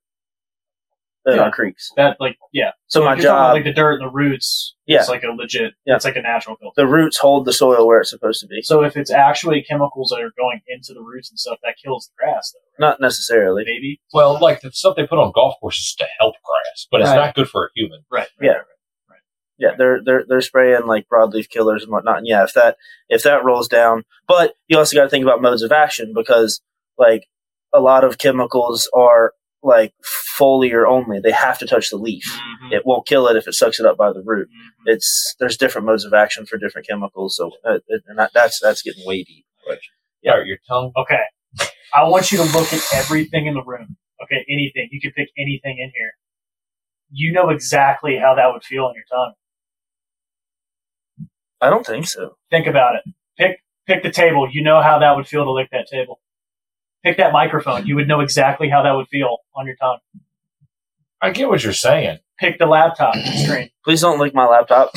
in 1.27 1.35
Yeah. 1.37 1.51
creeks. 1.51 1.91
That 1.97 2.17
like 2.21 2.39
yeah. 2.53 2.71
So 2.87 3.01
my 3.01 3.15
You're 3.15 3.27
about, 3.27 3.49
job, 3.49 3.55
like 3.55 3.65
the 3.65 3.73
dirt 3.73 4.01
and 4.01 4.09
the 4.09 4.13
roots. 4.13 4.77
Yeah. 4.87 5.01
It's 5.01 5.09
like 5.09 5.25
a 5.25 5.29
legit. 5.33 5.75
Yeah. 5.85 5.97
It's 5.97 6.05
like 6.05 6.15
a 6.17 6.23
natural 6.23 6.55
filter. 6.57 6.81
the 6.81 6.87
roots 6.87 7.19
hold 7.19 7.45
the 7.47 7.53
soil 7.53 7.87
where 7.87 8.01
it's 8.01 8.11
supposed 8.11 8.41
to 8.43 8.47
be. 8.47 8.63
So 8.63 8.85
if 8.85 8.97
it's 8.97 9.11
actually 9.11 9.63
chemicals 9.69 10.11
that 10.11 10.23
are 10.23 10.33
going 10.39 10.61
into 10.69 10.95
the 10.95 11.01
roots 11.03 11.31
and 11.31 11.39
stuff, 11.39 11.59
that 11.65 11.75
kills 11.85 12.07
the 12.09 12.25
grass, 12.25 12.53
though. 12.55 12.87
Not 12.87 13.01
necessarily. 13.01 13.65
Maybe. 13.67 14.01
Well, 14.15 14.39
like 14.41 14.61
the 14.61 14.71
stuff 14.73 14.95
they 14.97 15.07
put 15.07 15.19
on 15.19 15.33
golf 15.35 15.57
courses 15.61 15.95
to 15.99 16.07
help 16.21 16.37
grass, 16.45 16.87
but 16.91 17.01
it's 17.01 17.11
Right. 17.11 17.17
not 17.17 17.35
good 17.35 17.49
for 17.51 17.67
a 17.67 17.69
human. 17.75 18.05
Right. 18.11 18.29
Yeah. 18.41 18.51
right, 18.51 18.57
right. 18.59 18.65
Yeah, 19.59 19.71
they're 19.77 20.01
they're 20.05 20.25
they're 20.29 20.41
spraying 20.41 20.87
like 20.87 21.07
broadleaf 21.13 21.49
killers 21.49 21.83
and 21.83 21.91
whatnot. 21.93 22.19
And 22.19 22.27
yeah, 22.27 22.45
if 22.45 22.53
that 22.55 22.77
if 23.09 23.23
that 23.25 23.45
rolls 23.45 23.69
down, 23.69 24.05
but 24.27 24.55
you 24.69 24.79
also 24.79 24.97
got 24.97 25.05
to 25.05 25.09
think 25.11 25.25
about 25.25 25.43
modes 25.43 25.63
of 25.63 25.73
action 25.73 26.13
because 26.15 26.61
like 26.97 27.27
a 27.75 27.81
lot 27.81 28.05
of 28.05 28.19
chemicals 28.19 28.89
are 28.95 29.33
like 29.63 29.93
foliar 30.39 30.89
only. 30.89 31.19
They 31.21 31.33
have 31.33 31.59
to 31.59 31.67
touch 31.67 31.91
the 31.91 31.97
leaf. 31.97 32.25
Mhm. 32.63 32.73
It 32.73 32.83
won't 32.87 33.07
kill 33.09 33.27
it 33.27 33.37
if 33.37 33.49
it 33.49 33.55
sucks 33.55 33.81
it 33.81 33.87
up 33.87 33.97
by 33.97 34.13
the 34.13 34.23
root. 34.25 34.49
Mhm. 34.49 34.93
It's 34.95 35.35
there's 35.41 35.57
different 35.57 35.87
modes 35.87 36.05
of 36.05 36.15
action 36.15 36.47
for 36.47 36.57
different 36.59 36.87
chemicals. 36.87 37.37
So 37.37 37.51
uh, 37.69 37.79
it, 37.89 38.03
and 38.07 38.19
that, 38.19 38.31
that's 38.33 38.61
that's 38.61 38.83
getting 38.83 39.05
way 39.07 39.25
deep. 39.25 39.45
But 39.67 39.81
Yeah. 40.23 40.37
Yeah, 40.37 40.45
your 40.45 40.59
tongue. 40.69 40.93
Okay. 40.97 41.23
I 41.95 42.05
want 42.05 42.31
you 42.31 42.39
to 42.39 42.45
look 42.45 42.73
at 42.73 42.81
everything 42.95 43.47
in 43.47 43.55
the 43.55 43.65
room. 43.65 43.97
Okay, 44.23 44.45
anything. 44.49 44.89
You 44.93 45.01
can 45.01 45.13
pick 45.13 45.29
anything 45.39 45.79
in 45.79 45.91
here. 45.95 46.13
You 47.11 47.33
know 47.33 47.49
exactly 47.51 48.17
how 48.19 48.35
that 48.35 48.53
would 48.53 48.63
feel 48.65 48.85
on 48.85 48.95
your 48.95 49.05
tongue. 49.11 49.33
I 51.61 51.71
don't 51.71 51.85
think 51.85 52.07
so. 52.07 52.37
Think 52.51 52.67
about 52.67 52.97
it. 52.97 53.13
Pick 53.37 53.63
pick 53.87 54.03
the 54.03 54.11
table. 54.11 54.49
You 54.51 54.63
know 54.63 54.81
how 54.81 54.99
that 54.99 55.17
would 55.17 55.27
feel 55.27 55.45
to 55.45 55.51
lick 55.51 55.71
that 55.73 55.87
table. 55.89 56.21
Pick 57.05 57.17
that 57.19 57.33
microphone. 57.33 57.87
You 57.87 57.97
would 57.97 58.09
know 58.09 58.21
exactly 58.21 58.69
how 58.69 58.83
that 58.83 58.93
would 58.93 59.09
feel 59.09 59.39
on 59.55 59.67
your 59.67 59.77
tongue. 59.77 59.99
I 61.21 61.31
get 61.31 61.49
what 61.49 61.63
you're 61.65 61.73
saying. 61.73 62.19
Pick 62.39 62.59
the 62.59 62.67
laptop 62.67 63.17
screen. 63.17 63.71
Please 63.85 64.01
don't 64.01 64.21
lick 64.21 64.35
my 64.35 64.47
laptop. 64.47 64.93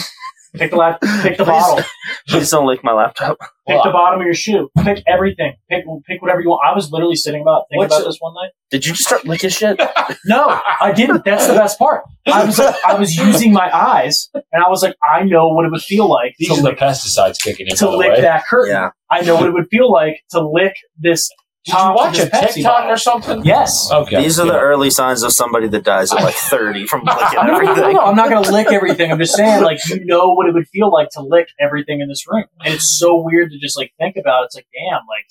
Pick 0.54 0.72
the 0.72 0.78
lap. 0.78 1.00
Pick 1.22 1.38
the 1.38 1.44
Please. 1.46 1.48
bottle. 1.48 1.84
Please 2.28 2.50
don't 2.50 2.66
lick 2.66 2.84
my 2.84 2.92
laptop. 2.92 3.38
Pick 3.40 3.50
Well, 3.76 3.84
the 3.86 3.92
bottom 3.92 4.20
of 4.20 4.26
your 4.26 4.34
shoe. 4.34 4.70
Pick 4.84 5.02
everything. 5.08 5.54
Pick 5.70 5.86
pick 6.06 6.22
whatever 6.22 6.42
you 6.42 6.50
want. 6.50 6.62
I 6.70 6.76
was 6.76 6.92
literally 6.92 7.16
sitting 7.16 7.42
about 7.42 7.64
thinking 7.70 7.78
What's 7.80 7.94
about 7.96 8.02
it- 8.06 8.10
this 8.10 8.18
one 8.20 8.34
night. 8.34 8.52
Did 8.70 8.86
you 8.86 8.92
just 8.94 9.04
start 9.06 9.26
licking 9.26 9.50
shit? 9.50 9.80
No, 10.26 10.60
I 10.80 10.92
didn't. 10.94 11.24
That's 11.26 11.48
the 11.48 11.54
best 11.54 11.80
part. 11.80 12.04
I 12.28 12.44
was 12.46 12.60
I 12.60 12.94
was 13.00 13.16
using 13.16 13.54
my 13.54 13.70
eyes, 13.76 14.30
and 14.34 14.64
I 14.64 14.70
was 14.70 14.84
like, 14.84 14.96
I 15.04 15.24
know 15.24 15.48
what 15.48 15.66
it 15.66 15.72
would 15.72 15.82
feel 15.82 16.10
like 16.10 16.34
These 16.38 16.50
to 16.50 16.54
are 16.56 16.58
the 16.58 16.64
lick, 16.64 16.78
pesticides 16.80 17.40
kicking 17.42 17.68
in. 17.70 17.76
to 17.78 17.86
by 17.86 17.92
the 17.92 17.98
lick 17.98 18.10
way. 18.12 18.22
that 18.22 18.46
curtain. 18.46 18.74
Yeah. 18.76 18.90
I 19.10 19.22
know 19.22 19.36
what 19.36 19.46
it 19.48 19.54
would 19.54 19.68
feel 19.72 19.92
like 19.92 20.18
to 20.32 20.42
lick 20.48 20.74
this. 20.98 21.30
Did 21.66 21.74
you 21.74 21.94
watch 21.94 22.18
a 22.18 22.26
Pepsi 22.26 22.54
TikTok 22.56 22.86
or 22.86 22.98
something? 22.98 23.46
Yes. 23.46 23.90
Okay. 23.92 24.24
These 24.24 24.40
are 24.40 24.48
the 24.48 24.60
early 24.60 24.90
signs 24.90 25.22
of 25.22 25.32
somebody 25.32 25.68
that 25.68 25.84
dies 25.84 26.12
at 26.12 26.24
like 26.24 26.34
30 26.50 26.88
from 26.88 27.04
licking 27.04 27.24
No, 27.36 27.42
no, 27.44 27.48
no, 27.48 27.62
no, 27.62 27.72
everything. 27.72 27.98
I'm 28.00 28.16
not 28.16 28.30
going 28.30 28.44
to 28.44 28.52
lick 28.52 28.72
everything. 28.72 29.12
I'm 29.12 29.20
just 29.20 29.36
saying, 29.36 29.64
like, 29.64 29.78
you 29.90 30.04
know 30.06 30.34
what 30.34 30.48
it 30.48 30.56
would 30.56 30.68
feel 30.70 30.92
like 30.92 31.10
to 31.12 31.22
lick 31.22 31.50
everything 31.60 32.02
in 32.02 32.08
this 32.10 32.26
room. 32.28 32.46
And 32.64 32.74
it's 32.74 32.98
so 32.98 33.22
weird 33.24 33.52
to 33.52 33.60
just, 33.60 33.78
like, 33.78 33.94
think 34.00 34.16
about 34.16 34.42
it. 34.42 34.46
It's 34.46 34.56
like, 34.56 34.68
damn, 34.74 35.02
like, 35.08 35.28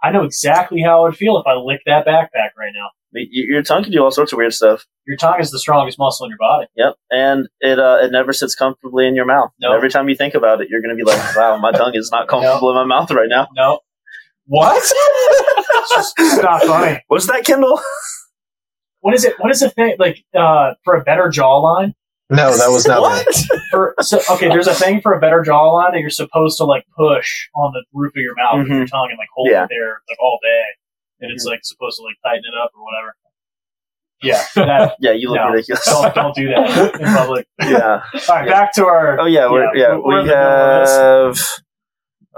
I 0.00 0.12
know 0.12 0.22
exactly 0.22 0.80
how 0.80 1.00
I 1.00 1.08
would 1.08 1.16
feel 1.16 1.38
if 1.38 1.46
I 1.46 1.54
licked 1.54 1.84
that 1.86 2.06
backpack 2.06 2.50
right 2.56 2.72
now. 2.72 2.90
Your 3.12 3.62
tongue 3.62 3.82
can 3.82 3.90
do 3.90 4.04
all 4.04 4.10
sorts 4.10 4.32
of 4.32 4.36
weird 4.36 4.52
stuff. 4.52 4.86
Your 5.06 5.16
tongue 5.16 5.40
is 5.40 5.50
the 5.50 5.58
strongest 5.58 5.98
muscle 5.98 6.26
in 6.26 6.30
your 6.30 6.38
body. 6.38 6.66
Yep, 6.76 6.94
and 7.10 7.48
it 7.60 7.78
uh, 7.78 7.96
it 8.02 8.12
never 8.12 8.34
sits 8.34 8.54
comfortably 8.54 9.06
in 9.06 9.16
your 9.16 9.24
mouth. 9.24 9.50
No. 9.58 9.74
Every 9.74 9.88
time 9.88 10.10
you 10.10 10.14
think 10.14 10.34
about 10.34 10.60
it, 10.60 10.68
you're 10.70 10.82
going 10.82 10.94
to 10.94 11.02
be 11.02 11.10
like, 11.10 11.34
"Wow, 11.34 11.56
my 11.56 11.72
tongue 11.72 11.92
is 11.94 12.10
not 12.12 12.28
comfortable 12.28 12.68
in 12.70 12.76
my 12.76 12.84
mouth 12.84 13.10
right 13.10 13.28
now." 13.28 13.48
No. 13.56 13.80
What? 14.50 14.76
it's 14.82 15.94
just 15.94 16.14
it's 16.18 16.42
not 16.42 16.62
funny. 16.62 17.02
What's 17.08 17.26
that, 17.26 17.44
Kendall? 17.44 17.80
What 19.00 19.14
is 19.14 19.24
it? 19.24 19.34
What 19.38 19.50
is 19.52 19.60
the 19.60 19.70
thing 19.70 19.94
like 19.98 20.24
uh, 20.36 20.72
for 20.84 20.94
a 20.96 21.02
better 21.04 21.24
jawline? 21.30 21.92
No, 22.30 22.54
that 22.56 22.68
was 22.68 22.86
not 22.86 23.00
what? 23.00 23.26
For 23.70 23.94
so, 24.00 24.20
okay, 24.32 24.48
there's 24.48 24.66
a 24.66 24.74
thing 24.74 25.00
for 25.00 25.12
a 25.14 25.20
better 25.20 25.42
jawline 25.46 25.92
that 25.92 26.00
you're 26.00 26.10
supposed 26.10 26.58
to 26.58 26.64
like 26.64 26.84
push 26.96 27.48
on 27.54 27.72
the 27.72 27.84
roof 27.94 28.12
of 28.16 28.20
your 28.22 28.34
mouth 28.36 28.58
with 28.58 28.68
your 28.68 28.86
tongue 28.86 29.08
and 29.10 29.18
like 29.18 29.28
hold 29.34 29.48
Yeah. 29.50 29.64
it 29.64 29.68
there 29.70 30.00
like 30.08 30.18
all 30.20 30.38
day, 30.42 30.62
and 31.20 31.30
it's 31.30 31.44
like 31.44 31.60
supposed 31.62 31.98
to 31.98 32.02
like 32.04 32.16
tighten 32.24 32.42
it 32.44 32.56
up 32.62 32.70
or 32.76 32.82
whatever. 32.84 33.14
Yeah, 34.20 34.44
that, 34.56 34.96
Yeah, 35.00 35.12
you 35.12 35.28
look 35.30 35.36
No. 35.36 35.50
ridiculous. 35.50 35.84
don't 35.86 36.14
don't 36.14 36.34
do 36.34 36.48
that 36.48 36.94
in 37.00 37.06
public. 37.14 37.46
yeah. 37.60 38.02
All 38.28 38.34
right, 38.36 38.48
back 38.48 38.74
to 38.74 38.84
our. 38.86 39.20
Oh 39.20 39.26
yeah, 39.26 39.50
we're, 39.50 39.64
Yeah, 39.74 39.82
yeah. 39.82 39.88
we're- 39.90 40.02
we're 40.04 40.18
in 40.20 40.24
we 40.24 40.30
the 40.30 40.36
middle 40.36 41.28
of 41.30 41.36
have 41.38 41.46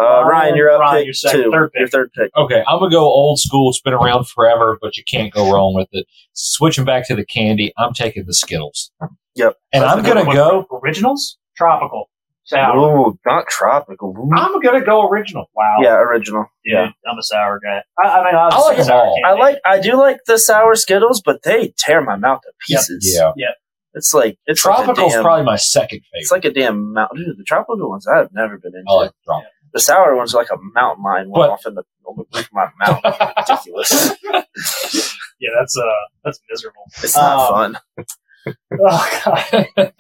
uh, 0.00 0.24
Ryan. 0.24 0.26
Ryan, 0.28 0.56
You're 0.56 0.70
up. 0.70 0.80
Ryan, 0.80 0.96
pick 0.98 1.04
you're 1.06 1.14
second- 1.14 1.42
two. 1.44 1.50
third 1.50 1.72
pick. 1.72 1.80
Your 1.80 1.88
third 1.88 2.12
pick. 2.14 2.30
Okay, 2.36 2.62
I'm 2.66 2.78
gonna 2.78 2.90
go 2.90 3.00
old 3.04 3.38
school. 3.38 3.70
It's 3.70 3.80
been 3.80 3.94
around 3.94 4.26
forever, 4.28 4.78
but 4.80 4.96
you 4.96 5.04
can't 5.10 5.32
go 5.32 5.52
wrong 5.52 5.74
with 5.74 5.88
it. 5.92 6.06
Switching 6.32 6.84
back 6.84 7.06
to 7.08 7.14
the 7.16 7.24
candy, 7.24 7.72
I'm 7.78 7.92
taking 7.92 8.24
the 8.26 8.34
Skittles. 8.34 8.90
Yep. 9.36 9.56
And 9.72 9.82
That's 9.82 9.96
I'm 9.96 10.02
gonna 10.04 10.24
one. 10.24 10.34
go. 10.36 10.66
originals, 10.82 11.38
tropical, 11.56 12.10
sour. 12.44 12.76
Ooh, 12.76 13.18
not 13.24 13.46
tropical. 13.48 14.14
Ooh. 14.18 14.30
I'm 14.36 14.60
gonna 14.60 14.84
go 14.84 15.08
original. 15.08 15.50
Wow. 15.54 15.76
Yeah, 15.82 15.96
original. 15.96 16.46
yeah. 16.64 16.90
I'm 17.08 17.18
a 17.18 17.22
sour 17.22 17.60
guy. 17.62 17.82
I, 18.02 18.08
I 18.08 18.24
mean, 18.24 18.34
I, 18.34 18.48
I 18.52 18.58
like 18.60 18.84
sour 18.84 19.00
all. 19.02 19.20
I 19.24 19.32
like. 19.34 19.58
I 19.64 19.80
do 19.80 19.96
like 19.96 20.18
the 20.26 20.36
sour 20.38 20.74
Skittles, 20.74 21.22
but 21.24 21.42
they 21.44 21.72
tear 21.78 22.00
my 22.02 22.16
mouth 22.16 22.40
to 22.42 22.50
Yep. 22.68 22.78
pieces. 22.80 23.14
Yeah. 23.16 23.32
Yeah. 23.36 23.50
It's 23.94 24.14
like 24.14 24.38
it's 24.46 24.64
like 24.64 24.88
a 24.88 24.94
damn- 24.94 25.22
probably 25.22 25.44
my 25.44 25.56
second 25.56 25.98
favorite. 25.98 26.08
It's 26.22 26.30
like 26.30 26.44
a 26.44 26.52
damn 26.52 26.92
mountain. 26.92 27.24
Dude, 27.24 27.36
the 27.38 27.42
tropical 27.44 27.88
ones 27.88 28.06
I've 28.06 28.32
never 28.32 28.56
been 28.58 28.72
into. 28.74 28.84
I 28.88 28.94
like 28.94 29.10
tropical. 29.24 29.50
The 29.72 29.80
sour 29.80 30.16
ones 30.16 30.34
are 30.34 30.38
like 30.38 30.50
a 30.50 30.56
mountain 30.74 31.04
lion 31.04 31.30
went 31.30 31.42
But- 31.42 31.50
off 31.50 31.66
in 31.66 31.74
the, 31.74 31.82
on 32.06 32.16
the 32.16 32.24
roof 32.36 32.46
of 32.46 32.52
my 32.52 32.66
mouth. 32.80 33.34
Ridiculous. 33.48 34.16
Yeah, 35.42 35.48
that's 35.58 35.74
uh, 35.74 36.06
that's 36.22 36.38
miserable. 36.50 36.82
It's 37.02 37.16
not 37.16 37.50
Um, 37.50 37.78
fun. 37.96 38.06
Oh 38.78 39.20
god. 39.24 39.92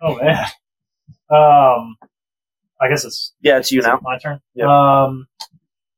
oh 0.00 0.16
man. 0.22 0.44
Um, 1.28 1.96
I 2.80 2.88
guess 2.88 3.04
it's 3.04 3.32
Yeah, 3.40 3.58
it's 3.58 3.72
you 3.72 3.82
now. 3.82 3.98
my 4.02 4.16
turn. 4.18 4.38
Yeah. 4.54 4.66
Um, 4.66 5.26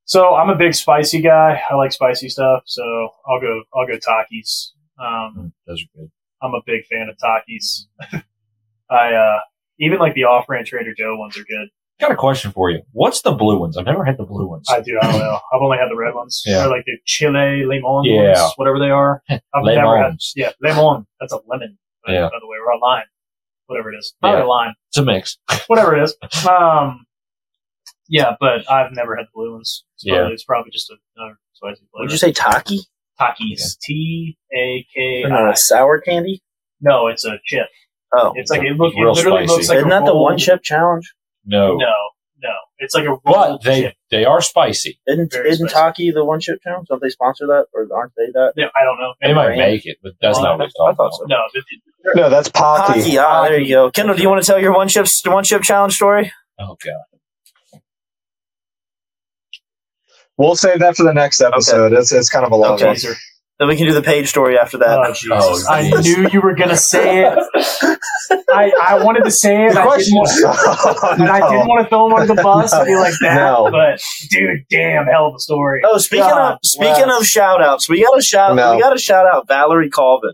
so 0.07 0.34
I'm 0.34 0.49
a 0.49 0.55
big 0.57 0.74
spicy 0.74 1.20
guy. 1.20 1.61
I 1.68 1.74
like 1.74 1.93
spicy 1.93 2.30
stuff. 2.30 2.62
So 2.64 2.82
I'll 3.28 3.41
go. 3.43 3.62
I'll 3.74 3.87
go 3.87 3.99
Takis. 3.99 4.70
Um, 4.99 5.53
Those 5.66 5.82
are 5.82 5.99
good. 6.01 6.11
I'm 6.41 6.55
a 6.55 6.61
big 6.64 6.87
fan 6.87 7.11
of 7.11 7.16
Takis. 7.18 7.89
I 8.91 9.12
uh, 9.12 9.41
even 9.80 9.99
like 9.99 10.14
the 10.14 10.24
off-brand 10.24 10.66
Trader 10.66 10.95
Joe 10.97 11.16
ones 11.18 11.37
are 11.37 11.45
good. 11.45 11.68
Got 11.99 12.12
a 12.12 12.16
question 12.16 12.53
for 12.53 12.70
you. 12.70 12.82
What's 12.92 13.22
the 13.22 13.32
blue 13.32 13.59
ones? 13.59 13.78
I've 13.78 13.86
never 13.86 14.05
had 14.05 14.18
the 14.18 14.24
blue 14.24 14.47
ones. 14.47 14.66
I 14.70 14.80
do. 14.82 14.99
I 15.01 15.11
don't 15.11 15.18
know. 15.20 15.38
I've 15.53 15.62
only 15.62 15.78
had 15.78 15.88
the 15.90 15.97
red 15.97 16.14
ones. 16.14 16.42
Yeah. 16.44 16.66
Or 16.66 16.68
like 16.68 16.84
the 16.84 16.99
Chile 17.07 17.64
lemon 17.64 18.03
Yeah. 18.05 18.42
ones, 18.42 18.53
whatever 18.57 18.78
they 18.78 18.90
are. 18.90 19.22
I've 19.30 19.40
never 19.64 19.97
had. 20.03 20.16
Yeah, 20.34 20.53
lemon. 20.61 21.07
That's 21.20 21.32
a 21.32 21.38
lemon. 21.49 21.78
By, 22.07 22.12
Yeah. 22.12 22.22
by 22.24 22.38
the 22.40 22.47
way, 22.47 22.57
we're 22.61 22.72
on 22.72 22.80
lime. 22.80 23.05
Whatever 23.66 23.92
it 23.92 23.97
is. 23.99 24.14
Probably 24.20 24.40
Yeah. 24.40 24.44
a 24.44 24.47
lime. 24.47 24.74
It's 24.90 24.99
a 24.99 25.03
mix. 25.05 25.38
Whatever 25.68 25.97
it 25.97 26.03
is. 26.05 26.16
Um, 26.47 27.07
yeah, 28.09 28.36
but 28.38 28.70
I've 28.70 28.92
never 28.92 29.16
had 29.16 29.24
the 29.26 29.30
blue 29.34 29.53
ones. 29.55 29.84
It's 29.94 30.05
Yeah. 30.05 30.16
probably, 30.16 30.34
it's 30.34 30.44
probably 30.44 30.70
just 30.72 30.92
another 31.16 31.38
spicy 31.55 31.80
flavor. 31.90 32.03
Would 32.05 32.12
you 32.12 32.18
say 32.18 32.32
Taki? 32.32 32.80
Takis? 33.18 33.78
T 33.80 34.36
A 34.55 34.86
K 34.94 35.22
Or 35.24 35.30
not 35.30 35.47
I. 35.47 35.53
a 35.53 35.57
sour 35.57 36.01
candy? 36.03 36.42
No, 36.82 37.07
it's 37.09 37.24
a 37.24 37.38
chip. 37.47 37.68
Oh, 38.14 38.32
It's 38.36 38.51
like 38.51 38.62
it, 38.62 38.76
look, 38.76 38.92
it 38.94 38.99
literally 38.99 39.47
spicy. 39.47 39.53
looks 39.57 39.68
like 39.70 39.78
isn't 39.78 39.90
a 39.90 39.94
that 40.01 40.05
the 40.07 40.14
one 40.16 40.36
chip 40.38 40.62
challenge? 40.62 41.12
No. 41.47 41.76
No, 41.76 41.86
no, 42.42 42.51
it's 42.78 42.94
like 42.94 43.05
a 43.05 43.11
rolled 43.11 43.20
But 43.24 43.62
they 43.62 43.82
chip. 43.82 43.94
they 44.11 44.24
are 44.24 44.40
spicy. 44.42 44.99
Isn't 45.07 45.32
Very 45.32 45.51
isn't 45.51 45.70
spicy. 45.70 45.82
Taki 45.84 46.11
the 46.11 46.24
one 46.24 46.40
chip 46.40 46.61
challenge? 46.62 46.88
Don't 46.88 47.01
they 47.01 47.09
sponsor 47.09 47.47
that, 47.47 47.66
or 47.72 47.86
aren't 47.97 48.12
they 48.16 48.26
that? 48.34 48.53
Yeah, 48.57 48.66
I 48.80 48.84
don't 48.84 48.99
know. 49.01 49.14
They 49.22 49.32
might 49.32 49.47
brand. 49.47 49.59
make 49.61 49.86
it, 49.86 49.97
but 50.03 50.12
that's 50.20 50.38
not 50.38 50.59
what 50.59 50.66
it's 50.66 50.74
I 50.78 50.92
talking 50.92 50.97
thought 50.97 51.07
about. 51.07 51.51
so. 51.55 52.12
No, 52.14 52.22
No, 52.22 52.28
that's 52.30 52.49
Paqui. 52.51 52.86
Taki. 53.05 53.18
Ah, 53.18 53.44
there 53.44 53.59
you 53.61 53.74
go. 53.74 53.90
Kendall, 53.90 54.16
do 54.16 54.22
you 54.22 54.28
want 54.28 54.42
to 54.42 54.47
tell 54.47 54.61
your 54.61 54.74
one 54.74 54.88
chip 54.88 55.07
one 55.24 55.44
chip 55.44 55.62
challenge 55.62 55.94
story? 55.94 56.30
Oh 56.59 56.76
god. 56.84 57.80
We'll 60.38 60.57
save 60.57 60.80
that 60.80 60.97
for 60.97 61.05
the 61.05 61.14
next 61.14 61.40
episode. 61.40 61.92
It's 61.94 62.12
it's 62.12 62.28
kind 62.28 62.44
of 62.44 62.53
a 62.53 62.57
long 62.57 62.74
Okay. 62.74 62.86
one. 62.88 62.97
Teaser. 63.59 63.61
Then 63.61 63.69
we 63.69 63.77
can 63.77 63.87
do 63.87 63.95
the 63.95 64.03
page 64.03 64.29
story 64.29 64.59
after 64.59 64.79
that. 64.79 64.99
Oh, 64.99 65.13
Jesus. 65.13 65.29
Oh, 65.31 65.73
I 65.73 65.89
knew 66.01 66.29
you 66.33 66.41
were 66.41 66.55
going 66.55 66.71
to 66.71 66.77
say 66.77 67.25
it. 67.27 67.39
I, 68.51 68.73
I 68.83 69.03
wanted 69.05 69.25
to 69.25 69.31
say 69.31 69.67
it. 69.67 69.75
The 69.75 69.81
I 69.81 69.97
didn't 69.99 70.23
is, 70.23 70.43
want, 70.45 71.21
and 71.21 71.29
I 71.29 71.41
didn't 71.51 71.67
want 71.67 71.85
to 71.85 71.89
throw 71.89 72.07
him 72.07 72.13
under 72.15 72.35
the 72.35 72.43
bus 72.43 72.73
and 72.73 72.87
be 72.87 72.97
like 72.97 73.15
that. 73.23 73.35
No. 73.37 73.69
But, 73.71 74.01
dude, 74.31 74.65
damn, 74.71 75.07
hell 75.07 75.27
of 75.29 75.35
a 75.37 75.39
story. 75.39 75.83
Oh, 75.85 75.99
speaking 75.99 76.27
God 76.27 76.53
of 76.55 76.59
speaking 76.65 77.05
bless. 77.05 77.21
of 77.21 77.27
shout 77.27 77.63
outs, 77.63 77.89
we 77.89 78.03
gotta 78.05 78.23
shout 78.23 78.57
No. 78.57 78.75
we 78.75 78.81
gotta 78.83 78.99
shout 78.99 79.27
out 79.33 79.49
Valerie 79.49 79.91
Colvin. 79.91 80.33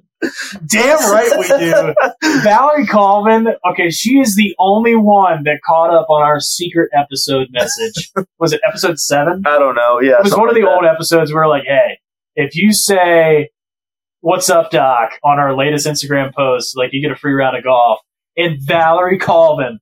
Damn 0.67 0.99
right 1.11 1.31
we 1.39 1.49
do. 1.49 1.95
Valerie 2.43 2.87
Colvin, 2.87 3.49
okay, 3.71 3.91
she 3.91 4.21
is 4.21 4.37
the 4.37 4.55
only 4.59 4.95
one 4.95 5.43
that 5.45 5.61
caught 5.67 5.91
up 5.93 6.07
on 6.11 6.23
our 6.23 6.39
secret 6.41 6.91
episode 6.97 7.49
message. 7.51 8.11
Was 8.39 8.53
it 8.53 8.61
episode 8.67 8.99
seven? 9.01 9.43
I 9.47 9.59
don't 9.59 9.75
know. 9.75 10.01
Yeah, 10.01 10.13
It 10.19 10.23
was 10.25 10.31
something 10.33 10.41
one 10.41 10.49
of 10.51 10.55
the 10.55 10.63
like 10.63 10.71
old 10.77 10.85
episodes 10.85 11.33
where 11.33 11.43
we're 11.45 11.49
like, 11.49 11.65
hey, 11.65 11.99
if 12.37 12.55
you 12.55 12.73
say, 12.73 13.51
what's 14.21 14.51
up, 14.51 14.71
Doc, 14.71 15.13
on 15.25 15.39
our 15.39 15.57
latest 15.57 15.87
Instagram 15.87 16.35
post, 16.35 16.77
like 16.77 16.91
you 16.93 17.03
get 17.03 17.15
a 17.15 17.19
free 17.19 17.35
round 17.35 17.57
of 17.57 17.65
golf. 17.65 18.01
And 18.37 18.59
Valerie 18.61 19.19
Colvin, 19.19 19.79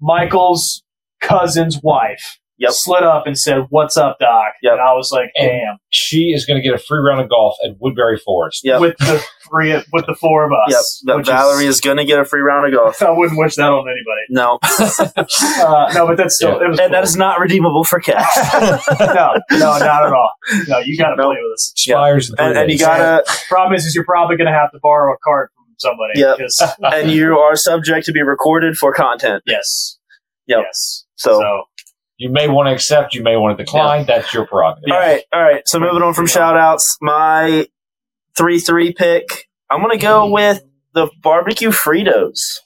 Michael's 0.00 0.82
cousin's 1.20 1.82
wife, 1.82 2.38
Yep. 2.58 2.70
slid 2.74 3.02
up 3.04 3.26
and 3.26 3.38
said, 3.38 3.66
"What's 3.70 3.96
up, 3.96 4.18
Doc?" 4.20 4.54
Yep. 4.62 4.72
And 4.72 4.80
I 4.80 4.92
was 4.94 5.10
like, 5.12 5.30
And- 5.36 5.48
"Damn!" 5.48 5.76
She 5.90 6.32
is 6.34 6.44
going 6.44 6.60
to 6.60 6.62
get 6.62 6.74
a 6.74 6.78
free 6.78 6.98
round 6.98 7.20
of 7.20 7.28
golf 7.30 7.54
at 7.64 7.78
Woodberry 7.80 8.20
Forest. 8.20 8.60
Yep. 8.64 8.80
With 8.80 8.96
the 8.98 9.24
three, 9.48 9.72
with 9.92 10.06
the 10.06 10.14
four 10.20 10.44
of 10.44 10.50
Yep. 10.68 10.78
us. 10.78 11.02
That 11.06 11.16
which 11.18 11.26
Valerie 11.26 11.66
is, 11.66 11.80
going 11.80 11.96
to 11.98 12.04
get 12.04 12.18
a 12.18 12.24
free 12.24 12.40
round 12.40 12.66
of 12.66 12.78
golf. 12.78 13.00
I 13.08 13.10
wouldn't 13.10 13.38
wish 13.38 13.54
that 13.56 13.62
on 13.70 13.86
anybody. 13.88 14.26
No, 14.30 14.58
Uh, 15.66 15.92
no, 15.94 16.06
but 16.06 16.16
that's 16.16 16.36
still. 16.36 16.58
Yeah. 16.58 16.66
It 16.66 16.68
was 16.70 16.78
and 16.80 16.92
that 16.92 16.98
cool. 16.98 17.04
is 17.04 17.16
not 17.16 17.40
redeemable 17.40 17.84
for 17.84 18.00
cash. 18.00 18.26
no, 19.00 19.34
no, 19.52 19.78
not 19.78 19.82
at 20.06 20.12
all. 20.12 20.32
No, 20.68 20.78
you 20.78 20.96
got 20.98 21.10
to 21.10 21.16
Nope. 21.16 21.32
play 21.34 21.42
with 21.42 21.52
us. 21.54 21.72
Spires 21.76 22.30
and, 22.38 22.56
and 22.58 22.70
you 22.70 22.78
gotta, 22.78 23.24
Problem 23.48 23.74
is, 23.76 23.84
is 23.86 23.94
you're 23.94 24.04
probably 24.04 24.36
going 24.36 24.46
to 24.46 24.52
have 24.58 24.70
to 24.72 24.78
borrow 24.82 25.12
a 25.12 25.16
card 25.24 25.48
from 25.54 25.64
somebody. 25.78 26.18
Yep. 26.20 26.38
'cause- 26.38 26.72
and 26.94 27.10
you 27.10 27.38
are 27.38 27.56
subject 27.56 28.06
to 28.06 28.12
be 28.12 28.22
recorded 28.22 28.76
for 28.76 28.92
content. 28.92 29.42
yes. 29.46 29.98
Yep. 30.46 30.60
Yes. 30.64 31.04
So, 31.16 31.38
So, 31.40 31.62
You 32.18 32.30
may 32.30 32.48
want 32.48 32.66
to 32.68 32.72
accept. 32.72 33.14
You 33.14 33.22
may 33.22 33.36
want 33.36 33.56
to 33.56 33.64
decline. 33.64 34.04
That's 34.06 34.34
your 34.34 34.46
prerogative. 34.46 34.90
all 34.92 34.98
right, 34.98 35.22
all 35.32 35.42
right. 35.42 35.62
So 35.66 35.78
moving 35.78 36.02
on 36.02 36.14
from 36.14 36.26
shout 36.26 36.56
outs, 36.56 36.98
my 37.00 37.66
three 38.36 38.58
three 38.60 38.92
pick. 38.92 39.48
I'm 39.70 39.80
gonna 39.80 39.98
go 39.98 40.30
with 40.30 40.62
the 40.94 41.08
barbecue 41.22 41.70
Fritos. 41.70 42.58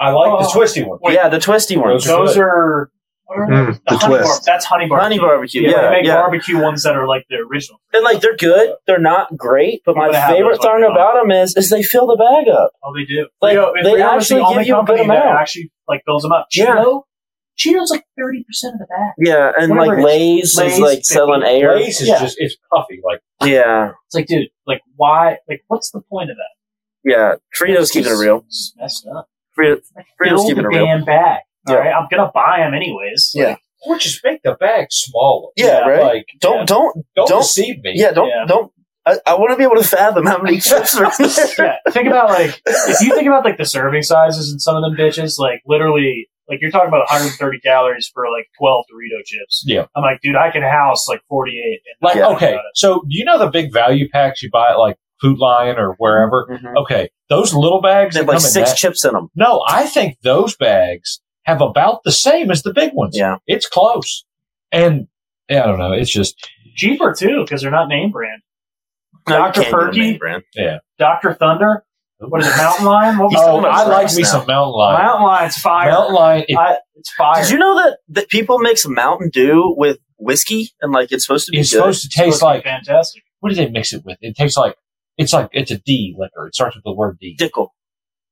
I 0.00 0.10
like 0.10 0.40
the 0.40 0.48
Oh. 0.48 0.52
twisty 0.52 0.82
one. 0.84 0.98
Wait. 1.02 1.14
yeah, 1.14 1.28
the 1.28 1.38
twisty 1.40 1.76
ones. 1.76 2.04
Those 2.04 2.10
are 2.10 2.26
those 2.26 2.36
are. 2.36 2.46
are? 3.30 3.46
Mm, 3.50 3.80
the 3.86 3.96
honey 3.98 4.14
twist. 4.16 4.24
bar- 4.46 4.54
that's 4.54 4.64
honey 4.64 4.86
barbecue. 4.88 5.02
Honey 5.02 5.18
barbecue. 5.18 5.62
Yeah, 5.62 5.70
Yeah, 5.70 5.82
they 5.82 5.90
make 5.90 6.04
yeah. 6.06 6.14
barbecue 6.14 6.58
ones 6.62 6.82
that 6.84 6.96
are 6.96 7.06
like 7.06 7.26
the 7.28 7.36
original. 7.36 7.78
And 7.92 8.02
like 8.02 8.20
they're 8.22 8.36
good. 8.36 8.74
They're 8.86 8.98
not 8.98 9.36
great, 9.36 9.82
but 9.84 9.96
my 9.96 10.06
favorite 10.10 10.52
those 10.52 10.58
when 10.64 10.82
I 10.82 10.86
thing 10.86 10.92
about 10.92 11.20
them 11.20 11.30
is 11.30 11.54
is 11.56 11.68
they 11.68 11.82
fill 11.82 12.06
the 12.06 12.16
bag 12.16 12.48
up. 12.48 12.70
Oh, 12.82 12.94
they 12.96 13.04
do. 13.04 13.28
Like, 13.42 13.56
Frito- 13.58 13.82
they 13.82 14.00
actually 14.02 14.40
the 14.40 14.54
give 14.54 14.66
you 14.66 14.80
a 14.80 14.84
good 14.84 15.00
amount. 15.00 15.38
actually 15.38 15.70
like 15.86 16.02
fills 16.06 16.22
them 16.22 16.32
up. 16.32 16.46
Yeah. 16.54 16.82
Cheeto, 17.58 17.74
Cheeto's 17.74 17.90
like 17.90 18.04
thirty 18.18 18.44
percent 18.44 18.74
of 18.74 18.80
the 18.80 18.86
bag. 18.86 19.12
Yeah, 19.18 19.52
and 19.58 19.70
Whatever 19.76 19.96
like 19.96 19.98
it 19.98 20.04
Lay's, 20.06 20.56
Lay's, 20.56 20.74
is 20.74 20.78
like 20.80 21.04
selling 21.04 21.42
air. 21.42 21.76
Lay's 21.76 22.00
is 22.00 22.08
Yeah. 22.08 22.20
just 22.20 22.36
it's 22.38 22.56
puffy. 22.72 23.00
Like 23.04 23.20
Yeah, 23.44 23.92
It's 24.06 24.14
like, 24.14 24.26
dude, 24.26 24.48
like 24.66 24.80
why? 24.96 25.38
Like, 25.48 25.62
what's 25.68 25.90
the 25.90 26.00
point 26.02 26.30
of 26.30 26.36
that? 26.36 27.10
yeah. 27.10 27.34
Fritos 27.58 27.82
It's 27.82 27.90
keeping 27.92 28.12
it 28.12 28.16
real. 28.16 28.44
it's 28.46 28.74
messed 28.78 29.06
up. 29.14 29.28
Fritos, 29.58 29.82
Fritos 30.20 30.28
Fill 30.28 30.46
keeping 30.48 30.62
the 30.62 30.68
it 30.70 30.74
real. 30.74 30.86
damn 30.86 31.04
bag. 31.04 31.40
All 31.66 31.74
Yeah. 31.74 31.80
right, 31.80 31.94
I'm 31.94 32.06
gonna 32.10 32.30
buy 32.32 32.58
them 32.60 32.74
anyways. 32.74 33.32
Yeah. 33.34 33.56
or 33.86 33.96
just 33.98 34.22
make 34.24 34.42
the 34.42 34.54
bag 34.54 34.86
smaller. 34.90 35.50
Yeah, 35.56 35.80
right. 35.80 36.02
Like 36.02 36.26
Don't 36.40 36.66
don't 36.66 37.04
don't, 37.16 37.28
Don't- 37.28 37.40
deceive 37.42 37.80
me. 37.82 37.92
yeah 37.94 38.10
don't 38.12 38.28
Yeah. 38.28 38.44
don't. 38.46 38.72
I, 39.06 39.18
I 39.26 39.34
want 39.36 39.52
to 39.52 39.56
be 39.56 39.62
able 39.64 39.76
to 39.76 39.84
fathom 39.88 40.26
how 40.26 40.36
many 40.42 40.60
chips 40.60 40.94
are 40.96 41.04
in 41.06 41.10
there. 41.18 41.46
yeah, 41.58 41.76
think 41.92 42.08
about 42.08 42.28
like 42.28 42.60
if 42.66 43.00
you 43.00 43.14
think 43.14 43.26
about 43.26 43.44
like 43.44 43.56
the 43.56 43.64
serving 43.64 44.02
sizes 44.02 44.52
in 44.52 44.58
some 44.58 44.76
of 44.76 44.82
them 44.82 44.96
bitches, 44.98 45.38
like 45.38 45.62
literally, 45.66 46.28
like 46.48 46.60
you're 46.60 46.70
talking 46.70 46.88
about 46.88 47.00
130 47.10 47.60
calories 47.60 48.10
for 48.12 48.24
like 48.30 48.46
12 48.58 48.84
Dorito 48.92 49.24
chips. 49.24 49.62
Yeah. 49.66 49.86
I'm 49.94 50.02
like, 50.02 50.20
dude, 50.22 50.36
I 50.36 50.50
can 50.50 50.62
house 50.62 51.06
like 51.08 51.20
48. 51.28 51.54
And 51.56 51.80
Like 52.00 52.16
Yeah. 52.16 52.28
okay, 52.28 52.58
so 52.74 53.00
do 53.00 53.06
you 53.18 53.24
know 53.24 53.38
the 53.38 53.48
big 53.50 53.72
value 53.72 54.08
packs 54.08 54.42
you 54.42 54.50
buy 54.50 54.70
at 54.70 54.78
like 54.78 54.96
Food 55.20 55.38
Lion 55.38 55.76
or 55.78 55.94
wherever? 55.98 56.46
Mhm. 56.50 56.76
Okay, 56.82 57.10
those 57.28 57.52
little 57.54 57.80
bags 57.80 58.14
They 58.14 58.20
that 58.20 58.24
have 58.24 58.28
like 58.28 58.38
come 58.38 58.46
in 58.46 58.50
six 58.50 58.70
that- 58.70 58.76
chips 58.78 59.04
in 59.04 59.12
them. 59.12 59.28
No, 59.34 59.62
I 59.68 59.86
think 59.86 60.18
those 60.22 60.56
bags 60.56 61.20
have 61.44 61.60
about 61.60 62.02
the 62.04 62.12
same 62.12 62.50
as 62.50 62.62
the 62.62 62.72
big 62.72 62.92
ones. 62.94 63.16
Yeah. 63.16 63.36
It's 63.46 63.66
close. 63.68 64.24
And 64.72 65.08
yeah, 65.48 65.64
I 65.64 65.66
don't 65.66 65.78
know. 65.78 65.92
It's 65.92 66.12
just 66.12 66.36
cheaper 66.76 67.14
too 67.14 67.42
because 67.44 67.62
they're 67.62 67.70
not 67.70 67.88
name 67.88 68.10
brand. 68.10 68.42
No, 69.28 69.36
Dr. 69.38 69.52
can't 69.62 69.64
get 69.66 69.74
a 69.74 69.76
Perky? 69.76 70.00
name 70.00 70.18
brand. 70.18 70.42
Dr. 70.98 71.34
Thunder, 71.34 71.84
what 72.20 72.40
is 72.40 72.46
it, 72.48 72.56
Mountain 72.56 72.86
Lion? 72.86 73.18
What 73.18 73.30
He's 73.30 73.38
was 73.38 73.46
talking 73.46 73.64
oh, 73.64 73.68
I 73.68 73.84
like 73.84 74.12
me 74.14 74.22
now. 74.22 74.28
some 74.28 74.46
Mountain 74.46 74.72
Lion. 74.74 75.02
Mountain 75.06 75.26
Lion's 75.26 75.56
fire. 75.56 75.90
Mountain 75.90 76.14
Lion. 76.14 76.44
It, 76.48 76.56
I, 76.58 76.76
it's 76.96 77.12
fire. 77.14 77.42
Did 77.42 77.50
you 77.52 77.58
know 77.58 77.76
that 77.82 77.98
that 78.08 78.28
people 78.28 78.58
mix 78.58 78.86
Mountain 78.88 79.30
Dew 79.30 79.74
with 79.76 79.98
whiskey 80.18 80.70
and 80.80 80.92
like 80.92 81.12
it's 81.12 81.24
supposed 81.26 81.46
to 81.46 81.52
be 81.52 81.60
it's 81.60 81.70
good? 81.72 81.78
supposed 81.78 82.02
to 82.02 82.08
taste 82.08 82.38
supposed 82.38 82.40
to 82.40 82.44
like 82.46 82.64
fantastic. 82.64 83.22
what 83.40 83.50
do 83.50 83.54
they 83.54 83.68
mix 83.70 83.92
it 83.92 84.04
with? 84.04 84.18
It 84.20 84.36
tastes 84.36 84.56
like 84.56 84.74
it's 85.16 85.32
like 85.32 85.50
it's 85.52 85.70
a 85.70 85.78
D 85.78 86.14
liquor. 86.18 86.46
It 86.48 86.54
starts 86.54 86.74
with 86.76 86.84
the 86.84 86.92
word 86.92 87.18
D. 87.20 87.36
Dickel. 87.38 87.68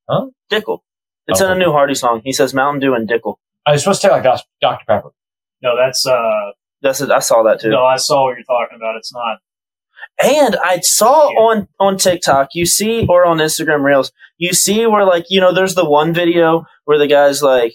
Huh? 0.09 0.27
Dickel. 0.51 0.79
It's 1.27 1.41
Oh. 1.41 1.45
in 1.45 1.51
a 1.51 1.55
new 1.59 1.71
Hardy 1.71 1.95
song. 1.95 2.21
He 2.23 2.33
says 2.33 2.53
Mountain 2.53 2.81
Dew 2.81 2.93
and 2.93 3.07
Dickel. 3.07 3.35
I 3.65 3.73
It's 3.73 3.83
supposed 3.83 4.01
to 4.01 4.07
taste 4.09 4.25
like 4.25 4.41
Dr 4.61 4.83
Pepper. 4.87 5.09
No, 5.61 5.75
that's 5.77 6.05
uh. 6.05 6.51
That's 6.81 7.01
it. 7.01 7.09
I 7.09 7.19
saw 7.19 7.41
that 7.43 7.59
too. 7.59 7.69
No, 7.69 7.83
I 7.85 7.95
saw 7.97 8.25
what 8.25 8.35
you're 8.37 8.43
talking 8.43 8.77
about. 8.77 8.95
It's 8.97 9.11
not. 9.13 9.39
And 10.23 10.55
I 10.63 10.79
saw 10.79 11.27
on 11.27 11.67
on 11.79 11.97
TikTok, 11.97 12.49
you 12.53 12.65
see, 12.65 13.05
or 13.07 13.25
on 13.25 13.37
Instagram 13.37 13.83
Reels, 13.83 14.11
you 14.37 14.53
see 14.53 14.85
where 14.87 15.05
like 15.05 15.25
you 15.29 15.39
know, 15.39 15.53
there's 15.53 15.75
the 15.75 15.87
one 15.89 16.13
video 16.13 16.65
where 16.85 16.97
the 16.97 17.07
guy's 17.07 17.41
like, 17.43 17.73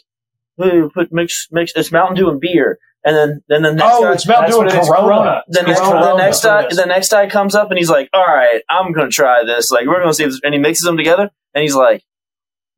"Ooh, 0.63 0.91
put 0.93 1.13
mix 1.13 1.47
mix 1.53 1.73
it's 1.77 1.93
Mountain 1.93 2.17
Dew 2.17 2.31
and 2.31 2.41
beer," 2.41 2.79
and 3.05 3.15
then 3.17 3.43
then 3.49 3.63
the 3.63 3.73
next 3.73 3.95
Oh, 3.95 4.03
guy, 4.03 4.13
it's 4.15 4.27
Mountain 4.27 4.51
Dew 4.51 4.61
and 4.63 4.71
Corona. 4.71 4.87
Corona. 5.07 5.43
the 5.49 5.63
next 5.63 5.81
Corona. 5.81 6.07
the 6.07 6.17
next 6.17 6.43
guy 6.43 6.67
the 6.69 6.87
next 6.87 7.11
guy 7.11 7.29
comes 7.29 7.55
up 7.55 7.71
and 7.71 7.79
he's 7.79 7.91
like, 7.91 8.11
"All 8.13 8.27
right, 8.27 8.63
I'm 8.69 8.91
gonna 8.93 9.09
try 9.09 9.45
this. 9.45 9.71
Like, 9.71 9.87
we're 9.87 10.01
gonna 10.01 10.13
see." 10.15 10.25
If 10.25 10.31
this, 10.31 10.41
and 10.43 10.53
he 10.53 10.59
mixes 10.59 10.85
them 10.85 10.97
together, 10.97 11.31
and 11.55 11.63
he's 11.63 11.77
like, 11.77 12.03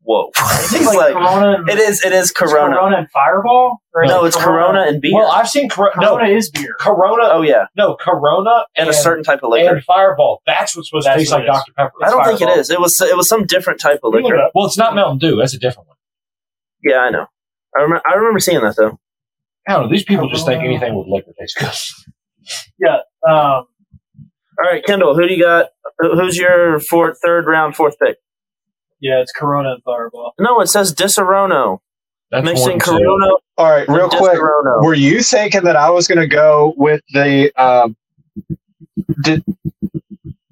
"Whoa!" 0.04 0.30
he's 0.70 0.86
like, 0.86 0.96
like, 0.96 1.12
Corona. 1.14 1.58
And, 1.58 1.68
"It 1.68 1.78
is 1.78 2.04
it 2.04 2.12
is 2.12 2.30
it's 2.30 2.32
Corona." 2.32 2.76
Corona 2.76 2.96
and 2.98 3.10
Fireball. 3.10 3.78
Or 3.92 4.04
No, 4.06 4.24
it's 4.24 4.36
Corona 4.36 4.82
and 4.82 5.00
beer. 5.00 5.14
Well, 5.14 5.30
I've 5.30 5.48
seen 5.48 5.68
Corona. 5.68 5.92
No, 6.00 6.16
Corona 6.16 6.32
is 6.32 6.50
beer. 6.50 6.74
Corona. 6.78 7.24
oh 7.32 7.42
yeah, 7.42 7.66
No, 7.76 7.96
Corona 7.96 8.64
and 8.76 8.88
a 8.88 8.92
certain 8.92 9.24
type 9.24 9.40
of 9.42 9.50
liquor. 9.50 9.74
and 9.74 9.84
Fireball. 9.84 10.42
That's 10.46 10.76
what's 10.76 10.88
supposed 10.88 11.06
That's 11.06 11.16
to 11.16 11.20
taste 11.20 11.32
like. 11.32 11.46
Dr 11.46 11.72
Pepper. 11.76 11.92
I 12.02 12.10
don't 12.10 12.24
think 12.24 12.40
it 12.40 12.58
is. 12.58 12.70
It 12.70 12.80
was 12.80 13.00
it 13.00 13.16
was 13.16 13.28
some 13.28 13.46
different 13.46 13.80
type 13.80 14.00
of 14.04 14.12
liquor. 14.12 14.34
it. 14.34 14.50
Well, 14.54 14.66
it's 14.66 14.78
not 14.78 14.94
Mountain 14.94 15.18
Dew. 15.18 15.36
That's 15.36 15.54
a 15.54 15.58
different 15.58 15.88
one. 15.88 15.96
Yeah, 16.82 16.98
I 16.98 17.10
know. 17.10 17.26
I 17.76 17.82
remember. 17.82 18.02
I 18.06 18.14
remember 18.14 18.40
seeing 18.40 18.60
that 18.60 18.76
though. 18.76 18.98
I 19.66 19.72
don't 19.72 19.84
know. 19.84 19.90
These 19.90 20.04
people 20.04 20.28
just 20.28 20.46
think 20.46 20.62
anything 20.62 20.94
with 20.94 21.06
liquor 21.08 21.32
tastes 21.38 21.58
good. 21.58 22.04
Yeah. 22.78 22.96
Um, 23.26 23.66
All 24.58 24.70
right, 24.70 24.84
Kendall, 24.84 25.14
who 25.14 25.26
do 25.26 25.32
you 25.32 25.42
got? 25.42 25.68
Who's 25.98 26.36
your 26.36 26.78
fourth, 26.78 27.18
third 27.24 27.46
round, 27.46 27.74
fourth 27.74 27.98
pick? 27.98 28.18
Yeah, 29.04 29.20
it's 29.20 29.30
Corona 29.32 29.72
and 29.74 29.82
Fireball. 29.84 30.32
No, 30.40 30.60
it 30.60 30.66
says 30.68 30.94
Disaronno. 30.94 31.78
That's 32.30 32.44
Mixing. 32.44 32.80
Corona. 32.80 33.32
All 33.58 33.70
right, 33.70 33.86
real 33.88 34.08
quick. 34.08 34.32
Disaronno. 34.38 34.82
Were 34.84 34.94
you 34.94 35.22
thinking 35.22 35.62
that 35.64 35.76
I 35.76 35.90
was 35.90 36.08
going 36.08 36.18
to 36.20 36.26
go 36.26 36.72
with 36.76 37.02
the? 37.12 37.52
Um, 37.62 37.96
did 39.22 39.44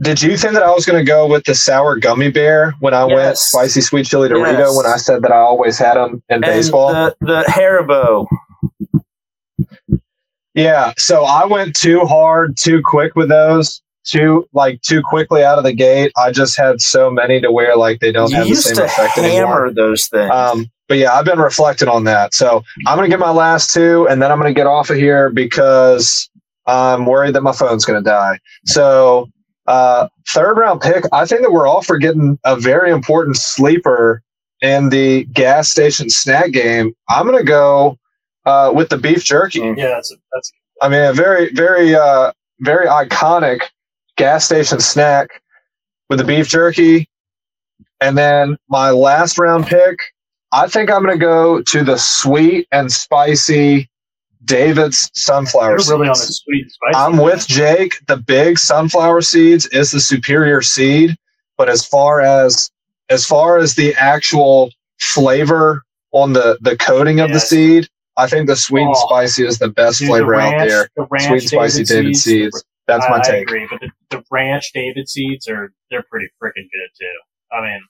Did 0.03 0.20
you 0.22 0.36
think 0.36 0.53
that 0.55 0.62
I 0.62 0.70
was 0.70 0.84
going 0.84 0.98
to 0.98 1.05
go 1.09 1.26
with 1.26 1.44
the 1.44 1.55
sour 1.55 1.96
gummy 1.96 2.30
bear 2.30 2.72
when 2.80 2.92
I 2.94 3.05
went 3.05 3.38
spicy 3.38 3.80
sweet 3.80 4.05
chili 4.07 4.28
Dorito 4.28 4.59
Yes. 4.59 4.76
when 4.76 4.86
I 4.86 4.96
said 4.96 5.22
that 5.22 5.32
I 5.32 5.38
always 5.38 5.78
had 5.78 5.94
them 5.94 6.22
in 6.28 6.34
And 6.36 6.42
baseball? 6.42 6.92
the 6.92 7.16
the 7.20 7.44
Haribo. 7.48 8.26
yeah, 10.55 10.92
so 10.98 11.24
I 11.24 11.46
went 11.46 11.74
too 11.74 12.00
hard, 12.00 12.57
too 12.57 12.82
quick 12.84 13.14
with 13.16 13.28
those. 13.28 13.80
Too 14.05 14.48
like 14.53 14.80
too 14.82 15.00
quickly 15.03 15.44
out 15.44 15.59
of 15.59 15.64
the 15.64 15.72
gate. 15.72 16.12
I 16.16 16.32
just 16.32 16.59
had 16.59 16.80
so 16.80 17.11
many 17.11 17.40
to 17.40 17.53
where 17.53 17.76
like 17.76 18.00
they 18.00 18.11
don't 18.11 18.30
You 18.30 18.36
have 18.36 18.48
the 18.48 18.55
same 18.57 18.76
to 18.76 18.84
effect 18.84 19.14
hammer 19.14 19.66
anymore. 19.66 19.70
those 19.72 20.09
things. 20.09 20.30
Um, 20.30 20.70
but 20.88 20.98
yeah, 20.98 21.12
I've 21.14 21.24
been 21.24 21.38
reflecting 21.38 21.88
on 21.88 22.05
that. 22.05 22.34
So 22.34 22.64
I'm 22.86 22.98
going 22.98 23.09
to 23.09 23.16
get 23.16 23.20
my 23.20 23.30
last 23.30 23.72
two 23.72 24.09
and 24.09 24.20
then 24.20 24.32
I'm 24.32 24.38
going 24.40 24.53
to 24.53 24.59
get 24.59 24.66
off 24.66 24.90
of 24.90 24.96
here 24.96 25.30
because 25.30 26.28
I'm 26.66 27.07
worried 27.07 27.34
that 27.34 27.42
my 27.42 27.53
phone's 27.53 27.84
going 27.84 28.03
to 28.03 28.05
die. 28.09 28.38
So, 28.66 29.28
uh, 29.68 30.09
third 30.28 30.59
round 30.59 30.80
pick, 30.80 31.05
I 31.12 31.24
think 31.24 31.42
that 31.42 31.53
we're 31.53 31.66
all 31.68 31.82
forgetting 31.82 32.38
a 32.44 32.57
very 32.57 32.90
important 32.90 33.36
sleeper 33.36 34.22
in 34.61 34.88
the 34.90 35.24
gas 35.26 35.70
station 35.70 36.11
snack 36.11 36.50
game. 36.50 36.92
I'm 37.09 37.26
going 37.26 37.38
to 37.38 37.44
go, 37.44 37.98
uh, 38.46 38.72
with 38.74 38.88
the 38.90 38.98
beef 38.98 39.24
jerky. 39.24 39.61
Yeah, 39.61 39.74
that's 39.94 40.12
a, 40.12 40.16
that's 40.34 40.53
I 40.82 40.88
mean, 40.88 41.03
a 41.03 41.12
very, 41.12 41.53
very, 41.53 41.94
uh, 41.94 42.32
very 42.61 42.86
iconic 42.86 43.62
gas 44.23 44.45
station 44.45 44.79
snack 44.79 45.43
with 46.09 46.20
the 46.20 46.25
beef 46.25 46.47
jerky. 46.47 47.09
And 48.01 48.16
then 48.16 48.57
my 48.68 48.91
last 48.91 49.37
round 49.37 49.66
pick, 49.66 49.99
I 50.53 50.68
think 50.68 50.93
I'm 50.93 51.03
going 51.05 51.18
to 51.18 51.20
go 51.25 51.61
to 51.61 51.83
the 51.83 51.97
sweet 51.99 52.68
and 52.70 52.93
spicy 52.93 53.89
David's 54.45 55.11
sunflower 55.14 55.79
really 55.89 56.07
on 56.09 56.09
the 56.09 56.14
seeds. 56.14 56.43
sweet 56.45 56.62
and 56.62 56.70
spicy. 56.70 56.97
I'm 56.97 57.16
with 57.16 57.49
Jake. 57.49 57.95
The 58.07 58.16
big 58.16 58.59
sunflower 58.59 59.23
seeds 59.23 59.66
is 59.66 59.91
the 59.91 59.99
superior 59.99 60.62
seed, 60.62 61.16
but 61.59 61.68
as 61.68 61.85
far 61.85 62.20
as 62.20 62.70
as 63.09 63.27
far 63.27 63.59
as 63.59 63.75
the 63.75 63.93
actual 63.97 64.70
flavor 65.01 65.83
on 66.12 66.33
the 66.33 66.59
the 66.61 66.77
coating 66.77 67.18
of 67.18 67.33
the 67.33 67.41
seed, 67.41 67.89
I 68.16 68.29
think 68.29 68.47
the 68.47 68.55
sweet 68.57 68.83
and 68.83 68.95
Oh. 68.97 69.07
spicy 69.09 69.45
is 69.47 69.59
the 69.59 69.68
best 69.68 69.99
Dude, 69.99 70.09
flavor 70.11 70.37
the 70.37 70.43
out 70.43 70.68
there. 70.68 70.89
The 70.97 71.07
ranch 71.11 71.25
Sweet 71.27 71.43
and 71.43 71.49
spicy 71.51 71.85
David 71.85 72.16
seeds. 72.16 72.64
That's 72.87 73.07
I, 73.07 73.11
my 73.11 73.18
I 73.18 73.22
take. 73.22 73.43
agree, 73.43 73.66
but 73.70 73.80
the, 73.80 73.91
the 74.11 74.24
ranch 74.30 74.72
David 74.74 75.09
seeds 75.09 75.49
are 75.49 75.72
they're 75.91 76.05
pretty 76.11 76.28
freaking 76.43 76.68
good 76.70 76.91
too. 76.99 77.55
I 77.57 77.62
mean, 77.62 77.80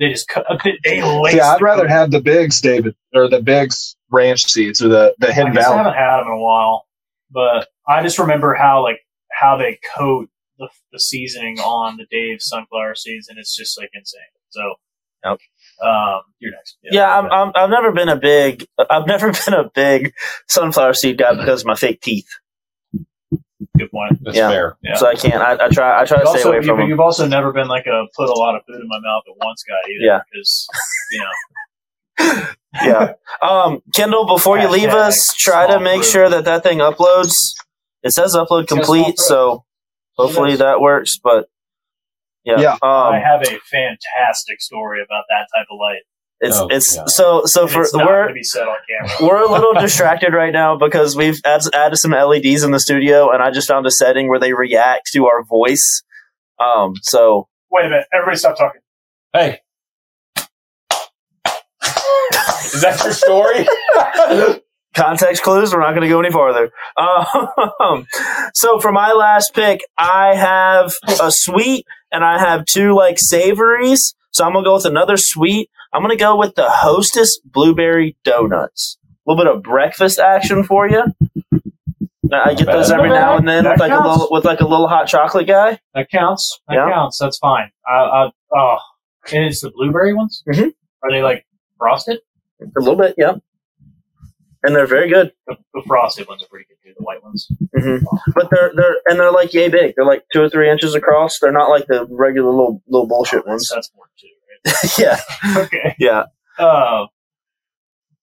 they 0.00 0.10
just 0.10 0.28
cut, 0.28 0.46
they, 0.64 0.78
they 0.84 1.02
lace 1.02 1.34
Yeah, 1.34 1.52
I'd 1.52 1.62
rather 1.62 1.82
coating. 1.82 1.90
have 1.90 2.10
the 2.12 2.20
bigs, 2.20 2.60
David, 2.60 2.96
or 3.14 3.28
the 3.28 3.42
bigs 3.42 3.96
ranch 4.10 4.44
seeds, 4.46 4.82
or 4.82 4.88
the 4.88 5.14
the 5.18 5.32
I 5.32 5.32
Hidden 5.32 5.52
I 5.58 5.62
Valley. 5.62 5.78
haven't 5.78 5.94
had 5.94 6.18
them 6.20 6.28
in 6.28 6.32
a 6.34 6.38
while, 6.40 6.86
but 7.30 7.68
I 7.88 8.02
just 8.02 8.18
remember 8.18 8.54
how 8.54 8.82
like 8.82 9.00
how 9.32 9.56
they 9.58 9.78
coat 9.96 10.28
the, 10.58 10.68
the 10.92 11.00
seasoning 11.00 11.58
on 11.60 11.96
the 11.98 12.06
Dave 12.10 12.38
sunflower 12.40 12.96
seeds, 12.96 13.28
and 13.28 13.38
it's 13.38 13.56
just 13.56 13.78
like 13.78 13.90
insane. 13.94 14.22
So, 14.50 14.62
Yep. 15.24 15.38
Um, 15.82 16.22
you're 16.40 16.52
next. 16.52 16.78
Yeah, 16.82 17.18
I'm, 17.18 17.30
I'm, 17.30 17.52
I've 17.54 17.70
never 17.70 17.92
been 17.92 18.08
a 18.08 18.16
big, 18.16 18.66
I've 18.90 19.06
never 19.06 19.32
been 19.46 19.54
a 19.54 19.70
big 19.74 20.14
sunflower 20.48 20.94
seed 20.94 21.18
guy 21.18 21.34
because 21.36 21.62
of 21.62 21.66
my 21.66 21.74
fake 21.76 22.00
teeth. 22.02 22.28
Good 23.76 23.90
point. 23.90 24.18
That's 24.22 24.36
Yeah. 24.36 24.48
fair. 24.50 24.76
Yeah. 24.82 24.96
So 24.96 25.06
I 25.06 25.14
can't. 25.14 25.42
I, 25.42 25.66
I 25.66 25.68
try. 25.68 26.00
I 26.00 26.04
try 26.04 26.18
to 26.18 26.24
You 26.24 26.28
stay 26.30 26.38
also, 26.38 26.48
away 26.50 26.56
you, 26.58 26.62
from 26.62 26.78
them. 26.78 26.88
you've 26.88 27.00
also 27.00 27.26
never 27.26 27.52
been 27.52 27.68
like 27.68 27.86
a 27.86 28.06
put 28.16 28.28
a 28.28 28.32
lot 28.38 28.54
of 28.56 28.62
food 28.66 28.76
in 28.80 28.88
my 28.88 28.98
mouth 29.00 29.22
at 29.28 29.44
once 29.44 29.62
guy 29.66 29.74
either. 29.90 30.04
Yeah. 30.06 30.20
Because 30.30 30.68
you 31.12 31.20
know, 31.20 32.46
Yeah. 32.82 33.12
Um, 33.42 33.82
Kendall, 33.94 34.26
before 34.26 34.58
you 34.58 34.68
leave 34.68 34.88
us, 34.90 35.34
try 35.38 35.66
to 35.66 35.78
make 35.80 36.02
sure 36.04 36.28
that 36.28 36.44
that 36.44 36.62
thing 36.62 36.78
uploads. 36.78 37.32
It 38.02 38.12
says 38.12 38.34
upload 38.34 38.66
complete, 38.68 39.18
so 39.18 39.64
hopefully 40.16 40.56
that 40.56 40.80
works. 40.80 41.18
But 41.22 41.48
yeah, 42.44 42.58
Yeah. 42.60 42.76
I 42.82 43.16
Um, 43.16 43.22
have 43.22 43.42
a 43.42 43.58
fantastic 43.70 44.60
story 44.60 45.00
about 45.02 45.24
that 45.30 45.46
type 45.56 45.66
of 45.70 45.78
light. 45.80 46.02
It's 46.44 46.56
Oh, 46.58 46.68
it's 46.70 46.94
yeah. 46.96 47.04
so 47.06 47.42
so 47.46 47.62
and 47.62 47.70
for 47.70 47.82
it's 47.82 47.94
not 47.94 48.06
we're 48.06 48.32
be 48.32 48.42
said 48.42 48.62
on 48.62 48.76
camera. 48.88 49.16
we're 49.28 49.42
a 49.42 49.50
little 49.50 49.74
distracted 49.80 50.32
right 50.32 50.52
now 50.52 50.76
because 50.76 51.16
we've 51.16 51.40
add, 51.44 51.62
added 51.74 51.96
some 51.96 52.12
LEDs 52.12 52.62
in 52.62 52.70
the 52.70 52.80
studio, 52.80 53.30
and 53.30 53.42
I 53.42 53.50
just 53.50 53.66
found 53.68 53.86
a 53.86 53.90
setting 53.90 54.28
where 54.28 54.38
they 54.38 54.52
react 54.52 55.10
to 55.14 55.26
our 55.26 55.42
voice. 55.44 56.02
Um, 56.60 56.94
so 57.02 57.48
Wait 57.70 57.86
a 57.86 57.88
minute, 57.88 58.06
everybody, 58.14 58.36
stop 58.36 58.56
talking. 58.56 58.80
Hey. 59.32 59.60
Is 62.74 62.80
that 62.82 63.00
your 63.04 63.12
story? 63.12 63.66
context 64.94 65.42
clues. 65.42 65.72
We're 65.72 65.80
not 65.80 65.90
going 65.90 66.02
to 66.02 66.08
go 66.08 66.20
any 66.20 66.30
farther. 66.30 66.70
Um, 66.96 68.06
so 68.54 68.78
for 68.80 68.92
my 68.92 69.12
last 69.12 69.54
pick, 69.54 69.80
I 69.98 70.34
have 70.34 70.92
a 71.20 71.30
sweet 71.30 71.84
and 72.12 72.24
I 72.24 72.38
have 72.38 72.64
two 72.64 72.94
like 72.94 73.18
savories. 73.18 74.14
So 74.30 74.44
I'm 74.44 74.52
gonna 74.52 74.64
go 74.64 74.74
with 74.74 74.84
another 74.86 75.16
sweet. 75.16 75.70
I'm 75.94 76.02
gonna 76.02 76.16
go 76.16 76.36
with 76.36 76.54
the 76.56 76.68
Hostess 76.68 77.38
blueberry 77.44 78.16
donuts. 78.24 78.98
A 79.26 79.30
little 79.30 79.44
bit 79.44 79.54
of 79.54 79.62
breakfast 79.62 80.18
action 80.18 80.64
for 80.64 80.88
you. 80.88 81.04
I 82.32 82.54
get 82.54 82.66
those 82.66 82.90
every 82.90 83.10
now 83.10 83.36
and 83.36 83.46
then 83.46 83.64
That 83.64 83.72
with 83.72 83.80
like 83.80 83.92
a 83.92 83.96
little 84.08 84.28
with 84.30 84.44
like 84.44 84.60
a 84.60 84.66
little 84.66 84.88
hot 84.88 85.06
chocolate 85.06 85.46
guy. 85.46 85.78
That 85.94 86.10
counts. 86.10 86.60
That 86.68 86.74
Yeah. 86.74 86.90
counts. 86.90 87.18
That's 87.20 87.38
fine. 87.38 87.70
I, 87.86 87.92
I, 87.92 88.30
oh, 88.56 88.76
and 89.32 89.44
it's 89.44 89.60
the 89.60 89.70
blueberry 89.70 90.14
ones. 90.14 90.42
Mhm. 90.52 90.72
Are 91.02 91.10
they 91.12 91.22
like 91.22 91.46
frosted? 91.78 92.18
A 92.60 92.80
little 92.80 92.96
bit, 92.96 93.14
yeah. 93.18 93.34
And 94.62 94.74
they're 94.74 94.86
very 94.86 95.08
good. 95.10 95.32
The, 95.46 95.56
the 95.74 95.82
frosted 95.86 96.26
ones 96.26 96.42
are 96.42 96.46
pretty 96.48 96.64
good 96.66 96.76
too. 96.82 96.94
The 96.98 97.04
white 97.04 97.22
ones. 97.22 97.46
hmm 97.76 97.96
But 98.34 98.48
they're 98.50 98.72
they're 98.74 98.96
and 99.06 99.20
they're 99.20 99.30
like 99.32 99.52
yay 99.54 99.68
big. 99.68 99.94
They're 99.94 100.06
like 100.06 100.24
two 100.32 100.42
or 100.42 100.48
three 100.48 100.70
inches 100.70 100.94
across. 100.94 101.38
They're 101.38 101.52
not 101.52 101.68
like 101.68 101.86
the 101.86 102.06
regular 102.10 102.50
little 102.50 102.82
little 102.88 103.06
bullshit 103.06 103.42
Oh, 103.46 103.50
ones. 103.50 103.68
that's, 103.70 103.88
that's 103.88 103.90
more 103.96 104.06
too. 104.18 104.28
yeah, 104.98 105.18
okay. 105.56 105.94
yeah, 105.98 106.24
Oh 106.58 107.06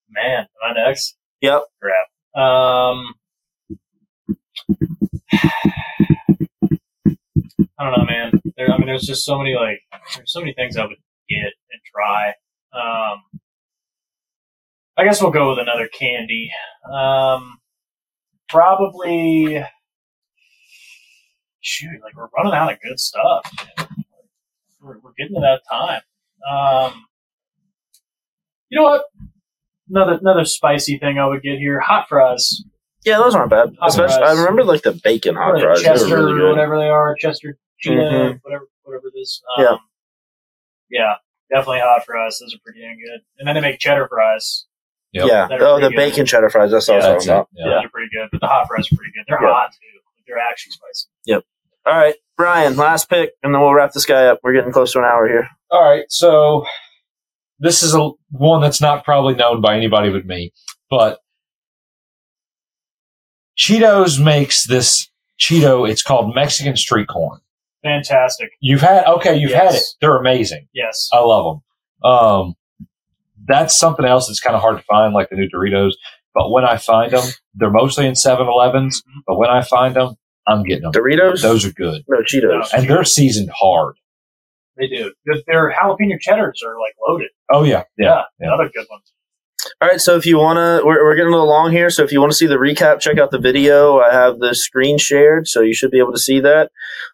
man, 0.10 0.40
am 0.64 0.72
I 0.72 0.74
next? 0.88 1.16
yep. 1.42 1.64
Crap. 1.82 2.08
Um, 2.36 3.14
I 7.80 7.84
don't 7.84 7.98
know, 7.98 8.06
man. 8.06 8.32
There, 8.58 8.72
I 8.72 8.78
mean, 8.78 8.88
there's 8.88 9.06
just 9.06 9.26
so 9.26 9.38
many 9.38 9.56
like, 9.56 9.80
there's 10.16 10.32
so 10.32 10.40
many 10.40 10.54
things 10.54 10.78
I 10.78 10.86
would 10.86 10.98
get 11.30 11.40
and 11.72 11.82
try. 11.94 12.30
Um, 12.74 13.22
I 14.98 15.04
guess 15.04 15.22
we'll 15.22 15.32
go 15.32 15.50
with 15.50 15.60
another 15.60 15.88
candy. 15.88 16.52
Um, 16.92 17.58
probably. 18.50 19.64
Shoot, 21.62 22.02
like 22.04 22.16
we're 22.16 22.28
running 22.36 22.54
out 22.54 22.72
of 22.72 22.80
good 22.82 23.00
stuff. 23.00 23.50
We're, 24.82 24.98
we're 25.00 25.14
getting 25.18 25.36
to 25.36 25.42
that 25.42 25.62
time. 25.70 26.02
Um, 26.50 27.06
you 28.70 28.80
know 28.80 28.84
what? 28.86 29.04
Another 29.90 30.18
another 30.22 30.46
spicy 30.46 30.98
thing 30.98 31.20
I 31.20 31.26
would 31.28 31.42
get 31.44 31.60
here: 31.60 31.80
hot 31.80 32.08
fries. 32.08 32.64
Yeah, 33.06 33.18
those 33.18 33.36
aren't 33.36 33.50
bad. 33.50 33.76
Hot 33.80 33.90
Especially, 33.90 34.18
fries. 34.20 34.38
I 34.38 34.40
remember 34.40 34.64
like 34.64 34.84
the 34.84 34.94
bacon 35.04 35.36
hot 35.36 35.56
or 35.56 35.60
fries. 35.60 35.82
Chester 35.82 36.06
they 36.08 36.12
were 36.16 36.26
really 36.28 36.40
good. 36.40 36.50
whatever 36.52 36.78
they 36.78 36.88
are, 36.88 37.16
Chester 37.20 37.58
Cheetah, 37.80 37.96
Mhm. 38.02 38.40
whatever 38.44 38.68
whatever 38.84 39.08
it 39.14 39.20
is. 39.20 39.42
Um, 39.58 39.64
Yeah. 39.64 39.78
yeah, 40.90 41.16
definitely 41.50 41.80
hot 41.80 42.06
fries. 42.06 42.38
Those 42.40 42.54
are 42.56 42.60
pretty 42.64 42.82
dang 42.82 42.98
good. 42.98 43.22
And 43.40 43.48
then 43.48 43.56
they 43.56 43.62
make 43.62 43.80
cheddar 43.80 44.08
fries. 44.08 44.66
Yep. 45.14 45.28
Yeah. 45.28 45.48
Oh, 45.60 45.80
the 45.82 45.90
good. 45.90 45.96
bacon 45.98 46.26
cheddar 46.26 46.50
fries. 46.50 46.72
That's 46.72 46.88
what 46.88 46.94
I 46.96 46.98
was 46.98 47.06
Yeah, 47.06 47.12
That's 47.14 47.26
talking 47.26 47.34
about. 47.34 47.50
it. 47.52 47.60
Yeah. 47.70 47.76
Those 47.76 47.86
are 47.86 47.90
pretty 47.90 48.10
good, 48.14 48.30
but 48.32 48.42
the 48.42 48.48
hot 48.48 48.68
fries 48.68 48.88
are 48.92 48.96
pretty 48.96 49.12
good. 49.14 49.26
They're 49.28 49.44
Yeah. 49.44 49.52
hot 49.54 49.72
too. 49.74 50.24
They're 50.28 50.38
actually 50.38 50.72
spicy. 50.72 51.08
All 51.86 51.98
right, 51.98 52.16
Brian, 52.38 52.76
last 52.76 53.10
pick, 53.10 53.32
and 53.42 53.54
then 53.54 53.62
we'll 53.62 53.74
wrap 53.74 53.92
this 53.94 54.06
guy 54.06 54.28
up. 54.28 54.40
We're 54.44 54.54
getting 54.54 54.72
close 54.72 54.94
to 54.94 55.00
an 55.00 55.06
hour 55.06 55.28
here. 55.28 55.48
All 55.72 55.84
right, 55.84 56.06
so 56.10 56.66
this 57.60 57.82
is 57.84 57.96
a 57.96 58.10
one 58.30 58.62
that's 58.62 58.82
not 58.82 59.04
probably 59.04 59.36
known 59.36 59.62
by 59.62 59.76
anybody 59.76 60.12
but 60.12 60.26
me, 60.26 60.52
but 60.90 61.20
Cheetos 63.58 64.24
makes 64.24 64.68
this 64.68 65.10
Cheeto. 65.40 65.90
It's 65.90 66.04
called 66.04 66.36
Mexican 66.36 66.76
street 66.76 67.08
corn. 67.08 67.40
Fantastic. 67.84 68.50
You've 68.60 68.82
had 68.82 69.06
okay, 69.06 69.36
you've 69.36 69.54
had 69.54 69.74
it. 69.74 69.84
They're 70.00 70.18
amazing. 70.18 70.68
Yes. 70.74 71.10
I 71.12 71.20
love 71.20 71.62
them. 72.04 72.12
Um, 72.12 72.54
that's 73.48 73.78
something 73.78 74.06
else 74.06 74.28
that's 74.28 74.40
kind 74.40 74.56
of 74.56 74.62
hard 74.62 74.78
to 74.78 74.84
find, 74.84 75.14
like 75.14 75.30
the 75.30 75.36
new 75.36 75.50
Doritos. 75.50 75.94
But 76.34 76.52
when 76.52 76.64
I 76.64 76.78
find 76.78 77.12
them, 77.12 77.24
they're 77.56 77.72
mostly 77.72 78.06
in 78.06 78.14
7-Elevens. 78.14 79.04
But 79.28 79.38
when 79.38 79.50
I 79.50 79.62
find 79.64 79.96
them, 79.96 80.16
I'm 80.48 80.64
getting 80.64 80.84
them. 80.84 80.92
Doritos? 80.92 81.42
Those 81.42 81.66
are 81.66 81.72
good, 81.72 82.04
no, 82.08 82.18
Cheetos. 82.22 82.74
and 82.74 82.88
they're 82.90 83.04
seasoned 83.04 83.50
hard. 83.54 83.96
They 84.78 84.88
do. 84.88 85.14
Their- 85.26 85.42
Their 85.48 85.74
jalapeno 85.74 86.20
cheddars 86.20 86.62
are 86.66 86.80
like 86.80 86.94
loaded. 87.08 87.30
Oh 87.54 87.64
yeah, 87.64 87.84
yeah. 87.98 88.24
yeah. 88.40 88.48
Another 88.48 88.70
good 88.74 88.86
one. 88.90 89.02
All 89.80 89.88
right, 89.88 90.02
so 90.02 90.16
if 90.16 90.26
you 90.26 90.38
want 90.40 90.58
to, 90.58 90.84
we're, 90.86 91.04
we're 91.04 91.16
getting 91.16 91.28
a 91.32 91.36
little 91.36 91.48
long 91.48 91.72
here. 91.72 91.92
So 91.92 92.04
if 92.04 92.12
you 92.12 92.20
want 92.20 92.32
to 92.32 92.36
see 92.36 92.48
the 92.48 92.56
recap, 92.56 93.00
check 93.00 93.20
out 93.20 93.30
the 93.30 93.38
video. 93.40 94.00
I 94.00 94.12
have 94.12 94.40
the 94.40 94.56
screen 94.56 94.98
shared, 94.98 95.48
so 95.48 95.62
you 95.62 95.74
should 95.76 95.92
be 95.92 96.00
able 96.00 96.14
to 96.14 96.20
see 96.20 96.40
that. 96.40 96.72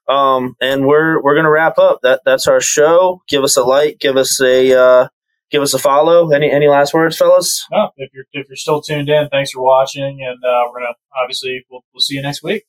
Um, 0.07 0.55
and 0.61 0.85
we're 0.85 1.21
we're 1.21 1.35
gonna 1.35 1.51
wrap 1.51 1.77
up. 1.77 1.99
That 2.03 2.21
that's 2.23 2.47
our 2.47 2.61
show. 2.61 3.21
Give 3.27 3.43
us 3.43 3.57
a 3.57 3.63
like. 3.63 3.99
Give 3.99 4.15
us 4.15 4.39
a 4.41 4.79
uh, 4.79 5.07
give 5.51 5.61
us 5.61 5.73
a 5.73 5.79
follow. 5.79 6.29
Any 6.31 6.49
any 6.49 6.67
last 6.69 6.93
words, 6.93 7.17
fellas? 7.17 7.65
No, 7.71 7.89
if 7.97 8.11
you're 8.13 8.25
if 8.31 8.47
you're 8.47 8.55
still 8.55 8.81
tuned 8.81 9.09
in, 9.09 9.27
thanks 9.29 9.51
for 9.51 9.61
watching, 9.61 10.21
and 10.25 10.41
uh, 10.43 10.61
we're 10.71 10.79
gonna 10.79 10.93
obviously 11.21 11.65
we'll, 11.69 11.81
we'll 11.93 11.99
see 12.01 12.15
you 12.15 12.21
next 12.21 12.43
week. 12.43 12.63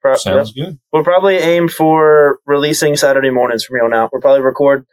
Pro- 0.00 0.14
Sounds 0.16 0.52
good. 0.52 0.78
We'll 0.92 1.04
probably 1.04 1.36
aim 1.36 1.68
for 1.68 2.38
releasing 2.46 2.96
Saturday 2.96 3.30
mornings 3.30 3.64
from 3.64 3.76
here 3.76 3.84
on 3.84 3.92
out. 3.92 4.10
We'll 4.12 4.22
probably 4.22 4.40
record 4.40 4.86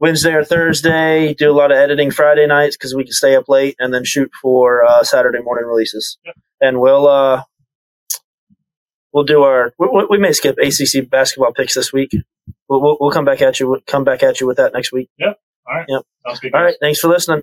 Wednesday 0.00 0.32
or 0.34 0.44
Thursday, 0.44 1.32
do 1.34 1.50
a 1.50 1.52
lot 1.54 1.70
of 1.70 1.76
editing 1.78 2.10
Friday 2.10 2.46
nights 2.46 2.76
because 2.76 2.94
we 2.94 3.04
can 3.04 3.12
stay 3.12 3.36
up 3.36 3.48
late, 3.48 3.76
and 3.78 3.94
then 3.94 4.04
shoot 4.04 4.30
for 4.42 4.84
uh, 4.84 5.04
Saturday 5.04 5.38
morning 5.40 5.66
releases. 5.66 6.18
Yep. 6.24 6.34
And 6.60 6.80
we'll 6.80 7.06
uh, 7.06 7.42
we'll 9.12 9.24
do 9.24 9.42
our. 9.42 9.72
We, 9.78 10.06
we- 10.10 10.18
may 10.18 10.32
skip 10.32 10.56
ACC 10.58 11.08
basketball 11.08 11.52
picks 11.52 11.74
this 11.74 11.92
week. 11.92 12.10
We'll, 12.68 12.80
we'll, 12.82 12.96
we'll 13.00 13.10
come 13.12 13.24
back 13.24 13.40
at 13.42 13.60
you. 13.60 13.68
with- 13.70 13.86
Come 13.86 14.02
back 14.04 14.22
at 14.24 14.40
you 14.40 14.46
with 14.48 14.56
that 14.56 14.72
next 14.72 14.90
week. 14.92 15.08
Yep. 15.18 15.38
All 15.68 15.74
right. 15.76 15.86
Sounds 16.26 16.40
good. 16.40 16.54
All 16.54 16.62
right. 16.62 16.74
Thanks 16.80 16.98
for 16.98 17.08
listening. 17.08 17.42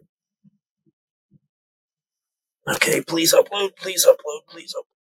Okay. 2.70 3.02
Please 3.02 3.34
upload. 3.34 3.76
Please 3.78 4.06
upload. 4.06 4.40
Please 4.50 4.74
upload. 4.76 4.95